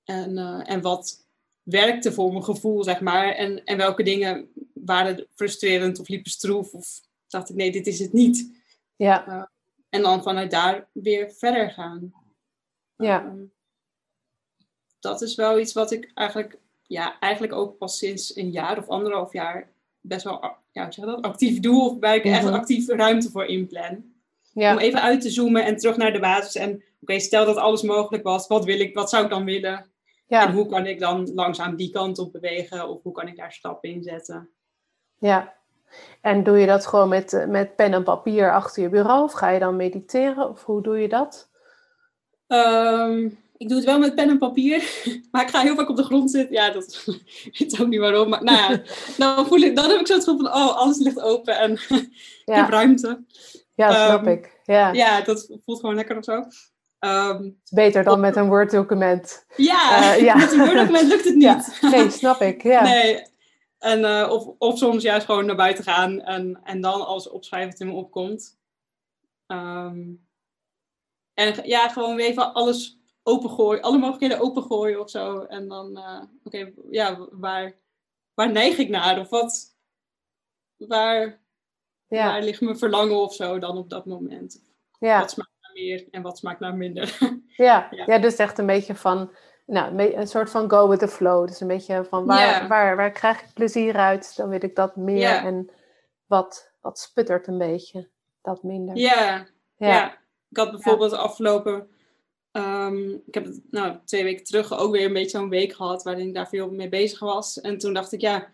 en, 0.04 0.36
uh, 0.36 0.70
en 0.70 0.80
wat 0.80 1.26
werkte 1.62 2.12
voor 2.12 2.32
mijn 2.32 2.44
gevoel, 2.44 2.84
zeg 2.84 3.00
maar. 3.00 3.28
En, 3.28 3.64
en 3.64 3.76
welke 3.76 4.02
dingen 4.02 4.52
waren 4.74 5.26
frustrerend 5.34 6.00
of 6.00 6.08
liepen 6.08 6.30
stroef 6.30 6.72
of 6.72 7.00
dacht 7.26 7.48
ik 7.48 7.56
nee, 7.56 7.72
dit 7.72 7.86
is 7.86 7.98
het 7.98 8.12
niet. 8.12 8.62
Ja. 8.96 9.28
Uh, 9.28 9.44
en 9.88 10.02
dan 10.02 10.22
vanuit 10.22 10.50
daar 10.50 10.88
weer 10.92 11.30
verder 11.30 11.70
gaan. 11.70 12.12
Ja 12.96 13.34
dat 15.02 15.22
is 15.22 15.34
wel 15.34 15.58
iets 15.58 15.72
wat 15.72 15.90
ik 15.90 16.10
eigenlijk, 16.14 16.58
ja, 16.86 17.18
eigenlijk 17.18 17.52
ook 17.52 17.78
pas 17.78 17.98
sinds 17.98 18.36
een 18.36 18.50
jaar 18.50 18.78
of 18.78 18.88
anderhalf 18.88 19.32
jaar 19.32 19.72
best 20.00 20.24
wel 20.24 20.56
ja, 20.72 20.90
zeg 20.90 21.04
dat, 21.04 21.22
actief 21.22 21.60
doe. 21.60 21.90
Of 21.90 22.00
waar 22.00 22.14
ik 22.14 22.24
echt 22.24 22.44
mhm. 22.44 22.54
actief 22.54 22.88
ruimte 22.88 23.30
voor 23.30 23.44
inplan. 23.44 24.04
Ja. 24.52 24.72
Om 24.72 24.78
even 24.78 25.02
uit 25.02 25.20
te 25.20 25.30
zoomen 25.30 25.64
en 25.64 25.76
terug 25.76 25.96
naar 25.96 26.12
de 26.12 26.20
basis. 26.20 26.54
En 26.54 26.82
oké, 27.00 27.18
stel 27.18 27.44
dat 27.44 27.56
alles 27.56 27.82
mogelijk 27.82 28.24
was. 28.24 28.46
Wat 28.46 28.64
wil 28.64 28.80
ik, 28.80 28.94
wat 28.94 29.10
zou 29.10 29.24
ik 29.24 29.30
dan 29.30 29.44
willen? 29.44 29.90
Ja. 30.26 30.46
En 30.46 30.52
hoe 30.52 30.66
kan 30.66 30.86
ik 30.86 31.00
dan 31.00 31.34
langzaam 31.34 31.76
die 31.76 31.90
kant 31.90 32.18
op 32.18 32.32
bewegen? 32.32 32.88
Of 32.88 33.02
hoe 33.02 33.12
kan 33.12 33.28
ik 33.28 33.36
daar 33.36 33.52
stappen 33.52 33.90
in 33.90 34.02
zetten? 34.02 34.50
Ja. 35.18 35.54
En 36.20 36.42
doe 36.42 36.58
je 36.58 36.66
dat 36.66 36.86
gewoon 36.86 37.08
met, 37.08 37.44
met 37.48 37.76
pen 37.76 37.92
en 37.92 38.04
papier 38.04 38.52
achter 38.52 38.82
je 38.82 38.88
bureau? 38.88 39.22
Of 39.22 39.32
ga 39.32 39.50
je 39.50 39.58
dan 39.58 39.76
mediteren? 39.76 40.48
Of 40.48 40.64
hoe 40.64 40.82
doe 40.82 40.98
je 40.98 41.08
dat? 41.08 41.50
Um, 42.46 43.41
ik 43.62 43.68
doe 43.68 43.76
het 43.76 43.86
wel 43.86 43.98
met 43.98 44.14
pen 44.14 44.28
en 44.28 44.38
papier, 44.38 45.02
maar 45.30 45.42
ik 45.42 45.48
ga 45.48 45.60
heel 45.60 45.74
vaak 45.74 45.88
op 45.88 45.96
de 45.96 46.04
grond 46.04 46.30
zitten. 46.30 46.54
Ja, 46.54 46.70
dat 46.70 47.04
weet 47.58 47.80
ook 47.80 47.88
niet 47.88 48.00
waarom. 48.00 48.28
Maar 48.28 48.44
nou 48.44 48.58
ja, 48.58 48.82
dan, 49.36 49.46
voel 49.46 49.58
ik, 49.58 49.76
dan 49.76 49.90
heb 49.90 50.00
ik 50.00 50.06
zo 50.06 50.14
het 50.14 50.24
gevoel 50.24 50.40
van, 50.40 50.54
oh, 50.54 50.76
alles 50.76 50.98
ligt 50.98 51.20
open 51.20 51.58
en 51.58 51.72
ik 51.72 52.54
heb 52.54 52.68
ruimte. 52.68 53.24
Ja, 53.74 54.06
snap 54.06 54.26
um, 54.26 54.32
ik. 54.32 54.60
Ja. 54.64 54.92
ja, 54.92 55.20
dat 55.20 55.58
voelt 55.64 55.80
gewoon 55.80 55.94
lekker 55.94 56.16
of 56.16 56.24
zo. 56.24 56.44
Um, 57.00 57.60
beter 57.70 58.04
dan 58.04 58.20
met 58.20 58.36
een 58.36 58.48
Word-document. 58.48 59.44
Ja, 59.56 60.14
uh, 60.14 60.20
ja, 60.20 60.36
met 60.36 60.52
een 60.52 60.58
Word-document 60.58 61.08
lukt 61.08 61.24
het 61.24 61.34
niet. 61.34 61.78
Ja. 61.80 61.90
Nee, 61.90 62.10
snap 62.10 62.40
ik. 62.40 62.62
Ja. 62.62 62.82
Nee, 62.82 63.22
en, 63.78 64.00
uh, 64.00 64.28
of, 64.30 64.46
of 64.58 64.78
soms 64.78 65.02
juist 65.02 65.26
gewoon 65.26 65.46
naar 65.46 65.56
buiten 65.56 65.84
gaan 65.84 66.20
en, 66.20 66.60
en 66.64 66.80
dan 66.80 67.06
als 67.06 67.28
opschrijven 67.28 67.78
in 67.78 67.86
me 67.86 67.92
opkomt. 67.92 68.58
Um, 69.46 70.26
en 71.34 71.54
ja, 71.64 71.88
gewoon 71.88 72.16
weer 72.16 72.26
even 72.26 72.52
alles 72.52 73.01
opengooien, 73.22 73.82
alle 73.82 73.98
mogelijkheden 73.98 74.40
opengooien 74.40 75.00
of 75.00 75.10
zo. 75.10 75.40
En 75.40 75.68
dan, 75.68 75.98
uh, 75.98 76.22
oké, 76.44 76.72
ja, 76.90 77.28
waar, 77.30 77.74
waar 78.34 78.50
neig 78.50 78.78
ik 78.78 78.88
naar? 78.88 79.18
Of 79.18 79.28
wat, 79.28 79.76
waar, 80.76 81.40
ja. 82.06 82.26
waar 82.26 82.42
ligt 82.42 82.60
mijn 82.60 82.78
verlangen 82.78 83.16
of 83.16 83.34
zo 83.34 83.58
dan 83.58 83.76
op 83.76 83.90
dat 83.90 84.06
moment? 84.06 84.62
Ja. 84.98 85.18
Wat 85.18 85.30
smaakt 85.30 85.50
naar 85.60 85.72
meer 85.72 86.08
en 86.10 86.22
wat 86.22 86.38
smaakt 86.38 86.60
naar 86.60 86.74
minder? 86.76 87.18
Ja, 87.56 87.88
ja. 87.90 88.04
ja 88.06 88.18
dus 88.18 88.36
echt 88.36 88.58
een 88.58 88.66
beetje 88.66 88.94
van, 88.94 89.30
nou, 89.66 90.14
een 90.14 90.26
soort 90.26 90.50
van 90.50 90.70
go 90.70 90.88
with 90.88 90.98
the 90.98 91.08
flow. 91.08 91.46
Dus 91.46 91.60
een 91.60 91.66
beetje 91.66 92.04
van 92.04 92.26
waar, 92.26 92.68
waar, 92.68 92.96
waar 92.96 93.10
krijg 93.10 93.42
ik 93.42 93.52
plezier 93.54 93.96
uit? 93.96 94.36
Dan 94.36 94.48
wil 94.48 94.64
ik 94.64 94.76
dat 94.76 94.96
meer. 94.96 95.30
En 95.30 95.70
wat, 96.26 96.72
wat 96.80 96.98
sputtert 96.98 97.46
een 97.46 97.58
beetje, 97.58 98.08
dat 98.42 98.62
minder. 98.62 98.96
Ja, 98.96 99.46
ja. 99.76 100.12
ik 100.48 100.56
had 100.56 100.70
bijvoorbeeld 100.70 101.12
afgelopen 101.12 101.91
Um, 102.52 103.22
ik 103.26 103.34
heb 103.34 103.48
nou, 103.70 103.98
twee 104.04 104.24
weken 104.24 104.44
terug 104.44 104.78
ook 104.78 104.92
weer 104.92 105.06
een 105.06 105.12
beetje 105.12 105.38
zo'n 105.38 105.48
week 105.48 105.72
gehad 105.72 106.02
waarin 106.02 106.26
ik 106.26 106.34
daar 106.34 106.48
veel 106.48 106.70
mee 106.70 106.88
bezig 106.88 107.18
was. 107.18 107.60
En 107.60 107.78
toen 107.78 107.92
dacht 107.94 108.12
ik, 108.12 108.20
ja, 108.20 108.52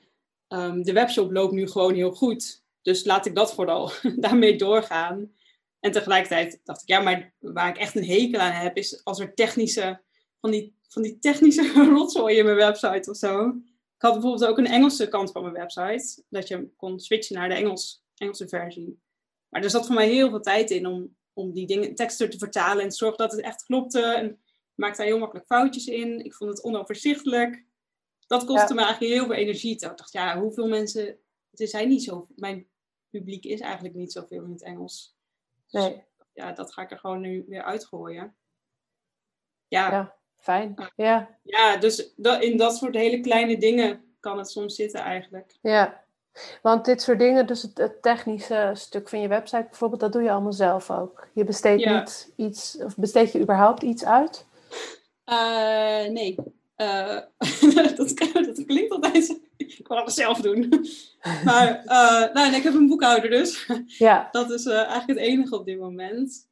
um, 0.48 0.82
de 0.82 0.92
webshop 0.92 1.30
loopt 1.32 1.52
nu 1.52 1.68
gewoon 1.68 1.94
heel 1.94 2.12
goed. 2.12 2.62
Dus 2.82 3.04
laat 3.04 3.26
ik 3.26 3.34
dat 3.34 3.54
vooral 3.54 3.90
daarmee 4.16 4.56
doorgaan. 4.56 5.32
En 5.80 5.92
tegelijkertijd 5.92 6.60
dacht 6.64 6.82
ik, 6.82 6.88
ja, 6.88 7.00
maar 7.00 7.32
waar 7.38 7.68
ik 7.68 7.76
echt 7.76 7.96
een 7.96 8.04
hekel 8.04 8.40
aan 8.40 8.52
heb, 8.52 8.76
is 8.76 9.04
als 9.04 9.20
er 9.20 9.34
technische, 9.34 10.00
van 10.40 10.50
die, 10.50 10.74
van 10.88 11.02
die 11.02 11.18
technische 11.18 11.72
rotzooi 11.94 12.36
in 12.36 12.44
mijn 12.44 12.56
website 12.56 13.10
of 13.10 13.16
zo. 13.16 13.46
Ik 13.48 14.04
had 14.04 14.12
bijvoorbeeld 14.12 14.50
ook 14.50 14.58
een 14.58 14.66
Engelse 14.66 15.08
kant 15.08 15.32
van 15.32 15.42
mijn 15.42 15.54
website, 15.54 16.22
dat 16.28 16.48
je 16.48 16.68
kon 16.76 17.00
switchen 17.00 17.36
naar 17.36 17.48
de 17.48 17.54
Engels, 17.54 18.02
Engelse 18.16 18.48
versie. 18.48 18.98
Maar 19.48 19.62
er 19.62 19.70
zat 19.70 19.86
voor 19.86 19.94
mij 19.94 20.08
heel 20.08 20.28
veel 20.28 20.40
tijd 20.40 20.70
in 20.70 20.86
om 20.86 21.16
om 21.38 21.52
die 21.52 21.66
dingen, 21.66 21.94
teksten 21.94 22.30
te 22.30 22.38
vertalen 22.38 22.82
en 22.82 22.88
te 22.88 22.96
zorgen 22.96 23.18
dat 23.18 23.32
het 23.32 23.40
echt 23.40 23.64
klopte. 23.64 24.02
En 24.02 24.40
maakte 24.74 24.98
daar 24.98 25.06
heel 25.06 25.18
makkelijk 25.18 25.46
foutjes 25.46 25.86
in. 25.86 26.24
Ik 26.24 26.34
vond 26.34 26.50
het 26.50 26.62
onoverzichtelijk. 26.64 27.64
dat 28.26 28.44
kostte 28.44 28.74
me 28.74 28.80
eigenlijk 28.82 29.12
heel 29.12 29.24
veel 29.24 29.34
energie. 29.34 29.76
Toen 29.76 29.90
ik 29.90 29.96
dacht, 29.96 30.12
ja, 30.12 30.40
hoeveel 30.40 30.68
mensen... 30.68 31.18
Er 31.52 31.68
zijn 31.68 31.88
niet 31.88 32.02
zo... 32.02 32.26
Mijn 32.36 32.66
publiek 33.10 33.44
is 33.44 33.60
eigenlijk 33.60 33.94
niet 33.94 34.12
zoveel 34.12 34.44
in 34.44 34.50
het 34.50 34.62
Engels. 34.62 35.16
Dus 35.70 35.82
Nee. 35.82 36.04
ja, 36.32 36.52
dat 36.52 36.72
ga 36.72 36.82
ik 36.82 36.90
er 36.90 36.98
gewoon 36.98 37.20
nu 37.20 37.44
weer 37.48 37.62
uitgooien. 37.62 38.36
Ja, 39.68 39.90
ja. 39.90 39.90
Ja, 39.90 40.16
fijn. 40.36 40.92
Ja, 41.42 41.76
dus 41.76 42.12
dat, 42.16 42.42
in 42.42 42.56
dat 42.56 42.76
soort 42.76 42.94
hele 42.94 43.20
kleine 43.20 43.58
dingen 43.58 44.14
kan 44.20 44.38
het 44.38 44.50
soms 44.50 44.74
zitten 44.74 45.00
eigenlijk. 45.00 45.56
ja. 45.62 46.06
Want 46.62 46.84
dit 46.84 47.02
soort 47.02 47.18
dingen, 47.18 47.46
dus 47.46 47.62
het, 47.62 47.78
het 47.78 48.02
technische 48.02 48.70
stuk 48.74 49.08
van 49.08 49.20
je 49.20 49.28
website 49.28 49.66
bijvoorbeeld, 49.68 50.00
dat 50.00 50.12
doe 50.12 50.22
je 50.22 50.30
allemaal 50.30 50.52
zelf 50.52 50.90
ook. 50.90 51.26
Je 51.32 51.44
besteedt 51.44 51.82
Ja. 51.82 51.98
niet 51.98 52.32
iets, 52.36 52.78
of 52.84 52.96
besteed 52.96 53.32
je 53.32 53.40
überhaupt 53.40 53.82
iets 53.82 54.04
uit? 54.04 54.46
Eh, 55.24 56.08
nee. 56.08 56.36
Eh, 56.76 57.18
dat, 57.74 57.96
dat 57.96 58.64
klinkt 58.66 58.92
altijd. 58.92 59.40
Ik 59.56 59.88
wil 59.88 59.98
alles 59.98 60.14
zelf 60.14 60.40
doen. 60.40 60.68
maar 61.44 61.84
eh, 61.84 62.34
nou, 62.34 62.50
nee, 62.50 62.56
ik 62.58 62.62
heb 62.62 62.74
een 62.74 62.88
boekhouder 62.88 63.30
dus. 63.30 63.66
Ja, 63.86 64.28
Dat 64.30 64.50
is 64.50 64.66
eigenlijk 64.66 65.06
het 65.06 65.18
enige 65.18 65.56
op 65.58 65.64
dit 65.64 65.78
moment. 65.78 66.46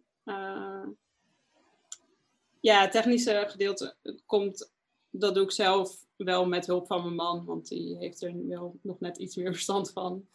Ja, 2.61 2.81
het 2.81 2.91
technische 2.93 3.45
gedeelte 3.49 3.95
komt, 4.27 4.71
dat 5.11 5.35
doe 5.35 5.45
ik 5.45 5.51
zelf 5.51 6.06
wel 6.17 6.47
met 6.47 6.67
hulp 6.67 6.87
van 6.87 7.03
mijn 7.03 7.15
man, 7.15 7.45
want 7.45 7.69
die 7.69 7.97
heeft 7.97 8.23
er 8.23 8.47
wel 8.49 8.79
nog 8.83 9.01
net 9.01 9.17
iets 9.17 9.37
meer 9.37 9.53
verstand 9.59 9.91
van. 9.91 10.27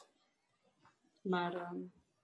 Maar 1.22 1.54
ehm, 1.54 1.76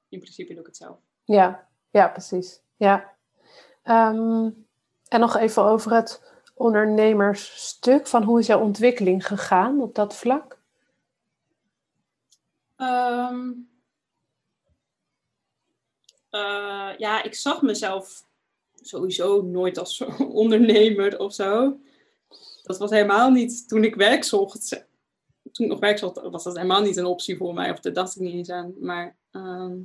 in 0.10 0.20
principe 0.20 0.54
doe 0.54 0.62
ik 0.62 0.68
het 0.68 0.78
zelf. 0.78 0.98
ja, 1.24 1.68
ja, 1.92 2.08
precies. 2.08 2.62
Ja. 2.76 3.16
Ehm, 3.84 4.50
en 5.08 5.20
nog 5.20 5.38
even 5.38 5.64
over 5.64 5.94
het 5.94 6.22
ondernemersstuk. 6.54 8.08
Van 8.08 8.24
hoe 8.24 8.40
is 8.40 8.48
jouw 8.48 8.62
ontwikkeling 8.62 9.28
gegaan 9.28 9.82
op 9.82 9.96
dat 9.96 10.16
vlak? 10.16 10.60
Ehm, 12.76 13.52
eh, 16.30 16.90
ja, 16.98 17.24
ik 17.24 17.34
zag 17.34 17.62
mezelf 17.62 18.26
sowieso 18.82 19.42
nooit 19.42 19.78
als 19.78 20.02
ondernemer 20.44 21.20
of 21.20 21.34
zo. 21.34 21.80
Dat 22.68 22.78
was 22.78 22.90
helemaal 22.90 23.30
niet, 23.30 23.68
toen 23.68 23.84
ik 23.84 23.96
werk 23.96 24.24
zocht, 24.24 24.86
toen 25.52 25.66
ik 25.66 25.72
nog 25.72 25.80
werk 25.80 25.98
zocht, 25.98 26.22
was 26.22 26.44
dat 26.44 26.56
helemaal 26.56 26.82
niet 26.82 26.98
een 26.98 27.06
optie 27.06 27.38
voor 27.38 27.54
mij. 27.54 27.72
Of 27.72 27.80
daar 27.80 27.94
dacht 27.94 28.16
ik 28.16 28.22
niet 28.22 28.34
eens 28.34 28.50
aan. 28.50 28.74
Maar, 28.80 29.16
ehm, 29.32 29.76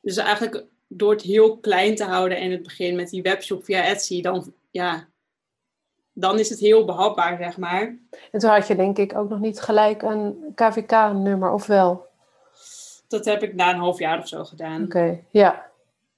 dus 0.00 0.16
eigenlijk 0.16 0.64
door 0.86 1.10
het 1.10 1.22
heel 1.22 1.58
klein 1.58 1.94
te 1.94 2.04
houden 2.04 2.38
in 2.38 2.50
het 2.50 2.62
begin 2.62 2.96
met 2.96 3.10
die 3.10 3.22
webshop 3.22 3.64
via 3.64 3.84
Etsy, 3.84 4.22
dan, 4.22 4.52
ja, 4.70 5.08
dan 6.12 6.38
is 6.38 6.50
het 6.50 6.58
heel 6.58 6.84
behapbaar, 6.84 7.36
zeg 7.36 7.56
maar. 7.56 7.98
En 8.30 8.38
toen 8.38 8.50
had 8.50 8.66
je 8.66 8.76
denk 8.76 8.98
ik 8.98 9.16
ook 9.16 9.28
nog 9.28 9.40
niet 9.40 9.60
gelijk 9.60 10.02
een 10.02 10.52
KVK-nummer, 10.54 11.52
of 11.52 11.66
wel? 11.66 12.06
Dat 13.08 13.24
heb 13.24 13.42
ik 13.42 13.54
na 13.54 13.70
een 13.70 13.78
half 13.78 13.98
jaar 13.98 14.18
of 14.18 14.28
zo 14.28 14.44
gedaan. 14.44 14.84
Oké, 14.84 15.20
ja. 15.30 15.70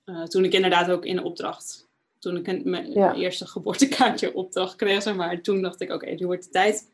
Uh, 0.04 0.22
toen 0.22 0.44
ik 0.44 0.52
inderdaad 0.52 0.90
ook 0.90 1.04
in 1.04 1.22
opdracht, 1.22 1.85
toen 2.26 2.36
ik 2.36 2.64
mijn 2.64 2.92
Ja. 2.92 3.14
eerste 3.14 3.46
geboortekaartje 3.46 4.34
opdracht 4.34 4.76
kreeg, 4.76 5.14
maar, 5.16 5.40
toen 5.40 5.62
dacht 5.62 5.80
ik, 5.80 5.92
oké, 5.92 6.10
nu 6.10 6.26
wordt 6.26 6.44
de 6.44 6.50
tijd. 6.50 6.90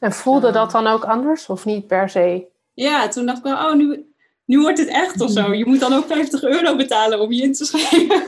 En 0.00 0.12
voelde 0.12 0.46
Ja. 0.46 0.52
dat 0.52 0.70
dan 0.70 0.86
ook 0.86 1.04
anders, 1.04 1.46
of 1.48 1.64
niet 1.64 1.86
per 1.86 2.08
se? 2.10 2.46
Ja, 2.74 3.08
toen 3.08 3.26
dacht 3.26 3.38
ik 3.38 3.44
wel, 3.44 3.56
oh, 3.56 3.74
nu, 3.74 4.06
nu 4.44 4.60
wordt 4.60 4.78
het 4.78 4.88
echt 4.88 5.20
of 5.20 5.30
zo. 5.30 5.54
Je 5.54 5.66
moet 5.66 5.80
dan 5.80 5.92
ook 5.92 6.06
50 6.06 6.42
euro 6.42 6.76
betalen 6.76 7.20
om 7.20 7.32
je 7.32 7.42
in 7.42 7.52
te 7.52 7.64
schrijven. 7.64 8.24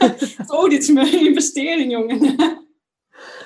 oh, 0.57 0.69
dit 0.69 0.83
is 0.83 0.91
mijn 0.91 1.27
investering, 1.27 1.91
jongen. 1.93 2.35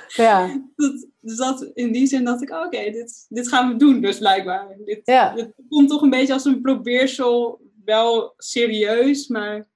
Ja, 0.09 0.61
dat, 0.77 1.07
dus 1.21 1.37
dat, 1.37 1.71
in 1.75 1.93
die 1.93 2.07
zin 2.07 2.25
dacht 2.25 2.43
ik, 2.43 2.51
oh, 2.51 2.65
oké, 2.65 2.91
dit, 2.91 3.27
dit 3.29 3.49
gaan 3.49 3.69
we 3.73 3.77
doen 3.77 4.01
dus 4.01 4.19
blijkbaar. 4.19 4.77
Dit, 4.85 5.01
Ja. 5.05 5.33
Het 5.37 5.53
komt 5.69 5.89
toch 5.89 6.03
een 6.03 6.11
beetje 6.11 6.33
als 6.33 6.45
een 6.45 6.61
probeersel, 6.61 7.61
wel 7.85 8.35
serieus, 8.37 9.27
maar 9.29 9.69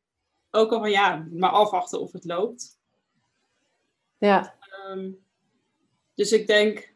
ook 0.50 0.72
al 0.72 0.78
van, 0.78 0.90
ja, 0.90 1.26
maar 1.32 1.50
afwachten 1.50 2.00
of 2.00 2.12
het 2.12 2.24
loopt. 2.24 2.78
Ja, 4.26 4.54
Ehm, 4.70 5.10
dus 6.14 6.32
ik 6.32 6.46
denk, 6.46 6.94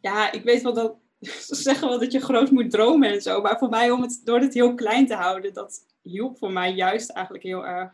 ja, 0.00 0.32
ik 0.32 0.42
weet 0.44 0.62
wel 0.62 0.72
dat 0.74 0.96
ze 1.48 1.54
zeggen 1.54 1.88
wel 1.88 1.98
dat 1.98 2.12
je 2.12 2.20
groot 2.20 2.50
moet 2.50 2.70
dromen 2.70 3.10
en 3.10 3.22
zo, 3.22 3.40
maar 3.40 3.58
voor 3.58 3.68
mij 3.68 3.90
om 3.90 4.02
het 4.02 4.20
door 4.24 4.40
het 4.40 4.54
heel 4.54 4.74
klein 4.74 5.06
te 5.06 5.14
houden, 5.14 5.52
dat 5.54 5.86
hielp 6.02 6.38
voor 6.38 6.50
mij 6.52 6.72
juist 6.72 7.10
eigenlijk 7.10 7.44
heel 7.44 7.66
erg. 7.66 7.92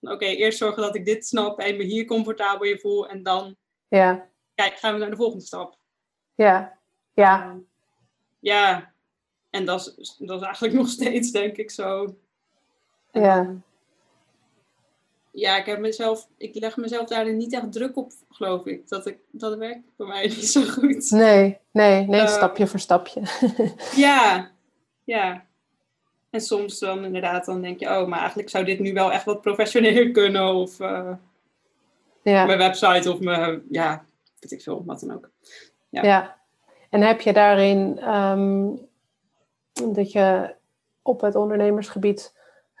Oké, 0.00 0.24
eerst 0.24 0.58
zorgen 0.58 0.82
dat 0.82 0.94
ik 0.94 1.04
dit 1.04 1.26
snap 1.26 1.58
en 1.58 1.76
me 1.76 1.82
hier 1.82 2.04
comfortabel 2.04 2.66
in 2.66 2.78
voel 2.78 3.08
en 3.08 3.22
dan 3.22 3.56
ja, 3.88 4.28
kijk, 4.54 4.74
gaan 4.78 4.92
we 4.92 4.98
naar 5.00 5.10
de 5.10 5.16
volgende 5.16 5.44
stap. 5.44 5.78
ja, 6.34 6.78
ja, 7.14 7.42
Ehm, 7.42 7.58
ja, 8.40 8.94
en 9.50 9.64
dat 9.64 9.94
is, 9.96 10.16
dat 10.18 10.40
is 10.40 10.46
eigenlijk 10.46 10.74
nog 10.80 10.88
steeds 10.88 11.30
denk 11.30 11.56
ik 11.56 11.70
zo. 11.70 12.04
En 13.10 13.22
Ja. 13.22 13.42
dan- 13.44 13.62
ja, 15.34 15.56
ik 15.56 15.66
heb 15.66 15.78
mezelf, 15.78 16.28
ik 16.36 16.54
leg 16.54 16.76
mezelf 16.76 17.08
daar 17.08 17.32
niet 17.32 17.52
echt 17.52 17.72
druk 17.72 17.96
op, 17.96 18.12
geloof 18.30 18.66
ik. 18.66 18.88
Dat, 18.88 19.06
ik, 19.06 19.18
dat 19.30 19.58
werkt 19.58 19.92
voor 19.96 20.06
mij 20.06 20.26
niet 20.36 20.48
zo 20.48 20.62
goed. 20.62 21.10
nee, 21.10 21.58
nee, 21.70 22.06
nee, 22.06 22.20
Eh, 22.20 22.28
stapje 22.28 22.66
voor 22.66 22.80
stapje. 22.80 23.22
Ja, 23.96 24.50
ja. 25.04 25.44
En 26.30 26.40
soms 26.40 26.78
dan 26.78 27.04
inderdaad, 27.04 27.44
dan 27.44 27.60
denk 27.62 27.80
je, 27.80 27.86
oh, 27.86 28.06
maar 28.06 28.18
eigenlijk 28.18 28.48
zou 28.50 28.64
dit 28.64 28.78
nu 28.78 28.92
wel 28.92 29.12
echt 29.12 29.24
wat 29.24 29.40
professioneler 29.40 30.10
kunnen. 30.20 30.54
Of 30.54 30.80
eh, 30.80 31.12
Ja, 32.22 32.44
mijn 32.44 32.58
website 32.58 33.12
of 33.12 33.20
mijn, 33.20 33.62
ja, 33.70 34.04
weet 34.40 34.52
ik 34.52 34.62
veel, 34.62 34.82
wat 34.84 35.00
dan 35.00 35.12
ook. 35.12 35.30
ja. 35.88 36.02
ja. 36.02 36.42
En 36.90 37.00
heb 37.00 37.20
je 37.20 37.32
daarin 37.32 37.98
ehm, 37.98 38.66
dat 39.94 40.12
je 40.12 40.54
op 41.02 41.20
het 41.20 41.34
ondernemersgebied 41.34 42.34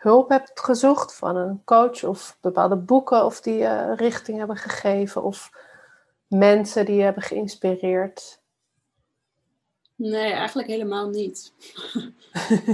hulp 0.04 0.28
hebt 0.28 0.60
gezocht 0.60 1.14
van 1.14 1.36
een 1.36 1.62
coach 1.64 2.04
of 2.04 2.38
bepaalde 2.40 2.76
boeken 2.76 3.24
of 3.24 3.40
die 3.40 3.54
je 3.54 3.94
richting 3.94 4.38
hebben 4.38 4.56
gegeven 4.56 5.22
of 5.22 5.50
mensen 6.26 6.84
die 6.84 6.94
je 6.94 7.02
hebben 7.02 7.22
geïnspireerd? 7.22 8.42
Nee, 9.96 10.32
eigenlijk 10.32 10.68
helemaal 10.68 11.08
niet. 11.08 11.52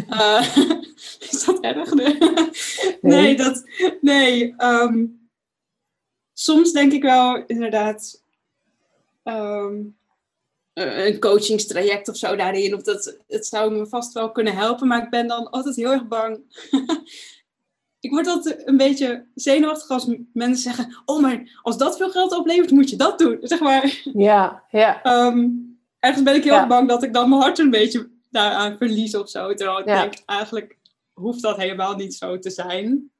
Eh, 0.08 0.56
is 1.30 1.44
dat 1.44 1.60
erg? 1.60 1.94
Nee, 1.94 2.18
nee 3.00 3.36
dat. 3.36 3.64
Nee. 4.00 4.54
ehm, 4.56 5.06
soms 6.32 6.72
denk 6.72 6.92
ik 6.92 7.02
wel 7.02 7.44
inderdaad. 7.46 8.22
ehm, 9.22 9.74
eh, 9.76 9.80
een 10.80 11.18
coachingstraject 11.20 12.08
of 12.08 12.16
zo 12.16 12.36
daarin. 12.36 12.74
Of 12.74 12.82
dat, 12.82 13.16
het 13.28 13.46
zou 13.46 13.72
me 13.72 13.86
vast 13.86 14.12
wel 14.12 14.32
kunnen 14.32 14.56
helpen, 14.56 14.86
maar 14.88 15.02
ik 15.02 15.10
ben 15.10 15.26
dan 15.28 15.50
altijd 15.50 15.76
heel 15.76 15.90
erg 15.92 16.08
bang. 16.08 16.40
ik 18.00 18.10
word 18.10 18.26
altijd 18.26 18.66
een 18.68 18.76
beetje 18.76 19.26
zenuwachtig 19.34 19.88
als 19.90 20.06
mensen 20.32 20.62
zeggen: 20.62 21.02
Oh, 21.04 21.20
maar 21.20 21.60
als 21.62 21.78
dat 21.78 21.96
veel 21.96 22.10
geld 22.10 22.36
oplevert, 22.38 22.70
moet 22.70 22.90
je 22.90 22.96
dat 22.96 23.18
doen. 23.18 23.38
Zeg 23.52 23.60
maar. 23.60 24.00
Ja, 24.14 24.62
ja, 24.70 25.02
Ehm, 25.02 25.48
ergens 25.98 26.22
ben 26.24 26.34
ik 26.34 26.44
heel 26.44 26.52
Ja. 26.54 26.66
bang 26.66 26.88
dat 26.88 27.02
ik 27.02 27.12
dan 27.14 27.28
mijn 27.28 27.40
hart 27.42 27.58
een 27.58 27.70
beetje 27.70 28.10
daaraan 28.30 28.76
verlies 28.76 29.16
of 29.16 29.28
zo. 29.30 29.54
Terwijl 29.54 29.78
ik 29.78 29.86
Ja. 29.86 30.00
denk, 30.00 30.14
eigenlijk 30.26 30.78
hoeft 31.12 31.42
dat 31.42 31.56
helemaal 31.56 31.94
niet 31.96 32.14
zo 32.14 32.38
te 32.38 32.50
zijn. 32.50 33.10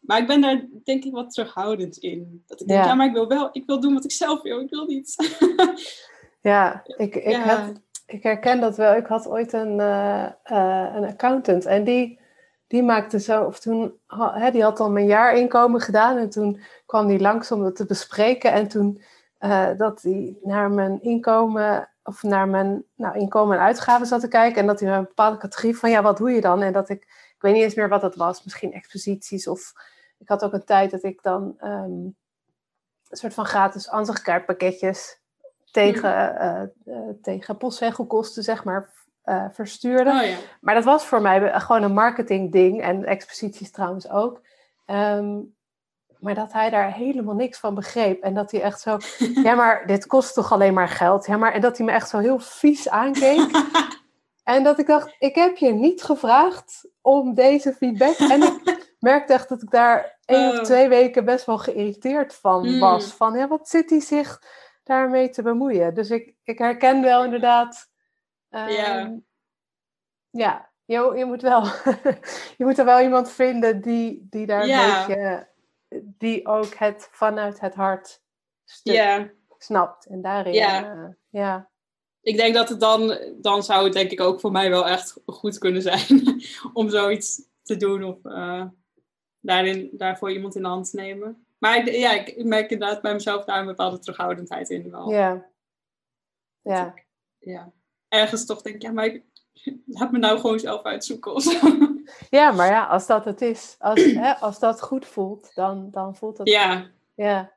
Maar 0.00 0.18
ik 0.20 0.26
ben 0.26 0.40
daar 0.40 0.66
denk 0.84 1.04
ik 1.04 1.12
wat 1.12 1.30
terughoudend 1.34 1.96
in. 1.96 2.42
Dat 2.46 2.60
ik 2.60 2.66
denk, 2.66 2.80
Ja. 2.80 2.86
ja, 2.86 2.94
maar 2.94 3.06
ik 3.06 3.12
wil 3.12 3.28
wel, 3.28 3.48
ik 3.52 3.62
wil 3.66 3.80
doen 3.80 3.94
wat 3.94 4.04
ik 4.04 4.12
zelf 4.12 4.42
wil. 4.42 4.60
Ik 4.60 4.70
wil 4.70 4.86
niet. 4.86 5.14
ja. 6.40 6.82
Ik, 6.96 7.14
ik, 7.14 7.30
Ja. 7.30 7.44
heb, 7.44 7.76
ik 8.06 8.22
herken 8.22 8.60
dat 8.60 8.76
wel. 8.76 8.94
Ik 8.94 9.06
had 9.06 9.28
ooit 9.28 9.52
een, 9.52 9.80
eh, 9.80 10.24
eh, 10.24 10.94
een 10.94 11.04
accountant 11.04 11.66
en 11.66 11.84
die, 11.84 12.20
die 12.66 12.82
maakte 12.82 13.20
zo, 13.20 13.44
of 13.44 13.60
toen, 13.60 13.98
die 14.52 14.62
had 14.62 14.80
al 14.80 14.90
mijn 14.90 15.06
jaarinkomen 15.06 15.80
gedaan 15.80 16.16
en 16.16 16.30
toen 16.30 16.60
kwam 16.86 17.06
die 17.06 17.20
langs 17.20 17.52
om 17.52 17.64
het 17.64 17.76
te 17.76 17.86
bespreken. 17.86 18.52
En 18.52 18.68
toen 18.68 19.02
eh, 19.38 19.68
dat 19.76 20.02
hij 20.02 20.38
naar 20.42 20.70
mijn 20.70 21.02
inkomen, 21.02 21.88
of 22.02 22.22
naar 22.22 22.48
mijn 22.48 22.84
nou, 22.94 23.18
inkomen 23.18 23.56
en 23.56 23.62
uitgaven 23.62 24.06
zat 24.06 24.20
te 24.20 24.28
kijken 24.28 24.60
en 24.60 24.66
dat 24.66 24.80
hij 24.80 24.92
een 24.92 25.04
bepaalde 25.04 25.36
categorie 25.36 25.76
van, 25.76 25.90
ja, 25.90 26.02
wat 26.02 26.16
doe 26.16 26.30
je 26.30 26.40
dan? 26.40 26.62
En 26.62 26.72
dat 26.72 26.88
ik, 26.88 27.02
ik 27.02 27.36
weet 27.38 27.52
niet 27.54 27.62
eens 27.62 27.74
meer 27.74 27.88
wat 27.88 28.02
het 28.02 28.16
was, 28.16 28.44
misschien 28.44 28.72
exposities 28.72 29.46
of 29.46 29.72
ik 30.18 30.28
had 30.28 30.44
ook 30.44 30.52
een 30.52 30.64
tijd 30.64 30.90
dat 30.90 31.02
ik 31.02 31.22
dan 31.22 31.54
ehm, 31.58 31.90
een 33.08 33.16
soort 33.16 33.34
van 33.34 33.44
gratis 33.44 33.88
ansichtkaartpakketjes 33.88 35.19
tegen, 35.72 36.38
eh, 36.38 36.62
tegen 37.22 37.56
postzegelkosten, 37.56 38.42
zeg 38.42 38.64
maar, 38.64 38.90
eh, 39.22 39.44
verstuurde. 39.52 40.10
Oh 40.10 40.22
ja. 40.22 40.36
Maar 40.60 40.74
dat 40.74 40.84
was 40.84 41.04
voor 41.04 41.20
mij 41.22 41.60
gewoon 41.60 41.82
een 41.82 41.92
marketing 41.92 42.52
ding 42.52 42.82
en 42.82 43.04
exposities 43.04 43.70
trouwens 43.70 44.08
ook. 44.10 44.40
Ehm, 44.86 45.38
maar 46.18 46.34
dat 46.34 46.52
hij 46.52 46.70
daar 46.70 46.92
helemaal 46.92 47.34
niks 47.34 47.58
van 47.58 47.74
begreep. 47.74 48.22
En 48.22 48.34
dat 48.34 48.50
hij 48.50 48.62
echt 48.62 48.80
zo, 48.80 48.96
ja 49.46 49.54
maar 49.54 49.86
dit 49.86 50.06
kost 50.06 50.34
toch 50.34 50.52
alleen 50.52 50.74
maar 50.74 50.88
geld. 50.88 51.26
Ja, 51.26 51.36
maar 51.36 51.52
en 51.52 51.60
dat 51.60 51.76
hij 51.76 51.86
me 51.86 51.92
echt 51.92 52.08
zo 52.08 52.18
heel 52.18 52.38
vies 52.38 52.88
aankeek. 52.88 53.40
En 54.44 54.62
dat 54.64 54.78
ik 54.78 54.86
dacht, 54.86 55.14
ik 55.18 55.34
heb 55.34 55.56
je 55.56 55.72
niet 55.72 56.02
gevraagd 56.02 56.88
om 57.02 57.34
deze 57.34 57.72
feedback. 57.72 58.16
En 58.16 58.42
ik 58.42 58.94
merkte 59.00 59.32
echt 59.32 59.48
dat 59.48 59.62
ik 59.62 59.70
daar 59.70 60.18
één 60.24 60.52
Oh. 60.52 60.58
of 60.58 60.64
twee 60.64 60.88
weken 60.88 61.24
best 61.24 61.46
wel 61.46 61.58
geïrriteerd 61.58 62.34
van 62.34 62.66
Mm. 62.68 62.78
was. 62.80 63.04
Van, 63.12 63.38
ja, 63.38 63.48
wat 63.48 63.68
zit 63.68 63.90
hij 63.90 64.00
zich 64.00 64.42
daarmee 64.90 65.28
te 65.28 65.42
bemoeien. 65.42 65.94
Dus 65.94 66.10
ik, 66.10 66.34
ik 66.42 66.58
herken 66.58 67.02
wel 67.02 67.24
inderdaad. 67.24 67.90
Ja. 68.48 68.98
ehm, 68.98 69.16
ja, 70.30 70.70
je, 70.84 71.12
je, 71.16 71.24
moet 71.24 71.42
wel, 71.42 71.62
je 72.58 72.64
moet 72.64 72.78
er 72.78 72.84
wel 72.84 73.00
iemand 73.00 73.30
vinden 73.30 73.80
die, 73.80 74.26
die 74.30 74.46
daar 74.46 74.66
Ja. 74.66 75.00
een 75.00 75.06
beetje, 75.06 75.48
die 76.02 76.46
ook 76.46 76.74
het 76.74 77.08
vanuit 77.12 77.60
het 77.60 77.74
hart 77.74 78.22
stuk 78.64 78.94
Ja, 78.94 79.30
snapt. 79.58 80.06
En 80.06 80.22
daarin, 80.22 80.52
Ja. 80.54 80.92
eh, 80.92 81.08
ja. 81.28 81.70
ik 82.20 82.36
denk 82.36 82.54
dat 82.54 82.68
het 82.68 82.80
dan, 82.80 83.18
dan 83.40 83.62
zou 83.62 83.84
het 83.84 83.92
denk 83.92 84.10
ik 84.10 84.20
ook 84.20 84.40
voor 84.40 84.52
mij 84.52 84.70
wel 84.70 84.86
echt 84.88 85.16
goed 85.26 85.58
kunnen 85.58 85.82
zijn 85.82 86.40
om 86.72 86.88
zoiets 86.88 87.42
te 87.62 87.76
doen 87.76 88.04
of 88.04 88.24
eh, 88.24 88.64
daarin, 89.40 89.90
daarvoor 89.92 90.32
iemand 90.32 90.54
in 90.54 90.62
de 90.62 90.68
hand 90.68 90.90
te 90.90 90.96
nemen. 90.96 91.44
Maar 91.60 91.76
ik, 91.76 91.94
ja, 91.94 92.12
ik, 92.12 92.44
merk 92.44 92.70
inderdaad 92.70 93.02
bij 93.02 93.12
mezelf 93.12 93.44
daar 93.44 93.60
een 93.60 93.66
bepaalde 93.66 93.98
terughoudendheid 93.98 94.70
in 94.70 94.90
wel. 94.90 95.10
ja. 95.10 95.48
Ja, 96.62 96.94
Ja. 97.38 97.72
Ergens 98.08 98.46
toch 98.46 98.62
denk 98.62 98.76
ik, 98.76 98.82
ja, 98.82 98.92
maar 98.92 99.04
ik, 99.04 99.24
laat 99.86 100.12
me 100.12 100.18
nou 100.18 100.38
gewoon 100.38 100.58
zelf 100.58 100.82
uitzoeken 100.82 101.34
of 101.34 101.42
zo. 101.42 101.58
ja 102.38 102.50
maar 102.50 102.66
ja, 102.66 102.86
als 102.86 103.06
dat 103.06 103.24
het 103.24 103.40
is, 103.40 103.76
als, 103.78 104.04
hè, 104.04 104.32
als 104.34 104.58
dat 104.58 104.82
goed 104.82 105.06
voelt, 105.06 105.54
dan, 105.54 105.88
dan 105.90 106.16
voelt 106.16 106.36
dat. 106.36 106.48
ja, 106.48 106.90
Ja, 107.14 107.52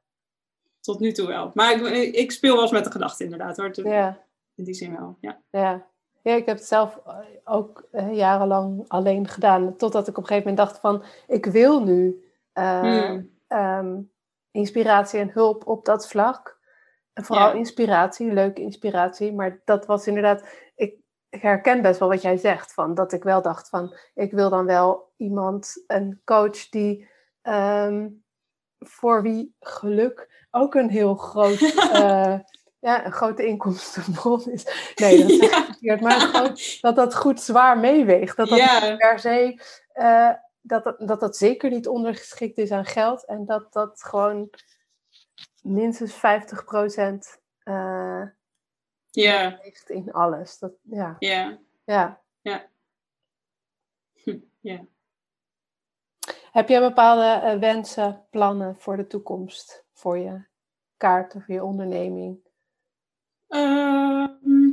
tot 0.79 0.99
nu 0.99 1.11
toe 1.11 1.27
wel. 1.27 1.51
Maar 1.53 1.93
ik, 1.95 2.15
ik 2.15 2.31
speel 2.31 2.53
wel 2.53 2.61
eens 2.61 2.71
met 2.71 2.83
de 2.83 2.91
gedachte 2.91 3.23
inderdaad 3.23 3.57
hoor. 3.57 3.87
ja. 3.87 4.21
In 4.55 4.63
die 4.63 4.73
zin 4.73 4.97
wel, 4.97 5.17
ja. 5.19 5.41
Ja. 5.49 5.85
ja, 6.21 6.35
ik 6.35 6.45
heb 6.45 6.57
het 6.57 6.67
zelf 6.67 6.99
eh, 7.05 7.17
ook 7.43 7.87
eh, 7.91 8.15
jarenlang 8.15 8.85
alleen 8.87 9.27
gedaan. 9.27 9.77
Totdat 9.77 10.07
ik 10.07 10.17
op 10.17 10.23
een 10.23 10.29
gegeven 10.29 10.49
moment 10.49 10.67
dacht 10.67 10.79
van, 10.79 11.03
ik 11.27 11.45
wil 11.45 11.83
nu 11.83 12.23
eh, 12.53 12.79
Hmm. 12.79 13.32
Ehm, 13.53 14.01
inspiratie 14.51 15.19
en 15.19 15.29
hulp 15.31 15.67
op 15.67 15.85
dat 15.85 16.07
vlak. 16.07 16.59
En 17.13 17.23
vooral 17.25 17.47
Ja. 17.47 17.53
inspiratie, 17.53 18.33
leuke 18.33 18.61
inspiratie. 18.61 19.33
Maar 19.33 19.61
dat 19.65 19.85
was 19.85 20.07
inderdaad, 20.07 20.47
ik, 20.75 20.95
herken 21.29 21.81
best 21.81 21.99
wel 21.99 22.09
wat 22.09 22.21
jij 22.21 22.37
zegt. 22.37 22.73
Van, 22.73 22.93
dat 22.93 23.11
ik 23.13 23.23
wel 23.23 23.41
dacht 23.41 23.69
van, 23.69 23.95
ik 24.13 24.31
wil 24.31 24.49
dan 24.49 24.65
wel 24.65 25.11
iemand, 25.17 25.83
een 25.87 26.21
coach 26.25 26.69
die... 26.69 27.09
ehm, 27.41 28.09
voor 28.85 29.21
wie 29.21 29.55
geluk 29.59 30.45
ook 30.51 30.75
een 30.75 30.89
heel 30.89 31.15
groot, 31.15 31.59
eh, 31.91 32.39
ja, 32.79 33.05
een 33.05 33.11
grote 33.11 33.45
inkomstenbron 33.45 34.45
is. 34.51 34.93
Nee, 34.95 35.21
dat 35.21 35.29
is 35.29 35.37
Ja. 35.49 35.63
verkeerd. 35.63 36.01
Maar 36.01 36.31
dat 36.81 36.95
dat 36.95 37.15
goed 37.15 37.41
zwaar 37.41 37.77
meeweegt. 37.77 38.37
Dat 38.37 38.49
dat 38.49 38.57
Ja. 38.57 38.95
per 38.95 39.19
se, 39.19 39.61
eh, 39.93 40.29
dat, 40.63 40.83
dat, 40.83 40.99
dat 40.99 41.19
dat 41.19 41.37
zeker 41.37 41.69
niet 41.69 41.87
ondergeschikt 41.87 42.57
is 42.57 42.71
aan 42.71 42.85
geld. 42.85 43.25
En 43.25 43.45
dat 43.45 43.73
dat 43.73 44.03
gewoon 44.03 44.49
minstens 45.61 46.13
50 46.13 46.63
procent 46.63 47.41
Ja, 49.11 49.59
weegt 49.61 49.89
in 49.89 50.11
alles. 50.11 50.59
Dat, 50.59 50.73
ja, 50.81 51.15
ja, 51.19 51.59
ja. 51.85 52.69
Hm, 54.23 54.39
ja. 54.59 54.85
Heb 56.51 56.69
jij 56.69 56.79
bepaalde 56.79 57.45
eh, 57.47 57.59
wensen, 57.59 58.25
plannen 58.29 58.75
voor 58.79 58.97
de 58.97 59.07
toekomst? 59.07 59.85
Voor 59.93 60.17
je 60.17 60.45
kaart 60.97 61.35
of 61.35 61.47
je 61.47 61.63
onderneming? 61.63 62.39
Ehm, 63.47 64.71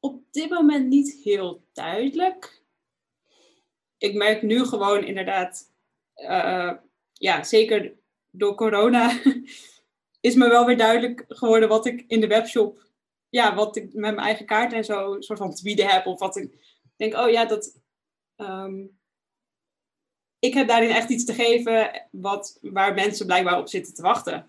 op 0.00 0.22
dit 0.30 0.50
moment 0.50 0.88
niet 0.88 1.12
heel 1.22 1.62
duidelijk. 1.72 2.59
Ik 4.00 4.14
merk 4.14 4.42
nu 4.42 4.64
gewoon 4.64 5.04
inderdaad, 5.04 5.72
eh, 6.14 6.72
ja, 7.12 7.42
zeker 7.42 7.92
door 8.30 8.54
corona, 8.54 9.20
is 10.20 10.34
me 10.34 10.48
wel 10.48 10.66
weer 10.66 10.76
duidelijk 10.76 11.24
geworden 11.28 11.68
wat 11.68 11.86
ik 11.86 12.04
in 12.06 12.20
de 12.20 12.26
webshop, 12.26 12.86
ja, 13.28 13.54
wat 13.54 13.76
ik 13.76 13.82
met 13.82 14.14
mijn 14.14 14.18
eigen 14.18 14.46
kaart 14.46 14.72
en 14.72 14.84
zo 14.84 15.16
soort 15.20 15.38
van 15.38 15.54
te 15.54 15.62
bieden 15.62 15.86
heb. 15.86 16.06
Of 16.06 16.18
wat 16.18 16.36
ik 16.36 16.54
denk, 16.96 17.14
oh 17.14 17.30
ja, 17.30 17.44
dat. 17.44 17.80
ehm, 18.36 18.84
ik 20.38 20.54
heb 20.54 20.68
daarin 20.68 20.90
echt 20.90 21.10
iets 21.10 21.24
te 21.24 21.34
geven 21.34 22.06
wat, 22.10 22.58
waar 22.62 22.94
mensen 22.94 23.26
blijkbaar 23.26 23.58
op 23.58 23.68
zitten 23.68 23.94
te 23.94 24.02
wachten. 24.02 24.46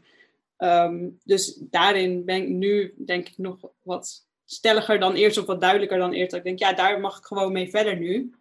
Ehm, 0.58 1.10
dus 1.24 1.56
daarin 1.60 2.26
ben 2.26 2.42
ik 2.42 2.48
nu, 2.48 2.94
denk 2.98 3.28
ik, 3.28 3.38
nog 3.38 3.72
wat 3.82 4.28
stelliger 4.46 5.00
dan 5.00 5.14
eerst, 5.14 5.38
of 5.38 5.46
wat 5.46 5.62
duidelijker 5.62 5.98
dan 5.98 6.14
eerst. 6.14 6.34
Ik 6.34 6.44
denk, 6.44 6.60
ja, 6.60 6.74
daar 6.74 7.00
mag 7.00 7.18
ik 7.18 7.26
gewoon 7.26 7.52
mee 7.52 7.70
verder 7.70 7.98
nu. 7.98 8.34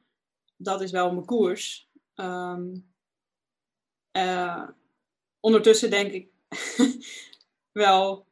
Dat 0.62 0.80
is 0.80 0.90
wel 0.90 1.12
mijn 1.12 1.24
koers. 1.24 1.88
Eh, 4.12 4.68
ondertussen 5.40 5.90
denk 5.90 6.12
ik 6.12 6.28
wel 7.72 8.26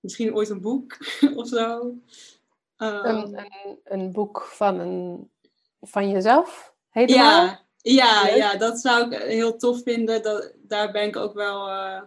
misschien 0.00 0.34
ooit 0.34 0.48
een 0.48 0.60
boek 0.60 0.96
of 1.36 1.48
zo. 1.48 1.94
Ehm, 2.76 3.04
Een, 3.04 3.38
een, 3.38 3.80
een 3.84 4.12
boek 4.12 4.42
van, 4.42 4.78
een, 4.78 5.30
van 5.80 6.10
jezelf? 6.10 6.74
Helemaal? 6.90 7.16
ja, 7.16 7.66
ja, 7.76 8.22
Leuk. 8.22 8.36
ja, 8.36 8.56
dat 8.56 8.80
zou 8.80 9.14
ik 9.14 9.22
heel 9.22 9.56
tof 9.56 9.82
vinden. 9.82 10.22
Dat, 10.22 10.52
daar 10.56 10.92
ben 10.92 11.06
ik 11.06 11.16
ook 11.16 11.34
wel, 11.34 11.68
eh, 11.68 12.02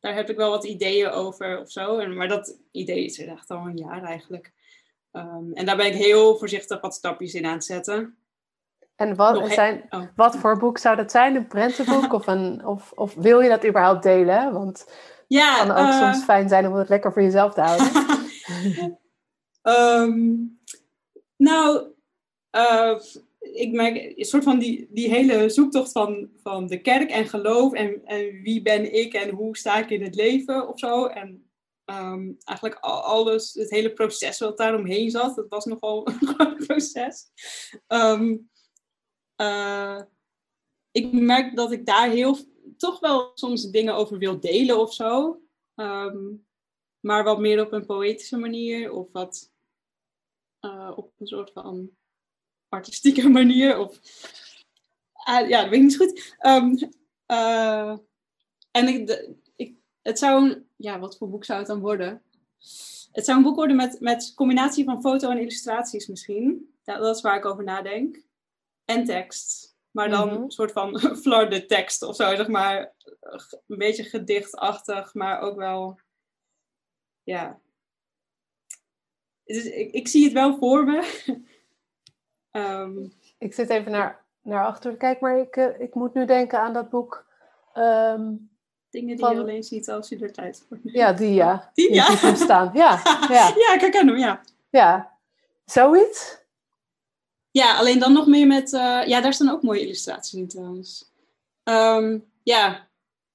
daar 0.00 0.14
heb 0.14 0.30
ik 0.30 0.36
wel 0.36 0.50
wat 0.50 0.64
ideeën 0.64 1.10
over 1.10 1.60
of 1.60 1.70
zo. 1.70 1.98
En, 1.98 2.16
maar 2.16 2.28
dat 2.28 2.58
idee 2.70 3.04
is 3.04 3.18
er 3.18 3.28
echt 3.28 3.50
al 3.50 3.66
een 3.66 3.76
jaar 3.76 4.02
eigenlijk. 4.02 4.52
Ehm, 5.10 5.52
en 5.52 5.66
daar 5.66 5.76
ben 5.76 5.86
ik 5.86 5.94
heel 5.94 6.36
voorzichtig 6.36 6.80
wat 6.80 6.94
stapjes 6.94 7.34
in 7.34 7.46
aan 7.46 7.52
het 7.52 7.64
zetten. 7.64 8.18
En 8.96 9.16
wat, 9.16 9.40
Nog 9.40 9.52
zijn, 9.52 9.86
oh. 9.90 10.02
wat 10.16 10.36
voor 10.36 10.58
boek 10.58 10.78
zou 10.78 10.96
dat 10.96 11.10
zijn? 11.10 11.36
Een 11.36 11.46
prentenboek? 11.46 12.12
of, 12.12 12.26
een, 12.26 12.66
of, 12.66 12.92
of 12.92 13.14
wil 13.14 13.40
je 13.40 13.48
dat 13.48 13.66
überhaupt 13.66 14.02
delen? 14.02 14.52
Want 14.52 14.78
het 14.78 15.24
Ja, 15.26 15.56
kan 15.56 15.70
ook 15.70 15.76
eh, 15.76 15.98
soms 16.12 16.24
fijn 16.24 16.48
zijn 16.48 16.66
om 16.66 16.74
het 16.74 16.88
lekker 16.88 17.12
voor 17.12 17.22
jezelf 17.22 17.54
te 17.54 17.60
houden. 17.60 17.86
Ehm, 19.62 20.34
nou, 21.36 21.86
eh, 22.50 22.98
ik 23.40 23.72
merk 23.72 24.18
een 24.18 24.24
soort 24.24 24.44
van 24.44 24.58
die, 24.58 24.88
die 24.90 25.08
hele 25.08 25.48
zoektocht 25.48 25.92
van, 25.92 26.28
van 26.42 26.66
de 26.66 26.80
kerk 26.80 27.10
en 27.10 27.26
geloof 27.26 27.72
en, 27.72 28.00
en 28.04 28.42
wie 28.42 28.62
ben 28.62 28.94
ik 28.94 29.12
en 29.14 29.30
hoe 29.30 29.56
sta 29.56 29.76
ik 29.78 29.90
in 29.90 30.02
het 30.02 30.14
leven 30.14 30.68
of 30.68 30.78
zo. 30.78 31.06
En 31.06 31.50
ehm, 31.84 32.32
eigenlijk 32.44 32.78
al- 32.80 33.02
alles, 33.02 33.52
het 33.54 33.70
hele 33.70 33.92
proces 33.92 34.38
wat 34.38 34.58
daaromheen 34.58 35.10
zat, 35.10 35.36
dat 35.36 35.48
was 35.48 35.64
nogal 35.64 36.06
een 36.08 36.26
groot 36.28 36.66
proces. 36.66 37.26
Ehm, 37.86 38.36
eh, 39.36 40.02
ik 40.90 41.12
merk 41.12 41.56
dat 41.56 41.72
ik 41.72 41.86
daar 41.86 42.10
heel, 42.10 42.36
toch 42.76 43.00
wel 43.00 43.30
soms 43.34 43.70
dingen 43.70 43.94
over 43.94 44.18
wil 44.18 44.40
delen 44.40 44.80
of 44.80 44.94
zo. 44.94 45.40
Ehm, 45.74 46.24
maar 47.00 47.24
wat 47.24 47.38
meer 47.38 47.60
op 47.60 47.72
een 47.72 47.86
poëtische 47.86 48.36
manier 48.36 48.92
of 48.92 49.12
wat 49.12 49.50
eh, 50.60 50.92
op 50.96 51.12
een 51.18 51.26
soort 51.26 51.52
van 51.52 51.90
artistieke 52.68 53.28
manier. 53.38 53.78
Of, 53.78 54.00
Ah, 55.26 55.48
ja, 55.48 55.60
dat 55.60 55.70
weet 55.70 55.78
ik 55.78 55.84
niet 55.84 55.96
goed. 55.96 56.34
Ehm, 56.38 56.74
eh, 57.26 57.96
en 58.70 58.88
ik, 58.88 59.06
de- 59.06 59.36
ik, 59.56 59.76
het 60.02 60.18
zou 60.18 60.62
ja, 60.76 60.98
wat 60.98 61.16
voor 61.16 61.28
boek 61.28 61.44
zou 61.44 61.58
het 61.58 61.68
dan 61.68 61.80
worden? 61.80 62.22
Het 63.12 63.24
zou 63.24 63.36
een 63.38 63.42
boek 63.42 63.56
worden 63.56 63.76
met, 63.76 64.00
met 64.00 64.32
combinatie 64.34 64.84
van 64.84 65.00
foto 65.00 65.30
en 65.30 65.38
illustraties 65.38 66.06
misschien. 66.06 66.74
Ja, 66.84 66.98
dat 66.98 67.16
is 67.16 67.22
waar 67.22 67.36
ik 67.36 67.44
over 67.44 67.64
nadenk. 67.64 68.24
En 68.86 69.04
tekst. 69.04 69.74
Maar 69.90 70.08
dan 70.10 70.28
Mhm. 70.32 70.42
een 70.42 70.50
soort 70.50 70.72
van 70.72 70.98
flarde 71.22 71.66
tekst 71.66 72.02
of 72.02 72.16
zo, 72.16 72.36
zeg 72.36 72.48
maar. 72.48 72.94
Een 73.66 73.78
beetje 73.78 74.04
gedichtachtig, 74.04 75.14
maar 75.14 75.40
ook 75.40 75.56
wel 75.56 76.00
ja. 77.22 77.60
Dus 79.44 79.64
ik, 79.64 79.92
ik 79.92 80.08
zie 80.08 80.24
het 80.24 80.32
wel 80.32 80.56
voor 80.58 80.84
me. 80.84 81.24
Ehm, 82.50 83.08
Ik 83.38 83.54
zit 83.54 83.70
even 83.70 83.92
naar, 83.92 84.24
naar 84.42 84.64
achter 84.66 84.90
te 84.90 84.96
kijken, 84.96 85.28
maar 85.28 85.38
ik, 85.38 85.56
eh, 85.56 85.80
ik 85.80 85.94
moet 85.94 86.14
nu 86.14 86.24
denken 86.26 86.60
aan 86.60 86.72
dat 86.72 86.90
boek. 86.90 87.24
ehm, 87.72 88.34
dingen 88.90 89.16
die 89.16 89.18
Van- 89.24 89.34
je 89.34 89.40
alleen 89.40 89.62
ziet 89.62 89.88
als 89.90 90.08
je 90.08 90.18
er 90.18 90.32
tijd 90.32 90.64
voor 90.68 90.78
neemt. 90.82 90.96
ja, 90.96 91.12
die 91.12 91.34
ja. 91.34 91.70
Die, 91.74 91.92
ja. 91.94 92.34
staan. 92.34 92.70
Ja, 92.74 93.00
ja, 93.28 93.52
ja, 93.56 93.74
ik 93.74 93.80
herken 93.80 94.06
hem, 94.08 94.16
ja. 94.16 94.40
ja. 94.70 95.18
Zoiets? 95.64 96.44
Ja, 97.56 97.76
alleen 97.76 97.98
dan 97.98 98.12
nog 98.12 98.26
meer 98.26 98.46
met... 98.46 98.72
eh, 98.72 99.02
ja, 99.06 99.20
daar 99.20 99.32
staan 99.32 99.50
ook 99.50 99.62
mooie 99.62 99.80
illustraties 99.80 100.34
in 100.34 100.48
trouwens. 100.48 101.12
Ehm, 101.62 102.18
ja, 102.42 102.88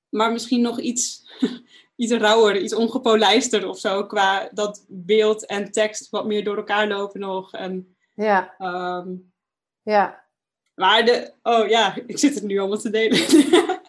maar 0.10 0.32
misschien 0.32 0.62
nog 0.62 0.80
iets, 0.80 1.24
iets 1.96 2.12
rauwer, 2.12 2.62
iets 2.62 2.74
ongepolijster 2.76 3.68
of 3.68 3.80
zo. 3.80 4.06
Qua 4.06 4.50
dat 4.54 4.86
beeld 4.88 5.46
en 5.46 5.72
tekst 5.72 6.10
wat 6.10 6.26
meer 6.26 6.44
door 6.44 6.58
elkaar 6.58 6.88
lopen 6.88 7.20
nog. 7.20 7.54
En, 7.54 7.96
Ja, 8.16 8.56
ehm, 8.58 9.08
ja. 9.82 10.24
maar 10.76 11.06
de... 11.06 11.34
Oh 11.44 11.68
ja, 11.68 11.96
ik 12.08 12.18
zit 12.20 12.34
het 12.36 12.44
nu 12.44 12.60
allemaal 12.60 12.78
te 12.78 12.90
delen. 12.90 13.20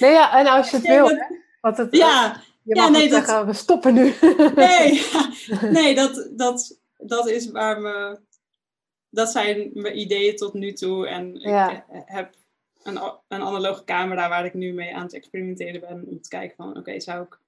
Nee, 0.00 0.10
ja, 0.12 0.38
en 0.38 0.46
als 0.46 0.70
je 0.70 0.76
het 0.76 0.86
wil, 0.86 1.08
hè, 1.08 1.16
want 1.60 1.76
het, 1.76 1.96
ja, 1.96 2.42
je 2.62 2.74
ja, 2.74 2.88
nee, 2.88 3.08
dat- 3.08 3.24
zeggen, 3.26 3.46
we 3.46 3.52
stoppen 3.52 3.94
nu. 3.94 4.14
Nee, 4.54 5.06
nee 5.70 5.94
dat, 5.94 6.28
dat, 6.36 6.78
dat 6.96 7.28
is 7.28 7.50
waar 7.50 7.80
me. 7.80 8.18
Dat 9.18 9.30
zijn 9.30 9.70
mijn 9.74 9.98
ideeën 9.98 10.36
tot 10.36 10.54
nu 10.54 10.72
toe. 10.72 11.08
En 11.08 11.34
Ja. 11.34 11.70
ik 11.70 11.84
eh, 11.90 12.00
heb 12.04 12.34
een, 12.82 12.96
een 13.28 13.42
analoge 13.42 13.84
camera 13.84 14.28
waar 14.28 14.44
ik 14.44 14.54
nu 14.54 14.72
mee 14.72 14.94
aan 14.94 15.02
het 15.02 15.14
experimenteren 15.14 15.80
ben. 15.80 16.04
Om 16.06 16.20
te 16.20 16.28
kijken 16.28 16.56
van, 16.56 16.76
oké, 16.76 17.00
zou 17.00 17.22
ik 17.22 17.40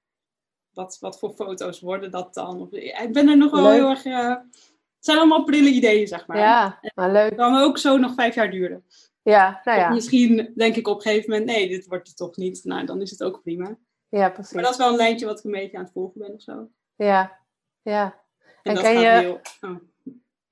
wat, 0.73 0.97
wat 0.99 1.19
voor 1.19 1.33
foto's 1.33 1.79
worden 1.79 2.11
dat 2.11 2.33
dan? 2.33 2.61
Of, 2.61 2.71
ik 2.71 3.13
ben 3.13 3.29
er 3.29 3.37
nog 3.37 3.51
wel 3.51 3.71
heel 3.71 3.89
erg... 3.89 4.05
Uh, 4.05 4.29
het 4.29 5.09
zijn 5.09 5.17
allemaal 5.17 5.43
prille 5.43 5.69
ideeën, 5.69 6.07
zeg 6.07 6.27
maar. 6.27 6.37
Ja, 6.37 6.79
maar 6.95 7.11
leuk. 7.11 7.29
Het 7.29 7.39
kan 7.39 7.57
ook 7.57 7.77
zo 7.77 7.97
nog 7.97 8.13
vijf 8.13 8.35
jaar 8.35 8.51
duren. 8.51 8.85
Ja, 9.21 9.61
nou 9.63 9.79
ja. 9.79 9.87
Of 9.87 9.93
misschien 9.93 10.51
denk 10.55 10.75
ik 10.75 10.87
op 10.87 10.95
een 10.95 11.01
gegeven 11.01 11.29
moment, 11.29 11.49
nee, 11.49 11.67
dit 11.67 11.87
wordt 11.87 12.07
het 12.07 12.17
toch 12.17 12.35
niet. 12.35 12.63
Nou, 12.63 12.85
dan 12.85 13.01
is 13.01 13.11
het 13.11 13.23
ook 13.23 13.41
prima. 13.41 13.77
Ja, 14.09 14.29
precies. 14.29 14.53
Maar 14.53 14.63
dat 14.63 14.71
is 14.71 14.77
wel 14.77 14.89
een 14.89 14.95
lijntje 14.95 15.25
wat 15.25 15.39
ik 15.39 15.45
een 15.45 15.51
beetje 15.51 15.77
aan 15.77 15.83
het 15.83 15.93
volgen 15.93 16.19
ben 16.19 16.33
of 16.33 16.41
zo. 16.41 16.69
Ja, 16.95 17.39
ja. 17.81 18.21
En, 18.63 18.75
en 18.75 18.81
ken, 18.81 18.99
je, 18.99 19.07
heel, 19.07 19.41
oh. 19.61 19.75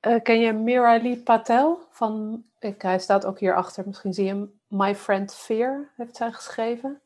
Uh, 0.07 0.21
ken 0.21 0.39
je 0.39 0.53
Mirali 0.53 1.23
Patel? 1.23 1.80
Van, 1.89 2.43
ik, 2.59 2.81
hij 2.81 2.99
staat 2.99 3.26
ook 3.26 3.39
hierachter, 3.39 3.84
misschien 3.85 4.13
zie 4.13 4.26
je 4.26 4.30
hem. 4.30 4.59
My 4.67 4.95
Friend 4.95 5.34
Fear 5.34 5.91
heeft 5.95 6.15
zij 6.15 6.31
geschreven. 6.31 7.01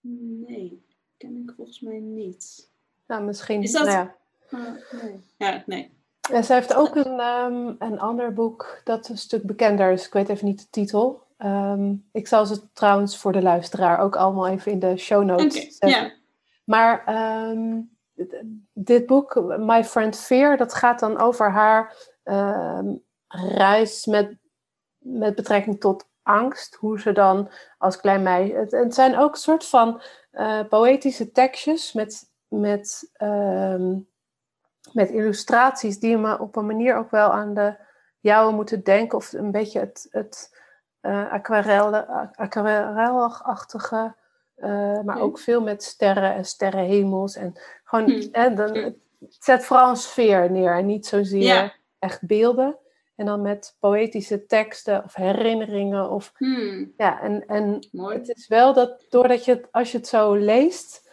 Nee, 0.00 0.86
ken 1.16 1.36
ik 1.36 1.52
volgens 1.56 1.80
mij 1.80 1.98
niet. 1.98 2.70
Nou, 3.06 3.24
misschien. 3.24 3.62
Is 3.62 3.72
dat... 3.72 3.86
Nou 3.86 3.96
ja. 3.96 4.14
Uh, 4.50 5.02
nee. 5.02 5.20
Ja, 5.36 5.62
nee. 5.66 5.96
En 6.30 6.44
zij 6.44 6.56
heeft 6.56 6.74
ook 6.74 6.96
een, 6.96 7.20
um, 7.20 7.76
een 7.78 8.00
ander 8.00 8.32
boek 8.32 8.80
dat 8.84 9.08
een 9.08 9.18
stuk 9.18 9.42
bekender 9.42 9.92
is. 9.92 10.06
Ik 10.06 10.12
weet 10.12 10.28
even 10.28 10.46
niet 10.46 10.58
de 10.60 10.70
titel. 10.70 11.26
Um, 11.38 12.08
ik 12.12 12.26
zal 12.26 12.46
ze 12.46 12.72
trouwens 12.72 13.18
voor 13.18 13.32
de 13.32 13.42
luisteraar 13.42 13.98
ook 13.98 14.16
allemaal 14.16 14.48
even 14.48 14.72
in 14.72 14.78
de 14.78 14.96
show 14.96 15.24
notes 15.24 15.56
okay, 15.56 15.70
zetten. 15.70 15.88
Yeah. 15.88 16.10
Maar 16.64 17.04
um, 17.50 17.96
dit 18.72 19.06
boek, 19.06 19.34
My 19.58 19.84
Friend 19.84 20.16
Fear, 20.16 20.56
dat 20.56 20.74
gaat 20.74 20.98
dan 21.00 21.20
over 21.20 21.50
haar 21.50 21.96
reis 23.54 24.06
met, 24.06 24.36
met 24.98 25.34
betrekking 25.34 25.80
tot 25.80 26.06
angst. 26.22 26.74
Hoe 26.74 27.00
ze 27.00 27.12
dan 27.12 27.50
als 27.78 28.00
klein 28.00 28.22
meisje... 28.22 28.54
Het, 28.54 28.70
het 28.70 28.94
zijn 28.94 29.18
ook 29.18 29.36
soort 29.36 29.66
van 29.66 30.00
uh, 30.32 30.60
poëtische 30.68 31.32
tekstjes 31.32 31.92
met... 31.92 32.30
met 32.48 33.10
met 34.92 35.10
illustraties 35.10 35.98
die 35.98 36.16
me 36.16 36.38
op 36.38 36.56
een 36.56 36.66
manier 36.66 36.96
ook 36.96 37.10
wel 37.10 37.32
aan 37.32 37.54
de 37.54 37.76
jouwe 38.20 38.52
moeten 38.52 38.84
denken. 38.84 39.18
Of 39.18 39.32
een 39.32 39.50
beetje 39.50 39.80
het, 39.80 40.06
het 40.10 40.56
uh, 41.02 41.32
aquarelachtige. 42.36 44.14
Uh, 44.56 45.00
maar 45.00 45.20
ook 45.20 45.38
veel 45.38 45.62
met 45.62 45.82
sterren 45.82 46.34
en 46.34 46.44
sterrenhemels. 46.44 47.36
En 47.36 47.54
gewoon, 47.88 48.10
hmm. 48.10 48.28
hè, 48.32 48.54
dan, 48.54 48.76
het 48.76 48.96
zet 49.38 49.64
vooral 49.64 49.88
een 49.88 49.96
sfeer 49.96 50.50
neer 50.50 50.76
en 50.76 50.86
niet 50.86 51.06
zozeer 51.06 51.78
echt 51.98 52.26
beelden. 52.26 52.78
En 53.16 53.26
dan 53.26 53.42
met 53.42 53.76
poëtische 53.80 54.46
teksten 54.46 55.04
of 55.04 55.14
herinneringen. 55.14 56.10
Of, 56.10 56.32
hmm. 56.36 56.92
ja, 56.96 57.20
en, 57.20 57.46
en 57.46 57.88
Mooi. 57.92 58.18
het 58.18 58.28
is 58.28 58.48
wel 58.48 58.72
dat 58.72 59.06
doordat 59.08 59.44
je 59.44 59.50
het, 59.50 59.68
als 59.70 59.92
je 59.92 59.98
het 59.98 60.06
zo 60.06 60.34
leest, 60.34 61.10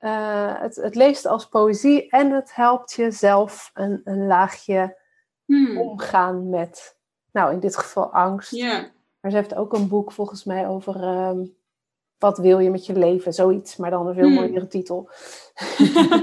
uh, 0.00 0.60
het, 0.60 0.76
het, 0.76 0.94
leest 0.94 1.26
als 1.26 1.48
poëzie 1.48 2.10
en 2.10 2.30
het 2.30 2.54
helpt 2.54 2.92
je 2.92 3.10
zelf 3.10 3.70
een, 3.74 4.00
een 4.04 4.26
laagje 4.26 4.96
hmm. 5.44 5.78
omgaan 5.78 6.48
met, 6.48 6.96
nou 7.32 7.52
in 7.52 7.60
dit 7.60 7.76
geval 7.76 8.12
angst. 8.12 8.52
Maar 9.20 9.30
ze 9.30 9.36
heeft 9.36 9.54
ook 9.54 9.72
een 9.72 9.88
boek 9.88 10.12
volgens 10.12 10.44
mij 10.44 10.68
over 10.68 11.02
um, 11.04 11.56
wat 12.18 12.38
wil 12.38 12.58
je 12.58 12.70
met 12.70 12.86
je 12.86 12.98
leven, 12.98 13.32
zoiets, 13.32 13.76
maar 13.76 13.90
dan 13.90 14.06
een 14.06 14.14
veel 14.14 14.24
Hmm. 14.24 14.34
mooiere 14.34 14.66
titel. 14.66 15.10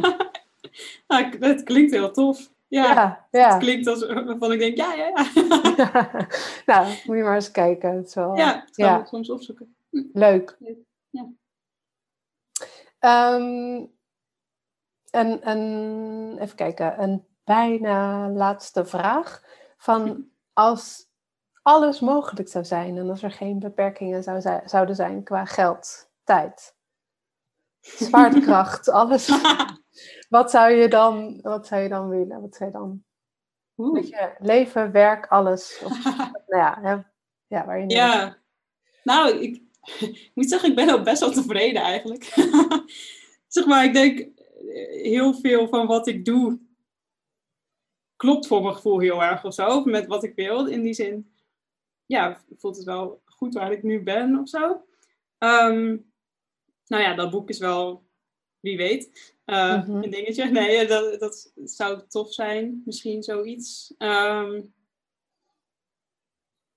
nou, 1.07 1.37
het 1.39 1.63
klinkt 1.63 1.91
heel 1.91 2.11
tof. 2.11 2.53
Ja, 2.67 2.93
ja, 2.93 3.27
ja. 3.31 3.49
het 3.49 3.57
klinkt 3.57 3.87
als 3.87 4.05
waarvan 4.05 4.51
ik 4.51 4.59
denk, 4.59 4.77
ja, 4.77 4.93
ja, 4.93 5.07
ja. 5.07 5.27
nou, 6.65 6.87
moet 7.05 7.17
je 7.17 7.23
maar 7.23 7.35
eens 7.35 7.51
kijken. 7.51 7.95
Het 7.95 8.13
wel, 8.13 8.35
ja, 8.35 8.53
dat 8.53 8.75
ja. 8.75 8.91
kan 8.91 9.01
ik 9.01 9.07
soms 9.07 9.29
opzoeken. 9.29 9.75
Leuk. 10.13 10.57
Ja. 11.09 11.29
Um, 13.35 13.93
en 15.11 16.37
even 16.39 16.55
kijken, 16.55 17.01
een 17.01 17.25
bijna 17.43 18.29
laatste 18.29 18.85
vraag. 18.85 19.43
Van 19.77 20.29
als 20.53 21.07
alles 21.65 21.99
mogelijk 21.99 22.49
zou 22.49 22.65
zijn 22.65 22.97
en 22.97 23.09
als 23.09 23.23
er 23.23 23.31
geen 23.31 23.59
beperkingen 23.59 24.23
zou 24.23 24.41
zouden 24.65 24.95
zijn 24.95 25.23
qua 25.23 25.45
geld, 25.45 26.09
tijd, 26.23 26.75
zwaartekracht, 28.07 28.89
alles. 28.89 29.39
wat, 30.29 30.51
zou 30.51 30.71
je 30.71 30.87
dan, 30.87 31.39
wat 31.41 31.67
zou 31.67 31.81
je 31.81 31.89
dan 31.89 32.09
willen? 32.09 32.41
Wat 32.41 32.55
zou 32.55 32.69
je 32.69 32.77
dan? 32.77 33.03
Weet 33.93 34.07
je, 34.07 34.35
leven, 34.39 34.91
werk, 34.91 35.27
alles. 35.27 35.81
Of, 35.83 36.03
nou 36.47 36.63
ja, 36.63 36.79
hè, 36.81 36.91
ja, 37.47 37.65
waar 37.65 37.79
je 37.79 37.89
ja. 37.89 38.37
Nou, 39.03 39.37
ik, 39.37 39.61
ik 39.99 40.31
moet 40.33 40.49
zeggen, 40.49 40.69
ik 40.69 40.75
ben 40.75 40.93
ook 40.93 41.03
best 41.03 41.19
wel 41.19 41.31
tevreden 41.31 41.81
eigenlijk. 41.81 42.23
zeg 43.47 43.65
maar, 43.65 43.85
ik 43.85 43.93
denk 43.93 44.29
heel 45.03 45.33
veel 45.33 45.67
van 45.67 45.87
wat 45.87 46.07
ik 46.07 46.25
doe 46.25 46.59
klopt 48.15 48.47
voor 48.47 48.61
mijn 48.61 48.75
gevoel 48.75 48.99
heel 48.99 49.23
erg 49.23 49.43
of 49.43 49.53
zo. 49.53 49.83
Met 49.83 50.07
wat 50.07 50.23
ik 50.23 50.35
wil. 50.35 50.65
In 50.65 50.81
die 50.81 50.93
zin, 50.93 51.34
ja, 52.05 52.43
voelt 52.57 52.75
het 52.75 52.85
wel 52.85 53.21
goed 53.25 53.53
waar 53.53 53.71
ik 53.71 53.83
nu 53.83 54.03
ben 54.03 54.39
of 54.39 54.49
zo. 54.49 54.85
Um, 55.39 56.11
nou 56.87 57.03
ja, 57.03 57.15
dat 57.15 57.31
boek 57.31 57.49
is 57.49 57.57
wel, 57.59 58.03
wie 58.59 58.77
weet, 58.77 59.33
uh, 59.45 59.87
Mhm. 59.87 60.03
een 60.03 60.09
dingetje. 60.09 60.45
Nee, 60.51 60.87
dat, 60.87 61.19
dat 61.19 61.51
zou 61.63 62.01
tof 62.07 62.33
zijn. 62.33 62.81
Misschien 62.85 63.23
zoiets. 63.23 63.93
Um, 63.97 64.73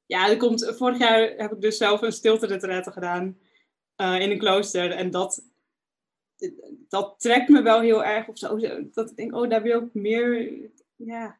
ja, 0.07 0.29
er 0.29 0.37
komt, 0.37 0.73
vorig 0.77 0.99
jaar 0.99 1.35
heb 1.37 1.53
ik 1.53 1.61
dus 1.61 1.77
zelf 1.77 2.03
een 2.03 2.13
stilte 2.13 2.83
gedaan 2.93 3.39
uh, 3.97 4.21
in 4.21 4.31
een 4.31 4.39
klooster. 4.39 4.91
En 4.91 5.11
dat, 5.11 5.43
dat 6.89 7.15
trekt 7.21 7.49
me 7.49 7.63
wel 7.63 7.81
heel 7.81 8.05
erg 8.05 8.29
of 8.29 8.39
zo. 8.39 8.59
Dat 8.93 9.11
ik 9.11 9.17
denk, 9.17 9.35
oh, 9.35 9.51
daar 9.51 9.63
wil 9.63 9.83
ik 9.83 9.95
meer, 9.95 10.53
ja. 10.97 11.39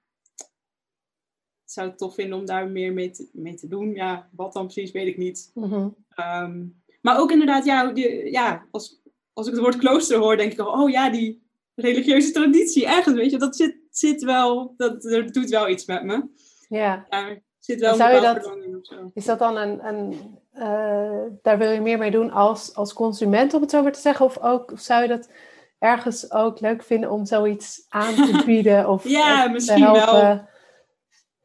Zou 1.71 1.89
het 1.89 1.99
tof 1.99 2.15
vinden 2.15 2.39
om 2.39 2.47
daar 2.47 2.69
meer 2.69 2.93
mee 2.93 3.11
te, 3.11 3.29
mee 3.33 3.55
te 3.55 3.69
doen. 3.69 3.95
Ja, 3.95 4.29
wat 4.37 4.53
dan 4.53 4.65
precies, 4.65 4.91
weet 4.91 5.07
ik 5.07 5.17
niet. 5.17 5.51
Mm 5.55 5.65
-hmm. 5.65 5.95
um, 6.17 6.83
maar 7.01 7.19
ook 7.19 7.31
inderdaad, 7.31 7.65
ja, 7.65 7.93
die, 7.93 8.31
ja 8.31 8.67
als, 8.71 9.03
als 9.33 9.47
ik 9.47 9.53
het 9.53 9.63
woord 9.63 9.77
klooster 9.77 10.19
hoor, 10.19 10.37
denk 10.37 10.53
ik, 10.53 10.61
oh 10.61 10.91
ja, 10.91 11.11
die 11.11 11.43
religieuze 11.75 12.31
traditie, 12.31 12.87
ergens, 12.87 13.15
weet 13.15 13.31
je, 13.31 13.39
dat 13.39 13.57
zit, 13.57 13.77
zit 13.91 14.23
wel, 14.23 14.75
dat, 14.77 15.03
dat 15.03 15.33
doet 15.33 15.51
wel 15.51 15.69
iets 15.69 15.87
met 15.87 16.05
me. 16.05 16.25
Ja. 16.69 17.07
Daar 17.09 17.43
zit 17.59 17.81
wel 17.81 17.95
zou 17.95 18.11
een 18.11 18.17
je 18.17 18.23
dat, 18.23 18.57
in 18.65 18.77
of 18.77 18.87
zo. 18.87 19.11
Is 19.15 19.25
dat 19.25 19.39
dan 19.39 19.57
een, 19.57 19.87
een 19.87 20.13
uh, 20.55 21.23
daar 21.43 21.59
wil 21.59 21.71
je 21.71 21.81
meer 21.81 21.99
mee 21.99 22.11
doen 22.11 22.31
als, 22.31 22.75
als 22.75 22.93
consument, 22.93 23.55
om 23.55 23.61
het 23.61 23.71
zo 23.71 23.83
maar 23.83 23.93
te 23.93 24.01
zeggen? 24.01 24.27
Of, 24.27 24.39
ook, 24.39 24.73
of 24.73 24.81
zou 24.81 25.03
je 25.03 25.09
dat 25.09 25.31
ergens 25.79 26.33
ook 26.33 26.61
leuk 26.61 26.83
vinden 26.83 27.11
om 27.11 27.27
zoiets 27.27 27.87
aan 27.89 28.15
te 28.15 28.43
bieden? 28.47 28.89
Of 28.89 29.09
ja, 29.09 29.49
misschien 29.49 29.93
wel. 29.93 30.47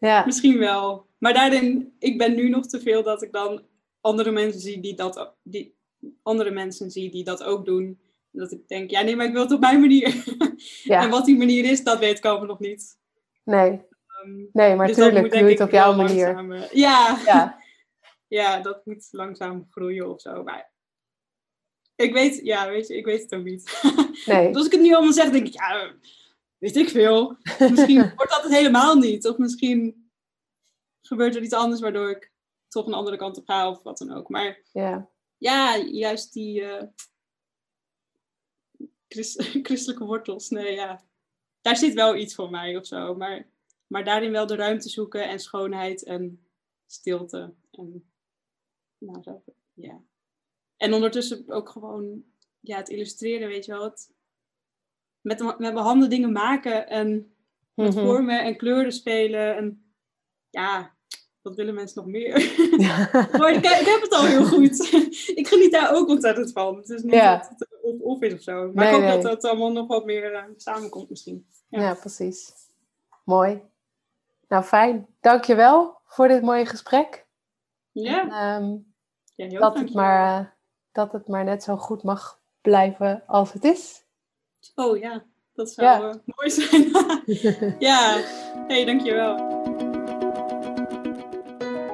Ja. 0.07 0.25
Misschien 0.25 0.57
wel. 0.57 1.07
Maar 1.17 1.33
daarin, 1.33 1.95
ik 1.99 2.17
ben 2.17 2.35
nu 2.35 2.49
nog 2.49 2.67
te 2.67 2.79
veel 2.79 3.03
dat 3.03 3.21
ik 3.21 3.31
dan 3.31 3.61
andere 4.01 4.31
mensen 4.31 4.61
zie 4.61 4.79
die 4.79 4.95
dat, 4.95 5.35
die, 5.43 5.75
andere 6.23 6.51
mensen 6.51 6.91
zie 6.91 7.11
die 7.11 7.23
dat 7.23 7.43
ook 7.43 7.65
doen. 7.65 7.99
Dat 8.31 8.51
ik 8.51 8.67
denk, 8.67 8.89
ja 8.89 9.01
nee, 9.01 9.15
maar 9.15 9.25
ik 9.25 9.31
wil 9.31 9.41
het 9.41 9.51
op 9.51 9.59
mijn 9.59 9.79
manier. 9.79 10.15
Ja. 10.83 11.01
en 11.01 11.09
wat 11.09 11.25
die 11.25 11.37
manier 11.37 11.65
is, 11.65 11.83
dat 11.83 11.99
weet 11.99 12.17
ik 12.17 12.25
allemaal 12.25 12.47
nog 12.47 12.59
niet. 12.59 12.97
Nee, 13.43 13.81
Um, 14.23 14.49
nee 14.53 14.75
maar 14.75 14.87
dus 14.87 14.95
tuurlijk 14.95 15.31
doe 15.31 15.49
het 15.49 15.59
op 15.59 15.71
jouw 15.71 15.95
manier. 15.95 16.51
eh, 16.51 16.71
ja. 16.71 17.19
Ja. 17.25 17.59
ja, 18.39 18.59
dat 18.59 18.85
moet 18.85 19.07
langzaam 19.11 19.67
groeien 19.69 20.09
of 20.09 20.21
zo. 20.21 20.43
Maar 20.43 20.71
ik 21.95 22.13
weet, 22.13 22.39
ja, 22.43 22.69
weet 22.69 22.87
je, 22.87 22.97
ik 22.97 23.05
weet 23.05 23.21
het 23.21 23.33
ook 23.33 23.43
niet. 23.43 23.71
Nee. 24.25 24.47
Dus 24.47 24.55
als 24.55 24.65
ik 24.65 24.71
het 24.71 24.81
nu 24.81 24.93
allemaal 24.93 25.13
zeg, 25.13 25.29
denk 25.29 25.47
ik, 25.47 25.53
ja, 25.53 25.91
weet 26.63 26.75
ik 26.75 26.89
veel. 26.89 27.37
Misschien 27.71 28.13
wordt 28.15 28.31
dat 28.31 28.43
het 28.43 28.51
helemaal 28.51 28.95
niet. 28.95 29.27
Of 29.27 29.37
misschien 29.37 30.09
gebeurt 31.01 31.35
er 31.35 31.43
iets 31.43 31.53
anders 31.53 31.81
waardoor 31.81 32.09
ik 32.09 32.31
toch 32.67 32.87
een 32.87 32.93
andere 32.93 33.17
kant 33.17 33.37
op 33.37 33.45
ga 33.45 33.69
of 33.69 33.83
wat 33.83 33.97
dan 33.97 34.11
ook. 34.11 34.29
Maar 34.29 34.61
Ja. 34.71 35.09
ja, 35.37 35.77
juist 35.77 36.33
die 36.33 36.61
uh, 36.61 36.83
christ 39.07 39.41
christelijke 39.67 40.05
wortels, 40.05 40.49
nee, 40.49 40.73
ja. 40.73 41.03
Daar 41.61 41.77
zit 41.77 41.93
wel 41.93 42.15
iets 42.15 42.35
voor 42.35 42.49
mij 42.49 42.77
of 42.77 42.85
zo. 42.85 43.15
Maar, 43.15 43.49
maar 43.87 44.03
daarin 44.03 44.31
wel 44.31 44.47
de 44.47 44.55
ruimte 44.55 44.89
zoeken 44.89 45.29
en 45.29 45.39
schoonheid 45.39 46.03
en 46.03 46.47
stilte. 46.85 47.53
En, 47.71 48.11
nou, 48.97 49.23
zo, 49.23 49.43
ja. 49.73 50.03
En 50.77 50.93
ondertussen 50.93 51.49
ook 51.49 51.69
gewoon 51.69 52.23
ja, 52.59 52.77
het 52.77 52.89
illustreren, 52.89 53.47
weet 53.47 53.65
je 53.65 53.71
wel. 53.71 53.83
Het, 53.83 54.11
met, 55.23 55.39
met 55.43 55.57
mijn 55.59 55.77
handen 55.77 56.09
dingen 56.09 56.31
maken 56.31 56.87
en 56.87 57.35
met 57.73 57.95
Mhm. 57.95 58.05
vormen 58.05 58.43
en 58.43 58.57
kleuren 58.57 58.91
spelen. 58.91 59.55
En 59.57 59.93
ja, 60.49 60.91
wat 61.41 61.55
willen 61.55 61.73
mensen 61.73 62.01
nog 62.03 62.11
meer? 62.11 62.31
maar 63.39 63.51
ik, 63.51 63.65
ik 63.65 63.85
heb 63.85 64.01
het 64.01 64.13
al 64.13 64.25
heel 64.25 64.45
goed. 64.45 64.93
ik 65.39 65.47
geniet 65.47 65.71
daar 65.71 65.95
ook 65.95 66.07
ontzettend 66.09 66.51
van. 66.51 66.75
Het 66.75 66.89
is 66.89 67.01
niet 67.03 67.13
Ja. 67.13 67.37
dat 67.37 67.49
het 67.49 67.67
of, 67.81 67.99
of 67.99 68.21
is 68.21 68.33
of 68.33 68.41
zo. 68.41 68.71
Maar 68.73 68.73
Nee, 68.73 68.87
ik 68.87 68.93
hoop 68.93 69.01
nee. 69.13 69.21
dat 69.21 69.31
het 69.31 69.45
allemaal 69.45 69.71
nog 69.71 69.87
wat 69.87 70.05
meer 70.05 70.33
eh, 70.33 70.43
samenkomt 70.57 71.09
misschien. 71.09 71.47
Ja. 71.67 71.81
Ja. 71.81 71.93
precies. 71.93 72.51
Mooi. 73.25 73.61
Nou, 74.47 74.63
fijn. 74.63 75.07
Dankjewel 75.21 75.97
voor 76.05 76.27
dit 76.27 76.41
mooie 76.41 76.65
gesprek. 76.65 77.25
Ja, 77.91 78.21
En, 78.21 78.29
ehm, 78.31 78.77
heel 79.49 79.59
dat, 79.59 79.77
het 79.79 79.93
maar, 79.93 80.39
eh, 80.39 80.45
dat 80.91 81.11
het 81.11 81.27
maar 81.27 81.43
net 81.43 81.63
zo 81.63 81.77
goed 81.77 82.03
mag 82.03 82.41
blijven 82.61 83.23
als 83.27 83.53
het 83.53 83.63
is. 83.63 84.02
Oh 84.75 84.97
ja, 84.97 85.23
dat 85.53 85.69
zou 85.69 85.87
ja. 85.87 85.99
Uh, 85.99 86.13
mooi 86.25 86.49
zijn. 86.49 86.91
ja, 87.89 88.21
hey, 88.67 88.85
dankjewel. 88.85 89.61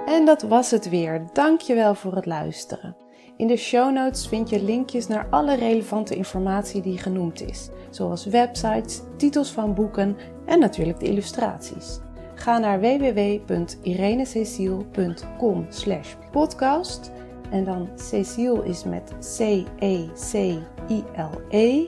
En 0.05 0.25
dat 0.25 0.41
was 0.41 0.71
het 0.71 0.89
weer. 0.89 1.27
Dankjewel 1.33 1.95
voor 1.95 2.15
het 2.15 2.25
luisteren. 2.25 2.95
In 3.37 3.47
de 3.47 3.57
show 3.57 3.91
notes 3.91 4.27
vind 4.27 4.49
je 4.49 4.63
linkjes 4.63 5.07
naar 5.07 5.27
alle 5.29 5.55
relevante 5.55 6.15
informatie 6.15 6.81
die 6.81 6.97
genoemd 6.97 7.41
is, 7.41 7.69
zoals 7.89 8.25
websites, 8.25 9.01
titels 9.17 9.51
van 9.51 9.73
boeken 9.73 10.17
en 10.45 10.59
natuurlijk 10.59 10.99
de 10.99 11.05
illustraties. 11.05 11.99
Ga 12.35 12.57
naar 12.57 12.79
www.irenececiel.com 12.79 15.67
podcast 16.31 17.11
en 17.51 17.63
dan 17.63 17.89
Cecile 17.95 18.65
is 18.65 18.83
met 18.83 19.13
C-E-C-I-L-E 19.37 20.59
-E, 21.49 21.87